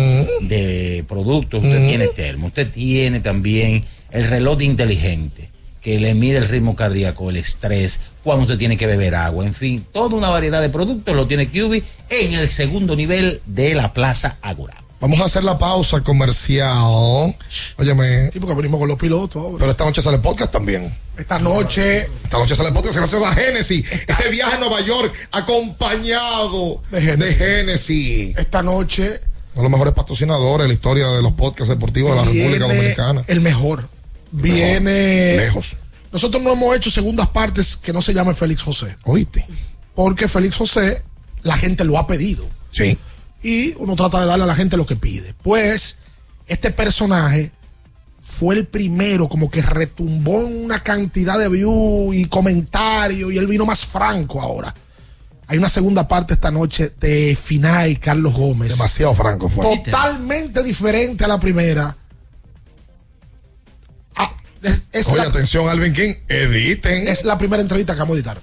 de 0.42 1.06
productos. 1.08 1.64
Usted 1.64 1.88
tiene 1.88 2.08
termo, 2.08 2.48
usted 2.48 2.72
tiene 2.72 3.20
también 3.20 3.86
el 4.12 4.28
reloj 4.28 4.62
inteligente 4.62 5.50
que 5.82 6.00
le 6.00 6.14
mide 6.16 6.38
el 6.38 6.50
ritmo 6.50 6.76
cardíaco, 6.76 7.30
el 7.30 7.38
estrés, 7.38 8.02
cuando 8.24 8.44
usted 8.44 8.58
tiene 8.58 8.76
que 8.76 8.88
beber 8.88 9.16
agua, 9.16 9.46
en 9.46 9.54
fin, 9.54 9.86
toda 9.94 10.18
una 10.18 10.30
variedad 10.30 10.62
de 10.62 10.68
productos 10.68 11.16
lo 11.16 11.28
tiene 11.28 11.48
QB 11.48 11.82
en 12.10 12.34
el 12.34 12.50
segundo 12.50 12.96
nivel 12.96 13.40
de 13.46 13.74
la 13.74 13.94
Plaza 13.94 14.38
Agora. 14.42 14.84
Vamos 15.00 15.20
a 15.20 15.26
hacer 15.26 15.44
la 15.44 15.58
pausa 15.60 16.02
comercial. 16.02 17.36
Óyeme. 17.78 18.32
Sí, 18.32 18.40
porque 18.40 18.56
venimos 18.56 18.80
con 18.80 18.88
los 18.90 18.98
pilotos 18.98 19.42
ahora. 19.42 19.58
Pero 19.60 19.72
esta 19.72 19.86
noche 19.86 20.02
sale 20.02 20.18
podcast 20.18 20.52
también. 20.52 20.92
Esta 21.18 21.38
noche. 21.38 22.10
Esta 22.24 22.40
noche 22.40 22.56
sale 22.56 22.72
podcast 22.72 22.96
gracias 22.98 23.22
a 23.22 23.34
Genesis. 23.34 23.86
Ese 24.08 24.30
viaje 24.30 24.56
a 24.56 24.60
Nueva 24.60 24.82
York 24.82 25.14
acompañado 25.32 26.82
De 26.92 27.02
Genesis. 27.02 27.38
de 27.40 27.46
Genesis. 27.46 28.38
Esta 28.38 28.64
noche. 28.64 29.22
Uno 29.54 29.56
de 29.56 29.62
los 29.64 29.72
mejores 29.72 29.94
patrocinadores 29.94 30.64
de 30.64 30.68
la 30.68 30.74
historia 30.74 31.08
de 31.10 31.22
los 31.22 31.34
podcasts 31.34 31.70
deportivos 31.70 32.12
de 32.12 32.18
la 32.18 32.26
República 32.26 32.68
Dominicana. 32.68 33.24
El 33.28 33.42
mejor. 33.42 33.90
Viene. 34.32 35.38
Lejos. 35.38 35.76
Nosotros 36.12 36.42
no 36.42 36.54
hemos 36.54 36.76
hecho 36.76 36.90
segundas 36.90 37.28
partes 37.28 37.78
que 37.78 37.94
no 37.94 38.02
se 38.02 38.14
llame 38.14 38.34
Félix 38.34 38.64
José. 38.64 38.96
¿Oíste? 39.04 39.46
Porque 39.94 40.28
Félix 40.28 40.56
José, 40.56 41.04
la 41.42 41.56
gente 41.58 41.84
lo 41.84 41.98
ha 41.98 42.08
pedido. 42.08 42.48
Sí. 42.72 42.98
Y 43.44 43.74
uno 43.78 43.96
trata 43.96 44.22
de 44.22 44.26
darle 44.26 44.44
a 44.44 44.48
la 44.48 44.56
gente 44.56 44.78
lo 44.78 44.86
que 44.86 44.96
pide. 44.96 45.34
Pues, 45.42 45.98
este 46.48 46.72
personaje 46.72 47.52
fue 48.22 48.56
el 48.56 48.68
primero, 48.68 49.30
como 49.30 49.50
que 49.50 49.62
retumbó 49.62 50.42
en 50.42 50.66
una 50.66 50.84
cantidad 50.84 51.40
de 51.40 51.48
views 51.48 52.16
y 52.16 52.26
comentarios, 52.26 53.32
y 53.32 53.38
él 53.38 53.48
vino 53.48 53.66
más 53.66 53.86
franco 53.86 54.42
ahora. 54.42 54.74
Hay 55.48 55.58
una 55.58 55.70
segunda 55.70 56.08
parte 56.08 56.34
esta 56.34 56.52
noche 56.52 56.92
de 57.00 57.38
Finay 57.42 57.96
Carlos 57.96 58.36
Gómez. 58.36 58.72
Demasiado 58.74 59.16
franco 59.16 59.48
fue. 59.48 59.78
Totalmente 59.78 60.62
diferente 60.62 61.24
a 61.24 61.30
la 61.30 61.40
primera. 61.40 61.96
Ah, 64.18 64.34
es, 64.62 64.88
es 64.92 65.08
Oye, 65.08 65.18
la, 65.20 65.24
atención, 65.24 65.70
Alvin 65.70 65.94
King. 65.94 66.16
Editen. 66.28 67.08
es 67.08 67.24
la 67.24 67.38
primera 67.38 67.62
entrevista 67.62 67.94
que 67.94 68.00
vamos 68.00 68.16
a 68.16 68.18
editar. 68.18 68.42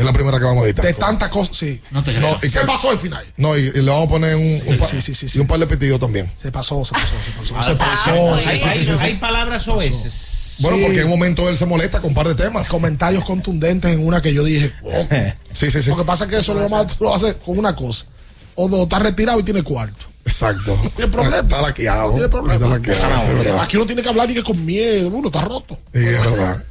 Es 0.00 0.06
la 0.06 0.12
primera 0.14 0.38
que 0.38 0.44
vamos 0.46 0.62
a 0.62 0.66
editar. 0.66 0.84
De 0.84 0.94
tantas 0.94 1.28
cosas, 1.28 1.56
sí. 1.56 1.80
No 1.90 2.02
te 2.02 2.12
No, 2.18 2.38
y 2.42 2.48
se 2.48 2.60
que- 2.60 2.66
pasó 2.66 2.90
el 2.90 2.98
final. 2.98 3.24
No, 3.36 3.56
y, 3.56 3.60
y 3.68 3.72
le 3.72 3.90
vamos 3.90 4.06
a 4.06 4.10
poner 4.10 4.34
un, 4.36 4.42
un, 4.66 4.78
Sí, 4.88 5.00
sí, 5.00 5.12
sí, 5.14 5.28
sí. 5.28 5.38
y 5.38 5.40
un 5.42 5.46
par 5.46 5.58
de 5.60 5.66
pitidos 5.66 6.00
también. 6.00 6.30
Se 6.36 6.50
pasó, 6.50 6.82
se 6.84 6.92
pasó, 6.92 7.14
se 7.24 7.52
pasó. 7.52 7.70
Se 7.70 7.76
pasó. 7.76 8.48
hay, 8.48 8.62
hay- 9.00 9.14
palabras 9.16 9.68
oeces. 9.68 10.56
Bueno, 10.60 10.76
Sí. 10.78 10.82
porque 10.84 10.98
en 11.00 11.04
un 11.04 11.10
momento 11.10 11.48
él 11.48 11.56
se 11.58 11.66
molesta 11.66 12.00
con 12.00 12.08
un 12.10 12.14
par 12.14 12.28
de 12.28 12.34
temas. 12.34 12.68
Comentarios 12.68 13.24
contundentes 13.24 13.92
en 13.92 14.06
una 14.06 14.20
que 14.22 14.32
yo 14.32 14.42
dije. 14.42 14.72
oh. 14.84 15.06
Sí, 15.52 15.70
sí, 15.70 15.82
sí. 15.82 15.90
Lo 15.90 15.96
que 15.98 16.04
pasa 16.04 16.24
es 16.24 16.30
que 16.30 16.38
eso 16.38 16.54
lo 16.54 16.68
más 16.68 16.98
lo 17.00 17.14
haces 17.14 17.36
con 17.44 17.58
una 17.58 17.74
cosa. 17.76 18.06
O 18.54 18.68
dos, 18.68 18.82
está 18.84 18.98
retirado 18.98 19.38
y 19.40 19.42
tiene 19.42 19.62
cuarto. 19.62 20.06
Exacto. 20.24 20.78
tiene 20.96 21.10
problema. 21.10 21.38
Está 21.38 21.60
laqueado. 21.62 22.08
No 22.08 22.12
tiene 22.14 22.28
problema. 22.28 22.54
Está 22.54 22.68
laqueado. 22.68 23.60
Aquí 23.60 23.76
uno 23.76 23.86
tiene 23.86 24.02
que 24.02 24.08
hablar 24.08 24.30
y 24.30 24.34
que 24.34 24.42
con 24.42 24.64
miedo. 24.64 25.08
Uno 25.08 25.28
está 25.28 25.40
roto. 25.42 25.78
Sí, 25.92 26.00
es 26.00 26.24
verdad. 26.24 26.62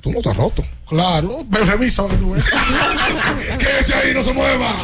Tú 0.00 0.10
no 0.12 0.18
estás 0.18 0.36
roto. 0.36 0.62
Claro, 0.88 1.44
pero 1.50 1.64
revisa 1.66 2.06
que 2.08 2.16
tú 2.16 2.30
veas. 2.32 2.44
Quédese 3.58 3.94
ahí, 3.94 4.14
no 4.14 4.22
se 4.22 4.32
mueva. 4.32 4.74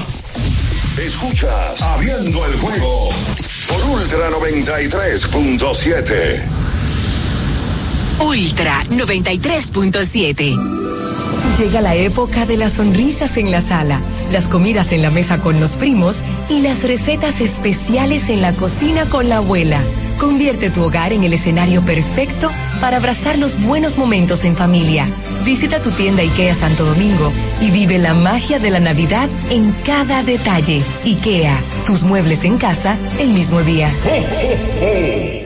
Escuchas 0.98 1.80
Abriendo 1.82 2.44
el 2.46 2.58
juego 2.58 3.10
por 3.68 3.84
Ultra 3.84 4.30
93.7. 4.30 6.42
Ultra 8.18 8.82
93.7. 8.84 10.56
Llega 11.58 11.80
la 11.80 11.94
época 11.94 12.44
de 12.44 12.58
las 12.58 12.72
sonrisas 12.72 13.38
en 13.38 13.50
la 13.50 13.62
sala, 13.62 14.02
las 14.30 14.46
comidas 14.46 14.92
en 14.92 15.00
la 15.00 15.10
mesa 15.10 15.40
con 15.40 15.58
los 15.58 15.78
primos 15.78 16.18
y 16.50 16.60
las 16.60 16.84
recetas 16.84 17.40
especiales 17.40 18.28
en 18.28 18.42
la 18.42 18.52
cocina 18.52 19.06
con 19.06 19.30
la 19.30 19.38
abuela. 19.38 19.80
Convierte 20.18 20.68
tu 20.68 20.82
hogar 20.82 21.14
en 21.14 21.24
el 21.24 21.32
escenario 21.32 21.82
perfecto 21.82 22.50
para 22.78 22.98
abrazar 22.98 23.38
los 23.38 23.58
buenos 23.58 23.96
momentos 23.96 24.44
en 24.44 24.54
familia. 24.54 25.08
Visita 25.46 25.80
tu 25.80 25.92
tienda 25.92 26.20
IKEA 26.20 26.54
Santo 26.54 26.84
Domingo 26.84 27.32
y 27.62 27.70
vive 27.70 27.96
la 27.96 28.12
magia 28.12 28.58
de 28.58 28.70
la 28.70 28.80
Navidad 28.80 29.30
en 29.48 29.72
cada 29.82 30.22
detalle. 30.22 30.82
IKEA, 31.06 31.58
tus 31.86 32.02
muebles 32.02 32.44
en 32.44 32.58
casa 32.58 32.98
el 33.18 33.32
mismo 33.32 33.62
día. 33.62 33.90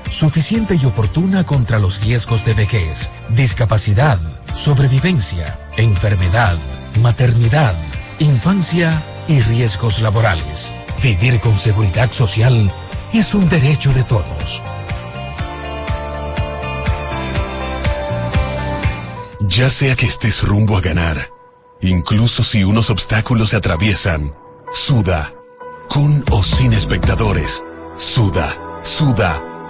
suficiente 0.11 0.75
y 0.75 0.85
oportuna 0.85 1.45
contra 1.45 1.79
los 1.79 2.01
riesgos 2.01 2.45
de 2.45 2.53
vejez, 2.53 3.09
discapacidad, 3.29 4.19
sobrevivencia, 4.53 5.57
enfermedad, 5.77 6.57
maternidad, 7.01 7.73
infancia 8.19 9.03
y 9.27 9.39
riesgos 9.39 10.01
laborales. 10.01 10.69
Vivir 11.01 11.39
con 11.39 11.57
seguridad 11.57 12.11
social 12.11 12.71
es 13.13 13.33
un 13.33 13.47
derecho 13.49 13.91
de 13.93 14.03
todos. 14.03 14.61
Ya 19.39 19.69
sea 19.69 19.95
que 19.95 20.05
estés 20.05 20.43
rumbo 20.43 20.77
a 20.77 20.81
ganar, 20.81 21.29
incluso 21.81 22.43
si 22.43 22.63
unos 22.63 22.89
obstáculos 22.89 23.49
se 23.49 23.57
atraviesan, 23.57 24.35
suda, 24.71 25.33
con 25.89 26.23
o 26.31 26.43
sin 26.43 26.73
espectadores, 26.73 27.63
suda, 27.97 28.55
suda, 28.83 29.41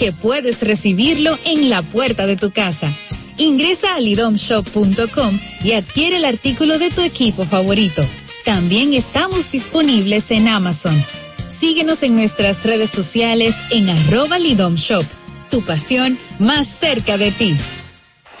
que 0.00 0.12
puedes 0.12 0.62
recibirlo 0.62 1.38
en 1.44 1.68
la 1.68 1.82
puerta 1.82 2.26
de 2.26 2.36
tu 2.36 2.52
casa. 2.52 2.90
Ingresa 3.36 3.94
a 3.94 4.00
lidomshop.com 4.00 5.38
y 5.62 5.72
adquiere 5.72 6.16
el 6.16 6.24
artículo 6.24 6.78
de 6.78 6.88
tu 6.90 7.02
equipo 7.02 7.44
favorito. 7.44 8.02
También 8.46 8.94
estamos 8.94 9.52
disponibles 9.52 10.30
en 10.30 10.48
Amazon. 10.48 11.04
Síguenos 11.50 12.02
en 12.02 12.16
nuestras 12.16 12.64
redes 12.64 12.88
sociales 12.88 13.54
en 13.68 13.90
arroba 13.90 14.38
Lidom 14.38 14.76
Shop. 14.76 15.04
Tu 15.50 15.62
pasión 15.66 16.18
más 16.38 16.66
cerca 16.66 17.18
de 17.18 17.30
ti. 17.30 17.54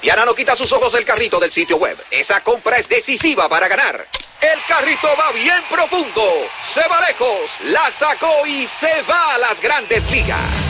Diana 0.00 0.24
no 0.24 0.34
quita 0.34 0.56
sus 0.56 0.72
ojos 0.72 0.94
del 0.94 1.04
carrito 1.04 1.38
del 1.38 1.52
sitio 1.52 1.76
web. 1.76 1.98
Esa 2.10 2.42
compra 2.42 2.78
es 2.78 2.88
decisiva 2.88 3.50
para 3.50 3.68
ganar. 3.68 4.06
El 4.40 4.58
carrito 4.66 5.08
va 5.18 5.30
bien 5.32 5.62
profundo. 5.68 6.24
Se 6.72 6.80
va 6.88 7.06
lejos. 7.06 7.50
La 7.64 7.90
sacó 7.98 8.46
y 8.46 8.66
se 8.66 9.02
va 9.02 9.34
a 9.34 9.38
las 9.38 9.60
grandes 9.60 10.10
ligas. 10.10 10.69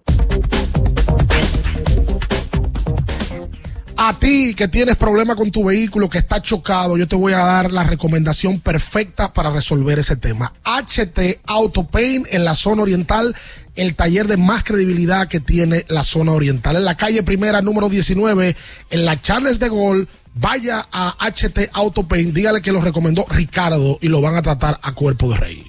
A 4.03 4.17
ti 4.17 4.55
que 4.55 4.67
tienes 4.67 4.95
problema 4.95 5.35
con 5.35 5.51
tu 5.51 5.65
vehículo, 5.65 6.09
que 6.09 6.17
está 6.17 6.41
chocado, 6.41 6.97
yo 6.97 7.07
te 7.07 7.15
voy 7.15 7.33
a 7.33 7.45
dar 7.45 7.71
la 7.71 7.83
recomendación 7.83 8.59
perfecta 8.59 9.31
para 9.31 9.51
resolver 9.51 9.99
ese 9.99 10.15
tema. 10.15 10.55
HT 10.63 11.41
Auto 11.45 11.85
Paint 11.85 12.25
en 12.31 12.43
la 12.43 12.55
zona 12.55 12.81
oriental, 12.81 13.35
el 13.75 13.93
taller 13.93 14.27
de 14.27 14.37
más 14.37 14.63
credibilidad 14.63 15.27
que 15.27 15.39
tiene 15.39 15.85
la 15.87 16.03
zona 16.03 16.31
oriental. 16.31 16.77
En 16.77 16.85
la 16.85 16.97
calle 16.97 17.21
primera, 17.21 17.61
número 17.61 17.89
19, 17.89 18.55
en 18.89 19.05
la 19.05 19.21
Charles 19.21 19.59
de 19.59 19.69
Gaulle, 19.69 20.07
vaya 20.33 20.83
a 20.91 21.15
HT 21.19 21.69
Auto 21.73 22.07
Paint, 22.07 22.33
dígale 22.33 22.63
que 22.63 22.71
lo 22.71 22.81
recomendó 22.81 23.27
Ricardo 23.29 23.99
y 24.01 24.07
lo 24.07 24.19
van 24.19 24.35
a 24.35 24.41
tratar 24.41 24.79
a 24.81 24.93
cuerpo 24.93 25.29
de 25.29 25.37
rey. 25.37 25.63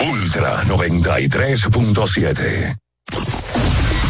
Ultra 0.00 0.64
93.7. 0.64 2.78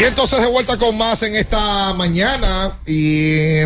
Y 0.00 0.04
entonces 0.04 0.40
de 0.40 0.46
vuelta 0.46 0.78
con 0.78 0.96
más 0.96 1.22
en 1.24 1.36
esta 1.36 1.92
mañana 1.92 2.72
y 2.86 3.58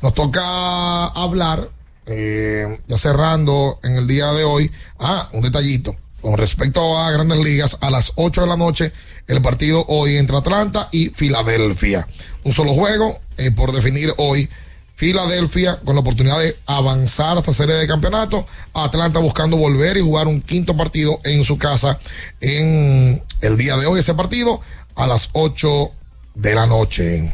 nos 0.00 0.14
toca 0.14 1.04
hablar, 1.08 1.68
eh, 2.06 2.78
ya 2.88 2.96
cerrando 2.96 3.78
en 3.82 3.96
el 3.96 4.06
día 4.06 4.32
de 4.32 4.42
hoy, 4.42 4.72
ah, 4.98 5.28
un 5.34 5.42
detallito. 5.42 5.94
Con 6.22 6.38
respecto 6.38 6.98
a 6.98 7.10
grandes 7.10 7.36
ligas, 7.40 7.76
a 7.82 7.90
las 7.90 8.12
8 8.14 8.40
de 8.40 8.46
la 8.46 8.56
noche, 8.56 8.90
el 9.26 9.42
partido 9.42 9.84
hoy 9.88 10.16
entre 10.16 10.38
Atlanta 10.38 10.88
y 10.92 11.10
Filadelfia. 11.10 12.08
Un 12.44 12.52
solo 12.52 12.72
juego 12.72 13.20
eh, 13.36 13.50
por 13.50 13.72
definir 13.72 14.14
hoy. 14.16 14.48
Filadelfia 14.94 15.80
con 15.84 15.94
la 15.94 16.00
oportunidad 16.00 16.38
de 16.38 16.56
avanzar 16.64 17.36
a 17.36 17.40
esta 17.40 17.52
serie 17.52 17.74
de 17.74 17.86
campeonatos. 17.86 18.46
Atlanta 18.72 19.18
buscando 19.18 19.58
volver 19.58 19.98
y 19.98 20.00
jugar 20.00 20.26
un 20.26 20.40
quinto 20.40 20.74
partido 20.74 21.20
en 21.24 21.44
su 21.44 21.58
casa 21.58 21.98
en 22.40 23.22
el 23.42 23.58
día 23.58 23.76
de 23.76 23.84
hoy. 23.84 24.00
Ese 24.00 24.14
partido 24.14 24.62
a 24.96 25.06
las 25.06 25.30
8 25.32 25.90
de 26.34 26.54
la 26.54 26.66
noche. 26.66 27.32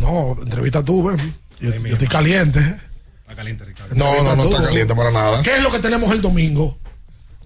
No, 0.00 0.36
entrevista 0.42 0.84
tú, 0.84 1.04
ven. 1.04 1.34
Yo, 1.60 1.70
yo 1.74 1.92
estoy 1.92 2.08
caliente. 2.08 2.58
Está 3.20 3.34
caliente, 3.36 3.64
Ricardo. 3.64 3.94
No, 3.94 4.22
no, 4.22 4.34
no 4.36 4.44
está 4.44 4.62
caliente 4.64 4.94
para 4.94 5.10
nada. 5.10 5.42
¿Qué 5.42 5.56
es 5.56 5.62
lo 5.62 5.70
que 5.70 5.78
tenemos 5.78 6.10
el 6.12 6.20
domingo? 6.20 6.76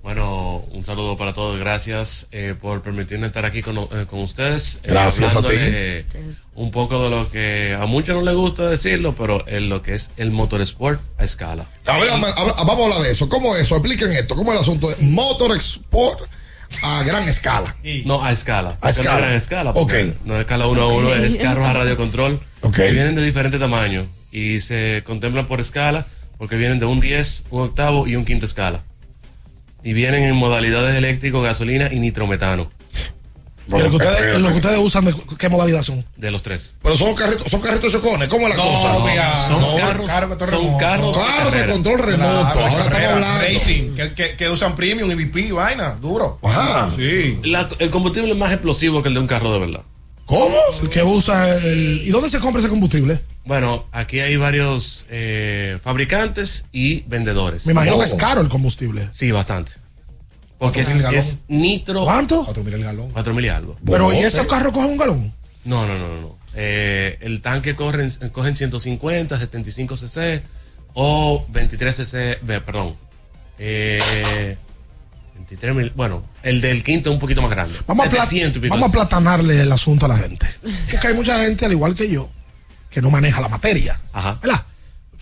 Bueno, 0.02 0.58
un 0.70 0.84
saludo 0.84 1.16
para 1.16 1.32
todos. 1.34 1.58
Gracias 1.58 2.28
eh, 2.30 2.54
por 2.60 2.80
permitirme 2.80 3.26
estar 3.26 3.44
aquí 3.44 3.60
con, 3.60 3.76
eh, 3.76 4.06
con 4.08 4.20
ustedes. 4.20 4.76
eh, 4.76 4.88
Gracias 4.90 5.34
a 5.34 5.42
ti. 5.42 5.54
un 6.54 6.70
poco 6.70 7.02
de 7.04 7.10
lo 7.10 7.28
que 7.28 7.76
a 7.78 7.86
muchos 7.86 8.14
no 8.14 8.22
les 8.22 8.34
gusta 8.36 8.68
decirlo, 8.68 9.16
pero 9.16 9.46
en 9.48 9.68
lo 9.68 9.82
que 9.82 9.94
es 9.94 10.12
el 10.16 10.30
motorsport 10.30 11.00
a 11.18 11.24
escala. 11.24 11.66
A 11.86 11.98
ver, 11.98 12.08
vamos 12.10 12.28
a 12.38 12.84
hablar 12.84 13.02
de 13.02 13.10
eso. 13.10 13.28
¿Cómo 13.28 13.56
es 13.56 13.62
eso? 13.62 13.74
Expliquen 13.76 14.12
esto. 14.12 14.36
¿Cómo 14.36 14.52
es 14.52 14.58
el 14.58 14.62
asunto 14.62 14.88
de 14.88 14.96
Motor 15.04 15.56
Export 15.56 16.20
a 16.82 17.02
gran 17.04 17.28
escala? 17.28 17.74
No, 18.04 18.24
a 18.24 18.32
escala. 18.32 18.76
A 18.80 18.90
escala. 18.90 19.28
No 19.28 19.34
es 19.34 19.42
escala. 19.42 19.72
porque 19.72 20.14
No 20.24 20.34
es 20.36 20.40
escala 20.42 20.66
uno 20.66 20.82
a 20.82 20.86
uno, 20.88 21.08
Ok. 21.08 21.16
es 21.16 21.36
carros 21.36 21.66
a 21.66 21.72
radio 21.72 21.96
control. 21.96 22.40
Ok. 22.62 22.74
Que 22.76 22.90
vienen 22.92 23.14
de 23.14 23.24
diferentes 23.24 23.60
tamaños 23.60 24.06
y 24.32 24.60
se 24.60 25.02
contemplan 25.04 25.46
por 25.46 25.60
escala 25.60 26.06
porque 26.38 26.56
vienen 26.56 26.78
de 26.78 26.86
un 26.86 27.00
10, 27.00 27.44
un 27.50 27.62
octavo 27.62 28.06
y 28.06 28.16
un 28.16 28.24
quinto 28.24 28.46
escala. 28.46 28.80
Y 29.82 29.92
vienen 29.92 30.24
en 30.24 30.34
modalidades 30.36 30.94
eléctrico, 30.96 31.40
gasolina 31.42 31.88
y 31.92 32.00
nitrometano. 32.00 32.70
Y 33.68 33.70
lo, 33.72 33.90
que 33.90 33.96
ustedes, 33.96 34.40
lo 34.40 34.48
que 34.50 34.54
ustedes 34.54 34.78
usan, 34.78 35.04
de 35.06 35.14
qué 35.38 35.48
modalidad 35.48 35.82
son? 35.82 36.04
De 36.16 36.30
los 36.30 36.42
tres. 36.42 36.74
Pero 36.82 36.96
son 36.96 37.14
carritos, 37.16 37.50
son 37.50 37.60
carritos 37.60 37.90
chocones. 37.92 38.28
¿Cómo 38.28 38.46
es 38.46 38.56
la 38.56 38.62
No, 38.64 38.70
cosa? 38.70 38.98
mira, 39.10 39.48
son 39.48 39.60
carros- 39.78 40.48
son 40.50 40.78
carros 40.78 41.16
de 41.16 41.20
Carros 41.22 41.52
de 41.52 41.66
control 41.66 41.98
remoto. 41.98 42.52
Claro, 42.52 42.60
Ahora 42.60 42.84
estamos 42.84 43.06
hablando. 43.12 43.44
Racing, 43.44 43.94
que, 43.96 44.14
que, 44.14 44.36
que 44.36 44.48
usan 44.48 44.76
premium, 44.76 45.10
EVP, 45.10 45.50
vaina, 45.52 45.96
duro. 46.00 46.38
Ajá. 46.44 46.90
Sí. 46.96 47.40
La- 47.42 47.68
el 47.80 47.90
combustible 47.90 48.30
es 48.30 48.36
más 48.36 48.52
explosivo 48.52 49.02
que 49.02 49.08
el 49.08 49.14
de 49.14 49.20
un 49.20 49.26
carro 49.26 49.52
de 49.52 49.58
verdad. 49.58 49.80
¿Cómo? 50.26 50.56
El 50.82 50.88
que 50.88 51.02
usa 51.04 51.56
el... 51.56 52.02
¿Y 52.04 52.10
dónde 52.10 52.28
se 52.30 52.40
compra 52.40 52.60
ese 52.60 52.68
combustible? 52.68 53.20
Bueno, 53.44 53.86
aquí 53.92 54.18
hay 54.18 54.36
varios 54.36 55.06
eh, 55.08 55.78
fabricantes 55.84 56.64
y 56.72 57.02
vendedores. 57.02 57.64
Me 57.66 57.72
imagino 57.72 57.96
que 57.96 58.02
Oh. 58.02 58.04
es 58.06 58.14
caro 58.14 58.40
el 58.40 58.48
combustible. 58.48 59.08
Sí, 59.12 59.30
bastante. 59.30 59.72
Porque 60.58 60.80
es, 60.80 61.38
nitro. 61.48 62.04
¿Cuánto? 62.04 62.44
Cuatro 62.44 62.64
mil 62.64 62.74
el 62.74 62.82
galón. 62.84 63.10
Cuatro 63.10 63.34
mil 63.34 63.44
y 63.44 63.48
algo. 63.48 63.76
Pero 63.84 64.12
¿y 64.12 64.18
esos 64.18 64.46
carros 64.46 64.72
cogen 64.72 64.90
un 64.92 64.96
galón? 64.98 65.34
No, 65.64 65.86
no, 65.86 65.98
no, 65.98 66.08
no. 66.08 66.20
no. 66.20 66.38
Eh, 66.54 67.18
el 67.20 67.42
tanque 67.42 67.74
corre 67.76 68.04
en- 68.20 68.30
coge 68.30 68.48
en 68.48 68.56
150, 68.56 69.38
75 69.38 69.96
cc 69.96 70.42
o 70.94 71.44
23 71.50 71.94
cc, 71.96 72.38
perdón. 72.64 72.94
Eh, 73.58 74.56
23 75.34 75.74
mil, 75.74 75.92
bueno, 75.94 76.24
el 76.42 76.60
del 76.60 76.82
quinto 76.82 77.10
es 77.10 77.14
un 77.14 77.20
poquito 77.20 77.42
más 77.42 77.50
grande. 77.50 77.78
Vamos 77.86 78.06
a, 78.06 78.10
pla- 78.10 78.22
700 78.24 78.56
y 78.56 78.60
pico 78.60 78.74
vamos 78.74 78.88
a 78.88 78.92
platanarle 78.92 79.60
el 79.60 79.70
asunto 79.72 80.06
a 80.06 80.08
la 80.08 80.16
gente. 80.16 80.46
Porque 80.90 81.08
hay 81.08 81.14
mucha 81.14 81.38
gente, 81.44 81.66
al 81.66 81.72
igual 81.72 81.94
que 81.94 82.08
yo, 82.08 82.28
que 82.90 83.02
no 83.02 83.10
maneja 83.10 83.40
la 83.42 83.48
materia. 83.48 84.00
Ajá. 84.12 84.38
¿Verdad? 84.42 84.64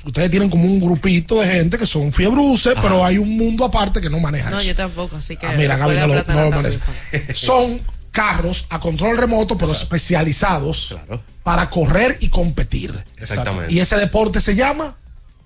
Ustedes 0.05 0.31
tienen 0.31 0.51
como 0.51 0.65
un 0.65 0.81
grupito 0.81 1.41
de 1.41 1.47
gente 1.47 1.79
que 1.79 1.87
son 1.87 2.13
fiebruces, 2.13 2.75
pero 2.83 3.05
hay 3.05 3.19
un 3.19 3.37
mundo 3.37 3.65
aparte 3.65 4.01
que 4.01 4.11
no 4.11 4.21
maneja 4.21 4.51
No, 4.51 4.59
eso. 4.59 4.69
yo 4.69 4.75
tampoco, 4.77 5.17
así 5.17 5.37
que. 5.37 5.47
Ah, 5.47 5.55
mira, 5.57 5.77
Gaby 5.77 5.95
no 5.97 6.07
lo, 6.09 6.23
no 6.25 6.45
lo 6.45 6.51
maneja. 6.51 6.79
Son 7.35 7.81
carros 8.11 8.67
a 8.71 8.79
control 8.81 9.17
remoto, 9.17 9.59
pero 9.59 9.73
especializados 9.73 10.97
para 11.43 11.69
correr 11.71 12.17
y 12.21 12.29
competir. 12.29 12.95
Exactamente. 13.17 13.73
Y 13.75 13.81
ese 13.81 13.97
deporte 13.97 14.41
se 14.41 14.55
llama 14.55 14.97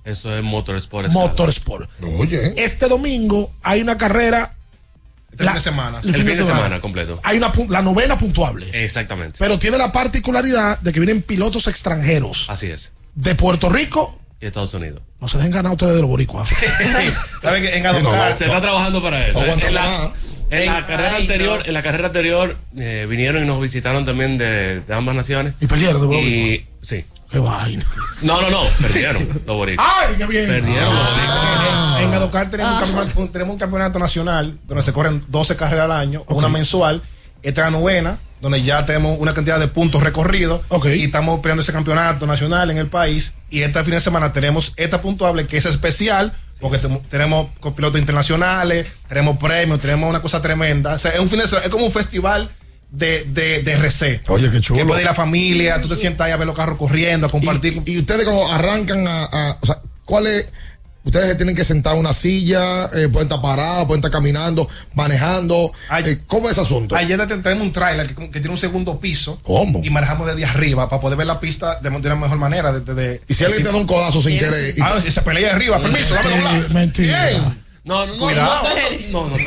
Eso 0.05 0.37
es 0.37 0.43
motorsport. 0.43 1.11
Motorsport. 1.13 1.91
Oye. 2.19 2.55
Este 2.63 2.89
domingo 2.89 3.53
hay 3.63 3.81
una 3.81 3.97
carrera. 3.97 4.55
Este 5.31 5.45
fin 5.45 5.55
de 5.55 5.61
semana. 5.61 6.01
El 6.03 6.15
fin 6.15 6.27
de 6.27 6.37
semana 6.37 6.81
completo. 6.81 7.21
Hay 7.23 7.39
una, 7.39 7.53
la 7.69 7.81
novena 7.83 8.19
puntuable. 8.19 8.69
Exactamente. 8.73 9.37
Pero 9.39 9.59
tiene 9.59 9.79
la 9.79 9.93
particularidad 9.93 10.79
de 10.81 10.93
que 10.93 11.01
vienen 11.01 11.23
pilotos 11.23 11.67
extranjeros 11.69 12.51
Así 12.51 12.67
es. 12.67 12.93
de 13.15 13.35
Puerto 13.35 13.69
Rico. 13.71 14.19
Y 14.41 14.47
Estados 14.47 14.73
Unidos. 14.75 15.03
No 15.21 15.27
se 15.29 15.39
dejen 15.39 15.53
ganar 15.53 15.73
ustedes 15.73 15.95
de 15.95 16.01
los 16.01 16.09
boricuas. 16.11 16.49
¿Saben 17.43 17.63
que 17.63 17.77
en 17.77 17.87
Adocar 17.87 18.37
Se 18.39 18.45
está 18.45 18.61
trabajando 18.61 19.03
para 19.03 19.27
él. 19.27 19.35
No 19.35 19.43
en 19.43 19.75
la, 19.75 20.13
en 20.51 20.67
la 20.67 20.87
carrera 20.87 21.15
Ay, 21.17 21.23
anterior, 21.23 21.59
no. 21.61 21.65
en 21.65 21.75
la 21.75 21.83
carrera 21.83 22.07
anterior 22.07 22.57
eh, 22.77 23.07
vinieron 23.09 23.43
y 23.43 23.47
nos 23.47 23.61
visitaron 23.61 24.05
también 24.05 24.39
de, 24.39 24.81
de 24.81 24.95
ambas 24.95 25.15
naciones. 25.17 25.55
Y 25.61 25.67
perdieron 25.67 26.01
de 26.01 26.07
boricua. 26.07 26.29
Y 26.29 26.67
sí. 26.83 27.05
Qué 27.31 27.39
vaina. 27.41 27.85
No, 28.23 28.41
no, 28.41 28.49
no, 28.49 28.63
perdieron 28.81 29.29
los 29.45 29.57
boricuas. 29.57 29.87
¡Ay, 30.09 30.15
qué 30.17 30.25
bien! 30.27 30.47
Perdieron 30.47 30.95
los 30.95 31.05
boricuas. 31.11 32.01
En 32.01 32.15
Adocar 32.15 32.49
tenemos, 32.51 32.73
un 32.75 32.81
campeonato, 32.81 33.33
tenemos 33.33 33.53
un 33.53 33.59
campeonato 33.59 33.99
nacional 33.99 34.59
donde 34.67 34.83
se 34.83 34.93
corren 34.93 35.25
12 35.29 35.57
carreras 35.57 35.85
al 35.87 35.93
año, 35.93 36.25
una 36.29 36.49
mensual. 36.49 37.03
Esta 37.43 37.67
es 37.67 37.73
la 37.73 37.79
novena, 37.79 38.19
donde 38.41 38.63
ya 38.63 38.87
tenemos 38.87 39.19
una 39.19 39.35
cantidad 39.35 39.59
de 39.59 39.69
puntos 39.69 40.03
recorridos 40.03 40.61
y 40.97 41.05
estamos 41.05 41.41
peleando 41.41 41.63
ese 41.63 41.73
campeonato 41.73 42.27
nacional 42.27 42.71
en 42.71 42.79
el 42.79 42.87
país. 42.89 43.33
Y 43.51 43.63
este 43.63 43.83
fin 43.85 43.95
de 43.95 44.01
semana 44.01 44.33
tenemos 44.33 44.73
esta 44.77 45.01
puntuable 45.03 45.47
que 45.47 45.57
es 45.57 45.67
especial. 45.67 46.33
Porque 46.61 46.79
tenemos 47.09 47.51
pilotos 47.77 48.01
internacionales, 48.01 48.89
tenemos 49.09 49.39
premios, 49.39 49.79
tenemos 49.79 50.11
una 50.11 50.21
cosa 50.21 50.43
tremenda. 50.43 50.95
O 50.95 50.99
sea, 50.99 51.13
es 51.13 51.21
un 51.21 51.31
fin 51.31 51.39
de 51.39 51.47
semana, 51.47 51.65
es 51.67 51.71
como 51.71 51.85
un 51.87 51.93
festival 51.93 52.51
de, 52.91 53.23
de, 53.29 53.63
de 53.63 53.73
RC. 53.75 54.23
Oye, 54.27 54.51
qué 54.51 54.61
chulo. 54.61 54.81
Que 54.81 54.85
puede 54.85 55.03
ir 55.03 55.07
la 55.07 55.15
familia, 55.15 55.81
tú 55.81 55.87
te 55.87 55.95
sientas 55.95 56.27
ahí 56.27 56.33
a 56.33 56.37
ver 56.37 56.49
los 56.49 56.57
carros 56.57 56.77
corriendo, 56.77 57.29
a 57.29 57.31
compartir. 57.31 57.81
Y, 57.87 57.93
y 57.93 57.99
ustedes 57.99 58.25
como 58.25 58.51
arrancan 58.51 59.07
a, 59.07 59.25
a- 59.27 59.59
o 59.61 59.67
sea, 59.67 59.81
¿cuál 60.05 60.27
es? 60.27 60.49
Ustedes 61.09 61.27
se 61.31 61.35
tienen 61.37 61.57
que 61.57 61.65
sentar 61.65 61.95
en 61.95 62.01
una 62.01 62.13
silla, 62.13 62.85
eh, 62.95 63.09
pueden 63.09 63.29
estar 63.29 63.41
parados, 63.41 63.87
pueden 63.87 64.01
estar 64.01 64.11
caminando, 64.11 64.69
manejando. 64.95 65.73
Eh, 66.05 66.21
¿Cómo 66.27 66.47
es 66.49 66.53
ese 66.53 66.61
asunto? 66.61 66.95
Ayer 66.97 67.19
te- 67.27 67.39
tenemos 67.39 67.67
un 67.67 67.73
trailer 67.73 68.07
que, 68.15 68.15
que 68.31 68.41
tiene 68.41 68.51
un 68.51 68.59
segundo 68.59 69.01
piso. 69.01 69.41
¿Cómo? 69.43 69.81
Y 69.83 69.89
manejamos 69.89 70.27
desde 70.27 70.45
arriba 70.45 70.87
para 70.91 71.01
poder 71.01 71.17
ver 71.17 71.27
la 71.27 71.41
pista 71.41 71.81
de, 71.81 71.89
de 71.89 71.97
una 71.97 72.15
mejor 72.17 72.37
manera. 72.37 72.73
De, 72.73 72.81
de- 72.83 72.95
de- 72.95 73.21
Y 73.27 73.33
si 73.33 73.43
alguien 73.45 73.63
te 73.65 73.71
da 73.71 73.77
un 73.77 73.87
codazo 73.87 74.21
sin 74.21 74.39
querer. 74.39 74.75
y- 74.77 74.81
Ah, 74.83 75.01
si 75.03 75.11
se 75.11 75.23
pelea 75.23 75.55
arriba, 75.55 75.81
permiso, 75.81 76.13
dame 76.15 76.29
doblar. 76.31 76.71
Mentira. 76.75 77.27
Bien. 77.29 77.68
No, 77.89 78.07
no, 78.07 78.13
no, 78.15 78.19
Cuidado. 78.19 78.69
no, 79.11 79.25
no, 79.25 79.29
no, 79.31 79.37
no, 79.39 79.45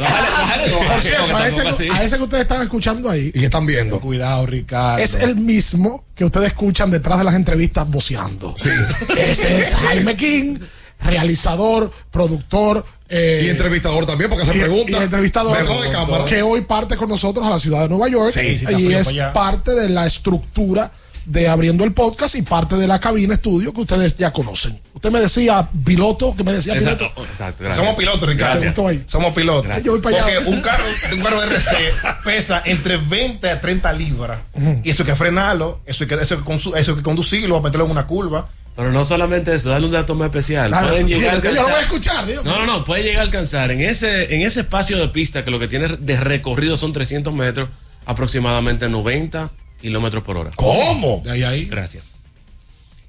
Bájale, 0.00 0.30
bájale, 0.30 0.70
no, 0.70 0.78
Por 0.78 1.00
cierto, 1.02 1.36
a 1.36 1.48
ese, 1.48 1.62
así. 1.68 1.88
a 1.90 2.02
ese 2.04 2.16
que 2.16 2.22
ustedes 2.22 2.42
están 2.42 2.62
escuchando 2.62 3.10
ahí, 3.10 3.30
y 3.34 3.44
están 3.44 3.66
viendo. 3.66 3.98
Cuidado, 4.00 4.46
Ricardo. 4.46 5.02
es 5.02 5.14
el 5.14 5.34
mismo 5.36 6.04
que 6.14 6.24
ustedes 6.24 6.46
escuchan 6.48 6.90
detrás 6.90 7.18
de 7.18 7.24
las 7.24 7.34
entrevistas 7.34 7.88
voceando. 7.90 8.54
Sí. 8.56 8.70
Ese 9.18 9.60
es 9.60 9.74
Jaime 9.74 10.16
King, 10.16 10.58
realizador, 11.00 11.90
productor. 12.10 12.84
eh, 13.08 13.42
Y 13.44 13.48
entrevistador 13.50 14.06
también, 14.06 14.30
porque 14.30 14.46
se 14.46 14.56
y- 14.56 14.60
pregunta. 14.60 14.92
y 14.98 15.02
entrevistador 15.02 15.56
de 15.58 15.90
cámara. 15.90 16.24
que 16.24 16.40
hoy 16.42 16.62
parte 16.62 16.96
con 16.96 17.08
nosotros 17.08 17.46
a 17.46 17.50
la 17.50 17.58
ciudad 17.58 17.82
de 17.82 17.88
Nueva 17.88 18.08
York 18.08 18.32
Sí, 18.32 18.58
sí, 18.58 18.64
y 18.78 18.94
es 18.94 19.08
parte 19.32 19.72
de 19.72 19.88
la 19.90 20.06
estructura 20.06 20.90
de 21.26 21.48
abriendo 21.48 21.84
el 21.84 21.92
podcast 21.92 22.34
y 22.34 22.42
parte 22.42 22.76
de 22.76 22.86
la 22.86 23.00
cabina 23.00 23.34
estudio 23.34 23.72
que 23.72 23.80
ustedes 23.82 24.16
ya 24.16 24.32
conocen. 24.32 24.80
Usted 24.94 25.10
me 25.10 25.20
decía 25.20 25.68
piloto, 25.84 26.34
que 26.36 26.44
me 26.44 26.52
decía 26.52 26.74
Exacto, 26.74 27.08
piloto. 27.12 27.30
exacto. 27.30 27.74
Somos 27.74 27.94
pilotos, 27.94 28.28
Ricardo. 28.28 28.62
Somos 29.06 29.34
pilotos. 29.34 29.66
Para 29.66 30.00
Porque 30.00 30.38
un 30.46 30.60
carro, 30.60 30.84
un 31.12 31.20
carro 31.22 31.40
de 31.40 31.46
RC 31.48 31.76
pesa 32.24 32.62
entre 32.64 32.96
20 32.96 33.50
a 33.50 33.60
30 33.60 33.92
libras. 33.94 34.40
Y 34.82 34.90
eso 34.90 35.02
hay 35.02 35.08
que 35.10 35.16
frenarlo, 35.16 35.80
eso 35.86 36.04
hay 36.04 36.08
que, 36.08 36.14
eso 36.14 36.34
hay 36.34 36.40
que, 36.40 36.46
consu- 36.46 36.76
eso 36.76 36.90
hay 36.92 36.96
que 36.98 37.02
conducirlo, 37.02 37.60
meterlo 37.60 37.84
en 37.86 37.90
una 37.90 38.06
curva. 38.06 38.48
Pero 38.76 38.90
no 38.90 39.04
solamente 39.04 39.54
eso, 39.54 39.68
darle 39.70 39.86
un 39.86 39.92
dato 39.92 40.16
más 40.16 40.26
especial. 40.26 40.70
Pueden 40.70 41.06
llegar 41.06 41.36
a 41.36 41.38
yo 41.40 41.50
lo 41.52 41.62
voy 41.62 41.70
a 41.70 41.74
alcanzar- 41.76 41.82
escuchar, 41.84 42.26
Dios 42.26 42.44
No, 42.44 42.58
no, 42.58 42.66
no, 42.66 42.84
puede 42.84 43.04
llegar 43.04 43.20
a 43.20 43.22
alcanzar 43.22 43.70
en 43.70 43.80
ese, 43.82 44.34
en 44.34 44.42
ese 44.42 44.60
espacio 44.62 44.98
de 44.98 45.06
pista 45.08 45.44
que 45.44 45.52
lo 45.52 45.60
que 45.60 45.68
tiene 45.68 45.88
de 45.96 46.16
recorrido 46.18 46.76
son 46.76 46.92
300 46.92 47.32
metros, 47.32 47.68
aproximadamente 48.04 48.88
90 48.88 49.50
kilómetros 49.84 50.24
por 50.24 50.36
hora. 50.36 50.50
¿Cómo? 50.56 51.22
De 51.24 51.30
ahí 51.32 51.42
a 51.44 51.50
ahí. 51.50 51.64
Gracias. 51.66 52.02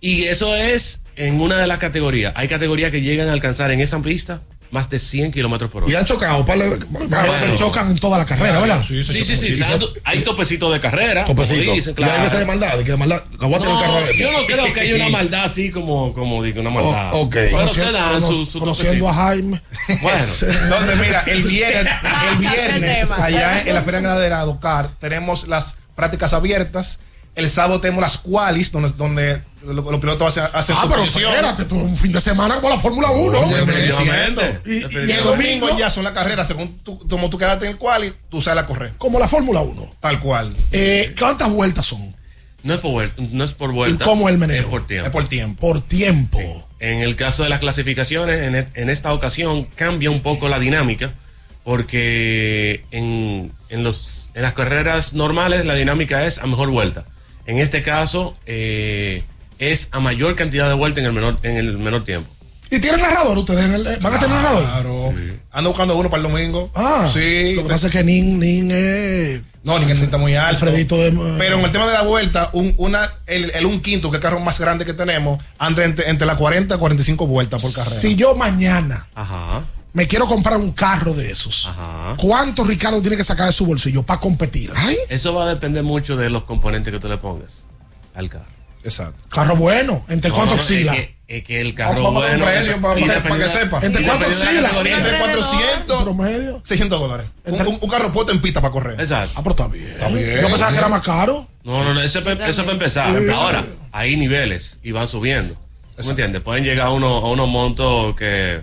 Y 0.02 0.26
eso 0.26 0.56
es 0.56 1.02
en 1.16 1.40
una 1.42 1.58
de 1.58 1.68
las 1.68 1.80
categorías. 1.80 2.34
Hay 2.36 2.48
categorías 2.48 2.92
que 2.92 3.02
llegan 3.02 3.28
a 3.30 3.34
alcanzar 3.34 3.72
en 3.72 3.80
esa 3.82 4.00
pista 4.02 4.42
más 4.72 4.90
de 4.90 5.00
100 5.00 5.32
kilómetros 5.32 5.72
por 5.72 5.84
hora. 5.84 5.92
Y 5.92 5.96
han 5.96 6.06
chocado. 6.06 6.44
Pale, 6.46 6.66
A 6.66 7.24
veces 7.24 7.56
chocan 7.56 7.90
en 7.92 7.98
toda 7.98 8.18
la 8.18 8.26
carrera, 8.26 8.60
¿verdad? 8.60 8.84
Sí, 8.84 9.04
sí, 9.04 9.24
sí. 9.24 9.64
hay 10.04 10.20
topecitos 10.20 10.74
de 10.74 10.80
carrera. 10.82 11.24
Topecito. 11.24 11.62
como 11.64 11.76
dicen, 11.76 11.96
Y 11.98 12.02
hay 12.04 12.08
claro. 12.10 12.24
veces 12.24 12.40
de 12.40 12.46
maldad. 12.46 12.80
Y 12.80 12.84
que 12.84 12.92
de 12.92 12.98
maldad. 12.98 13.24
La 13.40 13.48
voy 13.48 13.56
a 13.56 13.60
tener 13.62 13.76
el 13.76 13.82
carro 13.82 13.94
No, 14.00 14.06
de 14.06 14.18
yo 14.18 14.32
no 14.34 14.46
creo 14.46 14.74
que 14.74 14.80
haya 14.82 14.96
una 14.96 15.10
maldad 15.18 15.44
así 15.46 15.72
como, 15.72 16.14
como 16.14 16.44
digo, 16.44 16.60
una 16.62 16.72
maldad. 16.72 17.12
Oh, 17.14 17.22
ok. 17.22 17.34
Pero 17.36 17.70
se 17.70 17.92
dan 17.92 18.16
cono- 18.22 18.28
su, 18.28 18.46
su 18.48 18.60
conociendo 18.60 19.06
topecito. 19.06 19.10
a 19.10 19.14
Jaime. 19.14 19.62
Bueno, 20.02 20.20
Entonces, 20.64 20.98
mira, 21.00 21.24
el 21.28 21.44
viernes, 21.44 21.94
el 22.32 22.38
viernes 22.40 23.08
allá 23.18 23.62
en 23.66 23.74
la 23.74 23.82
Feria 23.82 24.02
Ganadera 24.02 24.40
Docar, 24.42 24.90
tenemos 25.00 25.48
las 25.48 25.78
prácticas 25.96 26.34
abiertas. 26.34 27.00
El 27.36 27.50
sábado 27.50 27.82
tenemos 27.82 28.02
las 28.02 28.18
qualis, 28.18 28.72
donde, 28.72 28.90
donde 28.94 29.42
los, 29.66 29.76
los 29.84 30.00
pilotos 30.00 30.38
hacen, 30.38 30.44
hacen 30.54 30.76
Ah, 30.78 30.84
su 30.84 30.90
pero 30.90 31.02
posición. 31.02 31.32
espérate, 31.32 31.66
tú 31.66 31.76
un 31.76 31.98
fin 31.98 32.14
de 32.14 32.22
semana 32.22 32.56
como 32.56 32.70
la 32.70 32.78
Fórmula 32.80 33.12
1. 33.12 33.40
Oye, 33.40 33.56
Definitivamente. 33.66 34.60
Y, 34.66 35.08
y 35.08 35.12
el 35.12 35.24
domingo 35.24 35.68
ya 35.78 35.90
son 35.90 36.06
las 36.06 36.14
carreras, 36.14 36.48
según 36.48 36.80
tú, 36.80 36.98
como 37.10 37.30
tú 37.30 37.38
quedaste 37.38 37.66
en 37.66 37.72
el 37.72 37.78
quali, 37.78 38.14
tú 38.30 38.42
sales 38.42 38.64
a 38.64 38.68
correr. 38.68 38.94
Como 38.98 39.20
la 39.20 39.28
Fórmula 39.28 39.60
1. 39.60 39.96
Tal 40.00 40.20
cual. 40.22 40.56
Eh, 40.72 41.14
¿Cuántas 41.20 41.50
vueltas 41.50 41.86
son? 41.86 42.16
No 42.64 42.74
es 42.76 42.80
por 42.80 42.92
vuelta. 42.92 43.22
No 43.32 43.44
es 43.44 43.52
por 43.52 43.74
vuelta. 43.74 44.04
¿Y 44.04 44.08
cómo 44.08 44.30
el 44.30 44.38
meneo? 44.38 44.62
Es 44.62 44.66
por 44.68 44.88
tiempo. 44.88 45.06
Es 45.08 45.12
por 45.12 45.28
tiempo. 45.28 45.60
Por 45.68 45.82
tiempo. 45.82 46.68
En 46.80 47.02
el 47.02 47.18
caso 47.18 47.44
de 47.44 47.50
las 47.50 47.60
clasificaciones, 47.60 48.44
en, 48.44 48.56
e- 48.56 48.68
en 48.76 48.90
esta 48.90 49.12
ocasión 49.14 49.66
cambia 49.76 50.10
un 50.10 50.22
poco 50.22 50.48
la 50.48 50.58
dinámica, 50.58 51.14
porque 51.66 52.86
en, 52.92 53.52
en 53.70 53.84
los, 53.84 54.25
en 54.36 54.42
las 54.44 54.54
carreras 54.54 55.14
normales 55.14 55.66
la 55.66 55.74
dinámica 55.74 56.26
es 56.26 56.38
a 56.38 56.46
mejor 56.46 56.70
vuelta. 56.70 57.06
En 57.48 57.58
este 57.58 57.82
caso 57.82 58.38
eh, 58.46 59.24
es 59.58 59.88
a 59.92 60.00
mayor 60.00 60.36
cantidad 60.36 60.68
de 60.68 60.76
vueltas 60.76 61.00
en 61.00 61.06
el 61.08 61.14
menor, 61.14 61.38
en 61.42 61.58
el 61.58 61.78
menor 61.80 62.04
tiempo. 62.04 62.30
¿Y 62.72 62.80
tienen 62.80 63.00
narrador 63.02 63.38
ustedes? 63.38 63.64
en 63.66 63.74
el- 63.76 63.98
¿Van 64.00 64.14
a 64.16 64.20
tener 64.20 64.36
narrador? 64.36 64.64
Claro. 64.64 65.14
Ando 65.52 65.70
buscando 65.70 65.96
uno 65.98 66.10
para 66.10 66.24
el 66.26 66.32
domingo. 66.32 66.72
Ah, 66.76 67.10
sí. 67.14 67.54
Lo 67.54 67.62
que 67.64 67.70
pasa 67.70 67.88
es 67.88 67.94
que 67.94 68.04
Nin, 68.04 68.40
Nin 68.40 68.72
es. 68.72 69.42
No, 69.64 69.78
ni 69.80 69.86
que 69.86 69.94
está 69.94 70.18
muy 70.18 70.36
alto. 70.36 70.66
Alfredito 70.66 70.98
de. 70.98 71.12
Pero 71.38 71.60
en 71.60 71.64
el 71.66 71.72
tema 71.72 71.86
de 71.88 71.94
la 71.94 72.02
vuelta, 72.02 72.50
un, 72.54 72.74
una, 72.78 73.14
el, 73.28 73.52
el 73.52 73.66
un 73.68 73.82
quinto, 73.82 74.10
que 74.10 74.18
es 74.18 74.24
el 74.24 74.30
carro 74.30 74.40
más 74.42 74.60
grande 74.60 74.84
que 74.84 74.94
tenemos, 74.94 75.42
anda 75.60 75.86
entre, 75.86 76.10
entre 76.10 76.26
las 76.28 76.38
40 76.38 76.76
y 76.76 76.78
45 76.78 77.28
vueltas 77.28 77.62
por 77.62 77.72
carrera. 77.72 77.96
Si 77.96 78.16
yo 78.16 78.36
mañana 78.36 79.08
Ajá. 79.16 79.64
Me 79.96 80.08
quiero 80.08 80.28
comprar 80.28 80.58
un 80.58 80.72
carro 80.74 81.14
de 81.14 81.32
esos, 81.32 81.72
¿cuánto 82.18 82.64
Ricardo 82.64 83.02
tiene 83.02 83.18
que 83.18 83.24
sacar 83.24 83.48
de 83.48 83.54
su 83.54 83.66
bolsillo 83.66 84.04
para 84.04 84.20
competir? 84.20 84.72
Eso 85.10 85.34
va 85.34 85.46
a 85.46 85.50
depender 85.50 85.82
mucho 85.84 86.16
de 86.16 86.30
los 86.30 86.44
componentes 86.44 86.94
que 86.94 87.00
tú 87.00 87.08
le 87.08 87.18
pongas 87.18 87.64
al 88.14 88.30
carro. 88.30 88.46
Exacto. 88.84 89.24
Carro 89.30 89.56
bueno, 89.56 90.06
¿entre 90.10 90.30
No, 90.30 90.36
cuánto 90.36 90.56
no, 90.56 90.62
oscila? 90.62 90.94
Es 90.94 91.00
que, 91.00 91.16
es 91.28 91.44
que 91.44 91.60
el 91.62 91.74
carro 91.74 92.04
Vamos 92.04 92.24
bueno. 92.24 92.46
precio 92.46 92.80
para- 92.80 93.00
para- 93.00 93.24
para 93.24 93.38
que 93.44 93.50
sepa. 93.50 93.80
¿Entre 93.84 94.04
cuánto 94.04 94.26
dependiendo 94.30 94.54
de 94.54 94.62
la 94.62 94.68
oscila? 94.68 94.70
categoría. 94.70 94.98
Entre 94.98 95.18
400 95.18 96.04
promedio. 96.04 96.62
600 96.64 97.00
dólares. 97.00 97.26
Un, 97.46 97.68
un- 97.68 97.80
un 97.82 97.90
carro 97.90 98.12
puesto 98.14 98.32
en 98.32 98.42
pista 98.42 98.62
para 98.62 98.72
correr. 98.72 99.00
Exacto. 99.02 99.32
Ah, 99.38 99.42
pero 99.42 99.52
está 99.52 99.68
bien. 99.70 99.88
Está 99.88 100.08
bien. 100.10 100.40
Yo 100.42 100.48
pensaba 100.50 100.72
que 100.72 100.78
era 100.78 100.88
más 100.90 101.02
caro. 101.02 101.48
No, 101.64 101.84
no, 101.84 101.96
no, 101.96 102.02
eso, 102.02 102.20
es 102.20 102.24
para 102.24 102.72
empezar. 102.74 103.18
Sí. 103.18 103.26
Ahora, 103.34 103.66
hay 103.92 104.16
niveles 104.18 104.78
y 104.84 104.92
van 104.92 105.08
subiendo. 105.08 105.56
¿Tú 105.98 106.04
me 106.04 106.10
entiendes? 106.12 106.42
Pueden 106.44 106.64
llegar 106.64 106.88
a, 106.88 106.90
uno, 106.92 107.08
a 107.08 107.30
unos 107.32 107.48
montos 107.48 108.16
que 108.16 108.62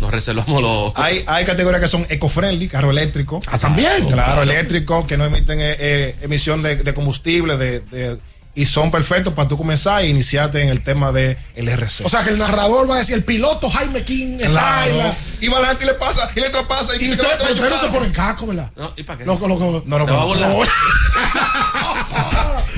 nos 0.00 0.10
reservamos 0.10 0.60
los. 0.62 0.92
Hay, 0.96 1.24
hay 1.26 1.44
categorías 1.44 1.80
que 1.80 1.88
son 1.88 2.06
eco-friendly, 2.08 2.68
carro 2.68 2.90
eléctrico. 2.90 3.40
Ah, 3.46 3.58
también. 3.58 4.06
Claro, 4.08 4.42
eléctrico, 4.42 5.06
que 5.06 5.16
no 5.16 5.24
emiten 5.24 5.60
eh, 5.60 5.76
eh, 5.78 6.16
emisión 6.22 6.62
de, 6.62 6.76
de 6.76 6.94
combustible 6.94 7.56
de, 7.56 7.80
de- 7.80 8.18
y 8.54 8.64
son 8.64 8.90
perfectos 8.90 9.34
para 9.34 9.46
tú 9.48 9.58
comenzar 9.58 10.00
e 10.02 10.08
iniciarte 10.08 10.62
en 10.62 10.70
el 10.70 10.82
tema 10.82 11.12
del 11.12 11.36
el 11.56 11.68
RC. 11.68 12.04
O 12.06 12.08
sea 12.08 12.24
que 12.24 12.30
el 12.30 12.38
narrador 12.38 12.88
va 12.90 12.94
a 12.94 12.98
decir: 12.98 13.14
el 13.14 13.24
piloto 13.24 13.68
Jaime 13.68 14.02
King 14.02 14.36
está 14.38 14.48
Claro. 14.50 14.90
en 14.92 14.98
la- 14.98 15.16
Y 15.42 15.48
va 15.48 15.58
adelante 15.58 15.84
y 15.84 15.86
le 15.88 15.94
pasa, 15.94 16.28
y 16.34 16.40
le 16.40 16.48
traspasa. 16.50 16.96
Y, 16.96 17.04
Y 17.04 17.10
usted, 17.12 17.24
va 17.24 17.34
a 17.34 17.38
pero 17.38 17.52
ustedes 17.52 17.70
no 17.70 17.78
se 17.78 17.88
ponen 17.88 18.12
casco, 18.12 18.46
¿verdad? 18.46 18.70
No, 18.76 18.92
¿y 18.96 19.02
para 19.02 19.18
qué? 19.18 19.24
Lo- 19.26 19.38
lo- 19.38 19.48
lo- 19.48 19.82
No, 19.86 19.98
no, 19.98 20.06
no. 20.06 20.62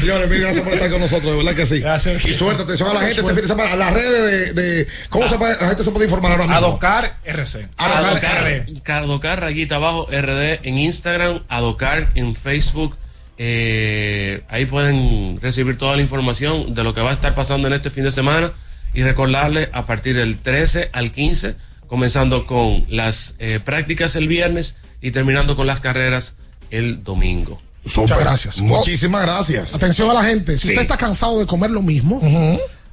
Señores, 0.00 0.28
mil 0.30 0.40
gracias 0.40 0.64
por 0.64 0.72
estar 0.74 0.90
con 0.90 1.00
nosotros, 1.00 1.32
de 1.32 1.36
verdad 1.38 1.54
que 1.54 1.66
sí. 1.66 1.80
Gracias. 1.80 2.24
Y 2.24 2.34
suerte, 2.34 2.62
atención 2.62 2.88
a 2.90 2.94
la 2.94 3.00
gente 3.00 3.20
este 3.20 3.32
fin 3.32 3.42
de 3.42 3.48
semana. 3.48 3.72
A 3.72 3.76
las 3.76 3.92
redes 3.94 4.54
de. 4.54 4.62
de- 4.62 4.86
¿Cómo 5.08 5.28
se 5.28 5.36
puede- 5.38 5.56
la 5.60 5.68
gente 5.68 5.82
se 5.84 5.90
puede 5.90 6.04
informar 6.06 6.32
ahora 6.32 6.44
mismo? 6.44 6.56
Adocar 6.56 7.18
RC. 7.24 7.68
Adocar 7.76 8.04
Adocar, 8.06 8.44
RD. 8.44 8.90
Adocar, 8.92 9.40
rayita 9.40 9.74
abajo, 9.76 10.08
RD 10.10 10.60
en 10.62 10.78
Instagram, 10.78 11.42
Adocar 11.48 12.10
en 12.14 12.34
Facebook. 12.36 12.96
Eh, 13.38 14.42
ahí 14.48 14.66
pueden 14.66 15.38
recibir 15.40 15.78
toda 15.78 15.94
la 15.96 16.02
información 16.02 16.74
de 16.74 16.82
lo 16.84 16.94
que 16.94 17.00
va 17.00 17.10
a 17.10 17.12
estar 17.14 17.34
pasando 17.34 17.68
en 17.68 17.74
este 17.74 17.90
fin 17.90 18.04
de 18.04 18.10
semana 18.10 18.52
y 18.94 19.02
recordarles 19.02 19.68
a 19.72 19.86
partir 19.86 20.16
del 20.16 20.38
13 20.38 20.90
al 20.92 21.12
15, 21.12 21.54
comenzando 21.86 22.46
con 22.46 22.84
las 22.88 23.34
eh, 23.38 23.60
prácticas 23.64 24.16
el 24.16 24.26
viernes 24.28 24.76
y 25.00 25.12
terminando 25.12 25.54
con 25.56 25.66
las 25.66 25.80
carreras 25.80 26.34
el 26.70 27.04
domingo. 27.04 27.62
Muchas 27.96 28.18
gracias. 28.18 28.60
Muchísimas 28.60 29.22
gracias. 29.22 29.74
Atención 29.74 30.10
a 30.10 30.14
la 30.14 30.24
gente, 30.24 30.56
si 30.58 30.68
Sí. 30.68 30.72
usted 30.74 30.82
está 30.82 30.96
cansado 30.96 31.38
de 31.38 31.46
comer 31.46 31.70
lo 31.70 31.80
mismo, 31.82 32.20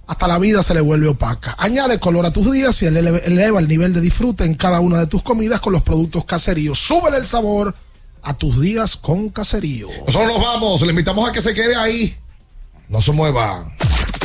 hasta 0.07 0.27
la 0.27 0.37
vida 0.39 0.63
se 0.63 0.73
le 0.73 0.81
vuelve 0.81 1.07
opaca. 1.07 1.55
Añade 1.57 1.99
color 1.99 2.25
a 2.25 2.31
tus 2.31 2.51
días 2.51 2.81
y 2.81 2.85
eleva, 2.85 3.17
eleva 3.19 3.59
el 3.59 3.67
nivel 3.67 3.93
de 3.93 4.01
disfrute 4.01 4.43
en 4.45 4.53
cada 4.55 4.79
una 4.79 4.99
de 4.99 5.07
tus 5.07 5.21
comidas 5.23 5.59
con 5.59 5.73
los 5.73 5.81
productos 5.83 6.25
caseríos. 6.25 6.79
Súbele 6.79 7.17
el 7.17 7.25
sabor 7.25 7.75
a 8.21 8.33
tus 8.33 8.59
días 8.61 8.95
con 8.95 9.29
caserío. 9.29 9.87
Nosotros 10.07 10.27
nos 10.27 10.41
vamos, 10.41 10.81
le 10.81 10.89
invitamos 10.89 11.27
a 11.29 11.31
que 11.31 11.41
se 11.41 11.53
quede 11.53 11.75
ahí. 11.75 12.15
No 12.87 13.01
se 13.01 13.11
mueva. 13.11 13.71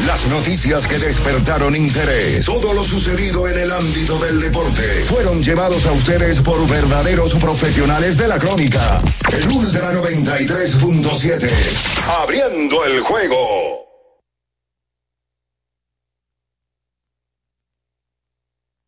Las 0.07 0.27
noticias 0.27 0.87
que 0.87 0.99
despertaron 0.99 1.77
interés, 1.77 2.47
todo 2.47 2.73
lo 2.73 2.83
sucedido 2.85 3.47
en 3.49 3.59
el 3.59 3.71
ámbito 3.71 4.19
del 4.19 4.41
deporte, 4.41 5.05
fueron 5.05 5.43
llevados 5.43 5.85
a 5.87 5.93
ustedes 5.93 6.41
por 6.41 6.67
verdaderos 6.67 7.35
profesionales 7.35 8.17
de 8.17 8.29
la 8.29 8.39
crónica. 8.39 9.03
El 9.33 9.49
Ultra 9.49 9.93
93.7, 9.93 11.51
abriendo 12.23 12.85
el 12.85 13.01
juego. 13.01 13.81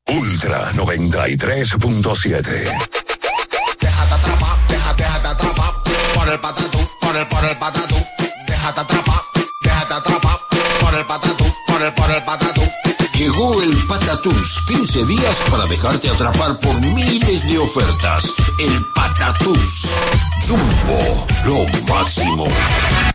Ultra 0.09 0.73
93.7. 0.73 2.43
Déjate 3.81 4.15
atrapar, 4.15 4.59
déjate, 4.69 5.05
atrapar 5.05 5.73
por 6.15 6.29
el 6.29 6.41
patatú, 6.41 6.79
por 7.01 7.17
el, 7.17 7.29
por 7.29 7.45
el 7.45 7.59
patatú. 7.59 7.97
Déjate 8.47 8.81
atrapar, 8.81 9.02
por 11.91 12.11
el, 12.11 12.23
por. 12.23 12.62
Llegó 13.23 13.63
el 13.63 13.73
Patatús, 13.87 14.65
15 14.67 15.07
días 15.07 15.37
para 15.49 15.65
dejarte 15.67 16.11
atrapar 16.11 16.59
por 16.59 16.75
miles 16.81 17.49
de 17.49 17.57
ofertas. 17.57 18.25
El 18.59 18.85
Patatús. 18.97 19.87
Jumbo, 20.45 21.27
lo 21.45 21.95
máximo. 21.95 22.49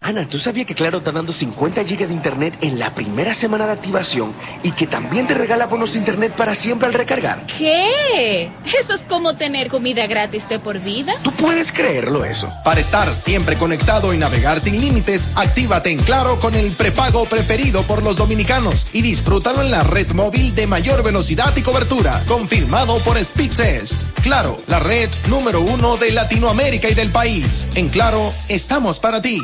Ana, 0.02 0.26
¿tú 0.26 0.40
sabías 0.40 0.66
que 0.66 0.76
Claro 0.76 1.00
está 1.00 1.12
dando 1.12 1.34
50 1.34 1.84
GB 1.84 2.08
de 2.08 2.14
internet 2.14 2.58
en 2.62 2.80
la 2.80 2.96
primera 2.96 3.34
semana 3.34 3.66
de 3.66 3.74
activación 3.74 4.32
y 4.64 4.72
que 4.72 4.88
también 4.88 5.28
te 5.28 5.34
regala 5.34 5.66
bonos 5.66 5.92
de 5.92 6.00
internet 6.00 6.32
para 6.38 6.56
siempre 6.56 6.88
al 6.88 6.94
recargar? 6.94 7.46
¿Qué? 7.58 8.50
Eso 8.80 8.94
es 8.94 9.02
como 9.02 9.36
tener 9.36 9.68
comida 9.68 10.08
gratis 10.08 10.48
de 10.48 10.60
por 10.60 10.80
vida. 10.80 11.16
¿Tú 11.24 11.34
puedes 11.34 11.74
creerlo 11.74 12.24
eso? 12.24 12.50
Para 12.64 12.80
estar 12.80 13.14
siempre 13.14 13.58
conectado 13.58 14.14
y 14.14 14.18
navegar 14.18 14.62
sin 14.62 14.80
límites, 14.80 15.32
actívate 15.36 15.92
en 15.92 16.00
Claro 16.00 16.40
con 16.40 16.56
el 16.56 16.72
prepago 16.72 17.26
preferido 17.26 17.84
por 17.84 18.02
los 18.02 18.16
dominicanos 18.16 18.88
y 18.94 19.02
disfrútalo 19.02 19.62
en 19.62 19.72
la 19.72 19.84
red 19.84 19.97
móvil 20.14 20.54
de 20.54 20.68
mayor 20.68 21.04
velocidad 21.04 21.56
y 21.58 21.62
cobertura, 21.62 22.24
confirmado 22.28 23.00
por 23.00 23.18
Speedtest. 23.18 24.04
Claro, 24.22 24.58
la 24.68 24.80
red 24.80 25.10
número 25.28 25.62
uno 25.62 25.98
de 25.98 26.12
Latinoamérica 26.12 26.90
y 26.90 26.94
del 26.94 27.12
país. 27.12 27.68
En 27.76 27.90
Claro, 27.90 28.32
estamos 28.48 29.00
para 29.00 29.22
ti. 29.22 29.42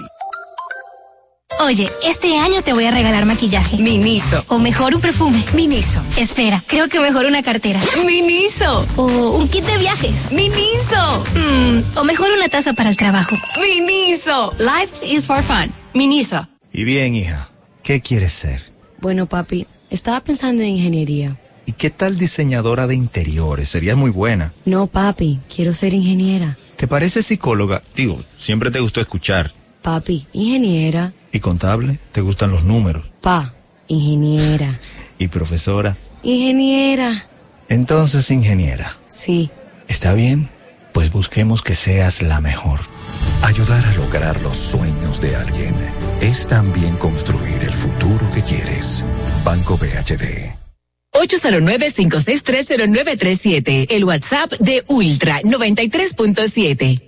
Oye, 1.60 1.92
este 2.04 2.38
año 2.38 2.62
te 2.62 2.74
voy 2.74 2.86
a 2.86 2.92
regalar 2.92 3.26
maquillaje. 3.26 3.78
Miniso. 3.78 4.44
O 4.48 4.60
mejor 4.60 4.94
un 4.96 5.02
perfume. 5.02 5.44
Miniso. 5.54 6.02
Espera, 6.18 6.62
creo 6.68 6.88
que 6.88 7.00
mejor 7.00 7.26
una 7.26 7.42
cartera. 7.42 7.80
Miniso. 8.06 8.86
O 8.96 9.06
un 9.38 9.48
kit 9.48 9.64
de 9.66 9.78
viajes. 9.78 10.32
Miniso. 10.32 11.24
Mm, 11.36 11.98
o 11.98 12.04
mejor 12.04 12.32
una 12.32 12.50
taza 12.50 12.74
para 12.74 12.90
el 12.90 12.98
trabajo. 12.98 13.36
Miniso. 13.60 14.54
Life 14.60 15.06
is 15.06 15.26
for 15.26 15.42
fun. 15.44 15.72
Miniso. 15.94 16.48
Y 16.72 16.84
bien, 16.84 17.16
hija, 17.16 17.48
¿qué 17.84 18.02
quieres 18.02 18.34
ser? 18.34 18.73
Bueno, 19.04 19.28
papi, 19.28 19.68
estaba 19.90 20.22
pensando 20.22 20.64
en 20.64 20.70
ingeniería. 20.70 21.38
¿Y 21.66 21.74
qué 21.74 21.90
tal 21.90 22.18
diseñadora 22.18 22.88
de 22.88 22.96
interiores? 22.96 23.68
Serías 23.68 23.98
muy 23.98 24.12
buena. 24.12 24.54
No, 24.64 24.88
papi, 24.88 25.42
quiero 25.54 25.74
ser 25.74 25.94
ingeniera. 25.94 26.58
¿Te 26.78 26.88
parece 26.88 27.22
psicóloga? 27.22 27.84
Digo, 27.98 28.22
siempre 28.38 28.72
te 28.72 28.80
gustó 28.80 29.02
escuchar. 29.02 29.52
Papi, 29.82 30.26
ingeniera. 30.32 31.12
¿Y 31.34 31.42
contable? 31.42 32.00
¿Te 32.14 32.22
gustan 32.22 32.52
los 32.52 32.64
números? 32.64 33.12
Pa, 33.20 33.54
ingeniera. 33.90 34.80
¿Y 35.20 35.28
profesora? 35.28 35.98
Ingeniera. 36.24 37.28
Entonces, 37.68 38.32
ingeniera. 38.32 38.96
Sí. 39.10 39.50
¿Está 39.90 40.14
bien? 40.14 40.48
Pues 40.94 41.12
busquemos 41.12 41.62
que 41.62 41.76
seas 41.76 42.22
la 42.22 42.40
mejor. 42.40 42.80
Ayudar 43.44 43.86
a 43.86 43.94
lograr 43.96 44.42
los 44.42 44.56
sueños 44.56 45.20
de 45.20 45.36
alguien 45.36 45.76
es 46.22 46.48
también 46.48 46.96
construir 46.98 47.64
el 47.64 47.74
futuro 47.74 48.32
que 48.32 48.42
quieres. 48.42 49.04
Banco 49.44 49.78
BHD. 49.78 50.54
809-5630937, 51.14 53.88
el 53.90 54.04
WhatsApp 54.04 54.52
de 54.54 54.84
Ultra 54.88 55.40
93.7. 55.42 57.02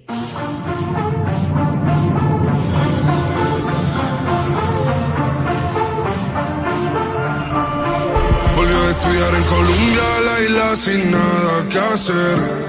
Volvió 8.55 8.77
a 8.77 8.91
estudiar 8.91 9.35
en 9.35 9.43
Colombia, 9.43 10.21
la 10.23 10.41
isla 10.43 10.75
sin 10.75 11.11
nada 11.11 11.69
que 11.69 11.79
hacer. 11.79 12.64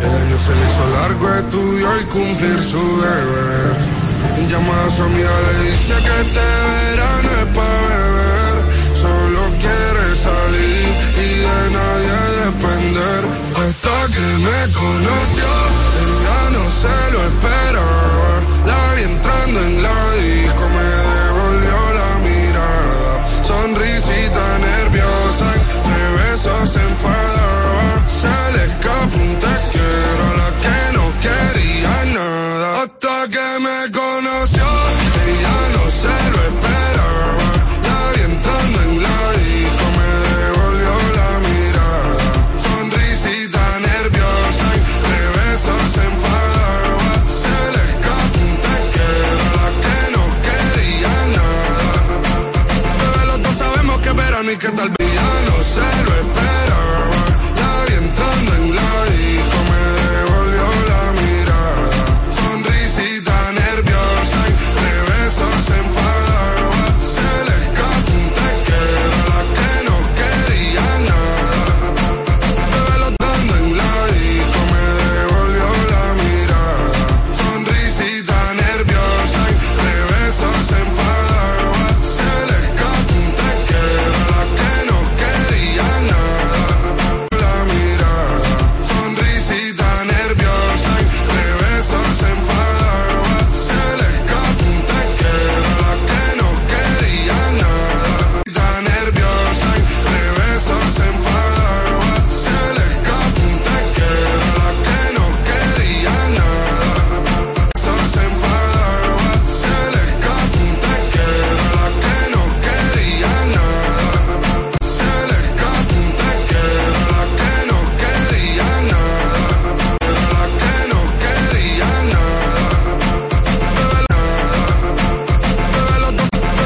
El 0.00 0.10
año 0.10 0.38
se 0.38 0.54
le 0.54 0.64
hizo 0.68 0.84
largo, 0.98 1.34
estudió 1.34 2.00
y 2.00 2.04
cumplir 2.04 2.58
su 2.60 3.00
deber. 3.00 3.94
Llama 4.48 4.84
a 4.84 4.90
su 4.90 5.02
amiga, 5.02 5.30
le 5.46 5.70
dice 5.70 5.94
que 5.94 6.14
este 6.20 6.40
verano 6.40 7.30
es 7.40 7.56
pa' 7.56 7.80
beber. 7.88 8.56
Solo 8.94 9.42
quiere 9.62 10.06
salir 10.16 10.86
y 11.16 11.28
de 11.44 11.60
nadie 11.76 12.16
depender. 12.44 13.22
Hasta 13.62 13.96
que 14.14 14.26
me 14.46 14.60
conoció, 14.72 15.50
ella 16.04 16.42
no 16.56 16.64
se 16.82 16.96
lo 17.12 17.18
esperaba. 17.30 18.32
La 18.66 18.94
vi 18.94 19.02
entrando 19.02 19.60
en 19.60 19.82
la 19.82 19.98
disco, 20.20 20.64
me 20.76 20.88
devolvió 21.14 21.78
la 22.00 22.10
mirada. 22.28 23.12
Sonrisita 23.42 24.44
nerviosa, 24.58 25.46
entre 25.64 26.02
besos 26.18 26.70
se 26.70 26.80
enfadaba. 26.80 27.88
Se 28.20 28.36
le 28.52 28.64
escapó 28.64 29.16
un 29.18 29.38
nada. 33.04 33.43